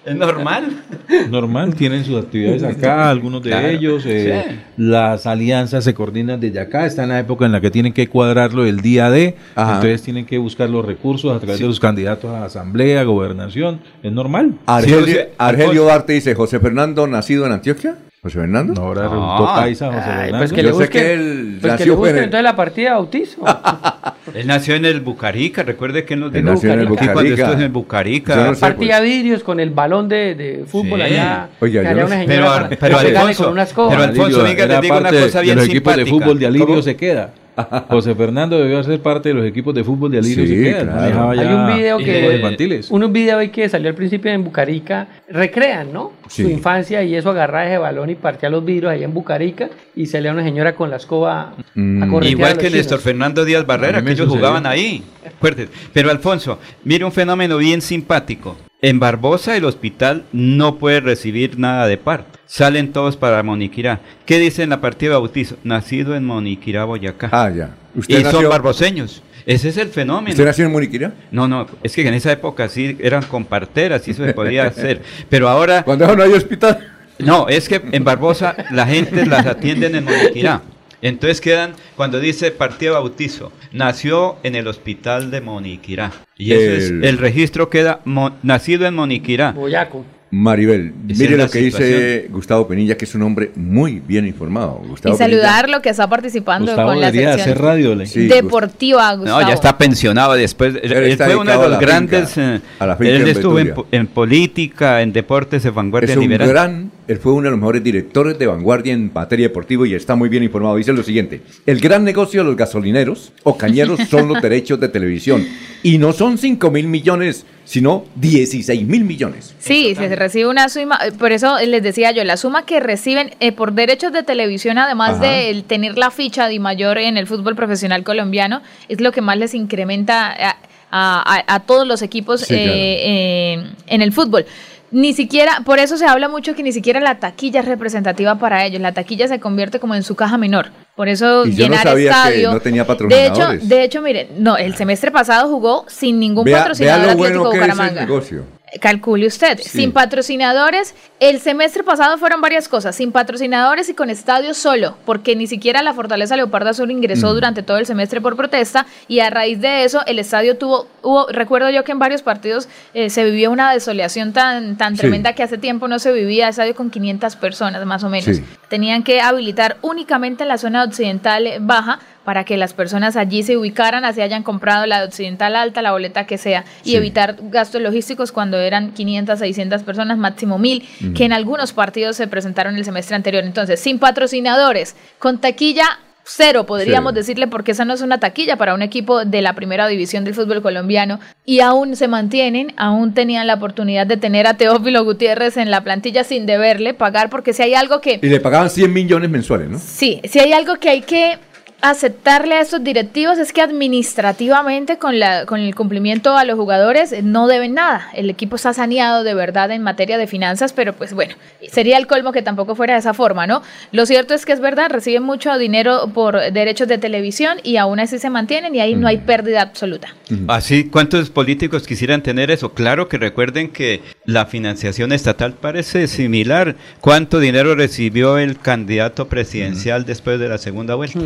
Es 0.05 0.15
normal. 0.15 0.81
Normal, 1.29 1.75
tienen 1.75 2.03
sus 2.03 2.17
actividades 2.23 2.63
acá, 2.63 3.09
algunos 3.09 3.43
de 3.43 3.49
Claro, 3.51 3.67
ellos. 3.67 4.03
eh, 4.07 4.45
sí. 4.49 4.55
Las 4.77 5.27
alianzas 5.27 5.83
se 5.83 5.93
coordinan 5.93 6.39
desde 6.39 6.59
acá. 6.59 6.87
Está 6.87 7.03
en 7.03 7.09
la 7.09 7.19
época 7.19 7.45
en 7.45 7.51
la 7.51 7.61
que 7.61 7.69
tienen 7.69 7.93
que 7.93 8.07
cuadrarlo 8.07 8.65
el 8.65 8.79
día 8.79 9.11
de. 9.11 9.35
Ajá. 9.53 9.75
Entonces 9.75 10.01
tienen 10.01 10.25
que 10.25 10.39
buscar 10.39 10.67
los 10.69 10.83
recursos 10.83 11.18
a 11.25 11.39
través 11.39 11.59
de 11.59 11.67
los 11.67 11.79
candidatos 11.79 12.31
a 12.31 12.45
asamblea, 12.45 13.03
gobernación. 13.03 13.79
Es 14.03 14.11
normal. 14.11 14.53
Argelio, 14.65 15.05
Sí, 15.05 15.17
Argelio 15.37 15.83
Duarte 15.83 16.13
dice, 16.13 16.35
José 16.35 16.59
Fernando, 16.59 17.07
nacido 17.07 17.45
en 17.45 17.51
Antioquia. 17.53 17.95
José 18.21 18.37
Fernando. 18.39 18.73
No, 18.73 18.81
ahora 18.81 19.03
resultó 19.03 19.45
paisa 19.55 19.85
José 19.87 19.97
Ay, 19.99 20.11
Fernando. 20.11 20.37
pues 20.39 20.51
que 20.51 20.57
Yo 20.57 20.63
le 20.63 20.67
sé 20.69 20.73
busquen, 20.73 21.01
que 21.01 21.13
él 21.13 21.57
pues 21.61 21.61
que 21.61 21.67
nació 21.69 21.85
le 21.85 21.91
busquen 21.95 22.17
en- 22.17 22.23
entonces 22.25 22.43
la 22.43 22.55
partida 22.57 22.89
de 22.89 22.95
bautizo. 22.95 23.41
Él 24.35 24.45
nació 24.45 24.75
en 24.75 24.85
el 24.85 24.99
Bucarica, 24.99 25.63
recuerde 25.63 26.03
que 26.05 26.13
él 26.13 26.19
nos 26.19 26.35
Él 26.35 26.41
dijo 26.43 26.53
nació 26.53 26.73
en 26.73 26.79
el 26.81 26.87
cuando 26.89 27.07
Bucarica. 27.13 27.35
estuvo 27.41 27.53
en 27.57 27.61
el 27.63 27.69
Bucarica. 27.69 28.35
No 28.35 28.53
sé, 28.53 28.59
partía 28.61 28.97
pues. 28.99 29.09
vidrios 29.09 29.43
con 29.43 29.59
el 29.59 29.71
balón 29.71 30.07
de, 30.07 30.35
de 30.35 30.65
fútbol 30.67 30.99
Sí. 30.99 31.05
allá. 31.05 31.49
Oiga, 31.61 31.81
que 31.81 31.89
yo 31.89 31.95
no 32.01 32.05
una 32.05 32.19
sé. 32.19 32.25
Pero- 32.27 32.45
pero 32.69 32.79
pegarle 32.79 33.17
Alfonso, 33.17 33.43
con 33.45 33.53
una 33.53 33.63
escoba. 33.63 33.89
pero 33.89 34.03
Alfonso, 34.03 34.43
venga, 34.43 34.63
era 34.65 34.75
le 34.75 34.81
digo 34.81 34.97
una 34.97 35.09
cosa 35.09 35.37
de 35.39 35.43
bien 35.45 35.55
los 35.55 35.65
equipos 35.65 35.95
de 35.95 36.03
simpática. 36.03 36.25
fútbol 36.25 36.39
de 36.39 36.45
Alirio 36.45 36.67
¿Cómo? 36.67 36.81
se 36.83 36.95
queda. 36.95 37.29
José 37.89 38.15
Fernando 38.15 38.57
debió 38.59 38.83
ser 38.83 38.99
parte 39.01 39.29
de 39.29 39.35
los 39.35 39.45
equipos 39.45 39.73
de 39.73 39.83
fútbol 39.83 40.11
de 40.11 40.19
Alirio 40.19 40.45
Sí, 40.45 40.71
claro. 40.73 40.91
manejaba 40.95 41.31
Hay 41.31 41.47
un 41.47 41.75
video 41.77 41.97
que 41.97 42.35
infantiles. 42.35 42.91
unos 42.91 43.11
videos 43.11 43.39
ahí 43.39 43.49
que 43.49 43.67
salió 43.69 43.89
al 43.89 43.95
principio 43.95 44.31
en 44.31 44.43
Bucarica 44.43 45.07
recrean, 45.29 45.91
¿no? 45.93 46.13
Sí. 46.27 46.43
Su 46.43 46.49
infancia 46.49 47.03
y 47.03 47.15
eso 47.15 47.31
agarraba 47.31 47.65
ese 47.65 47.77
balón 47.77 48.09
y 48.09 48.15
partía 48.15 48.49
los 48.49 48.63
vidrios 48.63 48.91
ahí 48.91 49.03
en 49.03 49.13
Bucarica 49.13 49.69
y 49.95 50.05
salía 50.05 50.31
una 50.31 50.43
señora 50.43 50.75
con 50.75 50.89
la 50.89 50.97
escoba 50.97 51.53
Mm. 51.75 52.03
a 52.21 52.25
Igual 52.25 52.57
que. 52.57 52.69
Néstor 52.69 52.99
Fernando 52.99 53.43
Díaz 53.45 53.65
Barrera, 53.65 54.01
que 54.03 54.11
ellos 54.11 54.25
sucedió. 54.25 54.37
jugaban 54.39 54.65
ahí. 54.65 55.03
Acuérdate. 55.25 55.69
Pero 55.93 56.09
Alfonso, 56.11 56.59
mire 56.83 57.03
un 57.05 57.11
fenómeno 57.11 57.57
bien 57.57 57.81
simpático. 57.81 58.55
En 58.81 58.97
Barbosa 58.99 59.57
el 59.57 59.65
hospital 59.65 60.23
no 60.31 60.77
puede 60.77 61.01
recibir 61.01 61.59
nada 61.59 61.85
de 61.85 61.97
parto. 61.97 62.39
Salen 62.45 62.93
todos 62.93 63.17
para 63.17 63.43
Moniquirá. 63.43 63.99
¿Qué 64.25 64.39
dice 64.39 64.63
en 64.63 64.69
la 64.69 64.79
partida 64.79 65.09
de 65.11 65.15
bautizo? 65.17 65.57
Nacido 65.65 66.15
en 66.15 66.23
Moniquirá, 66.23 66.85
Boyacá. 66.85 67.27
Ah, 67.33 67.49
ya. 67.49 67.71
y 67.93 67.99
¿Usted 67.99 68.23
son 68.23 68.33
nació, 68.33 68.49
barboseños. 68.49 69.21
Ese 69.45 69.69
es 69.69 69.77
el 69.77 69.89
fenómeno. 69.89 70.29
¿Usted 70.31 70.45
nació 70.45 70.65
en 70.65 70.71
Muniquira? 70.71 71.11
No, 71.29 71.47
no, 71.47 71.67
es 71.83 71.93
que 71.93 72.07
en 72.07 72.13
esa 72.13 72.31
época 72.31 72.69
sí 72.69 72.97
eran 73.01 73.23
con 73.23 73.43
parteras 73.43 74.07
y 74.07 74.11
eso 74.11 74.23
se 74.25 74.33
podía 74.33 74.63
hacer. 74.67 75.01
Pero 75.29 75.49
ahora, 75.49 75.83
Cuando 75.83 76.15
no 76.15 76.23
hay 76.23 76.31
hospital. 76.31 76.79
no, 77.19 77.49
es 77.49 77.67
que 77.67 77.81
en 77.91 78.03
Barbosa 78.05 78.55
la 78.71 78.85
gente 78.85 79.25
las 79.25 79.45
atienden 79.45 79.95
en 79.95 80.05
Moniquirá. 80.05 80.61
Entonces 81.01 81.39
quedan, 81.41 81.71
cuando 81.95 82.19
dice 82.19 82.51
partida 82.51 82.91
bautizo, 82.91 83.51
nació 83.71 84.37
en 84.43 84.55
el 84.55 84.67
hospital 84.67 85.31
de 85.31 85.41
Moniquirá. 85.41 86.11
Y 86.37 86.51
eso 86.53 86.71
es, 86.71 86.89
El- 86.89 87.17
registro 87.17 87.69
queda 87.69 87.99
mo- 88.05 88.31
nacido 88.43 88.85
en 88.85 88.95
Moniquirá. 88.95 89.51
Boyaco. 89.51 90.05
Maribel, 90.31 90.93
Esa 91.09 91.23
mire 91.23 91.37
lo 91.37 91.49
que 91.49 91.57
dice 91.57 92.27
Gustavo 92.29 92.67
Penilla, 92.67 92.95
que 92.95 93.05
es 93.05 93.15
un 93.15 93.23
hombre 93.23 93.51
muy 93.55 93.99
bien 93.99 94.27
informado. 94.27 94.73
Gustavo 94.87 95.15
Y 95.15 95.17
saludarlo 95.17 95.81
que 95.81 95.89
está 95.89 96.07
participando 96.07 96.67
Gustavo 96.71 96.89
con 96.91 97.01
la 97.01 97.11
sección 97.11 97.39
hacer 97.39 97.57
radio. 97.57 97.95
le- 97.95 98.05
Sí, 98.05 98.27
deportiva, 98.27 99.11
Gustavo. 99.15 99.41
No, 99.41 99.47
ya 99.47 99.55
está 99.55 99.75
pensionado 99.79 100.33
después. 100.33 100.75
Él, 100.75 100.81
Él 100.83 100.91
él 100.93 101.03
está 101.13 101.25
fue 101.25 101.35
uno 101.35 101.45
de 101.49 101.57
a 101.57 101.61
los 101.61 101.71
la 101.71 101.79
grandes. 101.79 102.29
finca, 102.33 102.55
eh, 102.57 102.61
a 102.77 102.85
la 102.85 102.95
finca 102.95 103.09
él 103.11 103.21
en 103.23 103.27
estuvo 103.27 103.57
en, 103.91 104.05
política, 104.07 105.01
en 105.01 105.11
deportes, 105.13 105.65
en 105.65 105.73
vanguardia 105.73 106.11
Es 106.11 106.17
un 106.17 106.21
liberal. 106.23 106.47
gran, 106.47 106.91
él 107.09 107.17
fue 107.17 107.31
uno 107.33 107.45
de 107.45 107.49
los 107.49 107.59
mejores 107.59 107.83
directores 107.83 108.37
de 108.37 108.45
vanguardia 108.45 108.93
en 108.93 109.11
materia 109.11 109.47
deportiva 109.47 109.87
y 109.87 109.95
está 109.95 110.15
muy 110.15 110.29
bien 110.29 110.43
informado. 110.43 110.75
Dice 110.75 110.93
lo 110.93 111.01
siguiente, 111.01 111.41
el 111.65 111.79
gran 111.79 112.03
negocio 112.03 112.41
de 112.41 112.47
los 112.47 112.55
gasolineros 112.55 113.31
o 113.43 113.57
cañeros 113.57 113.99
son 114.07 114.27
los 114.27 114.39
derechos 114.43 114.79
de 114.79 114.89
televisión 114.89 115.43
y 115.81 115.97
no 115.97 116.13
son 116.13 116.37
5 116.37 116.69
mil 116.69 116.87
millones, 116.87 117.47
sino 117.65 118.05
16 118.15 118.85
mil 118.85 119.05
millones. 119.05 119.55
Sí, 119.57 119.95
se 119.95 120.15
recibe 120.15 120.47
una 120.49 120.69
suma, 120.69 120.99
eh, 121.03 121.11
por 121.11 121.31
eso 121.31 121.57
les 121.65 121.81
decía 121.81 122.11
yo, 122.11 122.23
la 122.23 122.37
suma 122.37 122.65
que 122.67 122.79
reciben 122.79 123.31
eh, 123.39 123.51
por 123.53 123.73
derechos 123.73 124.13
de 124.13 124.21
televisión, 124.21 124.77
además 124.77 125.15
Ajá. 125.15 125.21
de 125.23 125.49
el 125.49 125.63
tener 125.63 125.97
la 125.97 126.11
ficha 126.11 126.47
de 126.47 126.59
mayor 126.59 126.99
en 126.99 127.17
el 127.17 127.25
fútbol 127.25 127.55
profesional 127.55 128.03
colombiano, 128.03 128.61
es 128.87 129.01
lo 129.01 129.11
que 129.11 129.21
más 129.21 129.37
les 129.37 129.55
incrementa 129.55 130.29
a, 130.29 130.57
a- 130.91 131.43
a 131.55 131.59
todos 131.61 131.87
los 131.87 132.01
equipos 132.03 132.41
Sí, 132.41 132.53
eh, 132.55 132.63
claro. 132.63 132.77
eh, 132.77 133.73
en 133.87 134.01
el 134.03 134.11
fútbol. 134.11 134.45
Ni 134.91 135.13
siquiera, 135.13 135.61
por 135.65 135.77
eso 135.79 135.97
se 135.97 136.05
habla 136.05 136.29
mucho 136.29 136.55
que 136.55 136.63
ni 136.63 136.71
siquiera 136.71 136.99
la 136.99 137.19
taquilla 137.19 137.59
es 137.59 137.65
representativa 137.67 138.35
para 138.39 138.65
ellos. 138.65 138.81
La 138.81 138.91
taquilla 138.93 139.27
se 139.27 139.39
convierte 139.39 139.79
como 139.79 139.93
en 139.95 140.03
su 140.03 140.15
caja 140.15 140.37
menor. 140.37 140.71
Por 140.95 141.07
eso 141.07 141.45
Y 141.45 141.51
yo 141.53 141.67
no 141.67 141.71
llenar 141.75 141.83
sabía 141.87 142.11
que 142.11 142.17
estadio. 142.17 142.51
no 142.53 142.59
tenía 142.59 142.83
de 142.83 142.91
hecho, 142.93 142.97
patrocinadores. 142.97 143.69
de 143.69 143.83
hecho, 143.83 144.01
miren, 144.01 144.27
no, 144.39 144.57
el 144.57 144.75
semestre 144.75 145.11
pasado 145.11 145.47
jugó 145.49 145.85
sin 145.87 146.19
ningún 146.19 146.43
Vea, 146.43 146.55
vea 146.55 146.63
patrocinador 146.63 147.05
lo 147.05 147.11
Atlético 147.11 147.39
bueno 147.39 147.51
que 147.51 147.57
es 147.57 147.63
el 147.63 147.69
Bucaramanga. 147.71 148.01
negocio. 148.01 148.43
Calcule 148.81 149.25
usted, 149.27 149.57
Sí. 149.59 149.69
sin 149.69 149.91
patrocinadores, 149.91 150.93
el 151.19 151.39
semestre 151.39 151.83
pasado 151.83 152.17
fueron 152.17 152.39
varias 152.41 152.67
cosas, 152.67 152.95
sin 152.95 153.11
patrocinadores 153.11 153.89
y 153.89 153.93
con 153.93 154.09
estadio 154.09 154.53
solo, 154.53 154.95
porque 155.05 155.35
ni 155.35 155.47
siquiera 155.47 155.81
la 155.81 155.93
Fortaleza 155.93 156.35
Leoparda 156.35 156.73
solo 156.73 156.91
ingresó 156.91 157.31
Mm. 157.31 157.33
durante 157.33 157.63
todo 157.63 157.77
el 157.77 157.85
semestre 157.85 158.21
por 158.21 158.35
protesta 158.35 158.85
y 159.07 159.19
a 159.21 159.29
raíz 159.29 159.59
de 159.59 159.83
eso 159.83 160.01
el 160.05 160.19
estadio 160.19 160.57
tuvo, 160.57 160.87
hubo, 161.01 161.27
recuerdo 161.29 161.69
yo 161.71 161.83
que 161.83 161.91
en 161.91 161.99
varios 161.99 162.21
partidos 162.21 162.67
eh, 162.93 163.09
se 163.09 163.23
vivió 163.23 163.49
una 163.51 163.71
desolación 163.73 164.33
tan, 164.33 164.77
tan 164.77 164.95
Sí. 164.95 165.01
tremenda 165.01 165.33
que 165.33 165.43
hace 165.43 165.57
tiempo 165.57 165.87
no 165.87 165.97
se 165.99 166.11
vivía 166.11 166.47
estadio 166.49 166.75
con 166.75 166.89
500 166.89 167.35
personas 167.35 167.85
más 167.85 168.03
o 168.03 168.09
menos. 168.09 168.35
Sí. 168.37 168.43
tenían 168.69 169.01
que 169.01 169.19
habilitar 169.19 169.77
únicamente 169.81 170.45
la 170.45 170.59
zona 170.59 170.83
occidental 170.83 171.47
baja 171.61 171.97
para 172.29 172.43
que 172.43 172.57
las 172.57 172.73
personas 172.73 173.15
allí 173.15 173.41
se 173.41 173.57
ubicaran, 173.57 174.05
así 174.05 174.21
hayan 174.21 174.43
comprado 174.43 174.85
la 174.85 175.03
occidental 175.03 175.55
alta, 175.55 175.81
la 175.81 175.93
boleta 175.93 176.27
que 176.27 176.37
sea, 176.37 176.63
y 176.83 176.91
Sí. 176.91 176.95
evitar 176.95 177.37
gastos 177.41 177.81
logísticos 177.81 178.31
cuando 178.31 178.59
eran 178.59 178.91
500, 178.91 179.39
600 179.39 179.81
personas, 179.81 180.19
máximo 180.19 180.59
1000, 180.59 180.87
Ujú. 181.01 181.13
que 181.15 181.25
en 181.25 181.33
algunos 181.33 181.73
partidos 181.73 182.17
se 182.17 182.27
presentaron 182.27 182.75
el 182.75 182.85
semestre 182.85 183.15
anterior. 183.15 183.43
Entonces, 183.43 183.79
sin 183.79 183.97
patrocinadores, 183.97 184.95
con 185.17 185.41
taquilla 185.41 185.85
cero, 186.23 186.67
podríamos 186.67 187.15
decirle, 187.15 187.47
porque 187.47 187.71
esa 187.71 187.83
no 187.85 187.95
es 187.95 188.01
una 188.01 188.19
taquilla 188.19 188.55
para 188.57 188.75
un 188.75 188.83
equipo 188.83 189.25
de 189.25 189.41
la 189.41 189.53
primera 189.53 189.87
división 189.87 190.23
del 190.23 190.35
fútbol 190.35 190.61
colombiano, 190.61 191.19
y 191.45 191.61
aún 191.61 191.95
se 191.95 192.07
mantienen, 192.07 192.73
aún 192.77 193.15
tenían 193.15 193.47
la 193.47 193.55
oportunidad 193.55 194.05
de 194.05 194.17
tener 194.17 194.45
a 194.45 194.53
Teófilo 194.53 195.03
Gutiérrez 195.03 195.57
en 195.57 195.71
la 195.71 195.81
plantilla 195.81 196.23
sin 196.23 196.45
deberle 196.45 196.93
pagar, 196.93 197.31
porque 197.31 197.53
si 197.53 197.63
hay 197.63 197.73
algo 197.73 198.01
que... 198.01 198.19
Y 198.21 198.27
le 198.29 198.39
pagaban 198.39 198.69
100 198.69 198.93
millones 198.93 199.31
mensuales, 199.31 199.67
¿no? 199.69 199.79
Sí, 199.79 200.21
si 200.25 200.37
hay 200.37 200.53
algo 200.53 200.75
que 200.75 200.89
hay 200.89 201.01
que 201.01 201.39
aceptarle 201.81 202.55
a 202.55 202.61
estos 202.61 202.83
directivos 202.83 203.37
es 203.37 203.53
que 203.53 203.61
administrativamente 203.61 204.97
con, 204.97 205.19
la, 205.19 205.45
con 205.45 205.59
el 205.59 205.75
cumplimiento 205.75 206.35
a 206.37 206.43
los 206.43 206.57
jugadores 206.57 207.11
eh, 207.11 207.21
no 207.21 207.47
deben 207.47 207.73
nada. 207.73 208.09
El 208.13 208.29
equipo 208.29 208.57
está 208.57 208.73
saneado 208.73 209.23
de 209.23 209.33
verdad 209.33 209.71
en 209.71 209.81
materia 209.81 210.17
de 210.17 210.27
finanzas, 210.27 210.73
pero 210.73 210.93
pues 210.93 211.13
bueno, 211.13 211.35
sería 211.71 211.97
el 211.97 212.07
colmo 212.07 212.31
que 212.31 212.41
tampoco 212.41 212.75
fuera 212.75 212.93
de 212.93 212.99
esa 212.99 213.13
forma, 213.13 213.47
¿no? 213.47 213.61
Lo 213.91 214.05
cierto 214.05 214.33
es 214.33 214.45
que 214.45 214.51
es 214.51 214.59
verdad, 214.59 214.89
reciben 214.89 215.23
mucho 215.23 215.57
dinero 215.57 216.11
por 216.13 216.39
derechos 216.51 216.87
de 216.87 216.97
televisión 216.97 217.57
y 217.63 217.77
aún 217.77 217.99
así 217.99 218.19
se 218.19 218.29
mantienen 218.29 218.75
y 218.75 218.81
ahí 218.81 218.95
no 218.95 219.07
hay 219.07 219.17
pérdida 219.17 219.61
absoluta. 219.61 220.15
Así, 220.47 220.85
¿cuántos 220.85 221.29
políticos 221.29 221.87
quisieran 221.87 222.21
tener 222.21 222.51
eso? 222.51 222.73
Claro 222.73 223.07
que 223.07 223.17
recuerden 223.17 223.69
que 223.69 224.01
la 224.25 224.45
financiación 224.45 225.11
estatal 225.11 225.53
parece 225.53 226.07
similar. 226.07 226.75
¿Cuánto 227.01 227.39
dinero 227.39 227.75
recibió 227.75 228.37
el 228.37 228.59
candidato 228.59 229.27
presidencial 229.27 230.05
después 230.05 230.39
de 230.39 230.49
la 230.49 230.57
segunda 230.57 230.95
vuelta? 230.95 231.19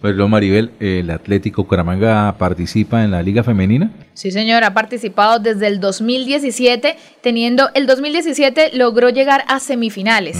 Perdón, 0.00 0.30
Maribel, 0.30 0.70
¿el 0.80 1.10
Atlético 1.10 1.64
Bucaramanga 1.64 2.34
participa 2.38 3.04
en 3.04 3.10
la 3.10 3.22
Liga 3.22 3.42
Femenina? 3.42 3.90
Sí, 4.14 4.30
señor, 4.30 4.64
ha 4.64 4.72
participado 4.72 5.38
desde 5.38 5.66
el 5.66 5.78
2017, 5.78 6.96
teniendo 7.20 7.68
el 7.74 7.86
2017 7.86 8.70
logró 8.72 9.10
llegar 9.10 9.44
a 9.46 9.60
semifinales. 9.60 10.38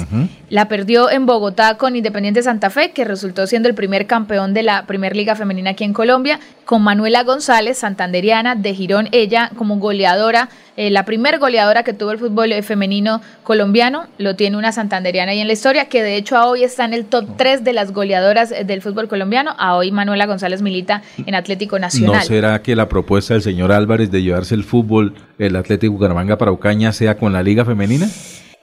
La 0.51 0.67
perdió 0.67 1.09
en 1.09 1.27
Bogotá 1.27 1.77
con 1.77 1.95
Independiente 1.95 2.43
Santa 2.43 2.71
Fe, 2.71 2.91
que 2.91 3.05
resultó 3.05 3.47
siendo 3.47 3.69
el 3.69 3.77
primer 3.77 4.09
campeón 4.09 4.53
de 4.53 4.65
la 4.65 4.85
Primer 4.85 5.15
Liga 5.15 5.37
Femenina 5.37 5.71
aquí 5.71 5.85
en 5.85 5.93
Colombia, 5.93 6.41
con 6.65 6.83
Manuela 6.83 7.23
González, 7.23 7.79
santanderiana, 7.79 8.57
de 8.57 8.75
Girón, 8.75 9.09
ella 9.13 9.53
como 9.57 9.77
goleadora, 9.77 10.49
eh, 10.77 10.91
la 10.91 11.05
primer 11.05 11.39
goleadora 11.39 11.85
que 11.85 11.93
tuvo 11.93 12.11
el 12.11 12.19
fútbol 12.19 12.51
eh, 12.51 12.63
femenino 12.63 13.21
colombiano, 13.45 14.09
lo 14.19 14.35
tiene 14.35 14.57
una 14.57 14.73
santanderiana 14.73 15.31
ahí 15.31 15.39
en 15.39 15.47
la 15.47 15.53
historia, 15.53 15.85
que 15.85 16.03
de 16.03 16.17
hecho 16.17 16.37
a 16.37 16.49
hoy 16.49 16.65
está 16.65 16.85
en 16.85 16.95
el 16.95 17.05
top 17.05 17.37
3 17.37 17.63
de 17.63 17.73
las 17.73 17.93
goleadoras 17.93 18.51
eh, 18.51 18.65
del 18.65 18.83
fútbol 18.83 19.07
colombiano, 19.07 19.55
a 19.57 19.77
hoy 19.77 19.93
Manuela 19.93 20.27
González 20.27 20.63
milita 20.63 21.03
en 21.25 21.37
Atlético 21.37 21.79
Nacional. 21.79 22.17
¿No 22.17 22.25
será 22.25 22.61
que 22.61 22.75
la 22.75 22.89
propuesta 22.89 23.35
del 23.35 23.43
señor 23.45 23.71
Álvarez 23.71 24.11
de 24.11 24.21
llevarse 24.21 24.57
el 24.57 24.65
fútbol, 24.65 25.15
el 25.39 25.55
Atlético 25.55 25.93
Bucaramanga 25.93 26.39
para 26.39 26.51
Ocaña, 26.51 26.93
sea 26.93 27.17
con 27.17 27.33
la 27.33 27.45
Liga 27.45 27.65
Femenina? 27.65 28.09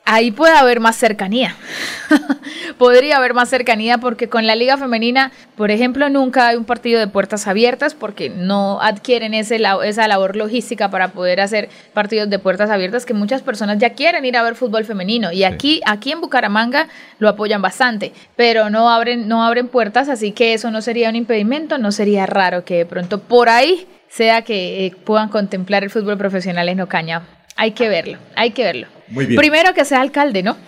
Ahí 0.07 0.31
puede 0.31 0.57
haber 0.57 0.79
más 0.79 0.95
cercanía. 0.95 1.55
Podría 2.77 3.17
haber 3.17 3.33
más 3.33 3.49
cercanía 3.49 3.97
porque 3.97 4.29
con 4.29 4.47
la 4.47 4.55
liga 4.55 4.77
femenina, 4.77 5.33
por 5.55 5.69
ejemplo, 5.69 6.09
nunca 6.09 6.47
hay 6.47 6.55
un 6.55 6.63
partido 6.63 6.99
de 6.99 7.07
puertas 7.07 7.45
abiertas 7.45 7.93
porque 7.93 8.29
no 8.29 8.81
adquieren 8.81 9.33
ese, 9.33 9.61
esa 9.83 10.07
labor 10.07 10.37
logística 10.37 10.89
para 10.89 11.09
poder 11.09 11.41
hacer 11.41 11.69
partidos 11.93 12.29
de 12.29 12.39
puertas 12.39 12.69
abiertas 12.69 13.05
que 13.05 13.13
muchas 13.13 13.41
personas 13.41 13.79
ya 13.79 13.91
quieren 13.91 14.23
ir 14.23 14.37
a 14.37 14.43
ver 14.43 14.55
fútbol 14.55 14.85
femenino 14.85 15.31
y 15.33 15.43
aquí 15.43 15.81
aquí 15.85 16.13
en 16.13 16.21
Bucaramanga 16.21 16.87
lo 17.19 17.27
apoyan 17.27 17.61
bastante, 17.61 18.13
pero 18.37 18.69
no 18.69 18.89
abren 18.89 19.27
no 19.27 19.43
abren 19.43 19.67
puertas, 19.67 20.07
así 20.07 20.31
que 20.31 20.53
eso 20.53 20.71
no 20.71 20.81
sería 20.81 21.09
un 21.09 21.17
impedimento, 21.17 21.77
no 21.77 21.91
sería 21.91 22.25
raro 22.25 22.63
que 22.63 22.77
de 22.77 22.85
pronto 22.85 23.19
por 23.19 23.49
ahí 23.49 23.85
sea 24.07 24.43
que 24.43 24.85
eh, 24.85 24.95
puedan 25.03 25.27
contemplar 25.27 25.83
el 25.83 25.89
fútbol 25.89 26.17
profesional 26.17 26.69
en 26.69 26.79
Ocaña. 26.79 27.23
Hay 27.57 27.71
que 27.71 27.89
verlo, 27.89 28.19
hay 28.35 28.51
que 28.51 28.63
verlo. 28.63 28.96
Muy 29.09 29.25
bien. 29.25 29.37
Primero 29.39 29.73
que 29.73 29.85
sea 29.85 30.01
alcalde, 30.01 30.43
¿no? 30.43 30.57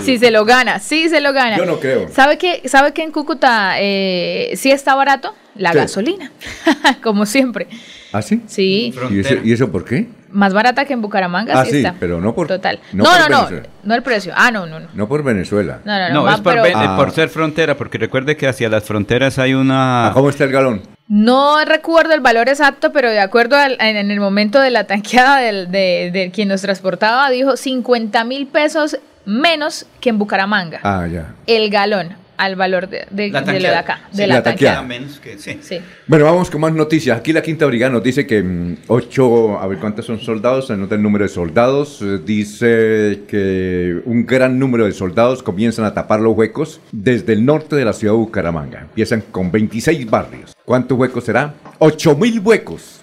Si 0.00 0.18
se 0.18 0.30
lo 0.30 0.44
gana, 0.44 0.78
sí 0.78 1.08
se 1.08 1.20
lo 1.20 1.32
gana. 1.32 1.56
Yo 1.58 1.66
no 1.66 1.78
creo. 1.80 2.08
¿Sabe 2.08 2.38
que, 2.38 2.66
sabe 2.68 2.92
que 2.92 3.02
en 3.02 3.10
Cúcuta 3.10 3.74
eh, 3.78 4.52
sí 4.56 4.70
está 4.70 4.94
barato? 4.94 5.34
La 5.56 5.72
Sí. 5.72 5.78
gasolina, 5.78 6.30
como 7.02 7.26
siempre. 7.26 7.66
¿Ah, 8.12 8.22
sí? 8.22 8.40
Sí, 8.46 8.94
¿Y 9.10 9.20
eso, 9.20 9.34
y 9.42 9.52
eso 9.52 9.70
por 9.72 9.84
qué? 9.84 10.06
más 10.30 10.52
barata 10.52 10.84
que 10.84 10.92
en 10.92 11.00
Bucaramanga, 11.02 11.58
Ah, 11.60 11.64
sí, 11.64 11.78
está. 11.78 11.94
pero 11.98 12.20
no 12.20 12.34
por- 12.34 12.46
Total. 12.48 12.78
no 12.92 13.04
No, 13.04 13.10
por 13.10 13.18
no, 13.20 13.28
no, 13.28 13.36
Venezuela. 13.46 13.68
no, 13.82 13.94
el 13.94 14.02
precio. 14.02 14.32
Ah, 14.36 14.50
no, 14.50 14.66
no, 14.66 14.78
no. 14.78 14.88
No 14.94 15.08
por 15.08 15.22
Venezuela. 15.24 15.80
No, 15.84 15.98
no, 15.98 16.08
no, 16.08 16.14
No, 16.14 16.22
más, 16.24 16.34
es 16.36 16.40
por, 16.42 16.52
pero- 16.62 16.78
Ah. 16.78 16.96
por 16.96 17.10
ser 17.12 17.28
frontera, 17.28 17.76
porque 17.76 17.98
recuerde 17.98 18.36
que 18.36 18.46
hacia 18.46 18.68
las 18.68 18.84
fronteras 18.84 19.38
hay 19.38 19.54
una... 19.54 20.10
¿Cómo 20.14 20.28
está 20.30 20.44
el 20.44 20.52
galón? 20.52 20.82
No 21.08 21.64
recuerdo 21.64 22.12
el 22.12 22.20
valor 22.20 22.48
exacto, 22.50 22.92
pero 22.92 23.10
de 23.10 23.18
acuerdo 23.20 23.56
al- 23.56 23.78
en, 23.80 23.96
en 23.96 24.10
el 24.10 24.20
momento 24.20 24.60
de 24.60 24.70
la 24.70 24.84
tanqueada 24.84 25.38
del, 25.38 25.70
de, 25.70 26.10
de 26.12 26.30
quien 26.30 26.48
nos 26.48 26.60
transportaba, 26.62 27.30
dijo 27.30 27.56
50 27.56 28.24
mil 28.24 28.46
pesos 28.46 28.98
menos 29.24 29.86
que 30.00 30.10
en 30.10 30.18
Bucaramanga. 30.18 30.80
Ah, 30.82 31.06
ya. 31.10 31.34
El 31.46 31.70
galón 31.70 32.14
al 32.38 32.56
valor 32.56 32.88
de, 32.88 33.06
de- 33.10 33.28
La 33.30 33.40
de 33.42 33.46
lo 33.46 33.52
de 33.52 33.52
tanqueada. 33.52 33.78
acá. 33.80 34.00
Sí, 34.10 34.16
de 34.18 34.26
la 34.28 34.34
la, 34.36 34.42
tanqueada. 34.42 34.76
tanqueada. 34.78 35.00
Menos 35.00 35.20
que, 35.20 35.38
sí. 35.38 35.58
Sí. 35.60 35.80
Bueno, 36.06 36.24
vamos 36.24 36.50
con 36.50 36.60
más 36.60 36.72
noticias. 36.72 37.18
Aquí 37.18 37.32
la 37.32 37.42
Quinta 37.42 37.66
Brigada 37.66 37.92
nos 37.92 38.02
dice 38.02 38.26
que 38.26 38.42
mm, 38.42 38.76
ocho, 38.86 39.58
a 39.58 39.66
ver 39.66 39.78
cuántos 39.78 40.06
son 40.06 40.18
soldados, 40.20 40.68
se 40.68 40.72
anota 40.72 40.94
el 40.94 41.02
número 41.02 41.24
de 41.24 41.28
soldados. 41.28 42.00
eh, 42.00 42.18
dice 42.24 43.24
que 43.28 44.00
un 44.04 44.24
gran 44.24 44.58
número 44.58 44.84
de 44.86 44.92
soldados 44.92 45.42
comienzan 45.42 45.84
a 45.84 45.92
tapar 45.92 46.20
los 46.20 46.36
huecos 46.36 46.80
desde 46.92 47.32
el 47.32 47.44
norte 47.44 47.76
de 47.76 47.84
la 47.84 47.92
ciudad 47.92 48.14
de 48.14 48.18
Bucaramanga. 48.18 48.80
Empiezan 48.82 49.20
con 49.30 49.50
26 49.50 50.08
barrios. 50.08 50.54
¿Cuántos 50.64 50.96
huecos 50.98 51.24
será? 51.24 51.54
8 51.78 52.16
mil 52.16 52.40
huecos. 52.40 53.02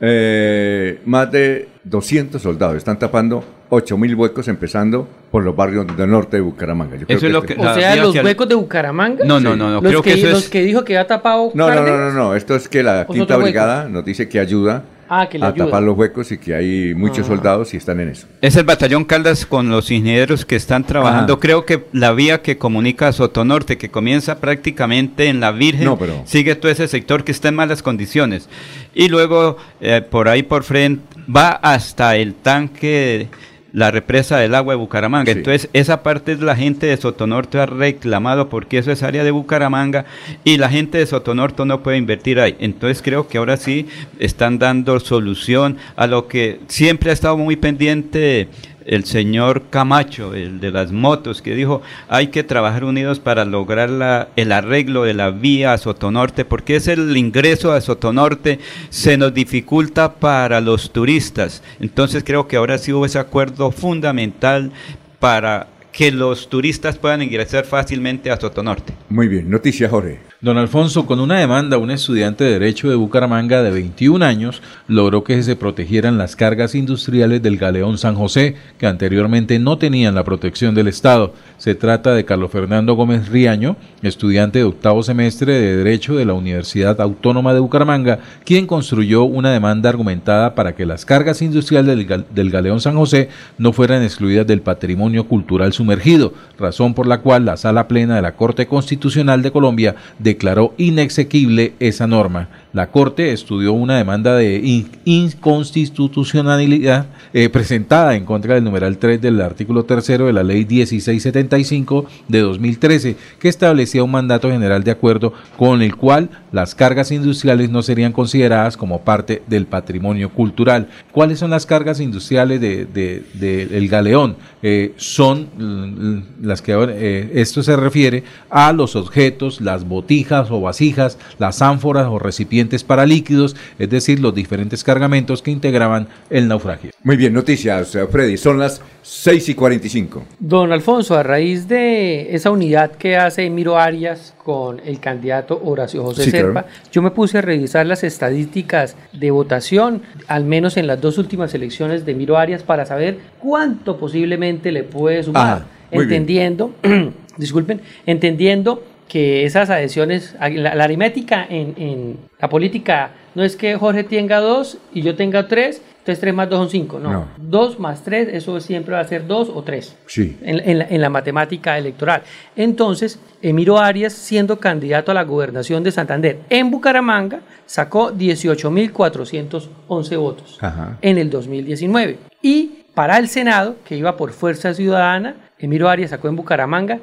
Eh, 0.00 1.00
más 1.06 1.30
de 1.30 1.68
200 1.84 2.42
soldados 2.42 2.76
están 2.76 2.98
tapando 2.98 3.44
8 3.70 3.96
mil 3.98 4.14
huecos 4.14 4.46
empezando 4.48 5.08
por 5.30 5.42
los 5.42 5.56
barrios 5.56 5.86
del 5.96 6.10
norte 6.10 6.36
de 6.36 6.42
Bucaramanga. 6.42 6.96
Yo 6.96 7.06
creo 7.06 7.16
Eso 7.18 7.26
es 7.26 7.32
lo 7.32 7.38
este- 7.40 7.54
que- 7.56 7.60
O 7.60 7.74
sea, 7.74 7.96
los 7.96 8.14
huecos 8.14 8.48
de 8.48 8.54
Bucaramanga. 8.54 9.24
No, 9.24 9.40
no, 9.40 9.56
no, 9.56 9.68
no, 9.68 9.80
los 9.80 9.82
creo 9.82 10.02
que 10.02 10.12
eso 10.14 10.28
los 10.28 10.44
es- 10.44 10.48
que 10.50 10.62
dijo 10.62 10.84
que 10.84 10.96
ha 10.98 11.06
tapado. 11.06 11.50
No, 11.54 11.68
no, 11.70 11.82
no, 11.82 11.96
no, 11.98 12.12
no, 12.12 12.34
esto 12.34 12.54
es 12.54 12.68
que 12.68 12.82
la 12.82 13.04
¿O 13.08 13.12
Quinta? 13.12 13.36
Brigada 13.36 13.88
nos 13.88 14.04
dice 14.04 14.28
que 14.28 14.38
ayuda 14.38 14.84
Ah, 15.08 15.28
que 15.28 15.38
le 15.38 15.44
a 15.44 15.48
ayuda. 15.48 15.66
tapar 15.66 15.82
los 15.82 15.98
huecos 15.98 16.32
y 16.32 16.38
que 16.38 16.54
hay 16.54 16.94
muchos 16.94 17.26
Ah. 17.26 17.28
soldados 17.28 17.74
y 17.74 17.76
están 17.76 18.00
en 18.00 18.08
eso. 18.08 18.26
Es 18.40 18.56
el 18.56 18.64
batallón 18.64 19.04
Caldas 19.04 19.44
con 19.44 19.68
los 19.70 19.90
ingenieros 19.90 20.44
que 20.46 20.56
están 20.56 20.84
trabajando. 20.84 21.34
Ajá. 21.34 21.40
Creo 21.40 21.66
que 21.66 21.84
la 21.92 22.12
vía 22.12 22.40
que 22.42 22.56
comunica 22.56 23.08
a 23.08 23.12
Sotonorte, 23.12 23.76
que 23.76 23.90
comienza 23.90 24.38
prácticamente 24.40 25.26
en 25.28 25.40
la 25.40 25.52
Virgen, 25.52 25.84
No, 25.84 25.98
pero- 25.98 26.22
sigue 26.24 26.54
todo 26.54 26.70
ese 26.72 26.88
sector 26.88 27.22
que 27.24 27.32
está 27.32 27.48
en 27.48 27.54
malas 27.56 27.82
condiciones. 27.82 28.48
Y 28.94 29.08
luego 29.08 29.56
eh, 29.80 30.00
por 30.08 30.28
ahí 30.28 30.42
por 30.42 30.62
frente 30.64 31.02
va 31.34 31.50
hasta 31.50 32.16
el 32.16 32.34
tanque, 32.34 33.28
la 33.74 33.90
represa 33.90 34.38
del 34.38 34.54
agua 34.54 34.74
de 34.74 34.78
Bucaramanga. 34.78 35.32
Sí. 35.32 35.38
Entonces 35.38 35.68
esa 35.72 36.02
parte 36.04 36.32
es 36.32 36.40
la 36.40 36.54
gente 36.54 36.86
de 36.86 36.96
Sotonorte 36.96 37.58
ha 37.58 37.66
reclamado 37.66 38.48
porque 38.48 38.78
eso 38.78 38.92
es 38.92 39.02
área 39.02 39.24
de 39.24 39.32
Bucaramanga 39.32 40.06
y 40.44 40.58
la 40.58 40.70
gente 40.70 40.98
de 40.98 41.06
Sotonorte 41.06 41.66
no 41.66 41.82
puede 41.82 41.98
invertir 41.98 42.38
ahí. 42.38 42.54
Entonces 42.60 43.02
creo 43.02 43.26
que 43.26 43.38
ahora 43.38 43.56
sí 43.56 43.88
están 44.20 44.60
dando 44.60 45.00
solución 45.00 45.76
a 45.96 46.06
lo 46.06 46.28
que 46.28 46.60
siempre 46.68 47.10
ha 47.10 47.12
estado 47.12 47.36
muy 47.36 47.56
pendiente 47.56 48.48
el 48.86 49.04
señor 49.04 49.64
Camacho, 49.70 50.34
el 50.34 50.60
de 50.60 50.70
las 50.70 50.92
motos, 50.92 51.42
que 51.42 51.54
dijo 51.54 51.82
hay 52.08 52.28
que 52.28 52.42
trabajar 52.44 52.84
unidos 52.84 53.20
para 53.20 53.44
lograr 53.44 53.90
la- 53.90 54.28
el 54.36 54.52
arreglo 54.52 55.04
de 55.04 55.14
la 55.14 55.30
vía 55.30 55.72
a 55.72 55.78
Sotonorte, 55.78 56.44
porque 56.44 56.76
es 56.76 56.88
el 56.88 57.16
ingreso 57.16 57.72
a 57.72 57.80
Sotonorte, 57.80 58.58
se 58.90 59.16
nos 59.16 59.32
dificulta 59.34 60.14
para 60.14 60.60
los 60.60 60.90
turistas. 60.90 61.62
Entonces 61.80 62.24
creo 62.24 62.46
que 62.48 62.56
ahora 62.56 62.78
sí 62.78 62.92
hubo 62.92 63.06
ese 63.06 63.18
acuerdo 63.18 63.70
fundamental 63.70 64.72
para 65.18 65.68
que 65.92 66.10
los 66.10 66.48
turistas 66.48 66.98
puedan 66.98 67.22
ingresar 67.22 67.64
fácilmente 67.64 68.30
a 68.30 68.36
Sotonorte. 68.40 68.92
Muy 69.08 69.28
bien, 69.28 69.48
noticias, 69.48 69.90
Jorge. 69.90 70.18
Don 70.44 70.58
Alfonso, 70.58 71.06
con 71.06 71.20
una 71.20 71.38
demanda, 71.38 71.78
un 71.78 71.90
estudiante 71.90 72.44
de 72.44 72.50
Derecho 72.58 72.90
de 72.90 72.96
Bucaramanga 72.96 73.62
de 73.62 73.70
21 73.70 74.22
años 74.22 74.60
logró 74.88 75.24
que 75.24 75.42
se 75.42 75.56
protegieran 75.56 76.18
las 76.18 76.36
cargas 76.36 76.74
industriales 76.74 77.40
del 77.42 77.56
Galeón 77.56 77.96
San 77.96 78.14
José, 78.14 78.54
que 78.76 78.86
anteriormente 78.86 79.58
no 79.58 79.78
tenían 79.78 80.14
la 80.14 80.22
protección 80.22 80.74
del 80.74 80.88
Estado. 80.88 81.32
Se 81.56 81.74
trata 81.74 82.12
de 82.12 82.26
Carlos 82.26 82.50
Fernando 82.50 82.92
Gómez 82.92 83.30
Riaño, 83.30 83.76
estudiante 84.02 84.58
de 84.58 84.66
octavo 84.66 85.02
semestre 85.02 85.54
de 85.54 85.78
Derecho 85.78 86.14
de 86.14 86.26
la 86.26 86.34
Universidad 86.34 87.00
Autónoma 87.00 87.54
de 87.54 87.60
Bucaramanga, 87.60 88.18
quien 88.44 88.66
construyó 88.66 89.24
una 89.24 89.50
demanda 89.50 89.88
argumentada 89.88 90.54
para 90.54 90.74
que 90.74 90.84
las 90.84 91.06
cargas 91.06 91.40
industriales 91.40 91.96
del, 91.96 92.26
del 92.34 92.50
Galeón 92.50 92.82
San 92.82 92.96
José 92.96 93.30
no 93.56 93.72
fueran 93.72 94.02
excluidas 94.02 94.46
del 94.46 94.60
patrimonio 94.60 95.26
cultural 95.26 95.72
sumergido, 95.72 96.34
razón 96.58 96.92
por 96.92 97.06
la 97.06 97.22
cual 97.22 97.46
la 97.46 97.56
Sala 97.56 97.88
Plena 97.88 98.16
de 98.16 98.20
la 98.20 98.36
Corte 98.36 98.66
Constitucional 98.66 99.40
de 99.40 99.50
Colombia 99.50 99.94
declaró 100.34 100.74
inexequible 100.76 101.74
esa 101.78 102.06
norma. 102.06 102.48
La 102.74 102.90
Corte 102.90 103.32
estudió 103.32 103.72
una 103.72 103.96
demanda 103.96 104.34
de 104.36 104.56
in- 104.58 104.90
inconstitucionalidad 105.04 107.06
eh, 107.32 107.48
presentada 107.48 108.16
en 108.16 108.24
contra 108.24 108.54
del 108.56 108.64
numeral 108.64 108.98
3 108.98 109.20
del 109.22 109.40
artículo 109.40 109.84
3 109.84 110.04
de 110.06 110.32
la 110.32 110.42
Ley 110.42 110.66
1675 110.66 112.06
de 112.28 112.40
2013, 112.40 113.16
que 113.38 113.48
establecía 113.48 114.02
un 114.04 114.10
mandato 114.10 114.50
general 114.50 114.82
de 114.84 114.90
acuerdo 114.90 115.32
con 115.56 115.80
el 115.82 115.94
cual 115.96 116.28
las 116.52 116.74
cargas 116.74 117.10
industriales 117.12 117.70
no 117.70 117.82
serían 117.82 118.12
consideradas 118.12 118.76
como 118.76 119.00
parte 119.02 119.42
del 119.46 119.66
patrimonio 119.66 120.30
cultural. 120.30 120.88
¿Cuáles 121.12 121.38
son 121.38 121.50
las 121.50 121.64
cargas 121.66 122.00
industriales 122.00 122.60
de, 122.60 122.84
de- 122.86 123.22
del 123.66 123.88
galeón? 123.88 124.36
Eh, 124.62 124.92
son 124.96 126.24
las 126.42 126.60
que 126.60 126.72
eh, 126.72 127.30
esto 127.34 127.62
se 127.62 127.76
refiere 127.76 128.24
a 128.50 128.72
los 128.72 128.96
objetos, 128.96 129.60
las 129.60 129.86
botijas 129.86 130.50
o 130.50 130.60
vasijas, 130.60 131.18
las 131.38 131.62
ánforas 131.62 132.06
o 132.08 132.18
recipientes 132.18 132.63
para 132.84 133.04
líquidos, 133.06 133.54
es 133.78 133.90
decir, 133.90 134.20
los 134.20 134.34
diferentes 134.34 134.82
cargamentos 134.82 135.42
que 135.42 135.50
integraban 135.50 136.08
el 136.30 136.48
naufragio. 136.48 136.90
Muy 137.02 137.16
bien, 137.16 137.32
noticias, 137.34 137.94
eh, 137.94 138.06
Freddy. 138.10 138.36
Son 138.36 138.58
las 138.58 138.80
6 139.02 139.50
y 139.50 139.54
45. 139.54 140.22
Don 140.38 140.72
Alfonso, 140.72 141.14
a 141.16 141.22
raíz 141.22 141.68
de 141.68 142.34
esa 142.34 142.50
unidad 142.50 142.92
que 142.92 143.16
hace 143.16 143.44
Emiro 143.44 143.78
Arias 143.78 144.34
con 144.42 144.80
el 144.84 144.98
candidato 145.00 145.60
Horacio 145.62 146.02
José 146.02 146.24
Sí, 146.24 146.30
claro. 146.30 146.46
Serpa, 146.54 146.66
yo 146.90 147.02
me 147.02 147.10
puse 147.10 147.38
a 147.38 147.42
revisar 147.42 147.84
las 147.86 148.02
estadísticas 148.04 148.96
de 149.12 149.30
votación, 149.30 150.02
al 150.26 150.44
menos 150.44 150.76
en 150.78 150.86
las 150.86 151.00
dos 151.00 151.18
últimas 151.18 151.54
elecciones 151.54 152.06
de 152.06 152.12
Emiro 152.12 152.38
Arias, 152.38 152.62
para 152.62 152.86
saber 152.86 153.18
cuánto 153.38 153.98
posiblemente 153.98 154.72
le 154.72 154.84
puede 154.84 155.22
sumar, 155.22 155.62
Ah, 155.62 155.66
muy 155.92 156.06
bien. 156.06 156.22
entendiendo, 156.22 156.72
disculpen, 157.36 157.80
entendiendo 158.06 158.82
que 159.08 159.44
esas 159.44 159.70
adhesiones, 159.70 160.34
la, 160.40 160.74
la 160.74 160.84
aritmética 160.84 161.46
en, 161.48 161.74
en 161.76 162.16
la 162.40 162.48
política 162.48 163.10
no 163.34 163.42
es 163.44 163.56
que 163.56 163.76
Jorge 163.76 164.04
tenga 164.04 164.40
dos 164.40 164.78
y 164.92 165.02
yo 165.02 165.14
tenga 165.14 165.46
tres, 165.48 165.82
entonces 165.98 166.20
tres 166.20 166.34
más 166.34 166.48
dos 166.48 166.58
son 166.58 166.70
cinco, 166.70 166.98
no. 166.98 167.12
No. 167.12 167.28
Dos 167.36 167.78
más 167.78 168.02
tres, 168.02 168.28
eso 168.32 168.60
siempre 168.60 168.94
va 168.94 169.00
a 169.00 169.04
ser 169.04 169.26
dos 169.26 169.50
o 169.52 169.62
tres 169.62 169.96
Sí. 170.06 170.36
en, 170.42 170.60
en 170.68 170.78
la, 170.78 170.86
en 170.88 171.00
la 171.00 171.10
matemática 171.10 171.76
electoral. 171.78 172.22
Entonces, 172.56 173.18
Emiro 173.42 173.78
Arias, 173.78 174.12
siendo 174.12 174.58
candidato 174.58 175.10
a 175.10 175.14
la 175.14 175.24
gobernación 175.24 175.82
de 175.82 175.92
Santander 175.92 176.40
en 176.50 176.70
Bucaramanga, 176.70 177.40
sacó 177.66 178.12
18.411 178.12 180.16
votos 180.18 180.58
Ajá. 180.60 180.98
en 181.02 181.18
el 181.18 181.30
2019. 181.30 182.18
Y 182.42 182.82
para 182.94 183.18
el 183.18 183.28
Senado, 183.28 183.76
que 183.84 183.96
iba 183.96 184.16
por 184.16 184.32
Fuerza 184.32 184.72
Ciudadana, 184.74 185.36
Emiro 185.58 185.88
Arias 185.88 186.10
sacó 186.10 186.28
en 186.28 186.36
Bucaramanga 186.36 186.98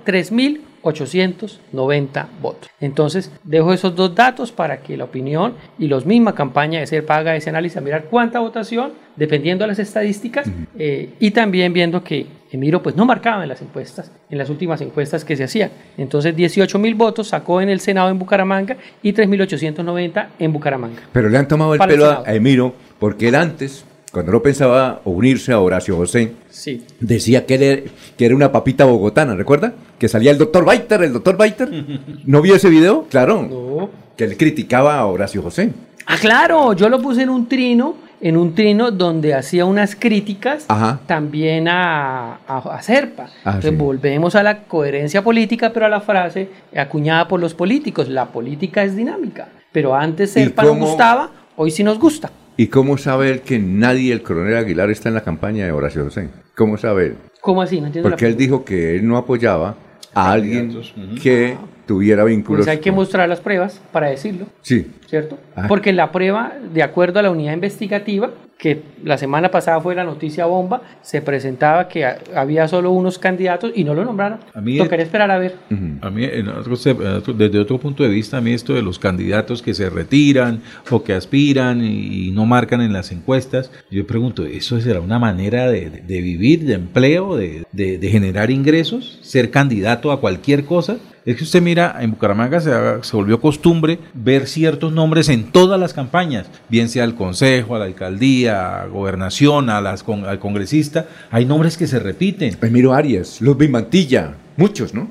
3.890 0.83 2.25
votos. 2.41 2.69
Entonces, 2.79 3.31
dejo 3.43 3.73
esos 3.73 3.95
dos 3.95 4.15
datos 4.15 4.51
para 4.51 4.81
que 4.81 4.97
la 4.97 5.05
opinión 5.05 5.55
y 5.77 5.87
los 5.87 6.05
misma 6.05 6.35
campaña 6.35 6.79
de 6.79 6.87
ser 6.87 7.05
paga 7.05 7.35
ese 7.35 7.49
análisis, 7.49 7.77
a 7.77 7.81
mirar 7.81 8.05
cuánta 8.05 8.39
votación, 8.39 8.93
dependiendo 9.15 9.63
de 9.63 9.69
las 9.69 9.79
estadísticas, 9.79 10.49
eh, 10.77 11.09
y 11.19 11.31
también 11.31 11.73
viendo 11.73 12.03
que 12.03 12.25
Emiro 12.51 12.83
pues 12.83 12.95
no 12.95 13.05
marcaba 13.05 13.43
en 13.43 13.49
las 13.49 13.61
encuestas, 13.61 14.11
en 14.29 14.37
las 14.37 14.49
últimas 14.49 14.81
encuestas 14.81 15.23
que 15.23 15.37
se 15.37 15.45
hacían. 15.45 15.71
Entonces, 15.97 16.35
18.000 16.35 16.95
votos 16.97 17.29
sacó 17.29 17.61
en 17.61 17.69
el 17.69 17.79
Senado 17.79 18.09
en 18.09 18.19
Bucaramanga 18.19 18.75
y 19.01 19.13
3.890 19.13 20.27
en 20.37 20.53
Bucaramanga. 20.53 21.01
Pero 21.13 21.29
le 21.29 21.37
han 21.37 21.47
tomado 21.47 21.73
el 21.73 21.77
Para 21.77 21.91
pelo 21.91 22.23
a 22.25 22.33
Emiro 22.33 22.73
porque 22.99 23.29
él 23.29 23.35
antes, 23.35 23.85
cuando 24.11 24.31
no 24.33 24.41
pensaba 24.41 25.01
unirse 25.05 25.51
a 25.53 25.59
Horacio 25.59 25.95
José, 25.95 26.33
Sí. 26.49 26.85
decía 26.99 27.45
que, 27.45 27.55
él 27.55 27.63
era, 27.63 27.81
que 28.17 28.25
era 28.25 28.35
una 28.35 28.51
papita 28.51 28.85
bogotana, 28.85 29.35
¿recuerda? 29.35 29.73
Que 29.97 30.07
salía 30.09 30.31
el 30.31 30.37
doctor 30.37 30.65
Baiter, 30.65 31.01
el 31.03 31.13
doctor 31.13 31.37
Baiter. 31.37 31.69
¿No 32.25 32.41
vio 32.41 32.55
ese 32.55 32.69
video? 32.69 33.05
Claro. 33.09 33.43
No. 33.43 33.89
Que 34.17 34.25
él 34.25 34.35
criticaba 34.37 34.97
a 34.99 35.05
Horacio 35.05 35.41
José. 35.41 35.71
Ah, 36.05 36.17
claro, 36.19 36.73
yo 36.73 36.89
lo 36.89 37.01
puse 37.01 37.21
en 37.21 37.29
un 37.29 37.47
trino, 37.47 37.95
en 38.19 38.35
un 38.35 38.53
trino 38.53 38.91
donde 38.91 39.33
hacía 39.33 39.63
unas 39.65 39.95
críticas 39.95 40.65
Ajá. 40.67 40.99
también 41.05 41.67
a, 41.69 42.39
a, 42.47 42.57
a 42.57 42.81
Serpa. 42.81 43.27
Ah, 43.45 43.51
Entonces 43.55 43.71
sí. 43.71 43.75
volvemos 43.77 44.35
a 44.35 44.43
la 44.43 44.63
coherencia 44.63 45.23
política, 45.23 45.71
pero 45.71 45.85
a 45.85 45.89
la 45.89 46.01
frase 46.01 46.49
acuñada 46.75 47.27
por 47.27 47.39
los 47.39 47.53
políticos, 47.53 48.09
la 48.09 48.25
política 48.25 48.83
es 48.83 48.95
dinámica. 48.95 49.47
Pero 49.71 49.95
antes 49.95 50.31
¿Y 50.31 50.33
Serpa 50.33 50.63
no 50.63 50.75
gustaba, 50.75 51.29
hoy 51.55 51.71
sí 51.71 51.83
nos 51.83 51.97
gusta. 51.97 52.29
¿Y 52.61 52.67
cómo 52.67 52.99
sabe 52.99 53.31
él 53.31 53.41
que 53.41 53.57
nadie, 53.57 54.13
el 54.13 54.21
coronel 54.21 54.55
Aguilar, 54.55 54.91
está 54.91 55.09
en 55.09 55.15
la 55.15 55.23
campaña 55.23 55.65
de 55.65 55.71
Horacio 55.71 56.03
José? 56.03 56.29
¿Cómo 56.55 56.77
sabe 56.77 57.07
él? 57.07 57.15
¿Cómo 57.41 57.63
así? 57.63 57.81
No 57.81 57.87
entiendo 57.87 58.07
la 58.07 58.13
Porque 58.13 58.27
él 58.27 58.37
dijo 58.37 58.63
que 58.63 58.95
él 58.95 59.07
no 59.07 59.17
apoyaba 59.17 59.77
a 60.13 60.31
alguien 60.31 60.79
que 61.19 61.57
tuviera 61.91 62.23
vínculos. 62.23 62.59
Pues 62.65 62.69
hay 62.69 62.79
que 62.81 62.91
mostrar 62.91 63.27
las 63.27 63.41
pruebas 63.41 63.81
para 63.91 64.09
decirlo, 64.09 64.45
Sí. 64.61 64.87
¿cierto? 65.07 65.37
Ah. 65.57 65.65
Porque 65.67 65.91
la 65.91 66.11
prueba, 66.13 66.53
de 66.73 66.83
acuerdo 66.83 67.19
a 67.19 67.21
la 67.21 67.31
unidad 67.31 67.53
investigativa, 67.53 68.31
que 68.57 68.79
la 69.03 69.17
semana 69.17 69.49
pasada 69.49 69.81
fue 69.81 69.95
la 69.95 70.03
noticia 70.03 70.45
bomba, 70.45 70.83
se 71.01 71.19
presentaba 71.23 71.87
que 71.87 72.05
ha- 72.05 72.19
había 72.35 72.67
solo 72.67 72.91
unos 72.91 73.17
candidatos 73.17 73.71
y 73.75 73.83
no 73.83 73.95
lo 73.95 74.05
nombraron. 74.05 74.37
A 74.53 74.61
mí- 74.61 74.77
Tocaría 74.77 75.03
esperar 75.03 75.31
a 75.31 75.39
ver. 75.39 75.55
A 76.01 76.09
mí, 76.11 76.23
en 76.25 76.47
otro- 76.47 76.75
en 76.85 77.07
otro- 77.07 77.33
desde 77.33 77.57
otro 77.59 77.79
punto 77.79 78.03
de 78.03 78.09
vista, 78.09 78.37
a 78.37 78.41
mí 78.41 78.53
esto 78.53 78.73
de 78.75 78.83
los 78.83 78.99
candidatos 78.99 79.63
que 79.63 79.73
se 79.73 79.89
retiran 79.89 80.61
o 80.91 81.03
que 81.03 81.13
aspiran 81.13 81.83
y, 81.83 82.27
y 82.27 82.31
no 82.31 82.45
marcan 82.45 82.81
en 82.81 82.93
las 82.93 83.11
encuestas, 83.11 83.71
yo 83.89 84.05
pregunto, 84.05 84.45
¿eso 84.45 84.79
será 84.79 85.01
una 85.01 85.17
manera 85.17 85.67
de, 85.67 85.89
de 85.89 86.21
vivir, 86.21 86.63
de 86.65 86.75
empleo, 86.75 87.35
de, 87.35 87.63
de- 87.71 87.97
de 87.97 88.09
generar 88.09 88.51
ingresos? 88.51 89.17
¿Ser 89.23 89.49
candidato 89.49 90.11
a 90.11 90.19
cualquier 90.21 90.65
cosa? 90.65 90.97
Es 91.23 91.37
que 91.37 91.43
usted 91.43 91.61
mira, 91.61 91.97
en 91.99 92.11
Bucaramanga 92.11 92.59
se, 92.59 92.71
volvió 93.15 93.39
costumbre 93.39 93.99
ver 94.15 94.47
ciertos 94.47 94.91
nombres 94.91 95.29
en 95.29 95.51
todas 95.51 95.79
las 95.79 95.93
campañas, 95.93 96.47
bien 96.67 96.89
sea 96.89 97.03
al 97.03 97.13
consejo, 97.13 97.75
a 97.75 97.79
la 97.79 97.85
alcaldía, 97.85 98.81
a 98.81 98.87
gobernación, 98.87 99.69
a 99.69 99.81
las, 99.81 100.01
con- 100.01 100.25
al 100.25 100.39
congresista, 100.39 101.05
hay 101.29 101.45
nombres 101.45 101.77
que 101.77 101.85
se 101.85 101.99
repiten. 101.99 102.57
Emiro 102.61 102.93
Arias, 102.93 103.39
Ludwig 103.39 103.69
Mantilla, 103.69 104.33
muchos, 104.57 104.93
¿no? 104.95 105.07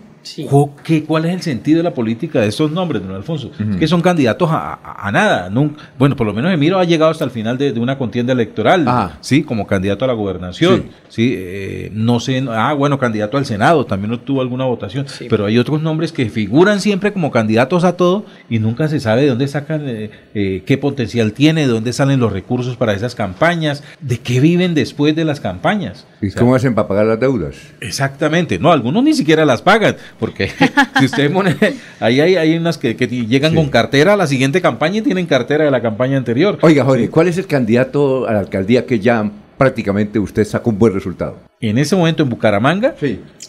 ¿Qué, 0.84 1.04
¿Cuál 1.04 1.24
es 1.24 1.34
el 1.34 1.40
sentido 1.42 1.78
de 1.78 1.82
la 1.84 1.94
política 1.94 2.40
de 2.40 2.48
estos 2.48 2.70
nombres, 2.70 3.02
don 3.02 3.14
Alfonso? 3.14 3.50
Es 3.58 3.76
que 3.76 3.86
son 3.88 4.00
candidatos 4.02 4.50
a, 4.50 4.74
a- 4.74 5.08
a 5.08 5.12
nada. 5.12 5.48
nunca- 5.50 5.82
bueno, 5.98 6.14
por 6.16 6.26
lo 6.26 6.34
menos 6.34 6.52
Emiro 6.52 6.78
ha 6.78 6.84
llegado 6.84 7.10
hasta 7.10 7.24
el 7.24 7.30
final 7.30 7.56
de, 7.56 7.72
de 7.72 7.80
una 7.80 7.96
contienda 7.96 8.32
electoral, 8.32 8.86
sí, 9.20 9.42
como 9.42 9.66
candidato 9.66 10.04
a 10.04 10.08
la 10.08 10.14
gobernación. 10.14 10.84
Sí, 11.08 11.34
eh, 11.36 11.90
no 11.94 12.20
sé, 12.20 12.40
no- 12.42 12.52
ah, 12.52 12.72
bueno, 12.74 12.98
candidato 12.98 13.36
al 13.38 13.46
Senado, 13.46 13.86
también 13.86 14.12
obtuvo 14.12 14.40
alguna 14.42 14.64
votación. 14.66 15.06
Pero 15.28 15.46
hay 15.46 15.58
otros 15.58 15.80
nombres 15.82 16.12
que 16.12 16.28
figuran 16.28 16.80
siempre 16.80 17.12
como 17.12 17.30
candidatos 17.30 17.84
a 17.84 17.96
todo 17.96 18.26
y 18.48 18.58
nunca 18.58 18.88
se 18.88 19.00
sabe 19.00 19.22
de 19.22 19.28
dónde 19.28 19.48
sacan, 19.48 19.82
eh, 19.88 20.10
eh, 20.34 20.62
qué 20.66 20.76
potencial 20.78 21.32
tiene, 21.32 21.62
de 21.62 21.72
dónde 21.72 21.92
salen 21.92 22.20
los 22.20 22.32
recursos 22.32 22.76
para 22.76 22.92
esas 22.92 23.14
campañas, 23.14 23.82
de 24.00 24.18
qué 24.18 24.40
viven 24.40 24.74
después 24.74 25.16
de 25.16 25.24
las 25.24 25.40
campañas. 25.40 26.06
¿Y 26.22 26.30
cómo 26.32 26.54
hacen 26.54 26.74
para 26.74 26.86
pagar 26.86 27.06
las 27.06 27.18
deudas? 27.18 27.56
Exactamente, 27.80 28.58
no, 28.58 28.72
algunos 28.72 29.02
ni 29.02 29.14
siquiera 29.14 29.44
las 29.44 29.62
pagan, 29.62 29.96
porque 30.18 30.50
si 30.98 31.06
usted 31.06 31.32
pone, 31.32 31.56
ahí 31.98 32.20
hay, 32.20 32.36
hay 32.36 32.56
unas 32.56 32.76
que, 32.76 32.94
que 32.96 33.06
llegan 33.06 33.54
con 33.54 33.70
cartera 33.70 34.14
a 34.14 34.16
la 34.16 34.26
siguiente 34.26 34.60
campaña 34.60 34.98
y 34.98 35.02
tienen 35.02 35.26
cartera 35.26 35.64
de 35.64 35.70
la 35.70 35.80
campaña 35.80 36.18
anterior. 36.18 36.58
Oiga, 36.60 36.84
Jorge, 36.84 37.08
¿cuál 37.08 37.28
es 37.28 37.38
el 37.38 37.46
candidato 37.46 38.28
a 38.28 38.34
la 38.34 38.40
alcaldía 38.40 38.84
que 38.84 39.00
ya 39.00 39.30
prácticamente 39.56 40.18
usted 40.18 40.44
sacó 40.44 40.70
un 40.70 40.78
buen 40.78 40.92
resultado? 40.92 41.38
En 41.60 41.78
ese 41.78 41.96
momento 41.96 42.22
en 42.22 42.28
Bucaramanga, 42.28 42.94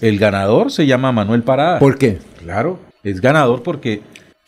el 0.01 0.19
ganador 0.19 0.71
se 0.71 0.85
llama 0.85 1.11
Manuel 1.11 1.43
Parada. 1.43 1.79
¿Por 1.79 1.97
qué? 1.97 2.19
Claro, 2.41 2.79
es 3.03 3.19
ganador 3.19 3.63
porque 3.63 4.01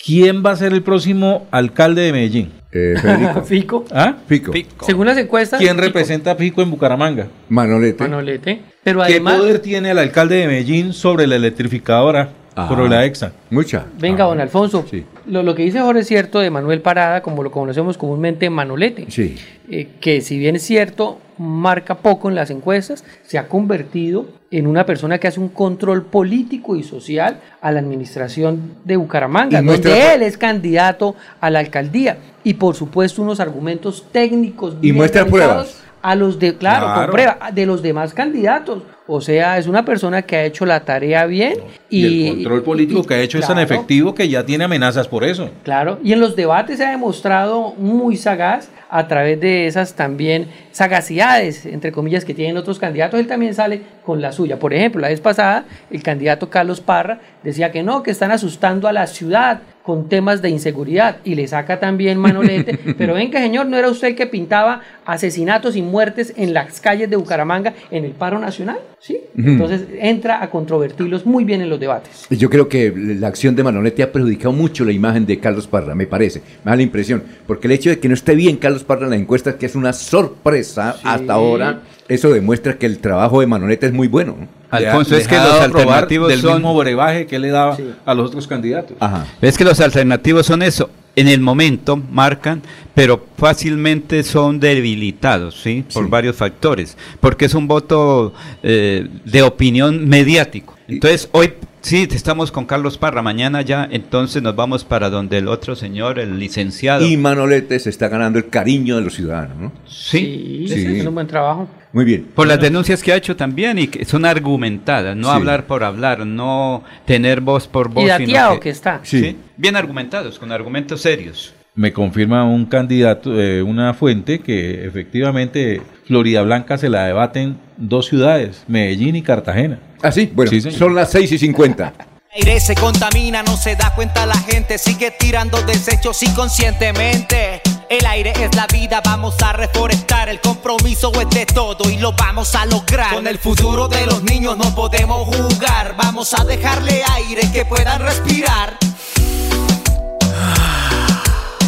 ¿quién 0.04 0.44
va 0.46 0.52
a 0.52 0.56
ser 0.56 0.74
el 0.74 0.82
próximo 0.84 1.48
alcalde 1.52 2.02
de 2.04 2.12
Medellín? 2.12 2.52
Eh, 2.72 2.96
Federico. 3.00 3.42
Fico. 3.46 3.86
¿Ah? 3.92 4.18
Fico. 4.28 4.52
Según 4.82 5.06
las 5.06 5.18
encuestas. 5.18 5.60
¿Quién 5.60 5.76
Fico. 5.76 5.86
representa 5.86 6.32
a 6.32 6.36
Fico 6.36 6.62
en 6.62 6.72
Bucaramanga? 6.72 7.28
Manolete. 7.50 8.04
Manolete. 8.04 8.62
Pero 8.84 9.02
¿Qué 9.08 9.22
poder 9.22 9.60
tiene 9.60 9.92
el 9.92 10.00
alcalde 10.00 10.36
de 10.38 10.48
Medellín 10.48 10.92
sobre 10.94 11.26
la 11.28 11.36
electrificadora, 11.36 12.30
sobre 12.56 12.90
la 12.90 13.06
EXA? 13.06 13.32
Mucha. 13.50 13.86
Venga, 14.00 14.26
don 14.26 14.42
Alfonso. 14.42 14.86
Lo, 15.28 15.42
lo 15.44 15.56
que 15.56 15.64
dice 15.64 15.80
Jorge 15.80 16.02
es 16.02 16.08
cierto 16.08 16.40
de 16.40 16.50
Manuel 16.50 16.82
Parada, 16.82 17.22
como 17.22 17.44
lo 17.44 17.52
conocemos 17.52 17.98
comúnmente 17.98 18.50
Manolete. 18.50 19.06
Sí. 19.10 19.36
eh, 19.70 19.88
que 20.02 20.22
si 20.22 20.38
bien 20.38 20.56
es 20.58 20.64
cierto, 20.64 21.20
marca 21.38 21.96
poco 21.96 22.30
en 22.30 22.36
las 22.36 22.50
encuestas, 22.50 23.04
se 23.24 23.38
ha 23.38 23.48
convertido 23.48 24.26
en 24.52 24.68
una 24.68 24.86
persona 24.86 25.18
que 25.18 25.28
hace 25.28 25.40
un 25.40 25.50
control 25.50 26.04
político 26.06 26.76
y 26.76 26.84
social 26.84 27.40
a 27.62 27.72
la 27.72 27.80
administración 27.80 28.74
de 28.84 28.98
Bucaramanga, 28.98 29.60
Y 29.60 29.64
muestra- 29.64 29.92
donde 29.92 30.14
él 30.16 30.22
es 30.24 30.38
candidato 30.38 31.16
a 31.42 31.50
la 31.50 31.60
alcaldía. 31.60 32.18
Y 32.44 32.54
por 32.56 32.76
supuesto 32.76 33.22
unos 33.22 33.40
argumentos 33.40 34.06
técnicos 34.12 34.76
Y 34.82 34.92
muestra 34.92 35.26
pruebas. 35.26 35.82
a 36.02 36.16
los 36.16 36.38
de, 36.38 36.56
claro, 36.58 36.86
Claro. 36.86 37.02
con 37.02 37.12
prueba, 37.12 37.38
de 37.54 37.66
los 37.66 37.82
demás 37.82 38.14
candidatos. 38.14 38.84
O 39.06 39.20
sea, 39.20 39.58
es 39.58 39.68
una 39.68 39.84
persona 39.84 40.22
que 40.22 40.38
ha 40.38 40.46
hecho 40.46 40.66
la 40.66 40.86
tarea 40.86 41.26
bien. 41.26 41.56
Y, 41.90 42.06
Y, 42.06 42.28
el 42.28 42.36
control 42.36 42.64
político 42.64 43.02
y- 43.02 43.06
que 43.06 43.14
ha 43.16 43.20
hecho 43.20 43.38
es 43.38 43.46
tan 43.46 43.60
efectivo 43.60 44.16
que 44.16 44.30
ya 44.30 44.46
tiene 44.46 44.64
amenazas 44.64 45.08
por 45.10 45.24
eso. 45.26 45.50
Claro, 45.64 46.00
y 46.04 46.14
en 46.14 46.22
los 46.22 46.36
debates 46.38 46.78
se 46.78 46.86
ha 46.86 46.92
demostrado 46.92 47.74
muy 47.78 48.16
sagaz 48.16 48.70
a 48.90 49.08
través 49.08 49.40
de 49.42 49.68
esas 49.68 49.96
también 49.96 50.48
sagacidades, 50.72 51.66
entre 51.66 51.92
comillas, 51.92 52.26
que 52.26 52.34
tienen 52.34 52.58
otros 52.58 52.78
candidatos. 52.80 53.20
Él 53.20 53.28
también 53.28 53.54
sale 53.56 53.82
con 54.06 54.22
la 54.22 54.32
suya. 54.32 54.60
Por 54.60 54.74
ejemplo, 54.74 55.02
la 55.02 55.08
vez 55.10 55.20
pasada, 55.20 55.66
el 55.90 56.04
candidato 56.04 56.50
Carlos 56.50 56.80
Parra 56.80 57.20
decía 57.42 57.72
que 57.72 57.84
no, 57.84 58.04
que 58.04 58.12
están 58.12 58.32
asustando 58.32 58.88
a 58.88 58.94
la 58.94 59.08
ciudad 59.08 59.62
con 59.82 60.08
temas 60.08 60.42
de 60.42 60.50
inseguridad 60.50 61.18
y 61.26 61.36
le 61.36 61.46
saca 61.48 61.80
también 61.80 62.18
Manolete, 62.18 62.78
pero 62.98 63.16
venga 63.16 63.40
señor, 63.40 63.66
¿no 63.66 63.78
era 63.78 63.90
usted 63.90 64.10
el 64.10 64.16
que 64.16 64.28
pintaba 64.28 64.82
asesinatos 65.06 65.76
y 65.76 65.82
muertes 65.82 66.34
en 66.38 66.54
las 66.54 66.80
calles 66.80 67.10
de 67.10 67.18
Bucaramanga 67.18 67.74
en 67.92 68.06
el 68.06 68.12
paro 68.12 68.40
nacional? 68.40 68.78
¿Sí? 69.04 69.20
Entonces 69.36 69.86
entra 70.00 70.42
a 70.42 70.50
controvertirlos 70.50 71.26
muy 71.26 71.44
bien 71.44 71.60
en 71.60 71.70
los 71.70 71.78
debates. 71.78 72.26
Yo 72.30 72.50
creo 72.50 72.70
que 72.70 72.94
la 72.96 73.28
acción 73.28 73.54
de 73.54 73.62
Manolete 73.62 74.02
ha 74.02 74.14
perjudicado 74.14 74.54
mucho 74.54 74.86
la 74.86 74.94
imagen 74.94 75.26
de 75.26 75.40
Carlos 75.40 75.68
Parra, 75.68 75.94
me 75.94 76.08
parece. 76.08 76.42
Me 76.64 76.72
da 76.72 76.78
la 76.78 76.84
impresión. 76.84 77.22
Porque 77.46 77.68
el 77.68 77.74
hecho 77.74 77.90
de 77.90 78.00
que 78.00 78.08
no 78.08 78.14
esté 78.14 78.34
bien 78.34 78.56
Carlos 78.56 78.86
Parra 78.86 79.04
en 79.04 79.10
la 79.10 79.18
encuesta, 79.18 79.58
que 79.58 79.66
es 79.66 79.76
una 79.76 79.92
sorpresa 79.92 80.96
hasta 81.04 81.34
ahora, 81.34 81.82
eso 82.08 82.32
demuestra 82.32 82.78
que 82.78 82.86
el 82.86 83.00
trabajo 83.00 83.42
de 83.42 83.48
Manolete 83.48 83.88
es 83.88 83.94
muy 83.94 84.08
bueno. 84.08 84.38
Alfonso, 84.74 85.16
es 85.16 85.28
que 85.28 85.36
los 85.36 85.62
alternativos 85.62 86.30
del 86.30 86.42
son... 86.42 86.54
mismo 86.54 86.76
brebaje 86.76 87.28
que 87.28 87.40
le 87.40 87.50
daba 87.50 87.78
a 88.06 88.14
los 88.14 88.28
otros 88.28 88.48
candidatos. 88.48 88.98
Ajá. 89.00 89.26
Es 89.42 89.58
que 89.58 89.64
los 89.64 89.80
alternativos 89.80 90.46
son 90.46 90.62
eso. 90.62 90.90
En 91.16 91.28
el 91.28 91.42
momento 91.42 91.96
marcan, 91.96 92.64
pero 92.96 93.24
fácilmente 93.38 94.24
son 94.24 94.60
debilitados, 94.60 95.62
¿sí? 95.62 95.86
Por 95.94 96.10
varios 96.10 96.36
factores. 96.36 96.98
Porque 97.20 97.46
es 97.46 97.54
un 97.54 97.68
voto 97.68 98.34
eh, 98.64 99.08
de 99.24 99.42
opinión 99.44 100.10
mediático. 100.10 100.76
Entonces, 100.88 101.30
hoy 101.32 101.54
sí, 101.84 102.08
estamos 102.12 102.52
con 102.52 102.66
Carlos 102.66 102.98
Parra. 102.98 103.22
Mañana 103.22 103.62
ya, 103.62 103.88
entonces 103.92 104.42
nos 104.42 104.56
vamos 104.56 104.84
para 104.84 105.12
donde 105.12 105.38
el 105.38 105.48
otro 105.48 105.76
señor, 105.76 106.18
el 106.18 106.40
licenciado. 106.40 107.06
Y 107.06 107.16
Manolete 107.18 107.78
se 107.80 107.92
está 107.92 108.08
ganando 108.08 108.40
el 108.40 108.50
cariño 108.50 108.96
de 108.96 109.02
los 109.04 109.14
ciudadanos, 109.14 109.58
¿no? 109.58 109.72
Sí, 109.86 110.66
Sí, 110.68 111.00
es 111.00 111.06
un 111.06 111.14
buen 111.14 111.28
trabajo. 111.28 111.68
Muy 111.92 112.06
bien. 112.06 112.26
Por 112.34 112.48
las 112.48 112.60
denuncias 112.60 113.04
que 113.04 113.14
ha 113.14 113.16
hecho 113.16 113.36
también 113.36 113.78
y 113.78 113.88
que 113.88 114.04
son 114.06 114.26
argumentadas, 114.26 115.16
no 115.16 115.28
Sí. 115.30 115.36
hablar 115.36 115.68
por 115.68 115.84
hablar, 115.84 116.26
no 116.26 116.84
tener 117.06 117.40
voz 117.42 117.68
por 117.68 117.90
voz. 117.90 118.04
Y 118.04 118.08
sino 118.08 118.18
dateado 118.20 118.60
que 118.60 118.70
está. 118.72 119.00
Sí. 119.04 119.38
Bien 119.58 119.76
argumentados, 119.76 120.40
con 120.40 120.52
argumentos 120.52 121.02
serios. 121.02 121.54
Me 121.76 121.92
confirma 121.92 122.44
un 122.44 122.66
candidato, 122.66 123.40
eh, 123.40 123.64
una 123.64 123.96
fuente, 123.96 124.40
que 124.40 124.86
efectivamente 124.86 125.82
Florida 126.06 126.44
Blanca 126.44 126.78
se 126.78 126.88
la 126.88 127.06
debaten 127.06 127.58
dos 127.78 128.06
ciudades, 128.06 128.64
Medellín 128.68 129.16
y 129.16 129.24
Cartagena. 129.24 129.80
Ah, 130.04 130.12
sí, 130.12 130.32
bueno, 130.34 130.52
Sí, 130.52 130.62
son 130.72 130.94
las 130.94 131.10
6 131.12 131.32
y 131.32 131.38
50. 131.40 131.94
El 132.36 132.48
aire 132.48 132.60
se 132.60 132.76
contamina, 132.76 133.42
no 133.42 133.58
se 133.58 133.76
da 133.76 133.94
cuenta 133.96 134.26
la 134.26 134.38
gente, 134.38 134.78
sigue 134.78 135.12
tirando 135.12 135.62
desechos 135.64 136.22
inconscientemente. 136.22 137.62
El 137.90 138.06
aire 138.06 138.34
es 138.40 138.56
la 138.56 138.68
vida, 138.68 139.02
vamos 139.04 139.42
a 139.42 139.54
reforestar, 139.54 140.30
el 140.30 140.40
compromiso 140.42 141.12
es 141.22 141.30
de 141.30 141.46
todo 141.46 141.90
y 141.90 141.98
lo 141.98 142.14
vamos 142.14 142.54
a 142.56 142.66
lograr. 142.66 143.14
Con 143.14 143.28
el 143.28 143.38
futuro 143.38 143.88
de 143.88 144.06
los 144.06 144.24
niños 144.24 144.58
no 144.58 144.74
podemos 144.76 145.28
jugar, 145.28 145.96
vamos 145.98 146.34
a 146.34 146.44
dejarle 146.44 147.02
aire 147.16 147.52
que 147.52 147.66
puedan 147.66 148.02
respirar. 148.02 148.78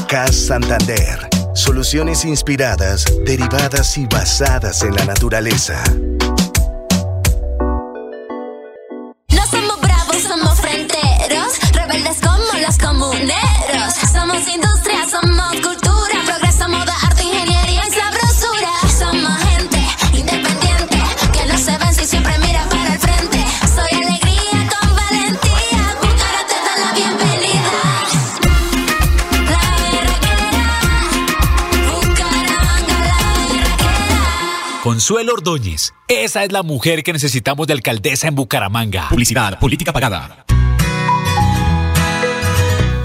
CAS 0.07 0.35
Santander. 0.35 1.27
Soluciones 1.53 2.25
inspiradas, 2.25 3.05
derivadas 3.25 3.97
y 3.97 4.05
basadas 4.05 4.83
en 4.83 4.95
la 4.95 5.05
naturaleza. 5.05 5.83
Consuelo 35.05 35.33
Ordóñez. 35.33 35.93
Esa 36.07 36.43
es 36.45 36.51
la 36.51 36.63
mujer 36.63 37.03
que 37.03 37.13
necesitamos 37.13 37.67
de 37.67 37.73
alcaldesa 37.73 38.27
en 38.27 38.33
Bucaramanga. 38.33 39.07
Publicidad, 39.09 39.59
política 39.59 39.93
pagada. 39.93 40.47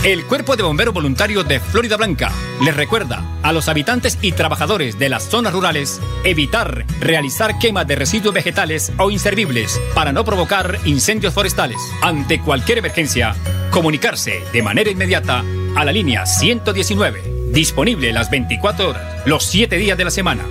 El 0.02 0.24
Cuerpo 0.24 0.56
de 0.56 0.62
Bomberos 0.62 0.94
Voluntarios 0.94 1.46
de 1.46 1.60
Florida 1.60 1.98
Blanca 1.98 2.32
les 2.64 2.74
recuerda 2.74 3.22
a 3.42 3.52
los 3.52 3.68
habitantes 3.68 4.16
y 4.22 4.32
trabajadores 4.32 4.98
de 4.98 5.10
las 5.10 5.24
zonas 5.24 5.52
rurales 5.52 6.00
evitar 6.24 6.86
realizar 7.00 7.58
quemas 7.58 7.86
de 7.86 7.96
residuos 7.96 8.32
vegetales 8.32 8.92
o 8.96 9.10
inservibles 9.10 9.78
para 9.94 10.10
no 10.10 10.24
provocar 10.24 10.78
incendios 10.86 11.34
forestales. 11.34 11.76
Ante 12.00 12.40
cualquier 12.40 12.78
emergencia, 12.78 13.36
comunicarse 13.70 14.42
de 14.54 14.62
manera 14.62 14.90
inmediata 14.90 15.44
a 15.76 15.84
la 15.84 15.92
línea 15.92 16.24
119, 16.24 17.50
disponible 17.52 18.10
las 18.14 18.30
24 18.30 18.88
horas, 18.88 19.26
los 19.26 19.44
7 19.44 19.76
días 19.76 19.98
de 19.98 20.04
la 20.04 20.10
semana. 20.10 20.46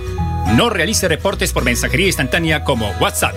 No 0.54 0.70
realice 0.70 1.08
reportes 1.08 1.52
por 1.52 1.64
mensajería 1.64 2.06
instantánea 2.06 2.64
como 2.64 2.90
WhatsApp. 3.00 3.34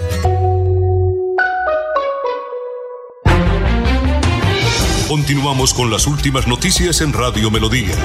Continuamos 5.07 5.73
con 5.73 5.91
las 5.91 6.07
últimas 6.07 6.47
noticias 6.47 7.01
en 7.01 7.13
Radio 7.13 7.51
Melodía. 7.51 7.95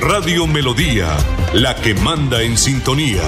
Radio 0.00 0.46
Melodía, 0.46 1.16
la 1.54 1.74
que 1.74 1.94
manda 1.94 2.42
en 2.42 2.58
sintonía. 2.58 3.22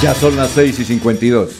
Ya 0.00 0.14
son 0.14 0.36
las 0.36 0.50
6 0.50 0.78
y 0.78 0.84
52. 0.84 1.50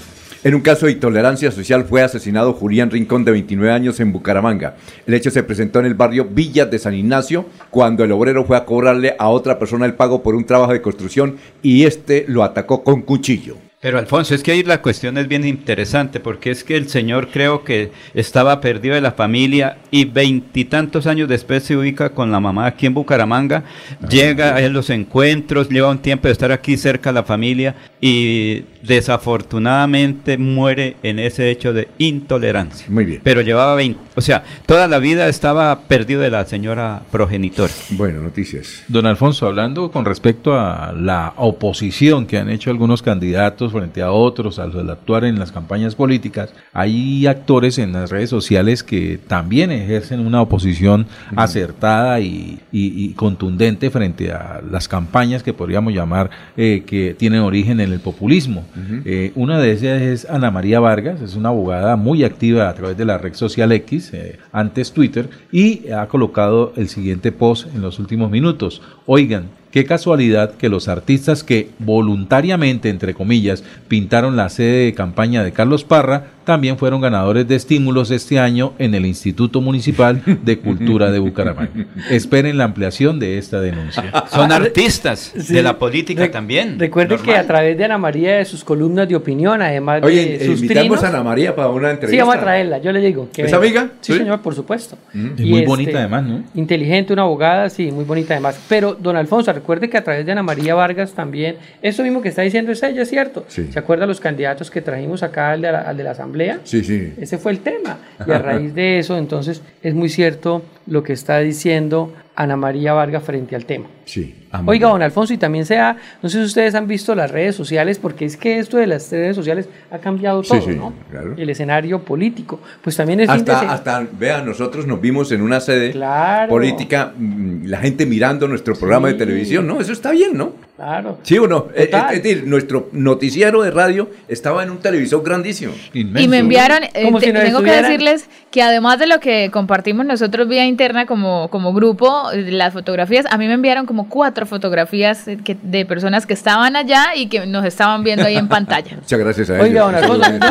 En 0.44 0.55
un 0.55 0.60
caso 0.60 0.86
de 0.86 0.93
intolerancia 0.93 1.51
social 1.51 1.85
fue 1.85 2.02
asesinado 2.02 2.52
Julián 2.52 2.89
Rincón 2.89 3.24
de 3.24 3.32
29 3.32 3.73
años 3.73 3.98
en 3.98 4.12
Bucaramanga. 4.12 4.77
El 5.09 5.15
hecho 5.15 5.32
se 5.32 5.43
presentó 5.43 5.81
en 5.81 5.86
el 5.86 5.94
barrio 5.94 6.24
Villas 6.24 6.70
de 6.70 6.78
San 6.78 6.94
Ignacio 6.94 7.47
cuando 7.70 8.05
el 8.05 8.12
obrero 8.12 8.44
fue 8.44 8.56
a 8.56 8.65
cobrarle 8.65 9.16
a 9.19 9.28
otra 9.28 9.59
persona 9.59 9.86
el 9.86 9.94
pago 9.94 10.23
por 10.23 10.36
un 10.36 10.47
trabajo 10.47 10.73
de 10.73 10.81
construcción 10.81 11.39
y 11.62 11.85
este 11.85 12.27
lo 12.28 12.44
atacó 12.44 12.85
con 12.85 13.02
cuchillo. 13.02 13.56
Pero 13.81 14.01
Alfonso, 14.01 14.35
es 14.35 14.43
que 14.43 14.51
ahí 14.51 14.65
la 14.65 14.83
cuestión 14.83 15.19
es 15.19 15.29
bien 15.29 15.47
interesante 15.47 16.19
porque 16.19 16.51
es 16.51 16.65
que 16.65 16.77
el 16.77 16.89
señor 16.89 17.29
creo 17.29 17.63
que 17.63 17.93
estaba 18.13 18.61
perdido 18.61 18.97
de 18.97 19.01
la 19.01 19.13
familia 19.13 19.79
y 19.93 20.05
veintitantos 20.05 21.07
años 21.07 21.29
después 21.29 21.63
se 21.63 21.77
ubica 21.77 22.11
con 22.11 22.33
la 22.33 22.41
mamá 22.41 22.67
aquí 22.67 22.87
en 22.87 22.95
Bucaramanga, 22.95 23.63
llega 24.09 24.57
a 24.57 24.61
los 24.63 24.91
encuentros, 24.91 25.69
lleva 25.69 25.91
un 25.91 25.99
tiempo 25.99 26.27
de 26.27 26.33
estar 26.33 26.51
aquí 26.51 26.77
cerca 26.77 27.11
de 27.11 27.15
la 27.15 27.23
familia 27.23 27.77
y 28.01 28.65
desafortunadamente 28.83 30.39
muere 30.39 30.97
en 31.05 31.21
ese 31.21 31.49
hecho 31.49 31.73
de 31.73 31.87
intolerancia. 31.99 32.87
Muy 32.89 33.05
bien. 33.05 33.21
Pero 33.23 33.43
llevaba 33.43 33.77
20, 33.77 34.01
o 34.17 34.21
sea, 34.21 34.43
toda 34.67 34.89
la 34.89 34.99
vida 34.99 35.29
estaba 35.29 35.83
perdido 35.83 36.21
de 36.21 36.31
la 36.31 36.45
señora 36.47 37.03
progenitora. 37.13 37.73
Bueno, 37.91 38.23
noticias. 38.23 38.83
Don 38.89 39.07
Alfonso, 39.07 39.47
hablando 39.47 39.93
con 39.93 40.05
respecto 40.05 40.59
a 40.59 40.93
la 40.93 41.35
oposición 41.37 42.27
que 42.27 42.39
han 42.39 42.51
hecho 42.51 42.71
algunos 42.71 43.03
candidatos 43.03 43.68
frente 43.70 44.03
a 44.03 44.11
otros 44.12 44.59
al, 44.59 44.89
actuar 44.90 45.24
en 45.24 45.39
las 45.39 45.53
campañas 45.53 45.95
políticas, 45.95 46.53
hay 46.73 47.27
actores 47.27 47.78
en 47.78 47.93
las 47.93 48.11
redes 48.11 48.31
sociales 48.31 48.82
que 48.82 49.19
también 49.27 49.70
ejercen 49.70 50.20
una 50.20 50.40
oposición 50.43 51.07
acertada 51.36 52.20
y, 52.20 52.61
y- 52.73 53.05
y 53.05 53.12
contundente 53.15 53.90
frente 53.90 54.32
a 54.32 54.61
las 54.70 54.89
campañas 54.89 55.43
que 55.43 55.53
podríamos 55.55 55.93
llamar 55.95 56.31
eh, 56.57 56.82
que 56.86 57.15
tienen 57.19 57.40
origen 57.40 57.81
en 57.81 57.93
el 57.93 58.01
populismo. 58.01 58.65
Eh, 59.05 59.32
una 59.35 59.59
de 59.59 59.73
ellas 59.73 60.03
es 60.03 60.31
Ana 60.31 60.51
María 60.51 60.81
Vargas, 60.81 61.20
es 61.20 61.35
una 61.36 61.51
abogada 61.51 61.97
muy 61.97 62.24
activa 62.24 62.69
a 62.69 62.74
través 62.74 62.97
de 62.97 63.05
la 63.05 63.19
red 63.19 63.35
social 63.35 63.73
X, 63.73 64.12
eh, 64.15 64.39
antes 64.53 64.93
Twitter, 64.93 65.28
y 65.53 65.90
ha 65.90 66.07
colocado 66.09 66.73
el 66.77 66.89
siguiente 66.89 67.32
post 67.32 67.66
en 67.74 67.82
los 67.82 67.99
últimos 67.99 68.31
minutos. 68.31 68.82
Oigan, 69.07 69.47
Qué 69.70 69.85
casualidad 69.85 70.53
que 70.53 70.69
los 70.70 70.89
artistas 70.89 71.45
que 71.45 71.69
voluntariamente, 71.78 72.89
entre 72.89 73.15
comillas, 73.15 73.62
pintaron 73.89 74.36
la 74.36 74.49
sede 74.49 74.86
de 74.86 74.95
campaña 74.95 75.45
de 75.45 75.53
Carlos 75.53 75.85
Parra, 75.85 76.24
también 76.45 76.78
fueron 76.78 77.03
ganadores 77.03 77.47
de 77.47 77.57
estímulos 77.57 78.11
este 78.11 78.39
año 78.39 78.73
en 78.78 78.95
el 78.95 79.05
Instituto 79.05 79.61
Municipal 79.61 80.23
de 80.43 80.59
Cultura 80.59 81.11
de 81.11 81.19
Bucaramanga. 81.19 81.70
Esperen 82.11 82.57
la 82.57 82.65
ampliación 82.65 83.19
de 83.20 83.36
esta 83.36 83.61
denuncia. 83.61 84.24
Son 84.32 84.51
artistas 84.51 85.35
Sí. 85.39 85.53
de 85.53 85.62
la 85.62 85.78
política 85.78 86.23
Re- 86.23 86.28
también. 86.31 86.78
Recuerde 86.78 87.16
que 87.19 87.36
a 87.36 87.47
través 87.47 87.77
de 87.77 87.85
Ana 87.85 87.99
María, 87.99 88.36
de 88.36 88.47
sus 88.47 88.65
columnas 88.65 89.07
de 89.09 89.16
opinión, 89.16 89.61
además 89.61 90.03
Oye, 90.03 90.16
de 90.24 90.35
eh, 90.36 90.47
sus 90.47 90.62
invitamos 90.62 90.99
trinos, 90.99 91.05
a 91.05 91.09
Ana 91.09 91.23
María 91.23 91.55
para 91.55 91.69
una 91.69 91.90
entrevista. 91.90 92.11
Sí, 92.16 92.19
vamos 92.27 92.36
a 92.36 92.40
traerla, 92.40 92.78
yo 92.78 92.90
le 92.93 93.01
digo. 93.01 93.28
que 93.32 93.43
¿Es 93.43 93.53
venga. 93.53 93.59
amiga? 93.59 93.90
Sí, 94.01 94.12
Sí. 94.15 94.19
señor, 94.19 94.40
por 94.40 94.55
supuesto. 94.55 94.97
Es 95.12 95.20
Y 95.40 95.45
muy 95.51 95.59
este, 95.59 95.66
bonita 95.66 95.99
además, 95.99 96.24
¿no? 96.24 96.43
Inteligente, 96.55 97.12
una 97.12 97.23
abogada, 97.23 97.69
sí, 97.69 97.90
muy 97.93 98.05
bonita 98.05 98.32
además. 98.32 98.59
Pero, 98.70 98.95
don 98.95 99.16
Alfonso, 99.16 99.51
recuerde 99.59 99.90
que 99.90 99.97
a 99.97 100.05
través 100.05 100.24
de 100.24 100.32
Ana 100.32 100.43
María 100.43 100.74
Vargas 100.74 101.12
también, 101.12 101.56
eso 101.82 102.02
mismo 102.02 102.22
que 102.22 102.28
está 102.28 102.43
diciendo 102.43 102.72
es 102.72 102.82
ella, 102.82 103.05
¿cierto? 103.05 103.44
Sí. 103.48 103.68
¿Se 103.72 103.78
acuerda 103.78 104.06
los 104.06 104.20
candidatos 104.20 104.70
que 104.70 104.80
trajimos 104.80 105.22
acá 105.22 105.51
al 105.52 105.60
de 105.60 105.72
la, 105.72 105.80
al 105.82 105.97
de 105.97 106.05
la 106.05 106.12
Asamblea? 106.12 106.60
Sí, 106.64 106.82
sí. 106.82 107.12
Ese 107.18 107.39
fue 107.39 107.52
el 107.52 107.60
tema. 107.60 107.98
Y 108.26 108.30
a 108.30 108.39
raíz 108.39 108.74
de 108.74 108.98
eso, 108.98 109.16
entonces, 109.18 109.62
es 109.82 109.94
muy 109.94 110.09
cierto 110.09 110.62
lo 110.86 111.02
que 111.02 111.12
está 111.12 111.39
diciendo 111.39 112.12
Ana 112.35 112.56
María 112.56 112.93
Vargas 112.93 113.22
frente 113.24 113.56
al 113.56 113.64
tema. 113.64 113.89
Sí. 114.09 114.35
Oiga, 114.64 114.89
don 114.89 115.02
Alfonso, 115.02 115.35
y 115.35 115.36
también 115.36 115.66
sea, 115.66 115.98
no 116.22 116.28
sé 116.30 116.39
si 116.39 116.44
ustedes 116.47 116.74
han 116.74 116.89
visto 116.89 117.14
las 117.14 117.30
redes 117.30 117.55
sociales, 117.55 117.98
porque 117.98 118.24
es 118.24 118.39
que 118.39 118.59
esto 118.59 118.78
de 118.78 118.86
las 118.86 119.10
redes 119.12 119.36
sociales 119.36 119.68
ha 119.90 119.98
cambiado 119.98 120.40
todo, 120.43 120.62
sí, 120.62 120.70
¿no? 120.74 120.94
claro. 121.10 121.35
El 121.36 121.51
escenario 121.51 122.02
político. 122.02 122.59
Pues 122.82 122.97
también 122.97 123.20
es 123.20 123.30
fin 123.30 123.44
de 123.44 123.52
Hasta, 123.52 123.72
hasta, 123.72 124.06
vean, 124.18 124.47
nosotros 124.47 124.86
nos 124.86 124.98
vimos 125.02 125.30
en 125.32 125.43
una 125.43 125.60
sede 125.60 125.90
Claro. 125.93 126.48
política, 126.48 127.12
mm, 127.14 127.66
la 127.66 127.76
gente 127.78 128.06
mirando 128.06 128.48
nuestro 128.48 128.74
programa 128.74 129.09
de 129.09 129.14
televisión, 129.14 129.66
¿no? 129.66 129.80
Eso 129.82 129.93
está 129.93 130.12
bien, 130.12 130.35
¿no? 130.39 130.52
Claro. 130.76 131.18
¿Sí 131.24 131.36
o 131.36 131.47
no? 131.47 131.66
Eh, 131.74 131.82
Es, 131.82 131.90
Total. 131.90 132.14
es 132.14 132.22
decir, 132.22 132.44
nuestro 132.47 132.89
noticiero 132.93 133.62
de 133.62 133.70
radio 133.70 134.09
estaba 134.28 134.62
en 134.62 134.70
un 134.70 134.78
televisor 134.78 135.22
grandísimo. 135.22 135.72
Y 135.93 136.05
me 136.05 136.39
enviaron, 136.39 136.85
eh, 136.94 137.05
Como 137.05 137.18
te- 137.20 137.26
si 137.26 137.32
nos 137.32 137.43
tengo 137.44 137.62
que 137.62 137.72
decirles 137.72 138.30
que 138.51 138.62
además 138.62 138.98
de 138.98 139.09
lo 139.09 139.20
que 139.20 139.51
compartimos 139.52 140.06
nosotros 140.06 140.48
vía 140.48 140.64
interna 140.64 141.05
como, 141.05 141.48
como 141.51 141.74
grupo, 141.74 142.30
eh, 142.32 142.51
las 142.52 142.72
fotografías, 142.72 143.26
a 143.28 143.36
mí 143.36 143.47
me 143.47 143.55
enviaron 143.55 143.85
como 143.85 143.98
cuatro 144.07 144.47
fotografías 144.47 145.27
eh, 145.27 145.39
que- 145.43 145.57
de 145.61 145.85
personas 145.87 146.27
que 146.27 146.35
estaban 146.35 146.77
allá 146.77 147.15
y 147.16 147.29
que 147.29 147.47
nos 147.47 147.65
estaban 147.65 148.05
viendo 148.05 148.25
ahí 148.27 148.37
en 148.37 148.47
pantalla. 148.59 148.97
Muchas 148.97 149.19
gracias 149.19 149.51
a 149.51 149.55
ellos. 149.57 149.66
Oiga, 149.69 149.89
Alfonso, 149.99 150.31
muy 150.31 150.39
no, 150.39 150.47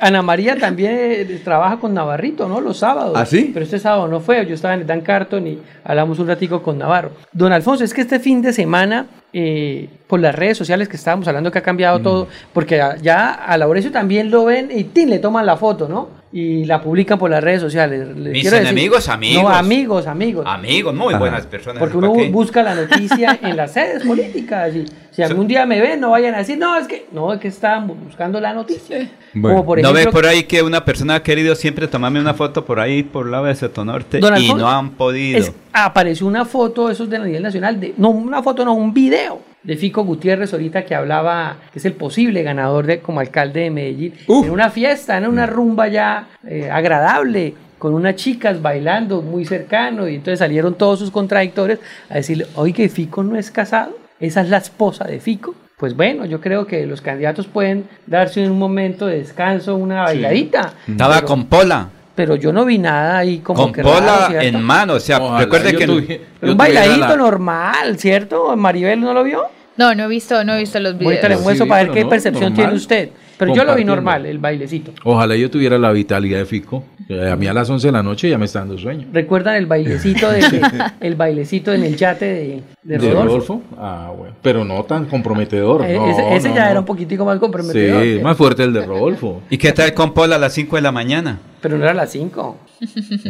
Ana 0.00 0.22
María 0.22 0.56
también 0.56 0.92
eh, 0.96 1.40
trabaja 1.44 1.78
con 1.78 1.92
Navarrito, 1.92 2.48
¿no? 2.48 2.60
Los 2.60 2.78
sábados. 2.78 3.12
¿Ah, 3.16 3.26
sí? 3.26 3.50
Pero 3.52 3.64
este 3.64 3.78
sábado 3.78 4.08
no 4.08 4.20
fue, 4.20 4.46
yo 4.46 4.54
estaba 4.54 4.74
en 4.74 4.80
el 4.80 4.86
Dan 4.86 5.00
Carton 5.02 5.46
y 5.46 5.58
hablamos 5.84 6.18
un 6.18 6.28
ratico 6.28 6.62
con 6.62 6.78
Navarro. 6.78 7.10
Don 7.32 7.52
Alfonso, 7.52 7.84
es 7.84 7.92
que 7.92 8.00
este 8.00 8.20
fin 8.20 8.40
de 8.42 8.52
semana, 8.52 9.06
eh, 9.32 9.88
por 10.06 10.20
las 10.20 10.34
redes 10.34 10.56
sociales 10.56 10.88
que 10.88 10.96
estábamos 10.96 11.28
hablando 11.28 11.50
que 11.52 11.58
ha 11.58 11.62
cambiado 11.62 12.00
todo, 12.00 12.28
porque 12.52 12.80
a- 12.80 12.96
ya 12.96 13.32
a 13.34 13.58
Laurencio 13.58 13.92
también 13.92 14.30
lo 14.30 14.46
ven 14.46 14.70
y 14.74 14.84
¡tin! 14.84 15.10
le 15.10 15.18
toman 15.18 15.44
la 15.44 15.56
foto, 15.56 15.88
¿no? 15.88 16.16
Y 16.30 16.66
la 16.66 16.82
publican 16.82 17.18
por 17.18 17.30
las 17.30 17.42
redes 17.42 17.60
sociales. 17.62 18.06
Le 18.16 18.30
Mis 18.30 18.44
decir- 18.44 18.60
enemigos, 18.60 19.08
amigos. 19.08 19.42
No, 19.44 19.48
amigos, 19.48 20.06
amigos. 20.06 20.44
Amigos, 20.46 20.94
muy 20.94 21.08
Ajá. 21.14 21.18
buenas 21.18 21.46
personas. 21.46 21.78
Porque 21.78 21.94
¿para 21.96 22.08
uno 22.10 22.20
qué? 22.22 22.28
busca 22.30 22.62
la 22.62 22.74
noticia 22.74 23.38
en 23.42 23.56
las 23.56 23.72
sedes 23.72 24.04
políticas. 24.04 24.74
Y 24.76 24.84
si 25.10 25.22
algún 25.22 25.46
día 25.48 25.64
me 25.64 25.80
ven, 25.80 26.00
no 26.00 26.10
vayan 26.10 26.34
a 26.34 26.38
decir, 26.38 26.58
no, 26.58 26.76
es 26.76 26.86
que, 26.86 27.06
no, 27.12 27.32
es 27.32 27.40
que 27.40 27.48
están 27.48 27.86
buscando 27.86 28.40
la 28.40 28.52
noticia. 28.52 29.08
Como 29.32 29.64
por 29.64 29.80
¿No 29.80 29.92
ve 29.94 30.00
ejemplo, 30.00 30.20
por 30.20 30.28
ahí 30.28 30.42
que 30.44 30.62
una 30.62 30.84
persona 30.84 31.14
ha 31.16 31.22
querido 31.22 31.54
siempre 31.54 31.88
tomarme 31.88 32.20
una 32.20 32.34
foto 32.34 32.62
por 32.64 32.78
ahí, 32.78 33.02
por 33.02 33.24
el 33.26 33.32
lado 33.32 33.44
de 33.46 33.54
Soto 33.54 33.84
Norte, 33.86 34.18
Don 34.20 34.36
y 34.36 34.52
no 34.52 34.68
han 34.68 34.90
podido? 34.90 35.38
es- 35.38 35.52
apareció 35.84 36.26
una 36.26 36.44
foto, 36.44 36.90
eso 36.90 37.04
es 37.04 37.10
de 37.10 37.18
nivel 37.18 37.42
nacional, 37.42 37.78
de, 37.80 37.94
no 37.96 38.10
una 38.10 38.42
foto, 38.42 38.64
no, 38.64 38.74
un 38.74 38.92
video 38.94 39.40
de 39.62 39.76
Fico 39.76 40.04
Gutiérrez 40.04 40.52
ahorita 40.52 40.84
que 40.84 40.94
hablaba, 40.94 41.56
que 41.72 41.78
es 41.78 41.84
el 41.84 41.92
posible 41.92 42.42
ganador 42.42 42.86
de 42.86 43.00
como 43.00 43.20
alcalde 43.20 43.60
de 43.60 43.70
Medellín, 43.70 44.14
en 44.28 44.50
una 44.50 44.70
fiesta, 44.70 45.16
en 45.18 45.26
una 45.26 45.46
rumba 45.46 45.88
ya 45.88 46.28
eh, 46.46 46.70
agradable, 46.70 47.54
con 47.78 47.94
unas 47.94 48.16
chicas 48.16 48.60
bailando 48.62 49.22
muy 49.22 49.44
cercano, 49.44 50.08
y 50.08 50.16
entonces 50.16 50.38
salieron 50.38 50.74
todos 50.74 50.98
sus 50.98 51.10
contradictores 51.10 51.78
a 52.08 52.14
decirle, 52.14 52.46
oye, 52.54 52.88
Fico 52.88 53.22
no 53.22 53.36
es 53.36 53.50
casado, 53.50 53.96
esa 54.20 54.40
es 54.40 54.48
la 54.48 54.58
esposa 54.58 55.04
de 55.04 55.20
Fico. 55.20 55.54
Pues 55.76 55.94
bueno, 55.94 56.24
yo 56.24 56.40
creo 56.40 56.66
que 56.66 56.84
los 56.86 57.00
candidatos 57.00 57.46
pueden 57.46 57.84
darse 58.06 58.42
en 58.42 58.50
un 58.50 58.58
momento 58.58 59.06
de 59.06 59.18
descanso 59.18 59.76
una 59.76 60.02
bailadita. 60.02 60.72
Estaba 60.88 61.16
pero- 61.16 61.26
con 61.28 61.46
Pola. 61.46 61.88
Pero 62.18 62.34
yo 62.34 62.52
no 62.52 62.64
vi 62.64 62.78
nada 62.78 63.18
ahí 63.18 63.38
como 63.38 63.62
Con 63.62 63.72
que 63.72 63.80
Pola 63.80 64.26
raro, 64.28 64.40
en 64.40 64.60
mano, 64.60 64.94
o 64.94 64.98
sea, 64.98 65.18
Ojalá 65.22 65.38
recuerde 65.38 65.72
que... 65.76 66.20
un 66.42 66.56
bailadito 66.56 67.06
la- 67.10 67.16
normal, 67.16 67.96
¿cierto? 67.96 68.56
Maribel 68.56 69.00
no 69.00 69.14
lo 69.14 69.22
vio. 69.22 69.44
No, 69.76 69.94
no 69.94 70.02
he 70.02 70.08
visto, 70.08 70.42
no 70.42 70.54
he 70.54 70.58
visto 70.58 70.80
los 70.80 70.94
videos. 70.98 71.12
Ahorita 71.12 71.28
le 71.28 71.36
Sí, 71.36 71.42
muestro 71.44 71.68
para 71.68 71.84
ver 71.84 71.92
qué 71.92 72.04
percepción 72.06 72.42
normal. 72.52 72.56
tiene 72.56 72.74
usted. 72.74 73.10
Pero 73.38 73.54
yo 73.54 73.64
lo 73.64 73.74
vi 73.74 73.84
normal, 73.84 74.26
el 74.26 74.38
bailecito. 74.38 74.92
Ojalá 75.04 75.36
yo 75.36 75.50
tuviera 75.50 75.78
la 75.78 75.92
vitalidad 75.92 76.38
de 76.38 76.46
Fico. 76.46 76.84
A 77.30 77.36
mí 77.36 77.46
a 77.46 77.54
las 77.54 77.70
11 77.70 77.88
de 77.88 77.92
la 77.92 78.02
noche 78.02 78.28
ya 78.28 78.36
me 78.36 78.44
está 78.44 78.58
dando 78.58 78.76
sueño. 78.76 79.06
¿Recuerdan 79.12 79.54
el 79.54 79.64
bailecito 79.64 80.30
de, 80.30 80.42
el 81.00 81.14
bailecito 81.14 81.72
en 81.72 81.84
el 81.84 81.96
yate 81.96 82.26
de, 82.26 82.62
de 82.82 82.98
¿De 82.98 83.10
Rodolfo? 83.12 83.24
Rodolfo? 83.24 83.62
Ah, 83.78 84.12
bueno. 84.14 84.34
Pero 84.42 84.64
no 84.64 84.82
tan 84.84 85.06
comprometedor. 85.06 85.84
Eh, 85.86 85.94
no, 85.96 86.10
ese 86.10 86.36
ese 86.36 86.48
no, 86.50 86.54
ya 86.56 86.64
no. 86.64 86.70
era 86.70 86.80
un 86.80 86.86
poquitico 86.86 87.24
más 87.24 87.38
comprometedor. 87.38 88.02
Sí, 88.02 88.20
más 88.22 88.36
fuerte 88.36 88.64
el 88.64 88.74
de 88.74 88.84
Rodolfo. 88.84 89.40
¿Y 89.50 89.56
qué 89.56 89.72
tal 89.72 89.94
con 89.94 90.12
Pola 90.12 90.36
a 90.36 90.38
las 90.38 90.52
5 90.52 90.76
de 90.76 90.82
la 90.82 90.92
mañana? 90.92 91.38
Pero 91.60 91.76
no 91.76 91.82
era 91.84 91.92
a 91.92 91.94
las 91.94 92.12
5. 92.12 92.56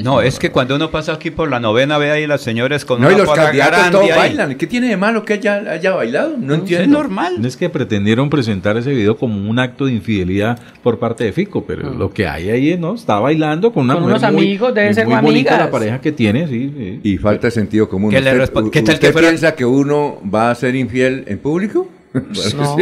No, 0.02 0.20
es 0.20 0.38
que 0.38 0.50
cuando 0.50 0.76
uno 0.76 0.90
pasa 0.90 1.14
aquí 1.14 1.30
por 1.30 1.48
la 1.48 1.60
novena, 1.60 1.96
ve 1.96 2.10
ahí 2.10 2.26
las 2.26 2.42
señores 2.42 2.84
con 2.84 3.00
No, 3.00 3.10
y 3.10 3.14
una 3.14 3.22
los 3.22 3.28
Pola 3.30 3.44
candidatos 3.44 3.90
todos 3.90 4.04
ahí. 4.04 4.16
bailan. 4.16 4.54
¿Qué 4.56 4.66
tiene 4.66 4.88
de 4.88 4.96
malo 4.96 5.24
que 5.24 5.34
haya, 5.34 5.56
haya 5.70 5.92
bailado? 5.92 6.34
No 6.36 6.54
entiendo. 6.54 6.82
Es 6.84 6.88
normal. 6.90 7.44
Es 7.44 7.56
que 7.56 7.70
pretendieron 7.70 8.28
presentar 8.28 8.76
ese 8.76 8.90
video 8.90 9.16
como 9.16 9.48
un 9.48 9.58
acto 9.58 9.86
de 9.86 9.92
infidelidad 9.98 10.58
por 10.82 10.98
parte 10.98 11.24
de 11.24 11.32
Fico, 11.32 11.64
pero 11.64 11.92
lo 11.92 12.10
que 12.10 12.26
hay 12.26 12.50
ahí, 12.50 12.76
¿no? 12.78 12.94
Está 12.94 13.18
bailando 13.20 13.72
con 13.72 13.84
una 13.84 13.94
Con 13.94 14.04
mujer 14.04 14.18
unos 14.18 14.32
muy- 14.32 14.42
amigos, 14.46 14.74
debe 14.74 14.88
es 14.88 14.96
ser 14.96 15.06
muy 15.06 15.16
bonita 15.16 15.50
amigas. 15.50 15.58
la 15.58 15.70
pareja 15.70 16.00
que 16.00 16.12
tiene, 16.12 16.48
sí. 16.48 16.72
sí. 16.76 17.00
Y 17.02 17.18
falta 17.18 17.46
de 17.48 17.50
sentido 17.50 17.88
común. 17.88 18.10
¿Qué 18.10 18.20
le 18.20 18.30
¿Usted, 18.32 18.52
tal 18.52 18.64
usted 18.64 18.98
que 18.98 19.12
fuera- 19.12 19.28
piensa 19.28 19.54
que 19.54 19.64
uno 19.64 20.18
va 20.34 20.50
a 20.50 20.54
ser 20.54 20.74
infiel 20.74 21.24
en 21.26 21.38
público? 21.38 21.88
No. 22.56 22.76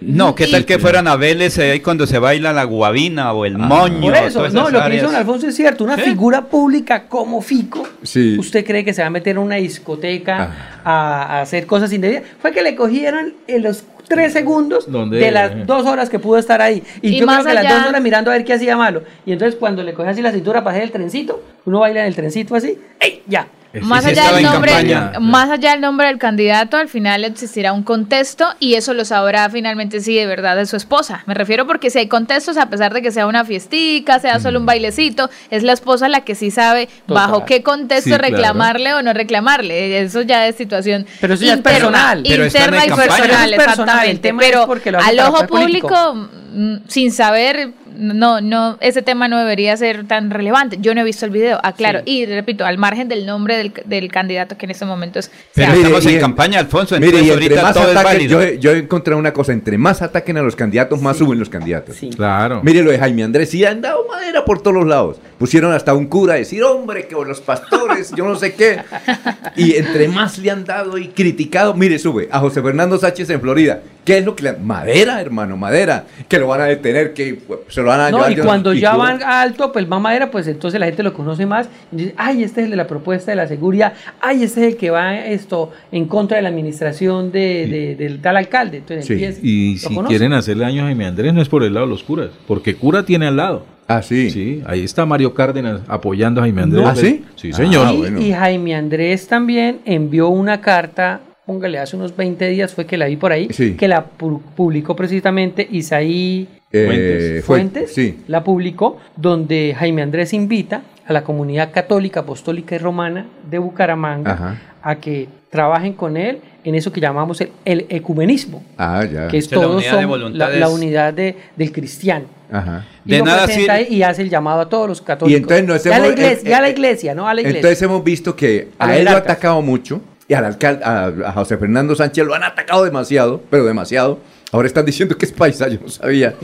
No, 0.00 0.34
¿qué 0.36 0.46
tal 0.46 0.64
que 0.64 0.78
fueran 0.78 1.08
a 1.08 1.16
Vélez 1.16 1.58
eh, 1.58 1.72
ahí 1.72 1.80
cuando 1.80 2.06
se 2.06 2.18
baila 2.20 2.52
la 2.52 2.62
guabina 2.64 3.32
o 3.32 3.44
el 3.44 3.58
moño? 3.58 4.00
Por 4.00 4.14
eso, 4.16 4.48
no, 4.50 4.70
lo 4.70 4.84
que 4.84 4.96
hizo 4.96 5.06
don 5.06 5.16
Alfonso 5.16 5.48
es 5.48 5.56
cierto. 5.56 5.82
Una 5.84 5.98
figura 5.98 6.42
pública 6.46 7.08
como 7.08 7.42
Fico, 7.42 7.86
Sí. 8.02 8.36
¿usted 8.38 8.64
cree 8.64 8.84
que 8.84 8.94
se 8.94 9.02
va 9.02 9.08
a 9.08 9.10
meter 9.10 9.32
en 9.32 9.38
una 9.38 9.56
discoteca 9.56 10.52
Ah. 10.54 10.80
a, 10.84 11.22
a 11.38 11.40
hacer 11.42 11.66
cosas 11.66 11.92
indebidas? 11.92 12.22
Fue 12.40 12.52
que 12.52 12.62
le 12.62 12.76
cogieron 12.76 13.34
en 13.48 13.62
los 13.62 13.82
tres 14.08 14.32
segundos 14.32 14.90
¿Dónde? 14.90 15.18
de 15.18 15.30
las 15.30 15.66
dos 15.66 15.86
horas 15.86 16.08
que 16.08 16.18
pudo 16.18 16.38
estar 16.38 16.60
ahí. 16.60 16.82
Y, 17.02 17.10
Y 17.10 17.20
yo 17.20 17.26
más 17.26 17.42
creo 17.42 17.56
que 17.56 17.62
las 17.62 17.74
dos 17.74 17.88
horas 17.88 18.02
mirando 18.02 18.30
a 18.30 18.34
ver 18.34 18.44
qué 18.44 18.54
hacía 18.54 18.76
malo. 18.76 19.02
Y 19.24 19.32
entonces 19.32 19.56
cuando 19.58 19.82
le 19.82 19.94
coge 19.94 20.08
así 20.08 20.22
la 20.22 20.32
cintura 20.32 20.62
para 20.62 20.72
hacer 20.72 20.84
el 20.84 20.92
trencito, 20.92 21.42
uno 21.64 21.80
baila 21.80 22.00
en 22.00 22.06
el 22.06 22.14
trencito 22.14 22.54
así, 22.54 22.78
¡ey! 23.00 23.22
Ya. 23.26 23.48
Más 23.82 24.04
sí 24.04 24.10
allá, 24.10 24.32
del 24.32 24.44
nombre, 24.44 24.72
más 25.20 25.50
allá 25.50 25.72
del 25.72 25.80
nombre 25.80 26.06
del 26.08 26.18
candidato, 26.18 26.76
al 26.76 26.88
final 26.88 27.24
existirá 27.24 27.72
un 27.72 27.82
contexto 27.82 28.46
y 28.60 28.74
eso 28.74 28.94
lo 28.94 29.04
sabrá 29.04 29.48
finalmente 29.50 30.00
si 30.00 30.14
de 30.16 30.26
verdad 30.26 30.58
es 30.60 30.70
su 30.70 30.76
esposa. 30.76 31.22
Me 31.26 31.34
refiero 31.34 31.66
porque 31.66 31.90
si 31.90 31.98
hay 31.98 32.08
contextos, 32.08 32.56
a 32.56 32.68
pesar 32.68 32.92
de 32.94 33.02
que 33.02 33.12
sea 33.12 33.26
una 33.26 33.44
fiestica, 33.44 34.18
sea 34.18 34.40
solo 34.40 34.58
un 34.58 34.66
bailecito, 34.66 35.30
es 35.50 35.62
la 35.62 35.72
esposa 35.72 36.08
la 36.08 36.20
que 36.22 36.34
sí 36.34 36.50
sabe 36.50 36.86
Total. 37.06 37.14
bajo 37.14 37.44
qué 37.44 37.62
contexto 37.62 37.96
Sí, 37.96 38.10
claro. 38.10 38.22
reclamarle 38.24 38.94
o 38.94 39.02
no 39.02 39.12
reclamarle. 39.12 40.00
Eso 40.00 40.22
ya 40.22 40.46
es 40.46 40.56
situación 40.56 41.06
Pero 41.20 41.34
eso 41.34 41.44
ya 41.44 41.52
es 41.52 41.56
interna, 41.58 41.78
personal. 41.78 42.18
Interna 42.26 42.84
y 42.84 42.88
personal, 42.90 43.54
exactamente. 43.54 44.10
el 44.10 44.20
tema 44.20 44.42
es 44.42 44.50
Pero 44.50 44.66
porque 44.66 44.92
lo 44.92 44.98
hacen 44.98 45.20
al 45.20 45.26
ojo 45.28 45.46
político. 45.46 46.28
Mm, 46.56 46.88
sin 46.88 47.12
saber, 47.12 47.70
no, 47.96 48.40
no, 48.40 48.78
ese 48.80 49.02
tema 49.02 49.28
no 49.28 49.38
debería 49.38 49.76
ser 49.76 50.06
tan 50.06 50.30
relevante. 50.30 50.78
Yo 50.80 50.94
no 50.94 51.02
he 51.02 51.04
visto 51.04 51.24
el 51.24 51.30
video, 51.30 51.60
aclaro. 51.62 52.00
Y 52.04 52.26
repito, 52.26 52.64
al 52.64 52.78
margen 52.78 53.08
del 53.08 53.26
nombre 53.26 53.56
del, 53.56 53.72
del 53.84 54.10
candidato 54.10 54.56
que 54.56 54.66
en 54.66 54.70
este 54.70 54.84
momento 54.84 55.18
es. 55.18 55.30
Pero 55.54 55.72
Mire, 55.72 55.82
estamos 55.82 56.04
y 56.06 56.14
en 56.14 56.20
campaña, 56.20 56.58
Alfonso, 56.58 56.98
Mire, 56.98 57.18
y 57.18 57.30
entre 57.30 57.32
ahorita 57.34 57.62
más 57.62 57.74
todo 57.74 57.94
válido. 57.94 58.42
yo, 58.42 58.54
yo 58.54 58.70
he 58.72 58.78
encontrado 58.78 59.18
una 59.18 59.32
cosa, 59.32 59.52
entre 59.52 59.78
más 59.78 60.02
ataquen 60.02 60.38
a 60.38 60.42
los 60.42 60.56
candidatos, 60.56 61.00
más 61.00 61.18
suben 61.18 61.38
los 61.38 61.48
candidatos. 61.48 61.96
Sí. 61.96 62.10
Claro. 62.10 62.60
Mire 62.62 62.82
lo 62.82 62.90
de 62.90 62.98
Jaime 62.98 63.22
Andrés, 63.22 63.50
sí 63.50 63.64
han 63.64 63.80
dado 63.80 64.06
madera 64.08 64.44
por 64.44 64.62
todos 64.62 64.74
los 64.74 64.86
lados. 64.86 65.18
Pusieron 65.38 65.72
hasta 65.72 65.94
un 65.94 66.06
cura 66.06 66.34
a 66.34 66.36
decir, 66.36 66.62
hombre, 66.62 67.06
que 67.06 67.14
los 67.14 67.40
pastores, 67.40 68.12
yo 68.16 68.24
no 68.24 68.36
sé 68.36 68.54
qué. 68.54 68.80
Y 69.56 69.76
entre 69.76 70.08
más 70.08 70.38
le 70.38 70.50
han 70.50 70.64
dado 70.64 70.98
y 70.98 71.08
criticado, 71.08 71.72
mire, 71.74 71.98
sube 71.98 72.28
a 72.30 72.40
José 72.40 72.62
Fernando 72.62 72.98
Sánchez 72.98 73.30
en 73.30 73.40
Florida. 73.40 73.80
¿Qué 74.06 74.18
es 74.18 74.24
lo 74.24 74.34
que 74.36 74.44
le 74.44 74.52
Madera, 74.54 75.20
hermano, 75.20 75.56
madera. 75.58 76.04
Que 76.28 76.38
lo 76.38 76.46
van 76.46 76.60
a 76.62 76.64
detener, 76.64 77.12
que 77.12 77.34
pues, 77.46 77.58
se 77.68 77.82
lo 77.82 77.88
van 77.88 78.00
a 78.00 78.10
No, 78.10 78.18
llevar. 78.18 78.32
y 78.32 78.36
cuando 78.36 78.72
ya 78.72 78.96
van 78.96 79.22
alto, 79.22 79.72
pues 79.72 79.84
va 79.90 79.98
madera, 79.98 80.30
pues 80.30 80.46
entonces 80.46 80.78
la 80.80 80.86
gente 80.86 81.02
lo 81.02 81.12
conoce 81.12 81.44
más. 81.44 81.68
Y 81.92 81.96
dice, 81.96 82.14
ay, 82.16 82.44
este 82.44 82.60
es 82.60 82.64
el 82.66 82.70
de 82.70 82.76
la 82.76 82.86
propuesta 82.86 83.32
de 83.32 83.36
la 83.36 83.46
seguridad. 83.48 83.92
Ay, 84.20 84.44
este 84.44 84.60
es 84.64 84.72
el 84.74 84.76
que 84.78 84.90
va 84.90 85.16
esto 85.18 85.72
en 85.92 86.06
contra 86.06 86.36
de 86.36 86.42
la 86.44 86.48
administración 86.50 87.32
de, 87.32 87.66
de- 87.66 87.96
del 87.96 88.20
tal 88.22 88.36
alcalde. 88.36 88.78
Entonces 88.78 89.04
Sí, 89.06 89.12
empieza- 89.14 89.40
Y 89.42 89.76
si 89.78 89.86
conoce. 89.94 90.06
quieren 90.08 90.32
hacerle 90.32 90.64
daño 90.64 90.82
a 90.82 90.84
Jaime 90.86 91.04
Andrés, 91.06 91.34
no 91.34 91.42
es 91.42 91.48
por 91.48 91.64
el 91.64 91.74
lado 91.74 91.86
de 91.86 91.90
los 91.90 92.02
curas, 92.04 92.30
porque 92.46 92.76
cura 92.76 93.04
tiene 93.04 93.26
al 93.26 93.36
lado. 93.36 93.66
Ah, 93.88 94.02
sí. 94.02 94.30
Sí, 94.30 94.62
ahí 94.66 94.82
está 94.84 95.04
Mario 95.06 95.34
Cárdenas 95.34 95.80
apoyando 95.88 96.40
a 96.40 96.44
Jaime 96.44 96.62
Andrés. 96.62 96.84
¿Ah, 96.86 96.94
sí? 96.96 97.24
Sí, 97.36 97.52
señor. 97.52 97.86
Ah, 97.88 97.92
Y, 97.92 97.96
bueno. 97.96 98.20
y 98.20 98.32
Jaime 98.32 98.74
Andrés 98.76 99.26
también 99.28 99.78
envió 99.84 100.28
una 100.28 100.60
carta 100.60 101.20
póngale, 101.46 101.78
hace 101.78 101.96
unos 101.96 102.14
20 102.16 102.48
días 102.48 102.74
fue 102.74 102.84
que 102.86 102.96
la 102.96 103.06
vi 103.06 103.16
por 103.16 103.30
ahí, 103.32 103.48
Sí. 103.52 103.74
que 103.76 103.86
la 103.88 104.04
pu- 104.18 104.40
publicó 104.56 104.94
precisamente 104.96 105.66
Isaí 105.70 106.48
Eh, 106.72 107.40
Fuentes, 107.44 107.94
sí. 107.94 108.18
la 108.26 108.42
publicó, 108.42 108.98
donde 109.16 109.74
Jaime 109.78 110.02
Andrés 110.02 110.32
invita 110.34 110.82
a 111.06 111.12
la 111.12 111.22
comunidad 111.22 111.70
católica, 111.72 112.20
apostólica 112.20 112.74
y 112.74 112.78
romana 112.78 113.26
de 113.48 113.58
Bucaramanga 113.58 114.32
Ajá. 114.32 114.60
a 114.82 114.96
que 114.96 115.28
trabajen 115.48 115.92
con 115.94 116.16
él 116.16 116.40
en 116.64 116.74
eso 116.74 116.92
que 116.92 117.00
llamamos 117.00 117.40
el, 117.40 117.50
el 117.64 117.86
ecumenismo, 117.88 118.62
Ah, 118.76 119.04
ya. 119.10 119.28
que 119.28 119.38
es 119.38 119.46
Sí, 119.46 119.54
la 119.54 119.60
todos 119.60 119.76
unidad 119.76 119.84
de 119.84 119.90
son 119.92 120.00
la, 120.02 120.06
voluntades. 120.08 120.60
la 120.60 120.68
unidad 120.68 121.14
de- 121.14 121.36
del 121.56 121.70
cristiano. 121.72 122.26
Ajá. 122.50 122.84
Y 123.06 123.12
De 123.12 123.18
lo 123.20 123.24
nada 123.24 123.44
presenta 123.46 123.78
sirve- 123.78 123.88
y 123.92 124.02
hace 124.02 124.22
el 124.22 124.28
llamado 124.28 124.60
a 124.62 124.68
todos 124.68 124.88
los 124.88 125.00
católicos. 125.00 125.30
Y 125.38 125.42
entonces 125.42 125.66
nos 125.66 125.84
ya, 125.84 125.96
a 125.96 125.98
la 126.00 126.08
iglesia, 126.08 126.46
eh, 126.46 126.50
ya 126.50 126.58
a 126.58 126.60
la 126.60 126.68
eh, 126.68 126.72
iglesia, 126.72 127.14
¿no? 127.14 127.28
A 127.28 127.32
la 127.34 127.40
iglesia. 127.40 127.58
Entonces 127.60 127.82
hemos 127.82 128.02
visto 128.04 128.34
que 128.36 128.68
A 128.78 128.96
él 128.96 129.04
lo 129.04 129.12
ha 129.12 129.16
atacado 129.18 129.62
mucho 129.62 130.00
y 130.28 130.34
al 130.34 130.44
alcalde, 130.44 130.84
a, 130.84 131.06
a 131.06 131.32
José 131.32 131.56
Fernando 131.56 131.94
Sánchez 131.94 132.24
lo 132.26 132.34
han 132.34 132.42
atacado 132.42 132.84
demasiado, 132.84 133.42
pero 133.50 133.64
demasiado. 133.64 134.18
Ahora 134.52 134.68
están 134.68 134.84
diciendo 134.86 135.16
que 135.18 135.26
es 135.26 135.32
paisa, 135.32 135.68
yo 135.68 135.78
no 135.80 135.88
sabía. 135.88 136.34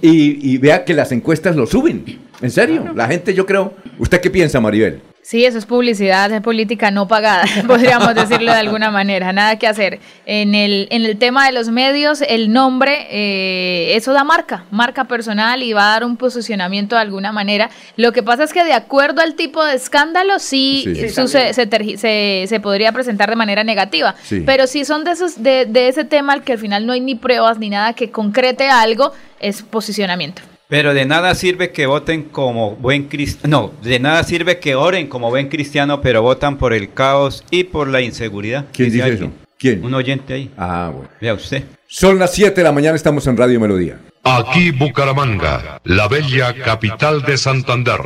Y, 0.00 0.52
y 0.52 0.58
vea 0.58 0.84
que 0.84 0.94
las 0.94 1.12
encuestas 1.12 1.54
lo 1.54 1.66
suben. 1.66 2.04
En 2.40 2.50
serio, 2.50 2.92
la 2.94 3.06
gente 3.06 3.34
yo 3.34 3.46
creo. 3.46 3.74
¿Usted 3.98 4.20
qué 4.20 4.30
piensa, 4.30 4.60
Maribel? 4.60 5.00
Sí, 5.24 5.44
eso 5.44 5.56
es 5.56 5.66
publicidad, 5.66 6.32
es 6.32 6.40
política 6.40 6.90
no 6.90 7.06
pagada, 7.06 7.44
podríamos 7.68 8.12
decirlo 8.12 8.52
de 8.52 8.58
alguna 8.58 8.90
manera, 8.90 9.32
nada 9.32 9.56
que 9.56 9.68
hacer. 9.68 10.00
En 10.26 10.56
el, 10.56 10.88
en 10.90 11.04
el 11.04 11.16
tema 11.16 11.46
de 11.46 11.52
los 11.52 11.68
medios, 11.68 12.22
el 12.22 12.52
nombre, 12.52 13.06
eh, 13.08 13.94
eso 13.94 14.12
da 14.12 14.24
marca, 14.24 14.64
marca 14.72 15.04
personal 15.04 15.62
y 15.62 15.72
va 15.74 15.84
a 15.86 15.92
dar 15.92 16.04
un 16.04 16.16
posicionamiento 16.16 16.96
de 16.96 17.02
alguna 17.02 17.30
manera. 17.30 17.70
Lo 17.96 18.12
que 18.12 18.24
pasa 18.24 18.42
es 18.42 18.52
que 18.52 18.64
de 18.64 18.72
acuerdo 18.72 19.22
al 19.22 19.34
tipo 19.36 19.64
de 19.64 19.76
escándalo, 19.76 20.40
sí, 20.40 20.82
se, 21.28 21.54
se, 21.54 21.70
tergi- 21.70 21.96
se- 21.98 22.46
se 22.48 22.58
podría 22.60 22.90
presentar 22.90 23.30
de 23.30 23.36
manera 23.36 23.62
negativa. 23.62 24.16
Sí. 24.24 24.42
Pero 24.44 24.66
si 24.66 24.84
son 24.84 25.04
de, 25.04 25.12
esos, 25.12 25.40
de, 25.40 25.66
de 25.66 25.86
ese 25.86 26.02
tema 26.04 26.32
al 26.32 26.42
que 26.42 26.54
al 26.54 26.58
final 26.58 26.84
no 26.84 26.94
hay 26.94 27.00
ni 27.00 27.14
pruebas 27.14 27.60
ni 27.60 27.70
nada 27.70 27.92
que 27.92 28.10
concrete 28.10 28.68
algo, 28.68 29.12
es 29.38 29.62
posicionamiento. 29.62 30.42
Pero 30.72 30.94
de 30.94 31.04
nada 31.04 31.34
sirve 31.34 31.70
que 31.70 31.84
voten 31.84 32.22
como 32.22 32.76
buen 32.76 33.02
cristiano. 33.08 33.74
No, 33.74 33.86
de 33.86 34.00
nada 34.00 34.24
sirve 34.24 34.58
que 34.58 34.74
oren 34.74 35.06
como 35.06 35.28
buen 35.28 35.50
cristiano, 35.50 36.00
pero 36.00 36.22
votan 36.22 36.56
por 36.56 36.72
el 36.72 36.94
caos 36.94 37.44
y 37.50 37.64
por 37.64 37.88
la 37.88 38.00
inseguridad. 38.00 38.64
¿Quién 38.72 38.88
dice 38.90 39.02
alguien. 39.02 39.24
eso? 39.24 39.32
¿Quién? 39.58 39.84
Un 39.84 39.92
oyente 39.92 40.32
ahí. 40.32 40.50
Ah, 40.56 40.90
bueno. 40.90 41.10
Vea 41.20 41.34
usted. 41.34 41.64
Son 41.86 42.18
las 42.18 42.32
7 42.32 42.54
de 42.54 42.62
la 42.62 42.72
mañana, 42.72 42.96
estamos 42.96 43.26
en 43.26 43.36
Radio 43.36 43.60
Melodía. 43.60 43.98
Aquí 44.24 44.70
Bucaramanga, 44.70 45.78
la 45.84 46.08
bella 46.08 46.54
capital 46.54 47.20
de 47.20 47.36
Santander. 47.36 48.00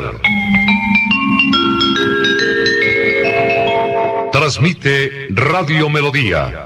Transmite 4.33 5.29
Radio 5.31 5.89
Melodía, 5.89 6.66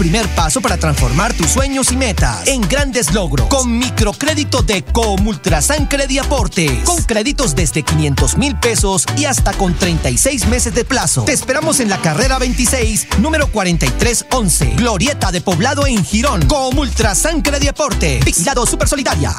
Primer 0.00 0.26
paso 0.28 0.62
para 0.62 0.78
transformar 0.78 1.34
tus 1.34 1.50
sueños 1.50 1.92
y 1.92 1.96
metas 1.98 2.46
en 2.46 2.62
grandes 2.62 3.12
logros 3.12 3.46
con 3.48 3.78
microcrédito 3.78 4.62
de 4.62 4.82
Comultrasan 4.82 5.84
Crediaporte. 5.88 6.80
Con 6.86 7.02
créditos 7.02 7.54
desde 7.54 7.82
500 7.82 8.38
mil 8.38 8.56
pesos 8.56 9.04
y 9.18 9.26
hasta 9.26 9.52
con 9.52 9.74
36 9.74 10.46
meses 10.46 10.74
de 10.74 10.86
plazo. 10.86 11.24
Te 11.24 11.34
esperamos 11.34 11.80
en 11.80 11.90
la 11.90 11.98
carrera 11.98 12.38
26, 12.38 13.08
número 13.18 13.48
4311, 13.48 14.76
Glorieta 14.78 15.32
de 15.32 15.42
Poblado 15.42 15.86
en 15.86 16.02
Girón. 16.02 16.46
Comultrasan 16.46 17.42
Crediaporte. 17.42 18.20
Vigilado 18.24 18.64
Super 18.64 18.88
Solidaria. 18.88 19.34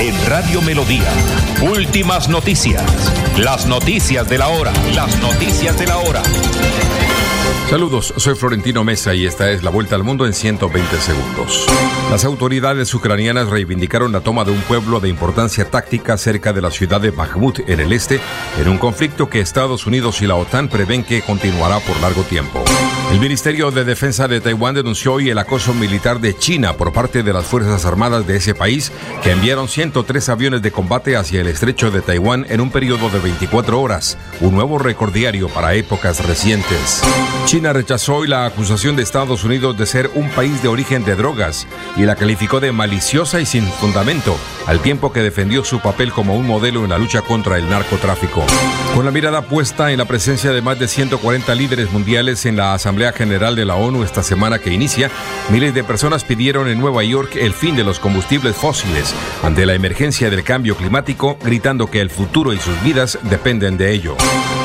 En 0.00 0.26
Radio 0.26 0.62
Melodía, 0.62 1.12
últimas 1.60 2.30
noticias. 2.30 2.82
Las 3.36 3.66
noticias 3.66 4.26
de 4.26 4.38
la 4.38 4.48
hora. 4.48 4.72
Las 4.94 5.14
noticias 5.18 5.78
de 5.78 5.86
la 5.86 5.98
hora. 5.98 6.22
Saludos, 7.70 8.14
soy 8.18 8.34
Florentino 8.34 8.84
Mesa 8.84 9.14
y 9.14 9.26
esta 9.26 9.50
es 9.50 9.62
la 9.62 9.70
vuelta 9.70 9.96
al 9.96 10.04
mundo 10.04 10.26
en 10.26 10.32
120 10.32 10.96
segundos. 10.98 11.66
Las 12.10 12.24
autoridades 12.24 12.94
ucranianas 12.94 13.48
reivindicaron 13.48 14.12
la 14.12 14.20
toma 14.20 14.44
de 14.44 14.52
un 14.52 14.60
pueblo 14.60 15.00
de 15.00 15.08
importancia 15.08 15.68
táctica 15.70 16.16
cerca 16.16 16.52
de 16.52 16.62
la 16.62 16.70
ciudad 16.70 17.00
de 17.00 17.10
Bakhmut 17.10 17.68
en 17.68 17.80
el 17.80 17.92
este, 17.92 18.20
en 18.60 18.68
un 18.68 18.78
conflicto 18.78 19.28
que 19.28 19.40
Estados 19.40 19.86
Unidos 19.86 20.22
y 20.22 20.26
la 20.26 20.36
OTAN 20.36 20.68
prevén 20.68 21.02
que 21.02 21.22
continuará 21.22 21.80
por 21.80 21.98
largo 22.00 22.22
tiempo. 22.22 22.62
El 23.14 23.20
Ministerio 23.20 23.70
de 23.70 23.84
Defensa 23.84 24.26
de 24.26 24.40
Taiwán 24.40 24.74
denunció 24.74 25.12
hoy 25.12 25.30
el 25.30 25.38
acoso 25.38 25.72
militar 25.72 26.20
de 26.20 26.36
China 26.36 26.72
por 26.72 26.92
parte 26.92 27.22
de 27.22 27.32
las 27.32 27.46
Fuerzas 27.46 27.84
Armadas 27.84 28.26
de 28.26 28.34
ese 28.34 28.56
país, 28.56 28.90
que 29.22 29.30
enviaron 29.30 29.68
103 29.68 30.30
aviones 30.30 30.62
de 30.62 30.72
combate 30.72 31.16
hacia 31.16 31.40
el 31.40 31.46
estrecho 31.46 31.92
de 31.92 32.02
Taiwán 32.02 32.44
en 32.48 32.60
un 32.60 32.72
periodo 32.72 33.08
de 33.10 33.20
24 33.20 33.80
horas, 33.80 34.18
un 34.40 34.52
nuevo 34.56 34.80
récord 34.80 35.12
diario 35.12 35.48
para 35.48 35.74
épocas 35.74 36.26
recientes. 36.26 37.02
China 37.44 37.72
rechazó 37.72 38.16
hoy 38.16 38.26
la 38.26 38.46
acusación 38.46 38.96
de 38.96 39.04
Estados 39.04 39.44
Unidos 39.44 39.78
de 39.78 39.86
ser 39.86 40.10
un 40.16 40.28
país 40.30 40.60
de 40.60 40.68
origen 40.68 41.04
de 41.04 41.14
drogas 41.14 41.68
y 41.96 42.02
la 42.02 42.16
calificó 42.16 42.58
de 42.58 42.72
maliciosa 42.72 43.40
y 43.40 43.46
sin 43.46 43.64
fundamento, 43.64 44.36
al 44.66 44.80
tiempo 44.80 45.12
que 45.12 45.20
defendió 45.20 45.64
su 45.64 45.78
papel 45.78 46.10
como 46.10 46.36
un 46.36 46.48
modelo 46.48 46.82
en 46.82 46.90
la 46.90 46.98
lucha 46.98 47.22
contra 47.22 47.58
el 47.58 47.70
narcotráfico. 47.70 48.44
Con 48.92 49.04
la 49.04 49.12
mirada 49.12 49.42
puesta 49.42 49.92
en 49.92 49.98
la 49.98 50.04
presencia 50.04 50.50
de 50.50 50.62
más 50.62 50.80
de 50.80 50.88
140 50.88 51.54
líderes 51.54 51.92
mundiales 51.92 52.44
en 52.46 52.56
la 52.56 52.74
Asamblea 52.74 53.03
General 53.12 53.56
de 53.56 53.64
la 53.64 53.76
ONU 53.76 54.02
esta 54.02 54.22
semana 54.22 54.58
que 54.58 54.72
inicia, 54.72 55.10
miles 55.50 55.74
de 55.74 55.84
personas 55.84 56.24
pidieron 56.24 56.68
en 56.68 56.80
Nueva 56.80 57.04
York 57.04 57.36
el 57.36 57.52
fin 57.52 57.76
de 57.76 57.84
los 57.84 57.98
combustibles 57.98 58.56
fósiles 58.56 59.14
ante 59.42 59.66
la 59.66 59.74
emergencia 59.74 60.30
del 60.30 60.44
cambio 60.44 60.76
climático, 60.76 61.36
gritando 61.42 61.90
que 61.90 62.00
el 62.00 62.10
futuro 62.10 62.52
y 62.52 62.58
sus 62.58 62.80
vidas 62.82 63.18
dependen 63.22 63.76
de 63.76 63.92
ello. 63.92 64.16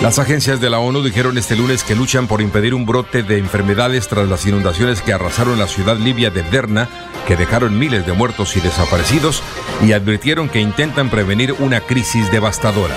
Las 0.02 0.20
agencias 0.20 0.62
de 0.62 0.70
la 0.70 0.80
ONU 0.80 1.04
dijeron 1.04 1.38
este 1.38 1.56
lunes 1.56 1.84
que 1.84 1.96
luchan 1.96 2.28
por 2.28 2.42
impedir 2.42 2.74
un 2.74 2.86
brote 2.86 3.24
de 3.24 3.38
enfermedades 3.38 4.08
tras 4.08 4.28
las 4.30 4.46
inundaciones 4.46 5.02
que 5.02 5.14
arrasaron 5.14 5.60
la 5.60 5.68
ciudad 5.68 5.98
libia 5.98 6.30
de 6.30 6.44
Derna, 6.44 6.88
que 7.28 7.36
dejaron 7.36 7.78
miles 7.78 8.06
de 8.06 8.14
muertos 8.14 8.56
y 8.56 8.62
desaparecidos, 8.62 9.44
y 9.86 9.92
advirtieron 9.92 10.50
que 10.50 10.62
intentan 10.62 11.10
prevenir 11.10 11.54
una 11.60 11.82
crisis 11.82 12.32
devastadora. 12.32 12.96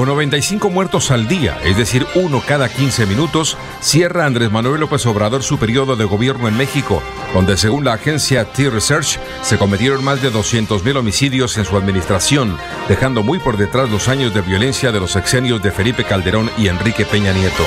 Con 0.00 0.08
95 0.08 0.70
muertos 0.70 1.10
al 1.10 1.28
día, 1.28 1.58
es 1.62 1.76
decir, 1.76 2.06
uno 2.14 2.42
cada 2.48 2.70
15 2.70 3.04
minutos, 3.04 3.58
cierra 3.82 4.24
Andrés 4.24 4.50
Manuel 4.50 4.80
López 4.80 5.04
Obrador 5.04 5.42
su 5.42 5.58
periodo 5.58 5.94
de 5.94 6.06
gobierno 6.06 6.48
en 6.48 6.56
México, 6.56 7.02
donde 7.34 7.58
según 7.58 7.84
la 7.84 7.92
agencia 7.92 8.46
T-Research 8.50 9.20
se 9.42 9.58
cometieron 9.58 10.02
más 10.02 10.22
de 10.22 10.32
200.000 10.32 10.96
homicidios 10.96 11.58
en 11.58 11.66
su 11.66 11.76
administración, 11.76 12.56
dejando 12.88 13.22
muy 13.22 13.40
por 13.40 13.58
detrás 13.58 13.90
los 13.90 14.08
años 14.08 14.32
de 14.32 14.40
violencia 14.40 14.90
de 14.90 15.00
los 15.00 15.10
sexenios 15.10 15.62
de 15.62 15.70
Felipe 15.70 16.04
Calderón 16.04 16.50
y 16.56 16.68
Enrique 16.68 17.04
Peña 17.04 17.34
Nieto. 17.34 17.64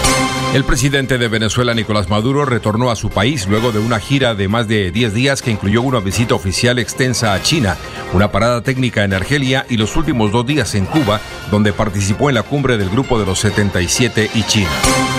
El 0.55 0.63
presidente 0.63 1.19
de 1.19 1.27
Venezuela, 1.27 1.75
Nicolás 1.75 2.09
Maduro, 2.09 2.45
retornó 2.45 2.89
a 2.89 2.95
su 2.95 3.11
país 3.11 3.47
luego 3.47 3.71
de 3.71 3.77
una 3.77 3.99
gira 3.99 4.33
de 4.33 4.47
más 4.47 4.67
de 4.67 4.91
10 4.91 5.13
días 5.13 5.43
que 5.43 5.51
incluyó 5.51 5.83
una 5.83 5.99
visita 5.99 6.33
oficial 6.33 6.79
extensa 6.79 7.35
a 7.35 7.43
China, 7.43 7.77
una 8.13 8.31
parada 8.31 8.61
técnica 8.61 9.03
en 9.03 9.13
Argelia 9.13 9.67
y 9.69 9.77
los 9.77 9.95
últimos 9.95 10.31
dos 10.31 10.47
días 10.47 10.73
en 10.73 10.87
Cuba, 10.87 11.21
donde 11.51 11.73
participó 11.73 12.22
en 12.29 12.35
la 12.35 12.43
cumbre 12.43 12.77
del 12.77 12.89
Grupo 12.89 13.19
de 13.19 13.25
los 13.25 13.39
77 13.39 14.31
y 14.33 14.43
China. 14.43 14.69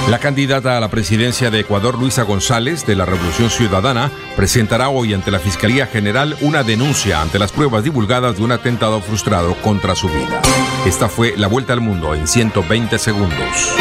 La 0.09 0.19
candidata 0.19 0.77
a 0.77 0.81
la 0.81 0.89
presidencia 0.89 1.51
de 1.51 1.61
Ecuador, 1.61 1.99
Luisa 1.99 2.23
González, 2.23 2.87
de 2.87 2.95
la 2.95 3.05
Revolución 3.05 3.51
Ciudadana, 3.51 4.11
presentará 4.37 4.89
hoy 4.89 5.15
ante 5.15 5.31
la 5.31 5.39
Fiscalía 5.39 5.87
General 5.87 6.37
una 6.41 6.63
denuncia 6.63 7.23
ante 7.23 7.39
las 7.39 7.53
pruebas 7.53 7.85
divulgadas 7.85 8.37
de 8.37 8.45
un 8.45 8.53
atentado 8.53 9.01
frustrado 9.01 9.55
contra 9.57 9.95
su 9.95 10.09
vida. 10.09 10.43
Esta 10.87 11.09
fue 11.09 11.35
la 11.37 11.49
vuelta 11.49 11.73
al 11.73 11.81
mundo 11.81 12.15
en 12.15 12.27
120 12.27 12.99
segundos. 12.99 13.75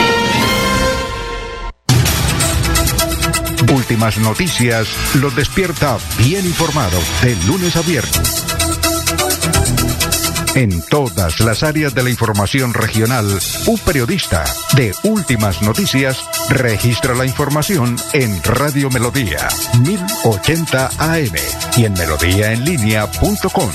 Últimas 3.74 4.18
noticias 4.18 4.88
los 5.16 5.36
despierta 5.36 5.98
bien 6.18 6.46
informados 6.46 7.04
de 7.22 7.36
lunes 7.48 7.76
a 7.76 7.82
viernes. 7.82 8.44
En 10.56 10.84
todas 10.88 11.40
las 11.40 11.64
áreas 11.64 11.96
de 11.96 12.04
la 12.04 12.12
información 12.12 12.76
regional, 12.76 13.26
un 13.66 13.80
periodista 13.80 14.44
de 14.76 14.94
Últimas 15.04 15.64
Noticias 15.64 16.24
registra 16.50 17.16
la 17.16 17.26
información 17.26 17.96
en 18.14 18.42
Radio 18.44 18.92
Melodía 18.92 19.48
1080 19.84 20.92
AM 21.00 21.34
y 21.76 21.86
en 21.86 21.94
melodíaenlínea.com. 21.94 23.70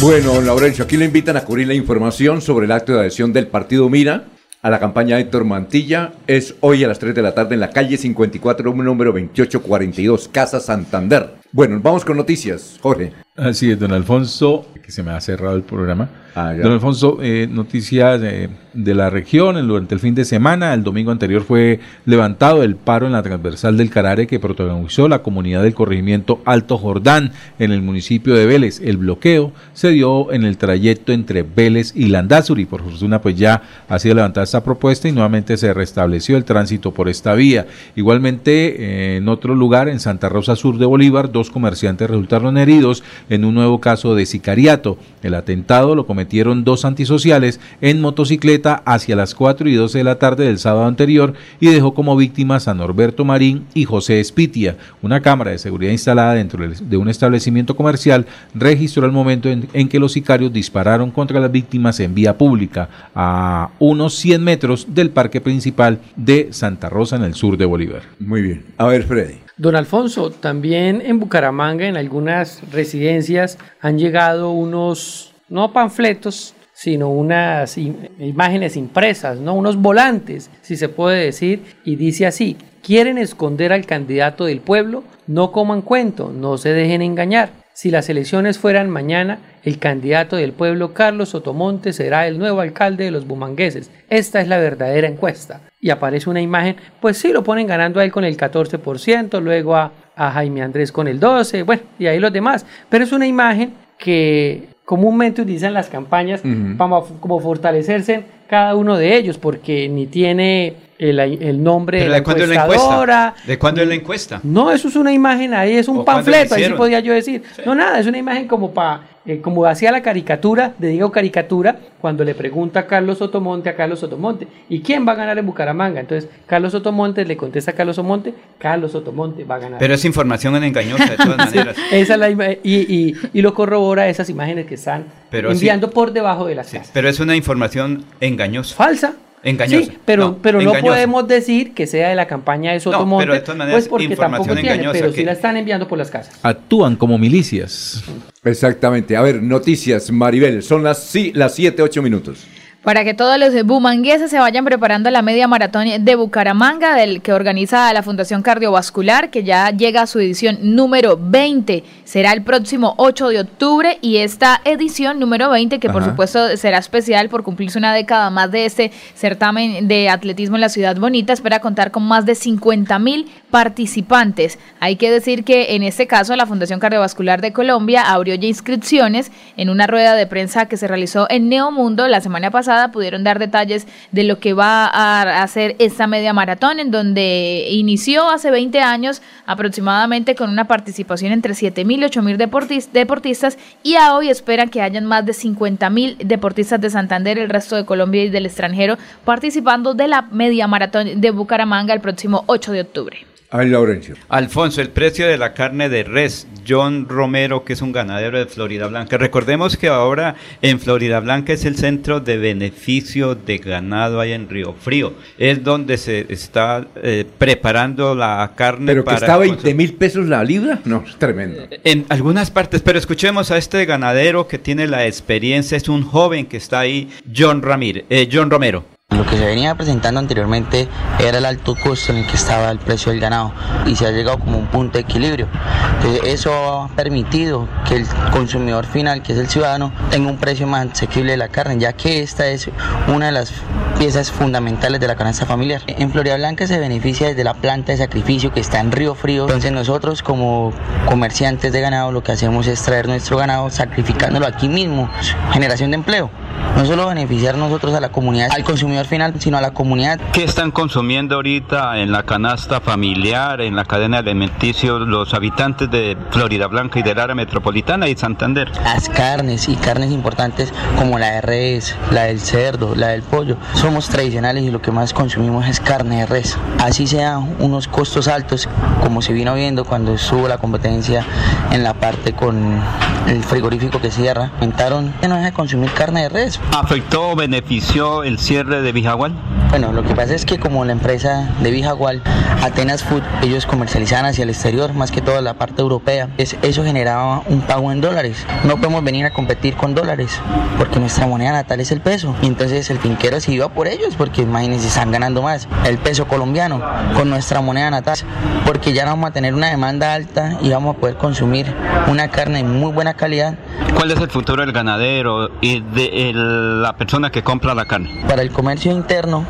Bueno, 0.00 0.40
Laurencio, 0.40 0.84
aquí 0.84 0.96
le 0.96 1.04
invitan 1.04 1.36
a 1.36 1.44
cubrir 1.44 1.68
la 1.68 1.74
información 1.74 2.42
sobre 2.42 2.66
el 2.66 2.72
acto 2.72 2.94
de 2.94 3.00
adhesión 3.00 3.32
del 3.32 3.46
partido 3.46 3.88
Mira 3.88 4.24
a 4.62 4.70
la 4.70 4.78
campaña 4.78 5.18
Héctor 5.18 5.44
Mantilla 5.44 6.12
es 6.26 6.54
hoy 6.60 6.84
a 6.84 6.88
las 6.88 6.98
3 6.98 7.14
de 7.14 7.22
la 7.22 7.34
tarde 7.34 7.54
en 7.54 7.60
la 7.60 7.70
calle 7.70 7.96
54, 7.96 8.74
número 8.74 9.12
2842, 9.12 10.28
Casa 10.28 10.60
Santander. 10.60 11.34
Bueno, 11.52 11.80
vamos 11.82 12.04
con 12.04 12.16
noticias, 12.16 12.78
Jorge. 12.80 13.12
Así 13.40 13.70
es, 13.70 13.78
don 13.78 13.92
Alfonso, 13.92 14.66
que 14.82 14.92
se 14.92 15.02
me 15.02 15.12
ha 15.12 15.20
cerrado 15.20 15.56
el 15.56 15.62
programa. 15.62 16.08
Ah, 16.36 16.54
don 16.54 16.70
Alfonso, 16.72 17.18
eh, 17.20 17.48
noticias 17.50 18.20
eh, 18.22 18.48
de 18.72 18.94
la 18.94 19.10
región 19.10 19.56
el- 19.56 19.66
durante 19.66 19.94
el 19.96 20.00
fin 20.00 20.14
de 20.14 20.24
semana. 20.24 20.72
El 20.74 20.84
domingo 20.84 21.10
anterior 21.10 21.42
fue 21.42 21.80
levantado 22.06 22.62
el 22.62 22.76
paro 22.76 23.06
en 23.06 23.12
la 23.12 23.22
transversal 23.22 23.76
del 23.76 23.90
Carare 23.90 24.28
que 24.28 24.38
protagonizó 24.38 25.08
la 25.08 25.24
comunidad 25.24 25.64
del 25.64 25.74
corregimiento 25.74 26.40
Alto 26.44 26.78
Jordán 26.78 27.32
en 27.58 27.72
el 27.72 27.82
municipio 27.82 28.34
de 28.34 28.46
Vélez. 28.46 28.80
El 28.80 28.98
bloqueo 28.98 29.52
se 29.72 29.88
dio 29.90 30.32
en 30.32 30.44
el 30.44 30.56
trayecto 30.56 31.12
entre 31.12 31.42
Vélez 31.42 31.92
y 31.96 32.06
Landazuri. 32.06 32.64
Por 32.64 32.84
fortuna, 32.84 33.20
pues 33.20 33.34
ya 33.36 33.62
ha 33.88 33.98
sido 33.98 34.14
levantada 34.14 34.44
esta 34.44 34.62
propuesta 34.62 35.08
y 35.08 35.12
nuevamente 35.12 35.56
se 35.56 35.74
restableció 35.74 36.36
el 36.36 36.44
tránsito 36.44 36.92
por 36.94 37.08
esta 37.08 37.34
vía. 37.34 37.66
Igualmente, 37.96 38.76
eh, 39.14 39.16
en 39.16 39.28
otro 39.28 39.56
lugar, 39.56 39.88
en 39.88 39.98
Santa 39.98 40.28
Rosa 40.28 40.54
Sur 40.54 40.78
de 40.78 40.86
Bolívar, 40.86 41.32
dos 41.32 41.50
comerciantes 41.50 42.08
resultaron 42.08 42.56
heridos 42.56 43.02
en 43.30 43.46
un 43.46 43.54
nuevo 43.54 43.80
caso 43.80 44.14
de 44.14 44.26
sicariato. 44.26 44.98
El 45.22 45.34
atentado 45.34 45.94
lo 45.94 46.06
cometieron 46.06 46.64
dos 46.64 46.84
antisociales 46.84 47.60
en 47.80 48.02
motocicleta 48.02 48.82
hacia 48.84 49.16
las 49.16 49.34
4 49.34 49.68
y 49.68 49.74
12 49.74 49.98
de 49.98 50.04
la 50.04 50.18
tarde 50.18 50.44
del 50.44 50.58
sábado 50.58 50.84
anterior 50.86 51.32
y 51.60 51.68
dejó 51.68 51.94
como 51.94 52.16
víctimas 52.16 52.68
a 52.68 52.74
Norberto 52.74 53.24
Marín 53.24 53.64
y 53.72 53.84
José 53.84 54.20
Espitia. 54.20 54.76
Una 55.00 55.22
cámara 55.22 55.52
de 55.52 55.58
seguridad 55.58 55.92
instalada 55.92 56.34
dentro 56.34 56.66
de 56.68 56.96
un 56.96 57.08
establecimiento 57.08 57.76
comercial 57.76 58.26
registró 58.54 59.06
el 59.06 59.12
momento 59.12 59.48
en, 59.48 59.68
en 59.72 59.88
que 59.88 60.00
los 60.00 60.12
sicarios 60.12 60.52
dispararon 60.52 61.10
contra 61.10 61.40
las 61.40 61.52
víctimas 61.52 62.00
en 62.00 62.14
vía 62.14 62.36
pública 62.36 62.88
a 63.14 63.70
unos 63.78 64.14
100 64.16 64.42
metros 64.42 64.86
del 64.90 65.10
parque 65.10 65.40
principal 65.40 66.00
de 66.16 66.48
Santa 66.50 66.88
Rosa 66.88 67.16
en 67.16 67.24
el 67.24 67.34
sur 67.34 67.56
de 67.56 67.64
Bolívar. 67.64 68.02
Muy 68.18 68.42
bien. 68.42 68.64
A 68.76 68.86
ver, 68.86 69.04
Freddy. 69.04 69.49
Don 69.60 69.76
Alfonso, 69.76 70.30
también 70.30 71.02
en 71.04 71.20
Bucaramanga, 71.20 71.86
en 71.86 71.98
algunas 71.98 72.62
residencias, 72.72 73.58
han 73.82 73.98
llegado 73.98 74.52
unos, 74.52 75.34
no 75.50 75.74
panfletos, 75.74 76.54
sino 76.72 77.10
unas 77.10 77.76
im- 77.76 78.08
imágenes 78.18 78.74
impresas, 78.78 79.38
¿no? 79.38 79.52
unos 79.52 79.76
volantes, 79.76 80.50
si 80.62 80.76
se 80.78 80.88
puede 80.88 81.26
decir, 81.26 81.62
y 81.84 81.96
dice 81.96 82.24
así, 82.24 82.56
quieren 82.82 83.18
esconder 83.18 83.74
al 83.74 83.84
candidato 83.84 84.46
del 84.46 84.60
pueblo, 84.60 85.04
no 85.26 85.52
coman 85.52 85.82
cuento, 85.82 86.32
no 86.34 86.56
se 86.56 86.72
dejen 86.72 87.02
engañar. 87.02 87.50
Si 87.80 87.90
las 87.90 88.10
elecciones 88.10 88.58
fueran 88.58 88.90
mañana, 88.90 89.38
el 89.62 89.78
candidato 89.78 90.36
del 90.36 90.52
pueblo, 90.52 90.92
Carlos 90.92 91.30
Sotomonte, 91.30 91.94
será 91.94 92.26
el 92.26 92.38
nuevo 92.38 92.60
alcalde 92.60 93.04
de 93.04 93.10
los 93.10 93.26
bumangueses. 93.26 93.90
Esta 94.10 94.42
es 94.42 94.48
la 94.48 94.58
verdadera 94.58 95.08
encuesta. 95.08 95.62
Y 95.80 95.88
aparece 95.88 96.28
una 96.28 96.42
imagen, 96.42 96.76
pues 97.00 97.16
sí, 97.16 97.32
lo 97.32 97.42
ponen 97.42 97.66
ganando 97.66 97.98
a 97.98 98.04
él 98.04 98.12
con 98.12 98.24
el 98.24 98.36
14%, 98.36 99.40
luego 99.40 99.76
a, 99.76 99.92
a 100.14 100.30
Jaime 100.30 100.60
Andrés 100.60 100.92
con 100.92 101.08
el 101.08 101.18
12%, 101.18 101.64
bueno, 101.64 101.80
y 101.98 102.06
ahí 102.06 102.18
los 102.18 102.34
demás. 102.34 102.66
Pero 102.90 103.02
es 103.02 103.12
una 103.12 103.26
imagen 103.26 103.72
que 103.96 104.68
comúnmente 104.84 105.40
utilizan 105.40 105.72
las 105.72 105.88
campañas 105.88 106.42
para 106.76 107.00
como 107.18 107.40
fortalecerse 107.40 108.24
cada 108.50 108.74
uno 108.74 108.98
de 108.98 109.16
ellos, 109.16 109.38
porque 109.38 109.88
ni 109.88 110.08
tiene 110.08 110.74
el, 110.98 111.20
el 111.20 111.62
nombre 111.62 111.98
de 111.98 112.04
¿Pero 112.04 112.10
la 112.10 112.34
de 112.34 112.46
la 112.48 112.64
encuestadora, 112.64 113.28
encuesta? 113.28 113.46
¿De 113.46 113.58
cuándo 113.60 113.80
es 113.80 113.88
la 113.88 113.94
encuesta? 113.94 114.40
no, 114.42 114.72
eso 114.72 114.88
es 114.88 114.96
una 114.96 115.12
imagen 115.12 115.54
ahí, 115.54 115.76
es 115.76 115.86
un 115.86 115.98
¿O 115.98 116.04
cuándo 116.04 116.28
la 116.28 116.38
panfleto, 116.38 116.56
ahí 116.56 116.64
sí 116.64 116.72
podía 116.72 116.98
yo 116.98 117.12
decir. 117.12 117.44
No, 117.64 117.76
nada, 117.76 118.00
es 118.00 118.08
una 118.08 118.18
imagen 118.18 118.48
como 118.48 118.74
para, 118.74 119.02
como 119.40 119.64
hacía 119.66 119.92
la 119.92 120.02
caricatura, 120.02 120.74
de 120.78 120.88
Diego 120.88 121.12
Caricatura, 121.12 121.76
cuando 122.00 122.24
le 122.24 122.34
pregunta 122.34 122.80
a 122.80 122.86
Carlos 122.86 123.18
Sotomonte 123.18 123.68
a 123.68 123.76
Carlos 123.76 124.00
Sotomonte, 124.00 124.48
¿y 124.68 124.80
quién 124.80 125.06
va 125.06 125.12
a 125.12 125.14
ganar 125.14 125.38
en 125.38 125.46
Bucaramanga? 125.46 126.00
Entonces, 126.00 126.28
Carlos 126.46 126.72
Sotomonte 126.72 127.24
le 127.24 127.36
contesta 127.36 127.70
a 127.70 127.74
Carlos 127.74 127.96
Sotomonte, 127.96 128.34
Carlos 128.58 128.92
Sotomonte 128.92 129.44
va 129.44 129.56
a 129.56 129.58
ganar. 129.58 129.78
Pero 129.78 129.94
es 129.94 130.04
información 130.04 130.62
engañosa 130.62 131.04
de 131.04 131.16
todas 131.16 131.36
maneras. 131.54 131.76
Esa 131.92 132.14
es 132.14 132.18
la 132.18 132.30
y, 132.30 132.58
y, 132.64 133.14
y 133.32 133.42
lo 133.42 133.54
corrobora 133.54 134.08
esas 134.08 134.28
imágenes 134.28 134.66
que 134.66 134.74
están 134.74 135.06
Pero 135.30 135.50
enviando 135.52 135.90
por 135.90 136.12
debajo 136.12 136.46
de 136.46 136.54
las 136.54 136.70
casas. 136.70 136.90
Pero 136.92 137.08
es 137.08 137.20
una 137.20 137.36
información 137.36 138.04
engañosa. 138.20 138.39
Falsa. 138.74 139.14
Engañosa. 139.42 139.90
Sí, 139.90 139.98
pero, 140.04 140.36
pero 140.42 140.58
no 140.60 140.68
engañosa. 140.68 140.86
podemos 140.96 141.26
decir 141.26 141.72
que 141.72 141.86
sea 141.86 142.10
de 142.10 142.14
la 142.14 142.26
campaña 142.26 142.72
de 142.72 142.80
Sotomonte, 142.80 143.22
pero 143.24 143.32
de 143.34 143.40
todas 143.40 143.56
maneras, 143.56 143.80
pues 143.80 143.88
porque 143.88 144.04
información 144.04 144.48
tampoco 144.48 144.60
tiene, 144.60 144.74
engañosa 144.74 144.92
pero 144.98 145.10
sí 145.12 145.16
que- 145.20 145.24
la 145.24 145.32
están 145.32 145.56
enviando 145.56 145.88
por 145.88 145.96
las 145.96 146.10
casas. 146.10 146.34
Actúan 146.42 146.96
como 146.96 147.16
milicias. 147.16 148.02
Exactamente. 148.44 149.16
A 149.16 149.22
ver, 149.22 149.42
noticias, 149.42 150.10
Maribel. 150.10 150.62
Son 150.62 150.82
las, 150.82 151.02
sí, 151.04 151.32
las 151.34 151.54
7, 151.54 151.80
8 151.82 152.02
minutos. 152.02 152.40
Para 152.82 153.04
que 153.04 153.12
todos 153.12 153.38
los 153.38 153.52
bumangueses 153.66 154.30
se 154.30 154.38
vayan 154.38 154.64
preparando 154.64 155.10
la 155.10 155.20
media 155.20 155.46
maratón 155.46 155.86
de 156.02 156.14
Bucaramanga, 156.14 156.94
del 156.94 157.20
que 157.20 157.34
organiza 157.34 157.92
la 157.92 158.02
Fundación 158.02 158.40
Cardiovascular, 158.40 159.28
que 159.28 159.44
ya 159.44 159.68
llega 159.68 160.00
a 160.00 160.06
su 160.06 160.18
edición 160.18 160.56
número 160.62 161.18
20. 161.20 161.84
Será 162.04 162.32
el 162.32 162.42
próximo 162.42 162.94
8 162.96 163.28
de 163.28 163.40
octubre 163.40 163.98
y 164.00 164.16
esta 164.16 164.62
edición 164.64 165.20
número 165.20 165.50
20, 165.50 165.78
que 165.78 165.90
por 165.90 166.02
supuesto 166.02 166.56
será 166.56 166.78
especial 166.78 167.28
por 167.28 167.42
cumplirse 167.42 167.76
una 167.76 167.92
década 167.92 168.30
más 168.30 168.50
de 168.50 168.64
este 168.64 168.92
certamen 169.14 169.86
de 169.86 170.08
atletismo 170.08 170.56
en 170.56 170.62
la 170.62 170.70
ciudad 170.70 170.96
bonita, 170.96 171.34
espera 171.34 171.60
contar 171.60 171.90
con 171.90 172.04
más 172.04 172.24
de 172.24 172.34
50 172.34 172.98
mil 172.98 173.30
participantes. 173.50 174.58
Hay 174.80 174.96
que 174.96 175.10
decir 175.10 175.44
que 175.44 175.74
en 175.74 175.82
este 175.82 176.06
caso 176.06 176.34
la 176.34 176.46
Fundación 176.46 176.80
Cardiovascular 176.80 177.42
de 177.42 177.52
Colombia 177.52 178.10
abrió 178.10 178.36
ya 178.36 178.48
inscripciones 178.48 179.30
en 179.58 179.68
una 179.68 179.86
rueda 179.86 180.14
de 180.14 180.26
prensa 180.26 180.64
que 180.64 180.78
se 180.78 180.88
realizó 180.88 181.26
en 181.28 181.50
Neomundo 181.50 182.08
la 182.08 182.22
semana 182.22 182.50
pasada. 182.50 182.69
Pudieron 182.92 183.24
dar 183.24 183.38
detalles 183.38 183.86
de 184.12 184.24
lo 184.24 184.38
que 184.38 184.52
va 184.52 184.86
a 184.86 185.42
hacer 185.42 185.76
esta 185.78 186.06
media 186.06 186.32
maratón, 186.32 186.80
en 186.80 186.90
donde 186.90 187.66
inició 187.70 188.28
hace 188.30 188.50
20 188.50 188.80
años 188.80 189.22
aproximadamente 189.46 190.34
con 190.34 190.50
una 190.50 190.66
participación 190.66 191.32
entre 191.32 191.54
7 191.54 191.84
mil 191.84 192.00
y 192.02 192.04
8 192.04 192.22
mil 192.22 192.38
deportis- 192.38 192.90
deportistas 192.92 193.58
y 193.82 193.96
a 193.96 194.14
hoy 194.14 194.28
esperan 194.28 194.68
que 194.68 194.82
hayan 194.82 195.04
más 195.04 195.26
de 195.26 195.32
50 195.32 195.90
mil 195.90 196.16
deportistas 196.24 196.80
de 196.80 196.90
Santander, 196.90 197.38
el 197.38 197.48
resto 197.48 197.76
de 197.76 197.84
Colombia 197.84 198.24
y 198.24 198.30
del 198.30 198.46
extranjero 198.46 198.96
participando 199.24 199.94
de 199.94 200.08
la 200.08 200.22
media 200.22 200.66
maratón 200.66 201.20
de 201.20 201.30
Bucaramanga 201.30 201.94
el 201.94 202.00
próximo 202.00 202.44
8 202.46 202.72
de 202.72 202.80
octubre. 202.82 203.29
Ay, 203.52 203.68
Laurencio. 203.68 204.14
Alfonso, 204.28 204.80
el 204.80 204.90
precio 204.90 205.26
de 205.26 205.36
la 205.36 205.54
carne 205.54 205.88
de 205.88 206.04
res, 206.04 206.46
John 206.68 207.08
Romero, 207.08 207.64
que 207.64 207.72
es 207.72 207.82
un 207.82 207.90
ganadero 207.90 208.38
de 208.38 208.46
Florida 208.46 208.86
Blanca. 208.86 209.18
Recordemos 209.18 209.76
que 209.76 209.88
ahora 209.88 210.36
en 210.62 210.78
Florida 210.78 211.18
Blanca 211.18 211.52
es 211.52 211.64
el 211.64 211.76
centro 211.76 212.20
de 212.20 212.38
beneficio 212.38 213.34
de 213.34 213.58
ganado 213.58 214.20
ahí 214.20 214.32
en 214.32 214.48
Río 214.48 214.74
Frío. 214.74 215.14
Es 215.36 215.64
donde 215.64 215.98
se 215.98 216.32
está 216.32 216.86
eh, 217.02 217.26
preparando 217.38 218.14
la 218.14 218.52
carne 218.54 218.86
Pero 218.86 219.02
que 219.02 219.06
para 219.06 219.16
está 219.16 219.34
a 219.34 219.38
consumir. 219.38 219.62
20 219.64 219.74
mil 219.74 219.94
pesos 219.94 220.28
la 220.28 220.44
libra. 220.44 220.78
No, 220.84 221.02
es 221.04 221.16
tremendo. 221.16 221.66
En 221.82 222.06
algunas 222.08 222.52
partes, 222.52 222.82
pero 222.82 223.00
escuchemos 223.00 223.50
a 223.50 223.58
este 223.58 223.84
ganadero 223.84 224.46
que 224.46 224.58
tiene 224.58 224.86
la 224.86 225.08
experiencia, 225.08 225.76
es 225.76 225.88
un 225.88 226.04
joven 226.04 226.46
que 226.46 226.58
está 226.58 226.78
ahí, 226.78 227.10
John 227.34 227.62
Ramírez, 227.62 228.04
eh, 228.10 228.28
John 228.30 228.48
Romero. 228.48 228.84
Lo 229.10 229.26
que 229.26 229.36
se 229.36 229.44
venía 229.44 229.74
presentando 229.74 230.20
anteriormente 230.20 230.88
era 231.18 231.38
el 231.38 231.44
alto 231.44 231.74
costo 231.74 232.12
en 232.12 232.18
el 232.18 232.26
que 232.26 232.36
estaba 232.36 232.70
el 232.70 232.78
precio 232.78 233.12
del 233.12 233.20
ganado 233.20 233.52
y 233.84 233.96
se 233.96 234.06
ha 234.06 234.10
llegado 234.12 234.38
como 234.38 234.56
un 234.56 234.66
punto 234.66 234.98
de 234.98 235.00
equilibrio. 235.00 235.48
Entonces, 235.96 236.22
eso 236.24 236.82
ha 236.82 236.88
permitido 236.88 237.68
que 237.86 237.96
el 237.96 238.06
consumidor 238.32 238.86
final, 238.86 239.22
que 239.22 239.32
es 239.32 239.38
el 239.38 239.48
ciudadano, 239.48 239.92
tenga 240.10 240.30
un 240.30 240.38
precio 240.38 240.66
más 240.66 240.86
asequible 240.92 241.32
de 241.32 241.36
la 241.36 241.48
carne, 241.48 241.78
ya 241.78 241.92
que 241.92 242.22
esta 242.22 242.46
es 242.46 242.70
una 243.08 243.26
de 243.26 243.32
las 243.32 243.52
piezas 243.98 244.30
fundamentales 244.30 245.00
de 245.00 245.08
la 245.08 245.16
canasta 245.16 245.44
familiar. 245.44 245.82
En 245.86 246.10
Florida 246.10 246.36
Blanca 246.36 246.66
se 246.66 246.78
beneficia 246.78 247.28
desde 247.28 247.44
la 247.44 247.54
planta 247.54 247.92
de 247.92 247.98
sacrificio 247.98 248.52
que 248.52 248.60
está 248.60 248.80
en 248.80 248.92
Río 248.92 249.14
Frío. 249.14 249.42
Entonces 249.42 249.72
nosotros 249.72 250.22
como 250.22 250.72
comerciantes 251.06 251.72
de 251.72 251.80
ganado 251.82 252.10
lo 252.12 252.22
que 252.22 252.32
hacemos 252.32 252.66
es 252.66 252.80
traer 252.82 253.08
nuestro 253.08 253.36
ganado 253.36 253.68
sacrificándolo 253.68 254.46
aquí 254.46 254.68
mismo, 254.68 255.10
generación 255.52 255.90
de 255.90 255.96
empleo. 255.96 256.30
No 256.76 256.86
solo 256.86 257.08
beneficiar 257.08 257.58
nosotros 257.58 257.92
a 257.94 258.00
la 258.00 258.10
comunidad, 258.10 258.48
al 258.52 258.64
consumidor 258.64 258.99
final, 259.06 259.34
sino 259.40 259.58
a 259.58 259.60
la 259.60 259.72
comunidad 259.72 260.20
¿Qué 260.32 260.44
están 260.44 260.70
consumiendo 260.70 261.36
ahorita 261.36 261.98
en 261.98 262.12
la 262.12 262.22
canasta 262.22 262.80
familiar, 262.80 263.60
en 263.60 263.76
la 263.76 263.84
cadena 263.84 264.18
alimenticia, 264.18 264.92
los 264.92 265.34
habitantes 265.34 265.90
de 265.90 266.16
Florida 266.30 266.66
Blanca 266.66 266.98
y 266.98 267.02
del 267.02 267.18
área 267.18 267.34
metropolitana 267.34 268.08
y 268.08 268.16
Santander? 268.16 268.70
las 268.84 269.08
carnes 269.08 269.68
y 269.68 269.76
carnes 269.76 270.10
importantes 270.10 270.72
como 270.98 271.18
la 271.18 271.30
de 271.32 271.40
res, 271.40 271.96
la 272.10 272.24
del 272.24 272.40
cerdo, 272.40 272.94
la 272.94 273.08
del 273.08 273.22
pollo. 273.22 273.56
Somos 273.74 274.08
tradicionales 274.08 274.64
y 274.64 274.70
lo 274.70 274.80
que 274.80 274.90
más 274.90 275.12
consumimos 275.12 275.66
es 275.66 275.80
carne 275.80 276.20
de 276.20 276.26
res. 276.26 276.56
Así 276.78 277.06
sean 277.06 277.56
unos 277.58 277.88
costos 277.88 278.28
altos, 278.28 278.68
como 279.02 279.22
se 279.22 279.32
vino 279.32 279.54
viendo 279.54 279.84
cuando 279.84 280.14
estuvo 280.14 280.48
la 280.48 280.58
competencia 280.58 281.24
en 281.70 281.82
la 281.82 281.94
parte 281.94 282.32
con 282.32 282.80
el 283.28 283.42
frigorífico 283.44 284.00
que 284.00 284.10
cierra, 284.10 284.50
aumentaron 284.54 285.12
que 285.20 285.28
no 285.28 285.34
deja 285.36 285.46
de 285.46 285.52
consumir 285.52 285.90
carne 285.92 286.22
de 286.22 286.28
res. 286.28 286.60
¿Afectó 286.76 287.30
o 287.30 287.36
benefició 287.36 288.24
el 288.24 288.38
cierre 288.38 288.82
de 288.82 288.89
Vijagual? 288.92 289.59
Bueno, 289.70 289.92
lo 289.92 290.02
que 290.02 290.16
pasa 290.16 290.34
es 290.34 290.44
que 290.44 290.58
como 290.58 290.84
la 290.84 290.90
empresa 290.90 291.48
de 291.62 291.70
Vijagual, 291.70 292.22
Atenas 292.60 293.04
Food, 293.04 293.22
ellos 293.42 293.66
comercializaban 293.66 294.26
hacia 294.26 294.42
el 294.42 294.50
exterior, 294.50 294.92
más 294.94 295.12
que 295.12 295.20
toda 295.20 295.40
la 295.42 295.54
parte 295.54 295.80
europea, 295.80 296.28
es, 296.38 296.56
eso 296.62 296.82
generaba 296.82 297.42
un 297.46 297.60
pago 297.60 297.92
en 297.92 298.00
dólares. 298.00 298.44
No 298.64 298.76
podemos 298.78 299.04
venir 299.04 299.26
a 299.26 299.30
competir 299.30 299.76
con 299.76 299.94
dólares, 299.94 300.40
porque 300.76 300.98
nuestra 300.98 301.28
moneda 301.28 301.52
natal 301.52 301.78
es 301.78 301.92
el 301.92 302.00
peso. 302.00 302.34
Y 302.42 302.46
entonces 302.46 302.90
el 302.90 302.98
finquero 302.98 303.40
se 303.40 303.52
iba 303.52 303.68
por 303.68 303.86
ellos, 303.86 304.14
porque 304.18 304.42
imagínense, 304.42 304.88
están 304.88 305.12
ganando 305.12 305.40
más 305.40 305.68
el 305.86 305.98
peso 305.98 306.26
colombiano 306.26 306.82
con 307.14 307.30
nuestra 307.30 307.60
moneda 307.60 307.90
natal, 307.90 308.18
porque 308.66 308.92
ya 308.92 309.04
no 309.04 309.12
vamos 309.12 309.30
a 309.30 309.32
tener 309.32 309.54
una 309.54 309.68
demanda 309.70 310.14
alta 310.14 310.58
y 310.62 310.70
vamos 310.70 310.96
a 310.96 310.98
poder 310.98 311.14
consumir 311.14 311.72
una 312.08 312.28
carne 312.28 312.58
de 312.58 312.64
muy 312.64 312.90
buena 312.92 313.14
calidad. 313.14 313.54
¿Cuál 313.94 314.10
es 314.10 314.20
el 314.20 314.30
futuro 314.30 314.62
del 314.62 314.72
ganadero 314.72 315.50
y 315.60 315.80
de 315.80 316.30
el- 316.30 316.82
la 316.82 316.94
persona 316.96 317.30
que 317.30 317.42
compra 317.44 317.74
la 317.74 317.84
carne? 317.84 318.24
Para 318.26 318.42
el 318.42 318.50
comercio 318.50 318.90
interno, 318.92 319.44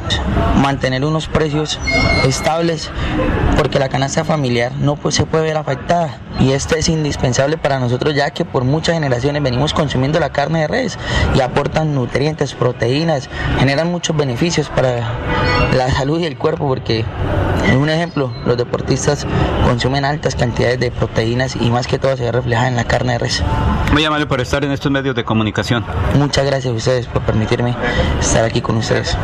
mantener 0.61 1.05
unos 1.05 1.29
precios 1.29 1.79
estables, 2.25 2.91
porque 3.57 3.79
la 3.79 3.89
canasta 3.89 4.25
familiar 4.25 4.73
no 4.79 4.97
pues, 4.97 5.15
se 5.15 5.27
puede 5.27 5.45
ver 5.45 5.57
afectada. 5.57 6.19
Y 6.39 6.53
esto 6.53 6.75
es 6.75 6.89
indispensable 6.89 7.59
para 7.59 7.79
nosotros, 7.79 8.15
ya 8.15 8.31
que 8.31 8.45
por 8.45 8.65
muchas 8.65 8.95
generaciones 8.95 9.43
venimos 9.43 9.75
consumiendo 9.75 10.19
la 10.21 10.31
carne 10.31 10.61
de 10.61 10.69
res 10.69 10.99
y 11.35 11.41
aportan 11.41 11.95
nutrientes, 11.95 12.55
proteínas, 12.55 13.29
generan 13.59 13.91
muchos 13.91 14.17
beneficios 14.17 14.69
para 14.69 15.13
la 15.77 15.91
salud 15.91 16.19
y 16.21 16.25
el 16.25 16.39
cuerpo, 16.39 16.67
porque, 16.67 17.05
en 17.67 17.77
un 17.77 17.91
ejemplo, 17.91 18.33
los 18.47 18.57
deportistas 18.57 19.27
consumen 19.65 20.05
altas 20.05 20.35
cantidades 20.35 20.81
de 20.81 20.91
proteínas 20.91 21.57
y 21.57 21.71
más 21.71 21.87
que 21.87 21.99
todo 21.99 22.17
se 22.17 22.25
ve 22.25 22.33
reflejada 22.33 22.69
en 22.69 22.77
la 22.77 22.85
carne 22.85 23.13
de 23.13 23.19
res. 23.19 23.43
Muy 23.93 24.05
amable 24.05 24.27
por 24.27 24.41
estar 24.41 24.65
en 24.65 24.73
estos 24.73 24.91
medios 24.91 25.15
de 25.15 25.25
comunicación. 25.25 25.85
Muchas 26.19 26.47
gracias 26.47 26.73
a 26.73 26.77
ustedes 26.77 27.07
por 27.07 27.23
permitirme 27.23 27.75
estar 28.21 28.45
aquí 28.45 28.61
con 28.61 28.77
ustedes. 28.77 29.17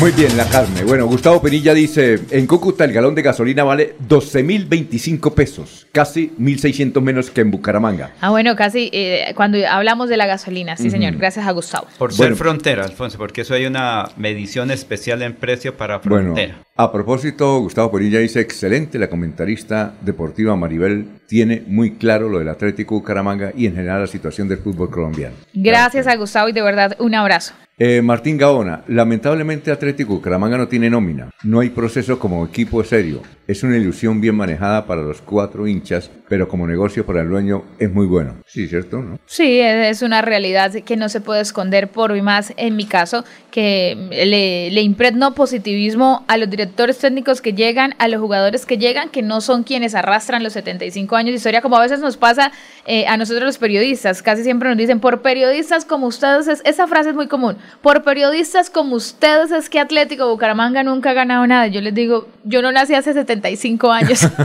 Muy 0.00 0.12
bien, 0.12 0.34
la 0.38 0.46
carne. 0.48 0.82
Bueno, 0.84 1.06
Gustavo 1.06 1.42
Penilla 1.42 1.74
dice, 1.74 2.18
en 2.30 2.46
Cúcuta 2.46 2.84
el 2.86 2.92
galón 2.92 3.14
de 3.14 3.20
gasolina 3.20 3.64
vale 3.64 3.96
12.025 4.08 5.34
pesos, 5.34 5.86
casi 5.92 6.32
1.600 6.38 7.02
menos 7.02 7.30
que 7.30 7.42
en 7.42 7.50
Bucaramanga. 7.50 8.12
Ah, 8.22 8.30
bueno, 8.30 8.56
casi 8.56 8.88
eh, 8.94 9.32
cuando 9.36 9.58
hablamos 9.68 10.08
de 10.08 10.16
la 10.16 10.26
gasolina, 10.26 10.78
sí, 10.78 10.88
señor. 10.90 11.16
Gracias 11.18 11.46
a 11.46 11.50
Gustavo. 11.52 11.86
Por 11.98 12.16
Bueno. 12.16 12.30
ser 12.30 12.36
frontera, 12.36 12.84
Alfonso, 12.84 13.18
porque 13.18 13.42
eso 13.42 13.52
hay 13.52 13.66
una 13.66 14.08
medición 14.16 14.70
especial 14.70 15.20
en 15.20 15.34
precio 15.34 15.76
para 15.76 15.98
Bueno, 15.98 16.34
frontera. 16.34 16.54
a 16.76 16.90
propósito, 16.90 17.58
Gustavo 17.60 17.92
Penilla 17.92 18.20
dice, 18.20 18.40
excelente, 18.40 18.98
la 18.98 19.10
comentarista 19.10 19.92
deportiva 20.00 20.56
Maribel 20.56 21.08
tiene 21.28 21.62
muy 21.66 21.96
claro 21.96 22.30
lo 22.30 22.38
del 22.38 22.48
Atlético 22.48 22.94
Bucaramanga 22.94 23.52
y 23.54 23.66
en 23.66 23.74
general 23.74 24.00
la 24.00 24.06
situación 24.06 24.48
del 24.48 24.58
fútbol 24.58 24.88
colombiano. 24.88 25.36
Gracias 25.52 26.06
a 26.06 26.16
Gustavo 26.16 26.48
y 26.48 26.52
de 26.52 26.62
verdad 26.62 26.96
un 26.98 27.14
abrazo. 27.14 27.52
Eh, 27.82 28.02
Martín 28.02 28.36
Gaona, 28.36 28.82
lamentablemente 28.88 29.70
Atlético 29.72 30.12
Bucaramanga 30.16 30.58
no 30.58 30.68
tiene 30.68 30.90
nómina, 30.90 31.30
no 31.44 31.60
hay 31.60 31.70
proceso 31.70 32.18
como 32.18 32.44
equipo 32.44 32.84
serio, 32.84 33.22
es 33.48 33.62
una 33.62 33.78
ilusión 33.78 34.20
bien 34.20 34.34
manejada 34.34 34.84
para 34.84 35.00
los 35.00 35.22
cuatro 35.22 35.66
hinchas, 35.66 36.10
pero 36.28 36.46
como 36.46 36.66
negocio 36.66 37.06
para 37.06 37.22
el 37.22 37.30
dueño 37.30 37.64
es 37.78 37.90
muy 37.90 38.06
bueno. 38.06 38.34
Sí, 38.46 38.68
¿cierto? 38.68 38.98
¿No? 39.00 39.18
Sí, 39.24 39.58
es 39.60 40.02
una 40.02 40.20
realidad 40.20 40.72
que 40.84 40.96
no 40.98 41.08
se 41.08 41.22
puede 41.22 41.40
esconder 41.40 41.88
por 41.90 42.14
y 42.14 42.20
más 42.20 42.52
en 42.58 42.76
mi 42.76 42.84
caso, 42.84 43.24
que 43.50 43.96
le, 44.10 44.70
le 44.70 44.82
impregno 44.82 45.34
positivismo 45.34 46.24
a 46.28 46.36
los 46.36 46.50
directores 46.50 46.98
técnicos 46.98 47.40
que 47.40 47.54
llegan, 47.54 47.94
a 47.98 48.08
los 48.08 48.20
jugadores 48.20 48.66
que 48.66 48.76
llegan, 48.76 49.08
que 49.08 49.22
no 49.22 49.40
son 49.40 49.64
quienes 49.64 49.94
arrastran 49.94 50.42
los 50.44 50.52
75 50.52 51.16
años 51.16 51.30
de 51.32 51.36
historia, 51.38 51.62
como 51.62 51.76
a 51.76 51.80
veces 51.82 52.00
nos 52.00 52.18
pasa 52.18 52.52
eh, 52.86 53.06
a 53.06 53.16
nosotros 53.16 53.44
los 53.46 53.58
periodistas, 53.58 54.22
casi 54.22 54.42
siempre 54.44 54.68
nos 54.68 54.76
dicen, 54.78 55.00
por 55.00 55.22
periodistas 55.22 55.86
como 55.86 56.06
ustedes, 56.08 56.46
es- 56.46 56.62
esa 56.66 56.86
frase 56.86 57.08
es 57.08 57.14
muy 57.16 57.26
común, 57.26 57.56
por 57.82 58.02
periodistas 58.02 58.70
como 58.70 58.96
ustedes 58.96 59.50
es 59.50 59.70
que 59.70 59.80
Atlético 59.80 60.28
Bucaramanga 60.28 60.82
nunca 60.82 61.10
ha 61.10 61.14
ganado 61.14 61.46
nada. 61.46 61.66
Yo 61.66 61.80
les 61.80 61.94
digo, 61.94 62.28
yo 62.44 62.62
no 62.62 62.72
nací 62.72 62.94
hace 62.94 63.12
75 63.12 63.92
años. 63.92 64.28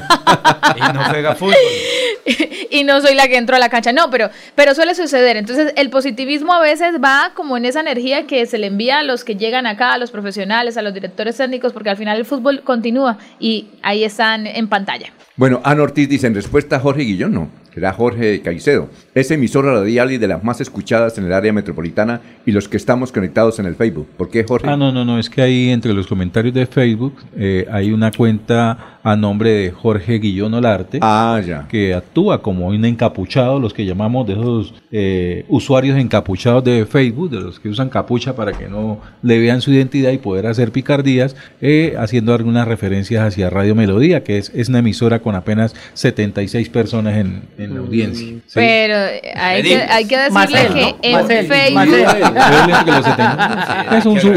Y 0.76 0.94
no 0.94 1.04
juega 1.06 1.36
fútbol. 1.36 1.56
y 2.72 2.84
no 2.84 3.00
soy 3.00 3.14
la 3.14 3.28
que 3.28 3.38
entro 3.38 3.56
a 3.56 3.60
la 3.60 3.70
cancha. 3.70 3.94
No, 3.94 4.10
pero, 4.10 4.30
pero 4.56 4.74
suele 4.74 4.96
suceder. 4.96 5.38
Entonces, 5.38 5.74
el 5.76 5.90
positivismo 5.90 6.54
a 6.54 6.60
veces 6.60 6.96
va 7.02 7.32
como 7.36 7.56
en 7.56 7.66
esa 7.66 7.82
energía 7.82 8.26
que 8.26 8.46
se 8.46 8.58
le 8.58 8.68
envía 8.68 9.00
a 9.00 9.04
los 9.04 9.24
que 9.24 9.36
llegan 9.36 9.68
acá, 9.68 9.94
a 9.94 9.98
los 9.98 10.12
profesionales, 10.12 10.76
a 10.78 10.82
los 10.82 10.94
directores 10.94 11.38
técnicos, 11.38 11.72
porque 11.72 11.90
al 11.92 11.98
final 11.98 12.18
el 12.18 12.26
fútbol 12.26 12.64
continúa 12.64 13.18
y 13.40 13.68
ahí 13.82 14.04
están 14.04 14.48
en 14.48 14.68
pantalla. 14.68 15.14
Bueno, 15.36 15.62
Ana 15.64 15.84
Ortiz 15.84 16.10
dice 16.10 16.28
en 16.28 16.36
respuesta 16.36 16.78
a 16.78 16.80
Jorge 16.80 17.04
Guillón, 17.04 17.34
no, 17.34 17.50
será 17.76 17.92
Jorge 17.92 18.42
Caicedo. 18.42 18.90
Es 19.14 19.30
emisora 19.32 19.74
radial 19.74 20.10
y 20.14 20.18
de 20.18 20.30
las 20.30 20.42
más 20.46 20.62
escuchadas 20.62 21.18
en 21.18 21.26
el 21.26 21.34
área 21.34 21.52
metropolitana 21.52 22.22
y 22.46 22.54
los 22.54 22.70
que 22.70 22.78
estamos 22.78 23.12
conectados 23.12 23.60
en 23.60 23.66
el 23.66 23.76
Facebook. 23.76 24.08
¿Por 24.16 24.30
qué, 24.30 24.46
Jorge? 24.46 24.70
Ah, 24.70 24.78
no, 24.78 24.94
no, 24.94 25.04
no, 25.04 25.20
es 25.20 25.30
que 25.30 25.42
ahí 25.42 25.70
entre 25.70 25.94
los 25.94 26.08
comentarios 26.08 26.54
de 26.54 26.66
Facebook 26.68 27.18
eh, 27.36 27.68
hay 27.70 27.92
una 27.92 28.12
cuenta 28.12 28.95
a 29.06 29.16
nombre 29.16 29.52
de 29.52 29.70
Jorge 29.72 30.18
Guillón 30.18 30.56
Olarte, 30.56 30.98
ah, 31.02 31.40
ya. 31.46 31.68
que 31.70 31.94
actúa 31.94 32.42
como 32.42 32.68
un 32.68 32.84
encapuchado, 32.86 33.60
los 33.60 33.72
que 33.72 33.86
llamamos 33.86 34.26
de 34.26 34.34
esos 34.34 34.74
eh, 34.92 35.46
usuarios 35.48 35.96
encapuchados 36.00 36.64
de 36.64 36.88
Facebook, 36.88 37.30
de 37.30 37.40
los 37.40 37.60
que 37.60 37.70
usan 37.70 37.90
capucha 37.90 38.36
para 38.36 38.52
que 38.54 38.68
no 38.68 39.00
le 39.22 39.38
vean 39.38 39.62
su 39.62 39.72
identidad 39.72 40.12
y 40.12 40.18
poder 40.18 40.48
hacer 40.48 40.72
picardías, 40.72 41.36
eh, 41.62 41.94
haciendo 42.00 42.34
algunas 42.34 42.68
referencias 42.68 43.24
hacia 43.28 43.52
Radio 43.52 43.76
Melodía, 43.76 44.24
que 44.24 44.40
es, 44.40 44.52
es 44.56 44.70
una 44.70 44.80
emisora 44.80 45.20
con 45.20 45.36
apenas 45.36 45.76
76 45.94 46.68
personas 46.70 47.16
en, 47.18 47.44
en 47.60 47.78
audiencia. 47.78 48.26
¿sí? 48.28 48.42
Pero 48.56 48.96
eh, 48.96 49.22
hay 49.36 49.62
que, 49.62 49.76
hay 49.84 50.06
que 50.08 50.18
decirle 50.18 50.34
Marcel, 50.34 50.74
que 50.74 50.82
¿no? 50.82 50.98
en 51.04 51.12
Marcel, 51.14 51.46
Facebook... 51.48 51.74
Marcel. 51.76 52.06
Que 52.86 52.92
los 52.92 53.06
70 53.06 53.98
es 54.00 54.06
un, 54.08 54.20
sub- 54.20 54.36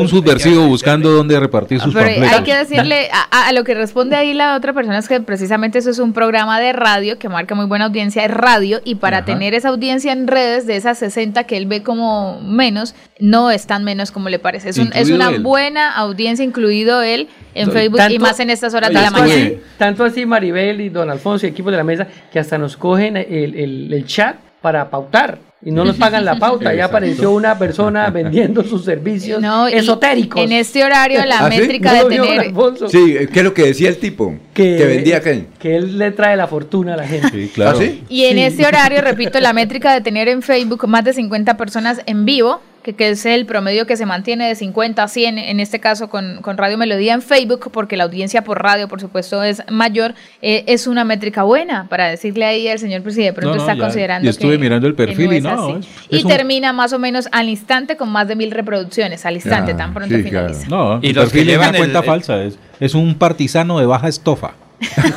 un 0.00 0.08
subversivo 0.08 0.66
buscando 0.66 1.10
dónde 1.10 1.38
repartir 1.38 1.78
sus 1.78 1.92
Pero 1.92 2.06
panfletos. 2.06 2.38
hay 2.38 2.42
que 2.44 2.54
decirle 2.56 3.08
a, 3.12 3.28
a- 3.42 3.48
a 3.48 3.52
lo 3.52 3.64
que 3.64 3.74
responde 3.74 3.97
ahí 4.16 4.34
la 4.34 4.56
otra 4.56 4.72
persona 4.72 4.98
es 4.98 5.08
que 5.08 5.20
precisamente 5.20 5.78
eso 5.78 5.90
es 5.90 5.98
un 5.98 6.12
programa 6.12 6.60
de 6.60 6.72
radio 6.72 7.18
que 7.18 7.28
marca 7.28 7.54
muy 7.54 7.66
buena 7.66 7.86
audiencia, 7.86 8.24
es 8.24 8.30
radio, 8.30 8.80
y 8.84 8.96
para 8.96 9.18
Ajá. 9.18 9.26
tener 9.26 9.54
esa 9.54 9.68
audiencia 9.70 10.12
en 10.12 10.26
redes 10.26 10.66
de 10.66 10.76
esas 10.76 10.98
60 10.98 11.44
que 11.44 11.56
él 11.56 11.66
ve 11.66 11.82
como 11.82 12.40
menos, 12.40 12.94
no 13.20 13.50
es 13.50 13.66
tan 13.66 13.84
menos 13.84 14.10
como 14.12 14.28
le 14.28 14.38
parece. 14.38 14.68
Es, 14.70 14.78
un- 14.78 14.92
es 14.94 15.10
una 15.10 15.28
él. 15.30 15.42
buena 15.42 15.92
audiencia, 15.94 16.44
incluido 16.44 17.02
él 17.02 17.28
en 17.54 17.64
Tanto- 17.66 17.72
Facebook 17.78 18.00
y 18.10 18.18
más 18.18 18.38
en 18.40 18.50
estas 18.50 18.74
horas 18.74 18.90
de 18.90 18.94
la 18.94 19.02
tanto 19.04 19.20
mañana. 19.20 19.42
así- 19.42 19.60
tanto 19.78 20.04
así 20.04 20.26
Maribel 20.26 20.80
y 20.80 20.88
don 20.88 21.10
Alfonso 21.10 21.46
y 21.46 21.50
equipos 21.50 21.72
de 21.72 21.78
la 21.78 21.84
mesa 21.84 22.06
que 22.32 22.38
hasta 22.38 22.58
nos 22.58 22.76
cogen 22.76 23.16
el, 23.16 23.54
el- 23.54 23.92
el 23.92 24.06
chat 24.06 24.36
para 24.60 24.90
pautar 24.90 25.38
y 25.64 25.72
no 25.72 25.84
nos 25.84 25.96
pagan 25.96 26.24
la 26.24 26.38
pauta. 26.38 26.72
Ya 26.72 26.84
apareció 26.84 27.32
una 27.32 27.58
persona 27.58 28.10
vendiendo 28.12 28.62
sus 28.62 28.84
servicios 28.84 29.40
No, 29.42 29.66
esotéricos. 29.66 30.40
En 30.42 30.52
este 30.52 30.84
horario 30.84 31.24
la 31.24 31.38
¿Ah, 31.46 31.50
sí? 31.50 31.58
métrica 31.58 31.92
¿No 31.94 32.08
de 32.08 32.16
tener... 32.16 32.40
Alfonso? 32.40 32.88
Sí, 32.88 33.16
eh, 33.18 33.28
¿qué 33.32 33.40
es 33.40 33.44
lo 33.44 33.54
que 33.54 33.62
decía 33.64 33.88
el 33.88 33.96
tipo? 33.98 34.36
Que, 34.54 34.76
vendía 34.84 35.20
qué? 35.20 35.46
que 35.58 35.76
él 35.76 35.98
le 35.98 36.12
trae 36.12 36.36
la 36.36 36.46
fortuna 36.46 36.94
a 36.94 36.96
la 36.96 37.06
gente. 37.08 37.28
Sí, 37.30 37.50
claro. 37.52 37.78
¿Ah, 37.78 37.82
sí? 37.82 38.04
Y 38.08 38.24
en 38.26 38.36
Sí. 38.36 38.42
este 38.44 38.66
horario, 38.66 39.00
repito, 39.00 39.40
la 39.40 39.52
métrica 39.52 39.92
de 39.92 40.00
tener 40.00 40.28
en 40.28 40.42
Facebook 40.42 40.86
más 40.86 41.04
de 41.04 41.12
50 41.12 41.56
personas 41.56 42.00
en 42.06 42.24
vivo, 42.24 42.60
que, 42.88 42.94
que 42.94 43.10
es 43.10 43.26
el 43.26 43.44
promedio 43.46 43.86
que 43.86 43.96
se 43.96 44.06
mantiene 44.06 44.48
de 44.48 44.54
50 44.54 45.02
a 45.02 45.08
100, 45.08 45.38
en 45.38 45.60
este 45.60 45.78
caso 45.78 46.08
con, 46.08 46.40
con 46.40 46.56
Radio 46.56 46.78
Melodía 46.78 47.12
en 47.14 47.22
Facebook, 47.22 47.70
porque 47.72 47.96
la 47.96 48.04
audiencia 48.04 48.42
por 48.44 48.62
radio, 48.62 48.88
por 48.88 49.00
supuesto, 49.00 49.42
es 49.42 49.62
mayor, 49.70 50.14
eh, 50.42 50.64
es 50.66 50.86
una 50.86 51.04
métrica 51.04 51.42
buena 51.42 51.86
para 51.88 52.08
decirle 52.08 52.44
ahí 52.46 52.68
al 52.68 52.78
señor 52.78 53.02
presidente, 53.02 53.30
de 53.30 53.32
pronto 53.34 53.50
No, 53.50 53.56
no, 53.56 53.62
está 53.62 53.74
ya- 53.74 53.80
considerando 53.84 54.26
y 54.26 54.30
estuve 54.30 54.52
que- 54.52 54.58
mirando 54.58 54.86
el 54.86 54.94
que 54.94 55.06
perfil 55.06 55.32
y 55.34 55.40
no, 55.40 55.50
así. 55.50 55.72
es- 55.80 55.86
es 56.10 56.20
y 56.20 56.24
un- 56.24 56.28
termina 56.30 56.72
más 56.72 56.92
o 56.92 56.98
menos 56.98 57.28
al 57.32 57.48
instante 57.48 57.96
con 57.96 58.08
más 58.10 58.26
de 58.28 58.36
mil 58.36 58.50
reproducciones, 58.50 59.26
al 59.26 59.34
instante, 59.34 59.74
tan 59.74 59.92
pronto 59.92 60.14
sí, 60.16 60.22
finaliza. 60.22 60.66
No, 60.68 60.98
Y 61.02 61.12
los 61.12 61.30
que 61.32 61.40
es 61.40 61.46
llevan 61.46 61.74
cuenta 61.76 61.98
el- 61.98 62.04
falsa, 62.04 62.42
es, 62.42 62.58
es 62.80 62.94
un 62.94 63.14
partisano 63.16 63.78
de 63.78 63.86
baja 63.86 64.08
estofa. 64.08 64.52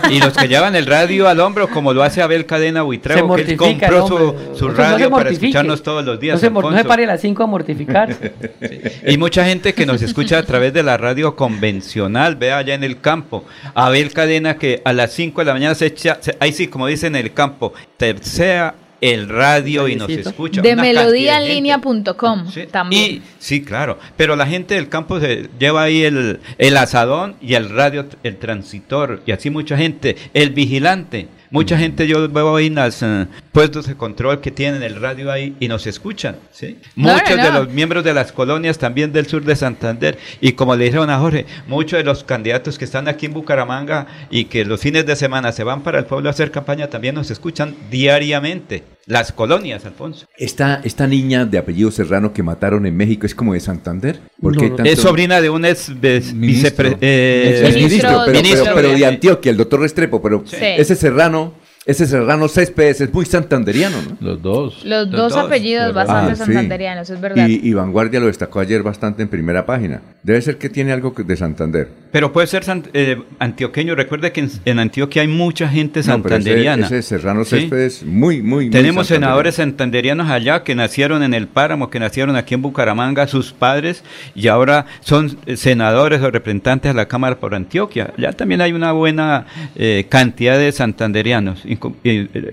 Y 0.10 0.20
los 0.20 0.34
que 0.34 0.48
llevan 0.48 0.76
el 0.76 0.86
radio 0.86 1.28
al 1.28 1.40
hombro, 1.40 1.68
como 1.70 1.94
lo 1.94 2.04
hace 2.04 2.22
Abel 2.22 2.46
Cadena 2.46 2.82
Buitrego, 2.82 3.38
Se 3.38 3.44
que 3.46 3.52
él 3.52 3.58
compró 3.58 4.08
su, 4.08 4.68
No 4.68 4.74
radio 4.74 5.10
para 5.10 5.30
escucharnos 5.30 5.84
todos 5.84 6.04
los 6.04 6.20
días. 6.20 6.36
No 6.36 6.40
se, 6.40 6.50
no 6.50 6.78
se 6.78 6.84
pare 6.84 7.04
a 7.04 7.08
las 7.08 7.22
5 7.22 7.44
a 7.44 7.48
mortificarse. 7.48 8.34
Y 9.08 9.18
mucha 9.18 9.46
gente 9.46 9.74
que 9.74 9.86
nos 9.86 10.02
escucha 10.02 10.38
a 10.38 10.44
través 10.44 10.74
de 10.74 10.84
la 10.84 10.98
radio 10.98 11.36
convencional, 11.36 12.36
vea 12.36 12.58
allá 12.58 12.74
en 12.74 12.84
el 12.84 13.00
campo. 13.02 13.44
Abel 13.74 14.14
Cadena 14.14 14.58
que 14.58 14.82
a 14.86 14.94
las 14.94 15.12
5 15.14 15.42
de 15.42 15.46
la 15.46 15.54
mañana 15.54 15.76
se 15.76 15.88
echa, 15.88 16.18
se- 16.22 16.36
ahí 16.40 16.54
sí, 16.54 16.68
como 16.68 16.88
dicen 16.88 17.16
en 17.16 17.26
el 17.26 17.34
campo, 17.34 17.74
tercea 17.98 18.76
el 19.02 19.28
radio 19.28 19.88
y 19.88 19.95
nos 19.95 20.10
escucha. 20.10 20.61
De 20.61 20.76
melodíaenlínea.com 20.76 22.45
también. 22.72 23.11
Y 23.11 23.22
sí, 23.40 23.64
claro, 23.64 23.99
pero 24.15 24.36
la 24.36 24.45
gente 24.45 24.76
del 24.76 24.88
campo 24.88 25.19
se 25.19 25.49
lleva 25.60 25.84
ahí 25.84 26.03
el, 26.03 26.40
el 26.57 26.78
asadón 26.78 27.36
y 27.41 27.56
el 27.56 27.69
radio, 27.69 28.06
el 28.23 28.38
transitor, 28.38 29.23
y 29.26 29.32
así 29.32 29.49
mucha 29.49 29.76
gente, 29.76 30.15
el 30.34 30.52
vigilante. 30.52 31.28
Mucha 31.49 31.78
gente 31.78 32.07
yo 32.07 32.30
veo 32.30 32.56
ahí 32.56 32.68
en 32.68 32.76
los 32.76 33.03
eh, 33.03 33.28
puestos 33.52 33.88
de 33.88 33.95
control 33.95 34.40
que 34.41 34.49
tienen 34.52 34.82
el 34.84 34.95
radio 34.95 35.32
ahí 35.32 35.56
y 35.60 35.68
nos 35.68 35.86
escuchan. 35.88 36.38
¿sí? 36.52 36.78
No, 36.95 37.14
Muchos 37.14 37.36
no, 37.38 37.44
de 37.44 37.52
los 37.52 37.69
miembros 37.69 38.03
de 38.03 38.14
las 38.14 38.32
colonias 38.32 38.78
también 38.78 39.11
del 39.11 39.28
sur 39.28 39.44
de 39.44 39.56
Santander. 39.56 40.18
Y 40.40 40.53
como 40.53 40.76
le 40.76 40.86
dijeron 40.86 41.10
a 41.10 41.19
Jorge, 41.19 41.45
muchos 41.68 41.98
de 41.98 42.03
los 42.03 42.23
candidatos 42.23 42.78
que 42.78 42.86
están 42.86 43.07
aquí 43.07 43.26
en 43.26 43.34
Bucaramanga 43.34 44.07
y 44.30 44.45
que 44.45 44.64
los 44.64 44.80
fines 44.82 45.06
de 45.06 45.15
semana 45.15 45.52
se 45.52 45.64
van 45.64 45.82
para 45.82 45.99
el 45.99 46.06
pueblo 46.06 46.30
a 46.30 46.32
hacer 46.32 46.49
campaña 46.52 46.88
también 46.88 47.15
nos 47.15 47.30
escuchan 47.32 47.76
diariamente. 47.90 48.84
las 49.07 49.32
colonias, 49.32 49.84
Alfonso. 49.84 50.28
Esta, 50.38 50.80
esta 50.84 51.07
niña 51.07 51.44
de 51.45 51.57
apellido 51.57 51.90
Serrano 51.91 52.32
que 52.34 52.44
mataron 52.44 52.86
en 52.86 52.95
México 52.95 53.26
es 53.26 53.34
como 53.34 53.53
de 53.53 53.60
Santander. 53.60 54.19
¿Por 54.40 54.56
qué 54.56 54.65
hay 54.65 54.69
tanto- 54.69 54.84
Es 54.86 54.99
sobrina 54.99 55.41
de 55.41 55.49
un 55.49 55.65
ex 55.65 55.99
ves- 55.99 56.34
vicepre- 56.36 56.98
eh, 57.02 57.72
ministro, 57.76 58.22
pero, 58.26 58.32
ministro 58.38 58.64
pero- 58.64 58.76
pero 58.76 58.90
de- 58.90 58.98
de 58.98 59.06
Antioquia, 59.07 59.49
el 59.52 59.57
doctor 59.57 59.82
Restrepo, 59.82 60.22
pero 60.22 60.44
Sí. 60.45 60.56
ese 60.61 60.95
Serrano, 60.95 61.56
ese 61.91 62.07
Serrano 62.07 62.47
Céspedes 62.47 63.01
es 63.01 63.13
muy 63.13 63.26
santanderiano, 63.26 63.97
¿no? 64.01 64.18
Los 64.19 64.41
dos. 64.41 64.84
Los 64.85 65.09
dos, 65.11 65.35
apellidos 65.35 65.93
bastante 65.93 66.31
Ah, 66.34 66.35
sí. 66.35 66.43
santanderianos, 66.45 67.09
es 67.09 67.22
verdad. 67.22 67.47
Y, 67.47 67.68
y 67.69 67.73
Vanguardia 67.73 68.19
lo 68.19 68.26
destacó 68.27 68.59
ayer 68.59 68.84
bastante 68.84 69.22
en 69.23 69.30
primera 69.30 69.65
página. 69.65 70.01
Debe 70.23 70.41
ser 70.41 70.57
que 70.57 70.69
tiene 70.69 70.91
algo 70.91 71.13
que- 71.13 71.23
de 71.23 71.35
Santander. 71.38 71.89
Pero 72.11 72.34
puede 72.34 72.47
ser 72.47 72.63
sant- 72.63 72.89
eh, 72.93 73.22
antioqueño. 73.39 73.95
Recuerde 73.95 74.31
que 74.31 74.41
en, 74.41 74.51
en 74.65 74.80
Antioquia 74.80 75.22
hay 75.22 75.27
mucha 75.27 75.68
gente 75.69 75.99
No, 76.01 76.22
pero 76.22 76.35
ese- 76.35 76.43
santanderiana. 76.43 76.85
ese, 76.85 77.01
Serrano 77.01 77.43
Sí. 77.45 77.61
Céspedes, 77.61 78.03
muy, 78.03 78.41
muy, 78.41 78.65
muy 78.65 78.69
Tenemos 78.69 79.07
senadores 79.07 79.55
santanderianos 79.55 80.30
allá 80.30 80.63
que 80.63 80.76
nacieron 80.76 81.23
en 81.23 81.34
el 81.34 81.47
Páramo, 81.47 81.89
que 81.89 81.99
nacieron 81.99 82.35
aquí 82.35 82.53
en 82.53 82.61
Bucaramanga, 82.61 83.27
sus 83.27 83.53
padres, 83.53 84.03
y 84.35 84.47
ahora 84.47 84.85
son 85.01 85.38
eh, 85.45 85.55
senadores 85.57 86.22
o 86.22 86.30
representantes 86.31 86.91
a 86.91 86.93
la 86.93 87.07
Cámara 87.07 87.38
por 87.39 87.55
Antioquia. 87.55 88.13
Ya 88.18 88.34
también 88.34 88.61
hay 88.61 88.73
una 88.73 88.91
buena 88.91 89.45
eh, 89.76 90.05
cantidad 90.09 90.57
de 90.57 90.72
santanderianos, 90.72 91.63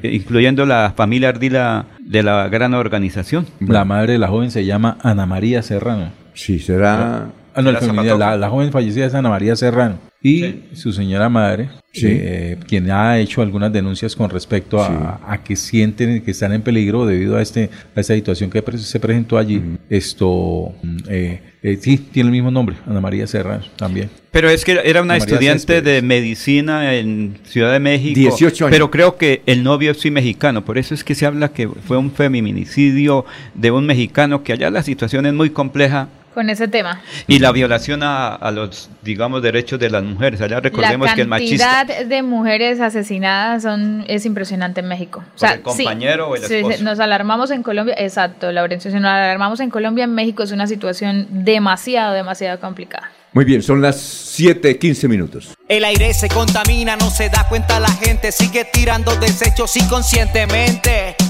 incluyendo 0.03 0.67
la 0.67 0.93
familia 0.97 1.31
Ardila 1.31 1.87
de 2.01 2.23
la 2.23 2.49
gran 2.49 2.75
organización. 2.75 3.47
La 3.61 3.85
madre 3.85 4.15
de 4.15 4.19
la 4.19 4.29
joven 4.29 4.51
se 4.51 4.65
llama 4.65 4.99
Ana 5.03 5.27
María 5.27 5.63
Serrano. 5.63 6.11
Sí, 6.35 6.59
será... 6.59 7.31
Ah, 7.59 7.63
no, 7.63 7.71
el 7.71 7.77
¿Será 7.77 7.87
femenino, 7.93 8.15
Zapatoca? 8.15 8.31
la, 8.31 8.37
la 8.37 8.51
joven 8.51 8.71
fallecida 8.73 9.07
es 9.07 9.15
Ana 9.15 9.29
María 9.31 9.57
Serrano. 9.57 9.99
Y 10.21 10.63
su 10.75 10.93
señora 10.93 11.29
madre, 11.29 11.69
Sí. 11.93 12.07
eh, 12.09 12.57
quien 12.67 12.91
ha 12.91 13.19
hecho 13.19 13.41
algunas 13.41 13.73
denuncias 13.73 14.17
con 14.17 14.29
respecto 14.31 14.81
a, 14.83 15.21
a 15.27 15.43
que 15.45 15.55
sienten 15.55 16.23
que 16.23 16.33
están 16.33 16.53
en 16.53 16.63
peligro 16.63 17.07
debido 17.07 17.37
a 17.37 17.43
este 17.43 17.71
a 17.95 18.01
esta 18.01 18.15
situación 18.15 18.51
que 18.51 18.63
se 18.79 18.99
presentó 19.01 19.39
allí. 19.39 19.63
Esto, 19.89 20.73
mm, 20.83 20.97
eh, 21.09 21.41
eh, 21.63 21.79
sí, 21.81 21.99
tiene 21.99 22.29
el 22.29 22.33
mismo 22.33 22.51
nombre, 22.51 22.77
Ana 22.87 23.01
María 23.01 23.27
Serrano 23.29 23.65
también. 23.77 24.11
Pero 24.33 24.51
es 24.51 24.65
que 24.65 24.73
era 24.85 25.03
una 25.03 25.15
Ana 25.15 25.25
estudiante 25.25 25.61
Céspedes. 25.61 25.85
de 25.85 26.03
medicina 26.03 26.95
en 26.97 27.39
Ciudad 27.45 27.73
de 27.73 27.81
México. 27.81 28.19
18 28.19 28.67
años. 28.67 28.75
Pero 28.75 28.91
creo 28.91 29.17
que 29.17 29.43
el 29.47 29.63
novio 29.63 29.95
sí 29.95 30.11
mexicano. 30.11 30.65
Por 30.65 30.79
eso 30.79 30.95
es 30.95 31.05
que 31.05 31.15
se 31.15 31.27
habla 31.27 31.49
que 31.53 31.69
fue 31.69 31.97
un 31.97 32.11
feminicidio 32.11 33.25
de 33.55 33.71
un 33.71 33.87
mexicano, 33.87 34.43
que 34.43 34.53
allá 34.53 34.71
la 34.71 34.83
situación 34.83 35.27
es 35.27 35.33
muy 35.35 35.51
compleja. 35.51 36.09
Con 36.39 36.51
ese 36.51 36.69
tema. 36.69 37.03
Y 37.27 37.41
la 37.41 37.51
violación 37.51 38.05
a, 38.05 38.33
a 38.33 38.53
los, 38.53 38.91
digamos, 39.03 39.43
derechos 39.43 39.81
de 39.81 39.91
las 39.91 40.05
mujeres. 40.05 40.41
Allá 40.41 40.61
recordemos 40.61 41.09
la 41.09 41.15
que 41.17 41.23
el 41.23 41.27
machista... 41.27 41.85
cantidad 41.85 42.07
de 42.07 42.23
mujeres 42.23 42.81
asesinadas 42.81 43.65
son 43.65 44.05
es 44.07 44.25
impresionante 44.25 44.79
en 44.79 44.87
México. 44.87 45.25
O 45.35 45.39
sea, 45.39 45.55
el 45.55 45.63
compañero 45.63 46.29
o 46.29 46.37
el 46.37 46.45
sí, 46.45 46.55
esposo. 46.55 46.85
nos 46.85 47.01
alarmamos 47.01 47.51
en 47.51 47.65
Colombia, 47.65 47.97
exacto, 47.99 48.53
Laurencio, 48.53 48.89
si 48.93 48.99
nos 48.99 49.11
alarmamos 49.11 49.59
en 49.59 49.69
Colombia, 49.69 50.05
en 50.05 50.15
México 50.15 50.45
es 50.45 50.53
una 50.53 50.69
situación 50.69 51.27
demasiado, 51.29 52.15
demasiado 52.15 52.61
complicada. 52.61 53.11
Muy 53.33 53.45
bien, 53.45 53.61
son 53.61 53.83
las 53.83 54.01
7, 54.01 54.79
15 54.79 55.09
minutos. 55.09 55.57
El 55.69 55.85
aire 55.85 56.15
se 56.15 56.29
contamina, 56.29 56.95
no 56.95 57.11
se 57.11 57.31
da 57.31 57.49
cuenta 57.49 57.81
la 57.81 57.91
gente, 57.91 58.31
sigue 58.31 58.65
tirando 58.73 59.17
desechos 59.17 59.77
inconscientemente. 59.77 61.17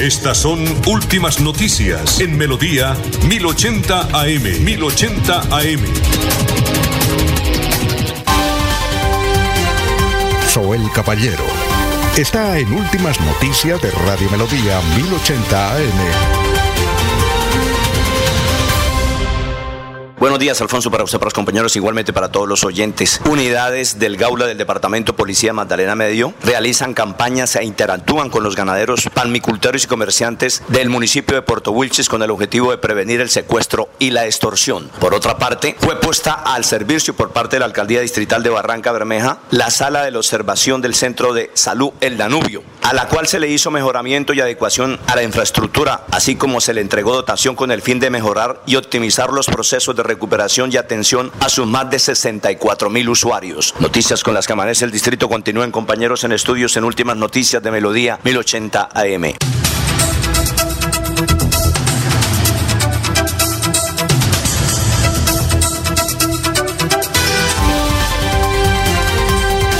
Estas 0.00 0.38
son 0.38 0.64
últimas 0.86 1.40
noticias 1.40 2.20
en 2.20 2.38
Melodía 2.38 2.96
1080 3.26 4.00
AM. 4.12 4.64
1080 4.64 5.40
AM. 5.40 5.80
Soel 10.48 10.88
Caballero 10.94 11.44
está 12.16 12.58
en 12.58 12.72
Últimas 12.72 13.20
Noticias 13.20 13.82
de 13.82 13.90
Radio 13.90 14.30
Melodía 14.30 14.80
1080 14.96 15.74
AM. 15.74 16.47
Buenos 20.20 20.40
días, 20.40 20.60
Alfonso, 20.60 20.90
para 20.90 21.04
usted, 21.04 21.20
para 21.20 21.28
los 21.28 21.34
compañeros, 21.34 21.76
igualmente 21.76 22.12
para 22.12 22.32
todos 22.32 22.48
los 22.48 22.64
oyentes. 22.64 23.20
Unidades 23.30 24.00
del 24.00 24.16
Gaula 24.16 24.46
del 24.46 24.58
Departamento 24.58 25.14
Policía 25.14 25.52
Magdalena 25.52 25.94
Medio 25.94 26.34
realizan 26.42 26.92
campañas 26.92 27.54
e 27.54 27.62
interactúan 27.62 28.28
con 28.28 28.42
los 28.42 28.56
ganaderos, 28.56 29.08
palmicultores 29.14 29.84
y 29.84 29.86
comerciantes 29.86 30.64
del 30.66 30.88
municipio 30.88 31.36
de 31.36 31.42
Puerto 31.42 31.70
Wilches 31.70 32.08
con 32.08 32.20
el 32.24 32.32
objetivo 32.32 32.72
de 32.72 32.78
prevenir 32.78 33.20
el 33.20 33.30
secuestro 33.30 33.90
y 34.00 34.10
la 34.10 34.26
extorsión. 34.26 34.90
Por 34.98 35.14
otra 35.14 35.38
parte, 35.38 35.76
fue 35.78 36.00
puesta 36.00 36.32
al 36.32 36.64
servicio 36.64 37.14
por 37.14 37.30
parte 37.30 37.54
de 37.54 37.60
la 37.60 37.66
Alcaldía 37.66 38.00
Distrital 38.00 38.42
de 38.42 38.50
Barranca 38.50 38.90
Bermeja 38.90 39.38
la 39.52 39.70
sala 39.70 40.02
de 40.02 40.10
la 40.10 40.18
observación 40.18 40.82
del 40.82 40.96
Centro 40.96 41.32
de 41.32 41.52
Salud 41.54 41.92
El 42.00 42.16
Danubio, 42.16 42.64
a 42.82 42.92
la 42.92 43.06
cual 43.06 43.28
se 43.28 43.38
le 43.38 43.50
hizo 43.50 43.70
mejoramiento 43.70 44.32
y 44.32 44.40
adecuación 44.40 44.98
a 45.06 45.14
la 45.14 45.22
infraestructura, 45.22 46.06
así 46.10 46.34
como 46.34 46.60
se 46.60 46.74
le 46.74 46.80
entregó 46.80 47.14
dotación 47.14 47.54
con 47.54 47.70
el 47.70 47.82
fin 47.82 48.00
de 48.00 48.10
mejorar 48.10 48.62
y 48.66 48.74
optimizar 48.74 49.32
los 49.32 49.46
procesos 49.46 49.94
de 49.94 50.07
recuperación 50.08 50.70
y 50.72 50.76
atención 50.76 51.30
a 51.40 51.48
sus 51.48 51.66
más 51.66 51.88
de 51.90 51.98
64 51.98 52.90
mil 52.90 53.08
usuarios. 53.08 53.74
Noticias 53.78 54.24
con 54.24 54.34
las 54.34 54.46
que 54.46 54.54
amanece 54.54 54.84
el 54.84 54.90
distrito 54.90 55.28
continúen 55.28 55.70
compañeros 55.70 56.24
en 56.24 56.32
estudios 56.32 56.76
en 56.76 56.84
últimas 56.84 57.16
noticias 57.16 57.62
de 57.62 57.70
Melodía 57.70 58.18
1080 58.24 58.88
AM. 58.92 59.34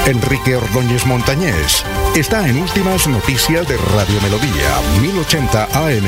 Enrique 0.09 0.57
Ordóñez 0.57 1.05
Montañés 1.05 1.85
está 2.17 2.49
en 2.49 2.57
Últimas 2.63 3.07
Noticias 3.07 3.69
de 3.69 3.77
Radio 3.77 4.19
Melodía 4.23 4.81
1080 5.03 5.65
AM. 5.65 6.07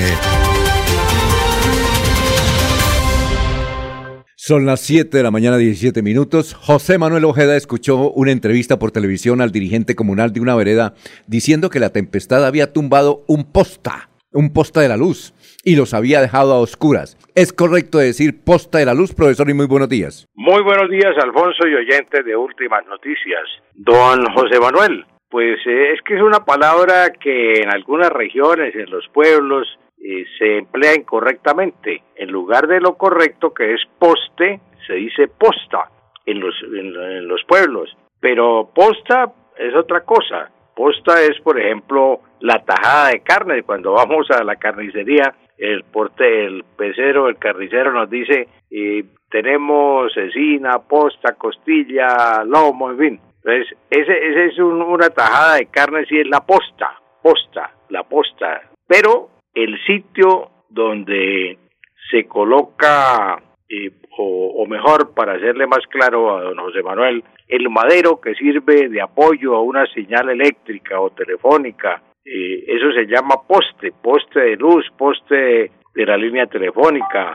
Son 4.51 4.67
las 4.67 4.81
7 4.81 5.17
de 5.17 5.23
la 5.23 5.31
mañana, 5.31 5.59
17 5.59 6.03
minutos. 6.03 6.55
José 6.55 6.99
Manuel 6.99 7.25
Ojeda 7.25 7.57
escuchó 7.57 8.11
una 8.11 8.33
entrevista 8.33 8.81
por 8.81 8.91
televisión 8.91 9.41
al 9.41 9.53
dirigente 9.53 9.95
comunal 9.95 10.33
de 10.33 10.41
una 10.41 10.57
vereda 10.57 10.95
diciendo 11.29 11.71
que 11.71 11.79
la 11.79 11.93
tempestad 11.93 12.45
había 12.45 12.73
tumbado 12.73 13.23
un 13.29 13.45
posta, 13.53 14.11
un 14.33 14.53
posta 14.53 14.81
de 14.81 14.89
la 14.89 14.97
luz, 14.97 15.35
y 15.63 15.77
los 15.77 15.95
había 15.95 16.21
dejado 16.21 16.53
a 16.53 16.59
oscuras. 16.59 17.17
¿Es 17.37 17.53
correcto 17.53 17.99
decir 17.99 18.43
posta 18.45 18.79
de 18.79 18.87
la 18.87 18.95
luz, 18.95 19.15
profesor? 19.15 19.49
Y 19.49 19.55
muy 19.55 19.69
buenos 19.69 19.89
días. 19.89 20.27
Muy 20.35 20.65
buenos 20.65 20.91
días, 20.91 21.15
Alfonso 21.23 21.69
y 21.69 21.75
oyentes 21.77 22.25
de 22.25 22.35
Últimas 22.35 22.85
Noticias. 22.87 23.47
Don 23.75 24.19
José 24.35 24.59
Manuel, 24.59 25.07
pues 25.29 25.61
eh, 25.65 25.93
es 25.95 26.03
que 26.03 26.17
es 26.17 26.23
una 26.23 26.45
palabra 26.45 27.13
que 27.13 27.53
en 27.63 27.73
algunas 27.73 28.11
regiones, 28.11 28.75
en 28.75 28.91
los 28.91 29.07
pueblos, 29.15 29.69
eh, 30.03 30.25
se 30.39 30.59
emplea 30.59 30.95
incorrectamente. 30.95 32.03
En 32.17 32.31
lugar 32.31 32.67
de 32.67 32.81
lo 32.81 32.95
correcto, 32.97 33.53
que 33.53 33.75
es 33.75 33.81
poste, 33.99 34.61
se 34.87 34.95
dice 34.95 35.29
posta 35.29 35.91
en 36.27 36.41
los, 36.41 36.55
en, 36.63 37.29
los 37.29 37.43
pueblos. 37.45 37.97
Pero 38.21 38.71
posta 38.75 39.33
es 39.57 39.75
otra 39.75 40.01
cosa. 40.03 40.51
Posta 40.75 41.21
es, 41.23 41.39
por 41.41 41.61
ejemplo, 41.61 42.21
la 42.41 42.65
tajada 42.65 43.09
de 43.11 43.21
carne. 43.21 43.63
Cuando 43.63 43.93
vamos 43.95 44.31
a 44.31 44.43
la 44.45 44.57
carnicería, 44.57 45.35
el 45.59 45.85
porte, 45.85 46.47
el 46.47 46.65
pecero, 46.77 47.29
el 47.29 47.37
carnicero 47.37 47.93
nos 47.93 48.09
dice, 48.09 48.49
eh, 48.71 49.05
tenemos 49.31 50.13
cecina, 50.15 50.79
posta, 50.79 51.35
costilla, 51.35 52.43
lomo, 52.45 52.91
en 52.91 52.99
fin. 52.99 53.21
Entonces, 53.45 53.77
ese, 53.91 54.29
ese 54.29 54.47
es 54.47 54.59
un- 54.59 54.83
una 54.83 55.09
tajada 55.11 55.57
de 55.57 55.67
carne, 55.67 56.05
sí 56.07 56.19
es 56.19 56.29
la 56.29 56.41
posta, 56.41 56.99
posta, 57.23 57.71
la 57.91 58.03
posta. 58.05 58.63
Pero 58.87 59.29
el 59.55 59.79
sitio 59.85 60.51
donde 60.69 61.59
se 62.11 62.25
coloca, 62.25 63.41
eh, 63.69 63.91
o, 64.19 64.67
mejor, 64.67 65.15
para 65.15 65.35
hacerle 65.35 65.67
más 65.67 65.87
claro 65.89 66.37
a 66.37 66.43
don 66.43 66.59
José 66.59 66.83
Manuel, 66.83 67.25
el 67.49 67.69
madero 67.71 68.21
que 68.21 68.35
sirve 68.35 68.89
de 68.89 69.01
apoyo 69.01 69.55
a 69.57 69.63
una 69.63 69.87
señal 69.87 70.29
eléctrica 70.31 71.01
o 71.01 71.11
telefónica, 71.11 72.03
eh, 72.25 72.65
eso 72.67 72.93
se 72.93 73.07
llama 73.07 73.37
poste, 73.47 73.93
poste 74.03 74.41
de 74.41 74.57
luz, 74.57 74.87
poste 74.97 75.35
de, 75.35 75.71
de 75.95 76.07
la 76.07 76.17
línea 76.17 76.47
telefónica, 76.47 77.33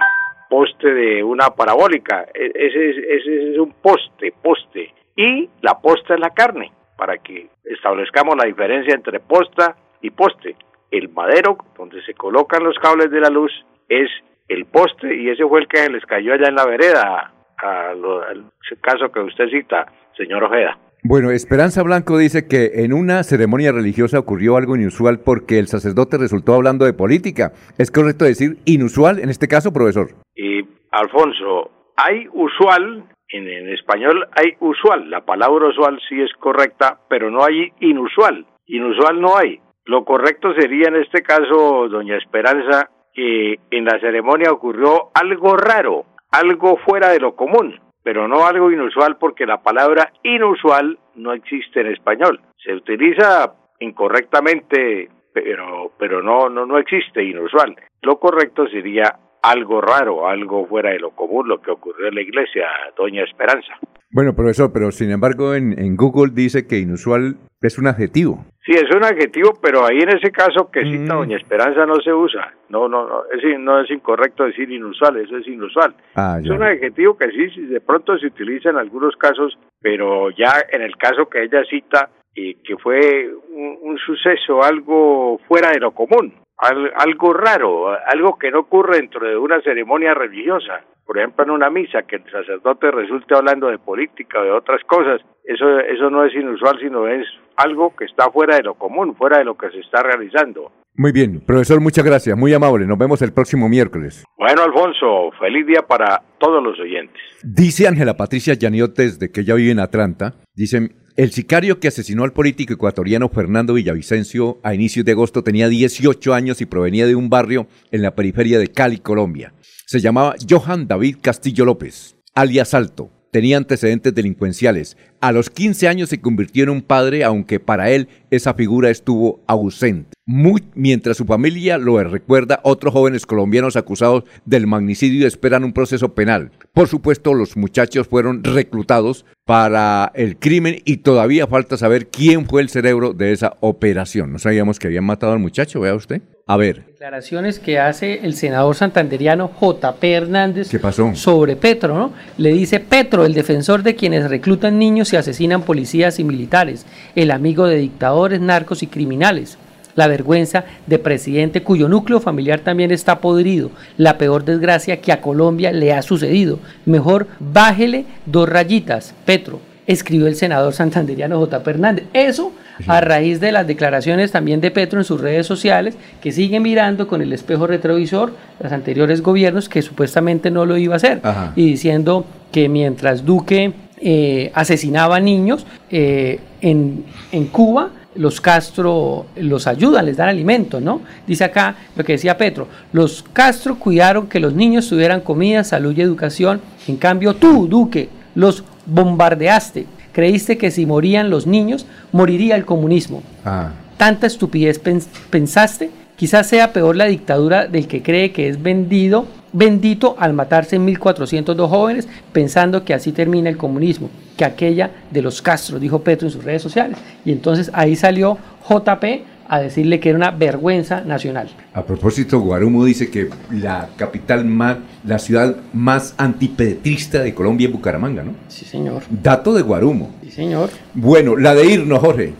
poste 0.49 0.93
de 0.93 1.23
una 1.23 1.49
parabólica, 1.49 2.27
E- 2.33 2.51
ese 2.53 2.89
es, 2.91 2.97
ese 2.97 3.51
es 3.53 3.57
un 3.57 3.73
poste, 3.81 4.33
poste. 4.41 4.93
Y 5.15 5.49
la 5.61 5.79
posta 5.81 6.13
es 6.13 6.19
la 6.19 6.29
carne, 6.31 6.71
para 6.97 7.17
que 7.17 7.47
establezcamos 7.63 8.35
la 8.37 8.45
diferencia 8.45 8.93
entre 8.93 9.19
posta 9.19 9.75
y 10.01 10.09
poste. 10.11 10.55
El 10.97 11.09
madero, 11.09 11.57
donde 11.77 12.01
se 12.03 12.13
colocan 12.13 12.63
los 12.63 12.77
cables 12.79 13.11
de 13.11 13.19
la 13.19 13.29
luz, 13.29 13.51
es 13.89 14.09
el 14.47 14.65
poste 14.65 15.15
y 15.15 15.29
ese 15.29 15.43
fue 15.45 15.59
el 15.61 15.67
que 15.67 15.77
se 15.77 15.89
les 15.91 16.05
cayó 16.05 16.33
allá 16.33 16.47
en 16.47 16.55
la 16.55 16.65
vereda 16.65 17.31
a 17.57 17.93
lo- 17.93 18.21
al 18.21 18.45
caso 18.81 19.11
que 19.11 19.19
usted 19.19 19.49
cita, 19.49 19.85
señor 20.17 20.43
Ojeda. 20.43 20.77
Bueno, 21.03 21.29
Esperanza 21.31 21.83
Blanco 21.83 22.17
dice 22.17 22.47
que 22.47 22.83
en 22.83 22.91
una 22.93 23.23
ceremonia 23.23 23.71
religiosa 23.71 24.17
ocurrió 24.19 24.57
algo 24.57 24.75
inusual 24.75 25.19
porque 25.19 25.59
el 25.59 25.67
sacerdote 25.67 26.17
resultó 26.17 26.53
hablando 26.55 26.85
de 26.85 26.93
política. 26.93 27.51
¿Es 27.77 27.91
correcto 27.91 28.25
decir 28.25 28.57
inusual 28.65 29.19
en 29.19 29.29
este 29.29 29.47
caso, 29.47 29.71
profesor? 29.71 30.07
Y 30.35 30.61
Alfonso, 30.91 31.69
hay 31.95 32.27
usual, 32.33 33.03
en, 33.29 33.47
en 33.47 33.69
español 33.73 34.27
hay 34.35 34.53
usual, 34.59 35.09
la 35.09 35.21
palabra 35.25 35.67
usual 35.67 35.99
sí 36.09 36.19
es 36.21 36.31
correcta, 36.39 36.99
pero 37.09 37.29
no 37.29 37.43
hay 37.43 37.71
inusual. 37.81 38.45
Inusual 38.67 39.21
no 39.21 39.37
hay. 39.37 39.59
Lo 39.85 40.03
correcto 40.03 40.53
sería 40.53 40.87
en 40.87 40.95
este 40.95 41.21
caso, 41.21 41.87
doña 41.87 42.17
Esperanza, 42.17 42.89
que 43.13 43.59
en 43.69 43.85
la 43.85 43.99
ceremonia 43.99 44.51
ocurrió 44.51 45.09
algo 45.13 45.55
raro, 45.55 46.05
algo 46.31 46.77
fuera 46.77 47.09
de 47.09 47.19
lo 47.19 47.35
común, 47.35 47.79
pero 48.03 48.27
no 48.27 48.45
algo 48.45 48.71
inusual 48.71 49.17
porque 49.17 49.45
la 49.45 49.61
palabra 49.61 50.11
inusual 50.23 50.97
no 51.15 51.33
existe 51.33 51.81
en 51.81 51.87
español. 51.87 52.41
Se 52.63 52.73
utiliza 52.73 53.53
incorrectamente, 53.79 55.09
pero 55.33 55.91
pero 55.97 56.21
no 56.21 56.49
no 56.49 56.65
no 56.65 56.77
existe 56.77 57.23
inusual. 57.23 57.75
Lo 58.01 58.19
correcto 58.19 58.67
sería 58.67 59.17
algo 59.51 59.81
raro, 59.81 60.27
algo 60.27 60.65
fuera 60.67 60.91
de 60.91 60.99
lo 60.99 61.11
común, 61.11 61.47
lo 61.47 61.61
que 61.61 61.71
ocurrió 61.71 62.07
en 62.07 62.15
la 62.15 62.21
iglesia, 62.21 62.65
doña 62.97 63.23
Esperanza. 63.23 63.73
Bueno, 64.11 64.33
profesor, 64.33 64.71
pero 64.73 64.91
sin 64.91 65.11
embargo 65.11 65.55
en, 65.55 65.77
en 65.77 65.95
Google 65.95 66.31
dice 66.33 66.67
que 66.67 66.77
inusual 66.79 67.35
es 67.61 67.77
un 67.77 67.87
adjetivo. 67.87 68.45
Sí, 68.65 68.71
es 68.71 68.89
un 68.95 69.03
adjetivo, 69.03 69.53
pero 69.61 69.85
ahí 69.85 69.99
en 69.99 70.09
ese 70.09 70.31
caso 70.31 70.71
que 70.71 70.83
cita 70.83 71.15
doña 71.15 71.37
Esperanza 71.37 71.85
no 71.85 71.95
se 72.01 72.13
usa. 72.13 72.53
No, 72.69 72.87
no, 72.87 73.07
no, 73.07 73.23
es, 73.31 73.59
no 73.59 73.81
es 73.81 73.91
incorrecto 73.91 74.45
decir 74.45 74.71
inusual, 74.71 75.17
eso 75.17 75.37
es 75.37 75.47
inusual. 75.47 75.93
Ah, 76.15 76.39
Es 76.41 76.49
un 76.49 76.63
adjetivo 76.63 77.17
que 77.17 77.29
sí, 77.31 77.61
de 77.67 77.81
pronto 77.81 78.17
se 78.17 78.27
utiliza 78.27 78.69
en 78.69 78.77
algunos 78.77 79.15
casos, 79.17 79.57
pero 79.81 80.29
ya 80.31 80.53
en 80.71 80.81
el 80.81 80.95
caso 80.97 81.27
que 81.29 81.43
ella 81.43 81.63
cita, 81.69 82.09
y 82.33 82.55
que 82.55 82.75
fue 82.77 83.29
un, 83.51 83.77
un 83.81 83.97
suceso, 83.97 84.63
algo 84.63 85.39
fuera 85.47 85.69
de 85.71 85.79
lo 85.79 85.91
común, 85.91 86.33
al- 86.57 86.93
algo 86.95 87.33
raro, 87.33 87.89
algo 88.07 88.37
que 88.37 88.51
no 88.51 88.59
ocurre 88.59 88.97
dentro 88.97 89.27
de 89.27 89.37
una 89.37 89.61
ceremonia 89.61 90.13
religiosa. 90.13 90.81
Por 91.05 91.17
ejemplo, 91.19 91.43
en 91.43 91.51
una 91.51 91.69
misa, 91.69 92.03
que 92.03 92.15
el 92.15 92.31
sacerdote 92.31 92.89
resulte 92.89 93.35
hablando 93.35 93.67
de 93.67 93.77
política 93.77 94.39
o 94.39 94.43
de 94.43 94.51
otras 94.51 94.83
cosas, 94.85 95.21
eso, 95.43 95.79
eso 95.79 96.09
no 96.09 96.25
es 96.25 96.33
inusual, 96.33 96.79
sino 96.79 97.07
es 97.07 97.27
algo 97.57 97.95
que 97.95 98.05
está 98.05 98.31
fuera 98.31 98.55
de 98.55 98.63
lo 98.63 98.73
común, 98.73 99.15
fuera 99.15 99.37
de 99.37 99.45
lo 99.45 99.55
que 99.55 99.69
se 99.69 99.79
está 99.81 100.01
realizando. 100.01 100.71
Muy 100.97 101.11
bien, 101.11 101.41
profesor, 101.41 101.81
muchas 101.81 102.05
gracias, 102.05 102.37
muy 102.37 102.53
amable. 102.53 102.87
Nos 102.87 102.97
vemos 102.97 103.21
el 103.21 103.33
próximo 103.33 103.67
miércoles. 103.67 104.23
Bueno, 104.37 104.63
Alfonso, 104.63 105.31
feliz 105.37 105.67
día 105.67 105.81
para 105.85 106.23
todos 106.39 106.63
los 106.63 106.79
oyentes. 106.79 107.21
Dice 107.43 107.87
Ángela 107.87 108.15
Patricia 108.15 108.53
Yaniotes, 108.53 109.19
de 109.19 109.29
que 109.29 109.41
ella 109.41 109.55
vive 109.55 109.71
en 109.71 109.79
Atlanta, 109.79 110.35
dice, 110.53 110.91
el 111.17 111.31
sicario 111.31 111.81
que 111.81 111.89
asesinó 111.89 112.23
al 112.23 112.31
político 112.31 112.73
ecuatoriano 112.73 113.27
Fernando 113.27 113.73
Villavicencio 113.73 114.59
a 114.63 114.73
inicios 114.73 115.05
de 115.05 115.11
agosto 115.11 115.43
tenía 115.43 115.67
18 115.67 116.33
años 116.33 116.61
y 116.61 116.65
provenía 116.65 117.07
de 117.07 117.15
un 117.15 117.29
barrio 117.29 117.67
en 117.91 118.01
la 118.01 118.15
periferia 118.15 118.57
de 118.57 118.69
Cali, 118.69 118.99
Colombia. 118.99 119.53
Se 119.85 119.99
llamaba 119.99 120.35
Johan 120.49 120.87
David 120.87 121.17
Castillo 121.21 121.65
López, 121.65 122.17
alias 122.33 122.73
Alto. 122.73 123.11
Tenía 123.31 123.57
antecedentes 123.57 124.15
delincuenciales. 124.15 124.95
A 125.19 125.33
los 125.33 125.49
15 125.49 125.89
años 125.89 126.07
se 126.07 126.21
convirtió 126.21 126.63
en 126.63 126.69
un 126.69 126.81
padre, 126.81 127.25
aunque 127.25 127.59
para 127.59 127.89
él 127.89 128.07
esa 128.31 128.53
figura 128.53 128.89
estuvo 128.89 129.43
ausente. 129.45 130.14
Muy- 130.27 130.63
mientras 130.73 131.17
su 131.17 131.25
familia 131.25 131.77
lo 131.77 132.03
recuerda, 132.03 132.59
otros 132.63 132.93
jóvenes 132.93 133.27
colombianos 133.27 133.75
acusados 133.75 134.23
del 134.43 134.65
magnicidio 134.65 135.27
esperan 135.27 135.63
un 135.63 135.71
proceso 135.71 136.15
penal. 136.15 136.49
Por 136.73 136.87
supuesto, 136.87 137.35
los 137.35 137.55
muchachos 137.55 138.07
fueron 138.07 138.43
reclutados 138.43 139.23
para 139.45 140.11
el 140.15 140.37
crimen 140.37 140.81
y 140.83 140.97
todavía 140.97 141.45
falta 141.45 141.77
saber 141.77 142.07
quién 142.07 142.47
fue 142.47 142.63
el 142.63 142.69
cerebro 142.69 143.13
de 143.13 143.33
esa 143.33 143.53
operación. 143.59 144.33
No 144.33 144.39
sabíamos 144.39 144.79
que 144.79 144.87
habían 144.87 145.03
matado 145.03 145.31
al 145.33 145.37
muchacho, 145.39 145.79
vea 145.81 145.93
usted. 145.93 146.23
A 146.47 146.57
ver, 146.57 146.85
Declaraciones 146.87 147.59
que 147.59 147.77
hace 147.77 148.25
el 148.25 148.33
senador 148.33 148.75
santanderiano 148.75 149.47
J.P. 149.47 150.11
Hernández 150.11 150.69
¿qué 150.69 150.79
pasó? 150.79 151.13
sobre 151.13 151.55
Petro, 151.55 151.93
¿no? 151.95 152.13
Le 152.39 152.51
dice 152.51 152.79
Petro, 152.79 153.25
el 153.25 153.33
defensor 153.35 153.83
de 153.83 153.95
quienes 153.95 154.27
reclutan 154.27 154.79
niños 154.79 155.13
y 155.13 155.17
asesinan 155.17 155.61
policías 155.61 156.19
y 156.19 156.23
militares, 156.23 156.87
el 157.15 157.29
amigo 157.29 157.67
de 157.67 157.77
dictadores, 157.77 158.41
narcos 158.41 158.81
y 158.81 158.87
criminales. 158.87 159.59
La 159.95 160.07
vergüenza 160.07 160.65
de 160.87 160.99
presidente 160.99 161.63
cuyo 161.63 161.87
núcleo 161.87 162.19
familiar 162.19 162.59
también 162.59 162.91
está 162.91 163.19
podrido. 163.19 163.71
La 163.97 164.17
peor 164.17 164.43
desgracia 164.43 164.99
que 165.01 165.11
a 165.11 165.21
Colombia 165.21 165.71
le 165.71 165.93
ha 165.93 166.01
sucedido. 166.01 166.59
Mejor 166.85 167.27
bájele 167.39 168.05
dos 168.25 168.49
rayitas, 168.49 169.13
Petro, 169.25 169.59
escribió 169.87 170.27
el 170.27 170.35
senador 170.35 170.73
santanderiano 170.73 171.39
J.P. 171.39 171.69
Hernández. 171.69 172.05
Eso 172.13 172.51
a 172.87 173.01
raíz 173.01 173.39
de 173.39 173.51
las 173.51 173.67
declaraciones 173.67 174.31
también 174.31 174.61
de 174.61 174.71
Petro 174.71 174.99
en 174.99 175.05
sus 175.05 175.21
redes 175.21 175.45
sociales, 175.47 175.95
que 176.21 176.31
sigue 176.31 176.59
mirando 176.59 177.07
con 177.07 177.21
el 177.21 177.31
espejo 177.33 177.67
retrovisor 177.67 178.33
los 178.59 178.71
anteriores 178.71 179.21
gobiernos 179.21 179.69
que 179.69 179.81
supuestamente 179.81 180.51
no 180.51 180.65
lo 180.65 180.77
iba 180.77 180.93
a 180.93 180.97
hacer, 180.97 181.21
Ajá. 181.23 181.53
y 181.55 181.65
diciendo 181.67 182.25
que 182.51 182.67
mientras 182.67 183.25
Duque 183.25 183.73
eh, 184.01 184.51
asesinaba 184.53 185.19
niños 185.19 185.65
eh, 185.89 186.39
en, 186.61 187.05
en 187.31 187.45
Cuba, 187.45 187.91
los 188.15 188.39
Castro 188.41 189.25
los 189.35 189.67
ayudan, 189.67 190.05
les 190.05 190.17
dan 190.17 190.29
alimento, 190.29 190.79
¿no? 190.79 191.01
Dice 191.27 191.43
acá 191.43 191.75
lo 191.95 192.03
que 192.03 192.13
decía 192.13 192.37
Petro, 192.37 192.67
los 192.93 193.23
Castro 193.33 193.77
cuidaron 193.77 194.27
que 194.27 194.39
los 194.39 194.53
niños 194.53 194.87
tuvieran 194.87 195.21
comida, 195.21 195.63
salud 195.63 195.93
y 195.97 196.01
educación, 196.01 196.61
en 196.87 196.97
cambio 196.97 197.35
tú, 197.35 197.67
Duque, 197.67 198.09
los 198.35 198.63
bombardeaste, 198.85 199.85
creíste 200.11 200.57
que 200.57 200.71
si 200.71 200.85
morían 200.85 201.29
los 201.29 201.45
niños, 201.47 201.85
moriría 202.11 202.55
el 202.55 202.65
comunismo. 202.65 203.21
Ah, 203.43 203.71
Tanta 203.97 204.27
estupidez 204.27 204.81
pens- 204.83 205.07
pensaste, 205.29 205.89
quizás 206.15 206.47
sea 206.47 206.73
peor 206.73 206.95
la 206.95 207.05
dictadura 207.05 207.67
del 207.67 207.87
que 207.87 208.01
cree 208.01 208.31
que 208.31 208.47
es 208.47 208.61
vendido, 208.61 209.25
bendito 209.53 210.15
al 210.19 210.33
matarse 210.33 210.75
en 210.75 210.85
1402 210.85 211.69
jóvenes, 211.69 212.07
pensando 212.31 212.83
que 212.83 212.93
así 212.93 213.11
termina 213.11 213.49
el 213.49 213.57
comunismo, 213.57 214.09
que 214.37 214.45
aquella 214.45 214.91
de 215.11 215.21
los 215.21 215.41
Castro, 215.41 215.79
dijo 215.79 215.99
Petro 215.99 216.27
en 216.27 216.31
sus 216.31 216.43
redes 216.43 216.61
sociales. 216.61 216.97
Y 217.23 217.31
entonces 217.31 217.71
ahí 217.73 217.95
salió 217.95 218.37
JP 218.67 219.03
a 219.47 219.59
decirle 219.59 219.99
que 219.99 220.09
era 220.09 220.17
una 220.17 220.31
vergüenza 220.31 221.01
nacional. 221.01 221.49
A 221.73 221.83
propósito, 221.83 222.39
Guarumo 222.39 222.83
dice 222.83 223.11
que 223.11 223.29
la 223.51 223.89
capital 223.95 224.45
más, 224.45 224.77
la 225.05 225.19
ciudad 225.19 225.55
más 225.73 226.15
antipetrista 226.17 227.21
de 227.21 227.33
Colombia 227.33 227.67
es 227.67 227.73
Bucaramanga, 227.73 228.23
¿no? 228.23 228.31
Sí, 228.47 228.65
señor. 228.65 229.03
Dato 229.09 229.53
de 229.53 229.61
Guarumo. 229.61 230.11
Sí, 230.23 230.31
señor. 230.31 230.69
Bueno, 230.93 231.37
la 231.37 231.53
de 231.53 231.65
irnos, 231.65 231.99
Jorge. 231.99 232.33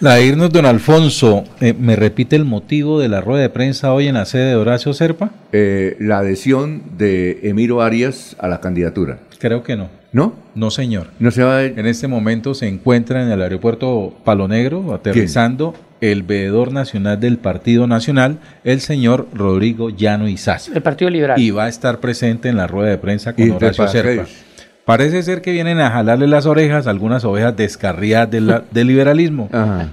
La 0.00 0.14
de 0.14 0.26
irnos, 0.26 0.50
don 0.50 0.64
Alfonso, 0.64 1.42
eh, 1.60 1.74
¿me 1.76 1.96
repite 1.96 2.36
el 2.36 2.44
motivo 2.44 3.00
de 3.00 3.08
la 3.08 3.20
rueda 3.20 3.42
de 3.42 3.48
prensa 3.48 3.92
hoy 3.92 4.06
en 4.06 4.14
la 4.14 4.26
sede 4.26 4.50
de 4.50 4.54
Horacio 4.54 4.92
Serpa? 4.92 5.32
Eh, 5.50 5.96
la 5.98 6.18
adhesión 6.18 6.82
de 6.96 7.40
Emiro 7.42 7.82
Arias 7.82 8.36
a 8.38 8.46
la 8.46 8.60
candidatura. 8.60 9.18
Creo 9.40 9.64
que 9.64 9.74
no. 9.74 9.88
¿No? 10.12 10.34
No, 10.54 10.70
señor. 10.70 11.08
No 11.18 11.32
se 11.32 11.42
va 11.42 11.56
a... 11.56 11.64
En 11.64 11.84
este 11.86 12.06
momento 12.06 12.54
se 12.54 12.68
encuentra 12.68 13.24
en 13.24 13.32
el 13.32 13.42
aeropuerto 13.42 14.14
Palo 14.24 14.46
Negro, 14.46 14.94
aterrizando 14.94 15.74
el 16.00 16.22
veedor 16.22 16.72
nacional 16.72 17.18
del 17.18 17.36
Partido 17.36 17.88
Nacional, 17.88 18.38
el 18.62 18.80
señor 18.80 19.26
Rodrigo 19.34 19.90
Llano 19.90 20.28
Izaza. 20.28 20.72
El 20.72 20.82
Partido 20.82 21.10
Liberal. 21.10 21.40
Y 21.40 21.50
va 21.50 21.64
a 21.64 21.68
estar 21.68 21.98
presente 21.98 22.48
en 22.48 22.56
la 22.56 22.68
rueda 22.68 22.90
de 22.90 22.98
prensa 22.98 23.34
¿Y 23.36 23.48
con 23.48 23.56
Horacio 23.56 23.88
Serpa. 23.88 24.22
es? 24.22 24.47
Parece 24.88 25.22
ser 25.22 25.42
que 25.42 25.52
vienen 25.52 25.80
a 25.80 25.90
jalarle 25.90 26.26
las 26.26 26.46
orejas 26.46 26.86
a 26.86 26.90
algunas 26.90 27.22
ovejas 27.26 27.54
descarriadas 27.54 28.30
de 28.30 28.40
la- 28.40 28.62
del 28.70 28.86
liberalismo. 28.86 29.50
Ajá. 29.52 29.88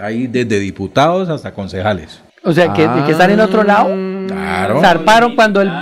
Hay 0.00 0.28
desde 0.28 0.60
diputados 0.60 1.28
hasta 1.28 1.52
concejales. 1.52 2.22
O 2.44 2.52
sea, 2.52 2.72
que, 2.72 2.88
que 3.04 3.10
están 3.10 3.32
en 3.32 3.40
otro 3.40 3.64
lado. 3.64 3.88
Claro. 4.28 4.80
Zarparon 4.80 5.34
cuando 5.34 5.60
el, 5.60 5.72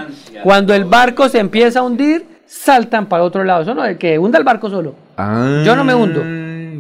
cuando 0.43 0.73
el 0.73 0.87
barco 0.87 1.29
se 1.29 1.39
empieza 1.39 1.81
a 1.81 1.83
hundir, 1.83 2.25
saltan 2.47 3.05
para 3.05 3.25
otro 3.25 3.45
lado. 3.45 3.61
Eso 3.61 3.75
no, 3.75 3.85
el 3.85 3.99
que 3.99 4.19
hunda 4.19 4.39
el 4.39 4.45
barco 4.45 4.71
solo. 4.71 4.95
Ah, 5.19 5.61
Yo 5.63 5.77
no 5.77 5.85
me 5.85 5.95
hundo. 5.95 6.23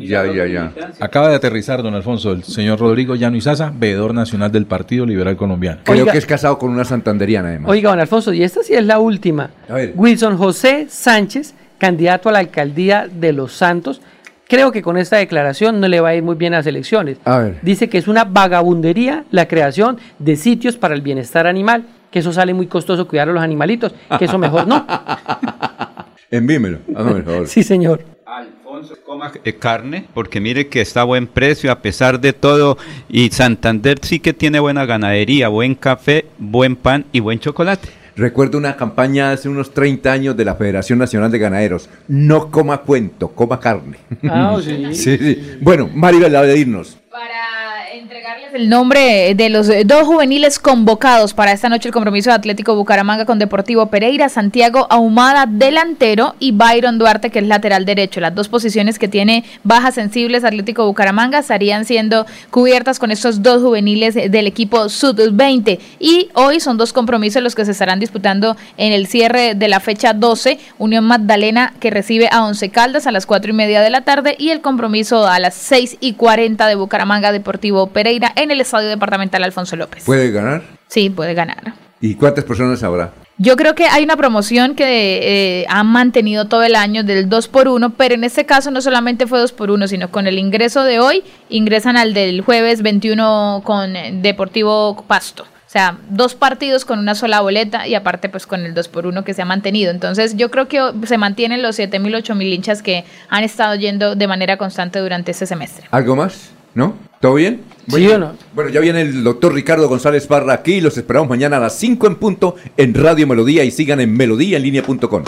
Ya, 0.00 0.26
ya, 0.26 0.46
ya. 0.46 0.72
Acaba 1.00 1.28
de 1.28 1.36
aterrizar, 1.36 1.82
don 1.82 1.94
Alfonso, 1.94 2.32
el 2.32 2.44
señor 2.44 2.78
Rodrigo 2.78 3.14
Llano 3.14 3.36
Izaza, 3.36 3.72
veedor 3.74 4.14
nacional 4.14 4.50
del 4.50 4.66
Partido 4.66 5.06
Liberal 5.06 5.36
Colombiano. 5.36 5.80
Creo 5.84 6.02
Oiga. 6.02 6.12
que 6.12 6.18
es 6.18 6.26
casado 6.26 6.58
con 6.58 6.70
una 6.70 6.84
santanderiana, 6.84 7.48
además. 7.48 7.70
Oiga, 7.70 7.90
don 7.90 8.00
Alfonso, 8.00 8.32
y 8.32 8.42
esta 8.42 8.62
sí 8.62 8.74
es 8.74 8.84
la 8.84 8.98
última. 8.98 9.50
A 9.68 9.74
ver. 9.74 9.92
Wilson 9.94 10.36
José 10.36 10.86
Sánchez, 10.88 11.54
candidato 11.78 12.28
a 12.28 12.32
la 12.32 12.38
alcaldía 12.40 13.08
de 13.10 13.32
Los 13.32 13.52
Santos, 13.52 14.00
creo 14.48 14.72
que 14.72 14.82
con 14.82 14.96
esta 14.96 15.16
declaración 15.16 15.80
no 15.80 15.88
le 15.88 16.00
va 16.00 16.10
a 16.10 16.14
ir 16.14 16.22
muy 16.22 16.34
bien 16.34 16.54
a 16.54 16.58
las 16.58 16.66
elecciones. 16.66 17.18
A 17.24 17.38
ver. 17.38 17.58
Dice 17.62 17.88
que 17.88 17.98
es 17.98 18.08
una 18.08 18.24
vagabundería 18.24 19.24
la 19.30 19.46
creación 19.46 19.98
de 20.18 20.36
sitios 20.36 20.76
para 20.76 20.94
el 20.94 21.02
bienestar 21.02 21.46
animal, 21.46 21.84
que 22.10 22.18
eso 22.18 22.32
sale 22.32 22.52
muy 22.52 22.66
costoso 22.66 23.06
cuidar 23.06 23.28
a 23.28 23.32
los 23.32 23.42
animalitos, 23.42 23.94
que 24.18 24.24
eso 24.24 24.38
mejor 24.38 24.66
no. 24.66 24.86
Envímelo, 26.30 26.78
hágame 26.94 27.18
el 27.18 27.24
favor. 27.24 27.46
Sí, 27.48 27.62
señor. 27.62 28.04
Alfonso, 28.80 29.02
coma 29.04 29.32
eh, 29.44 29.54
carne, 29.56 30.06
porque 30.14 30.40
mire 30.40 30.68
que 30.68 30.80
está 30.80 31.02
a 31.02 31.04
buen 31.04 31.26
precio 31.26 31.70
a 31.70 31.80
pesar 31.80 32.20
de 32.20 32.32
todo. 32.32 32.78
Y 33.08 33.30
Santander 33.30 33.98
sí 34.02 34.20
que 34.20 34.32
tiene 34.32 34.58
buena 34.60 34.86
ganadería, 34.86 35.48
buen 35.48 35.74
café, 35.74 36.26
buen 36.38 36.76
pan 36.76 37.04
y 37.12 37.20
buen 37.20 37.38
chocolate. 37.38 37.88
Recuerdo 38.16 38.58
una 38.58 38.76
campaña 38.76 39.32
hace 39.32 39.48
unos 39.48 39.72
30 39.72 40.12
años 40.12 40.36
de 40.36 40.44
la 40.44 40.54
Federación 40.54 40.98
Nacional 40.98 41.30
de 41.30 41.38
Ganaderos. 41.38 41.88
No 42.08 42.50
coma 42.50 42.78
cuento, 42.78 43.28
coma 43.28 43.60
carne. 43.60 43.98
Ah, 44.28 44.58
sí. 44.62 44.86
sí, 44.94 45.18
sí. 45.18 45.58
Bueno, 45.60 45.88
Maribel, 45.92 46.32
la 46.32 46.42
de 46.42 46.58
irnos. 46.58 46.99
Entregarles 48.00 48.54
el 48.54 48.70
nombre 48.70 49.34
de 49.34 49.50
los 49.50 49.68
dos 49.84 50.06
juveniles 50.06 50.58
convocados 50.58 51.34
para 51.34 51.52
esta 51.52 51.68
noche 51.68 51.88
el 51.88 51.92
compromiso 51.92 52.30
de 52.30 52.36
Atlético 52.36 52.74
Bucaramanga 52.74 53.26
con 53.26 53.38
Deportivo 53.38 53.88
Pereira, 53.88 54.30
Santiago 54.30 54.86
Ahumada 54.88 55.44
delantero 55.46 56.34
y 56.38 56.52
Byron 56.52 56.96
Duarte 56.96 57.28
que 57.28 57.40
es 57.40 57.46
lateral 57.46 57.84
derecho. 57.84 58.20
Las 58.20 58.34
dos 58.34 58.48
posiciones 58.48 58.98
que 58.98 59.06
tiene 59.06 59.44
bajas 59.64 59.96
sensibles 59.96 60.44
Atlético 60.44 60.86
Bucaramanga 60.86 61.40
estarían 61.40 61.84
siendo 61.84 62.24
cubiertas 62.50 62.98
con 62.98 63.10
estos 63.10 63.42
dos 63.42 63.60
juveniles 63.60 64.14
del 64.14 64.46
equipo 64.46 64.88
Sud-20 64.88 65.78
y 65.98 66.30
hoy 66.32 66.58
son 66.60 66.78
dos 66.78 66.94
compromisos 66.94 67.42
los 67.42 67.54
que 67.54 67.66
se 67.66 67.72
estarán 67.72 68.00
disputando 68.00 68.56
en 68.78 68.94
el 68.94 69.08
cierre 69.08 69.54
de 69.54 69.68
la 69.68 69.78
fecha 69.78 70.14
12, 70.14 70.58
Unión 70.78 71.04
Magdalena 71.04 71.74
que 71.80 71.90
recibe 71.90 72.30
a 72.32 72.46
Once 72.46 72.70
Caldas 72.70 73.06
a 73.06 73.12
las 73.12 73.26
cuatro 73.26 73.50
y 73.50 73.54
media 73.54 73.82
de 73.82 73.90
la 73.90 74.04
tarde 74.04 74.36
y 74.38 74.48
el 74.48 74.62
compromiso 74.62 75.26
a 75.26 75.38
las 75.38 75.52
6 75.52 75.98
y 76.00 76.14
40 76.14 76.66
de 76.66 76.76
Bucaramanga 76.76 77.30
Deportivo 77.30 77.89
Pereira 77.90 78.32
en 78.36 78.50
el 78.50 78.60
Estadio 78.60 78.88
Departamental 78.88 79.44
Alfonso 79.44 79.76
López. 79.76 80.04
¿Puede 80.04 80.30
ganar? 80.30 80.62
Sí, 80.88 81.10
puede 81.10 81.34
ganar. 81.34 81.74
¿Y 82.00 82.14
cuántas 82.14 82.44
personas 82.44 82.82
habrá? 82.82 83.12
Yo 83.42 83.56
creo 83.56 83.74
que 83.74 83.86
hay 83.86 84.04
una 84.04 84.16
promoción 84.16 84.74
que 84.74 85.62
eh, 85.62 85.66
han 85.68 85.86
mantenido 85.86 86.46
todo 86.46 86.62
el 86.62 86.74
año 86.74 87.04
del 87.04 87.28
2 87.30 87.48
por 87.48 87.68
1 87.68 87.90
pero 87.90 88.14
en 88.14 88.24
este 88.24 88.44
caso 88.44 88.70
no 88.70 88.82
solamente 88.82 89.26
fue 89.26 89.38
2 89.38 89.52
por 89.52 89.70
1 89.70 89.88
sino 89.88 90.10
con 90.10 90.26
el 90.26 90.38
ingreso 90.38 90.84
de 90.84 91.00
hoy 91.00 91.24
ingresan 91.48 91.96
al 91.96 92.12
del 92.12 92.42
jueves 92.42 92.82
21 92.82 93.62
con 93.64 93.94
Deportivo 94.20 95.04
Pasto. 95.06 95.44
O 95.44 95.72
sea, 95.72 95.98
dos 96.08 96.34
partidos 96.34 96.84
con 96.84 96.98
una 96.98 97.14
sola 97.14 97.40
boleta 97.40 97.86
y 97.86 97.94
aparte 97.94 98.28
pues 98.28 98.44
con 98.44 98.66
el 98.66 98.74
2 98.74 98.88
por 98.88 99.06
1 99.06 99.22
que 99.22 99.34
se 99.34 99.42
ha 99.42 99.44
mantenido. 99.44 99.92
Entonces 99.92 100.36
yo 100.36 100.50
creo 100.50 100.66
que 100.66 100.82
se 101.06 101.16
mantienen 101.16 101.62
los 101.62 101.78
7.000, 101.78 102.24
8.000 102.24 102.52
hinchas 102.52 102.82
que 102.82 103.04
han 103.28 103.44
estado 103.44 103.76
yendo 103.76 104.16
de 104.16 104.26
manera 104.26 104.56
constante 104.56 104.98
durante 104.98 105.30
este 105.30 105.46
semestre. 105.46 105.86
¿Algo 105.92 106.16
más? 106.16 106.50
¿No? 106.74 106.96
¿Todo 107.20 107.34
bien? 107.34 107.64
¿Sí 107.86 108.08
o 108.08 108.18
no? 108.18 108.34
Bueno, 108.54 108.70
ya 108.70 108.80
viene 108.80 109.02
el 109.02 109.22
doctor 109.22 109.52
Ricardo 109.52 109.86
González 109.88 110.26
Parra 110.26 110.54
aquí. 110.54 110.80
Los 110.80 110.96
esperamos 110.96 111.28
mañana 111.28 111.58
a 111.58 111.60
las 111.60 111.78
5 111.78 112.06
en 112.06 112.14
punto 112.14 112.56
en 112.78 112.94
Radio 112.94 113.26
Melodía 113.26 113.62
y 113.62 113.70
sigan 113.70 114.00
en 114.00 114.16
melodíaenlínea.com. 114.16 115.24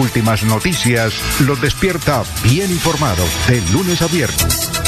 Últimas 0.00 0.42
noticias 0.44 1.12
los 1.46 1.60
despierta 1.60 2.22
bien 2.44 2.70
informados 2.70 3.28
de 3.46 3.60
lunes 3.72 4.00
a 4.00 4.06
viernes. 4.06 4.87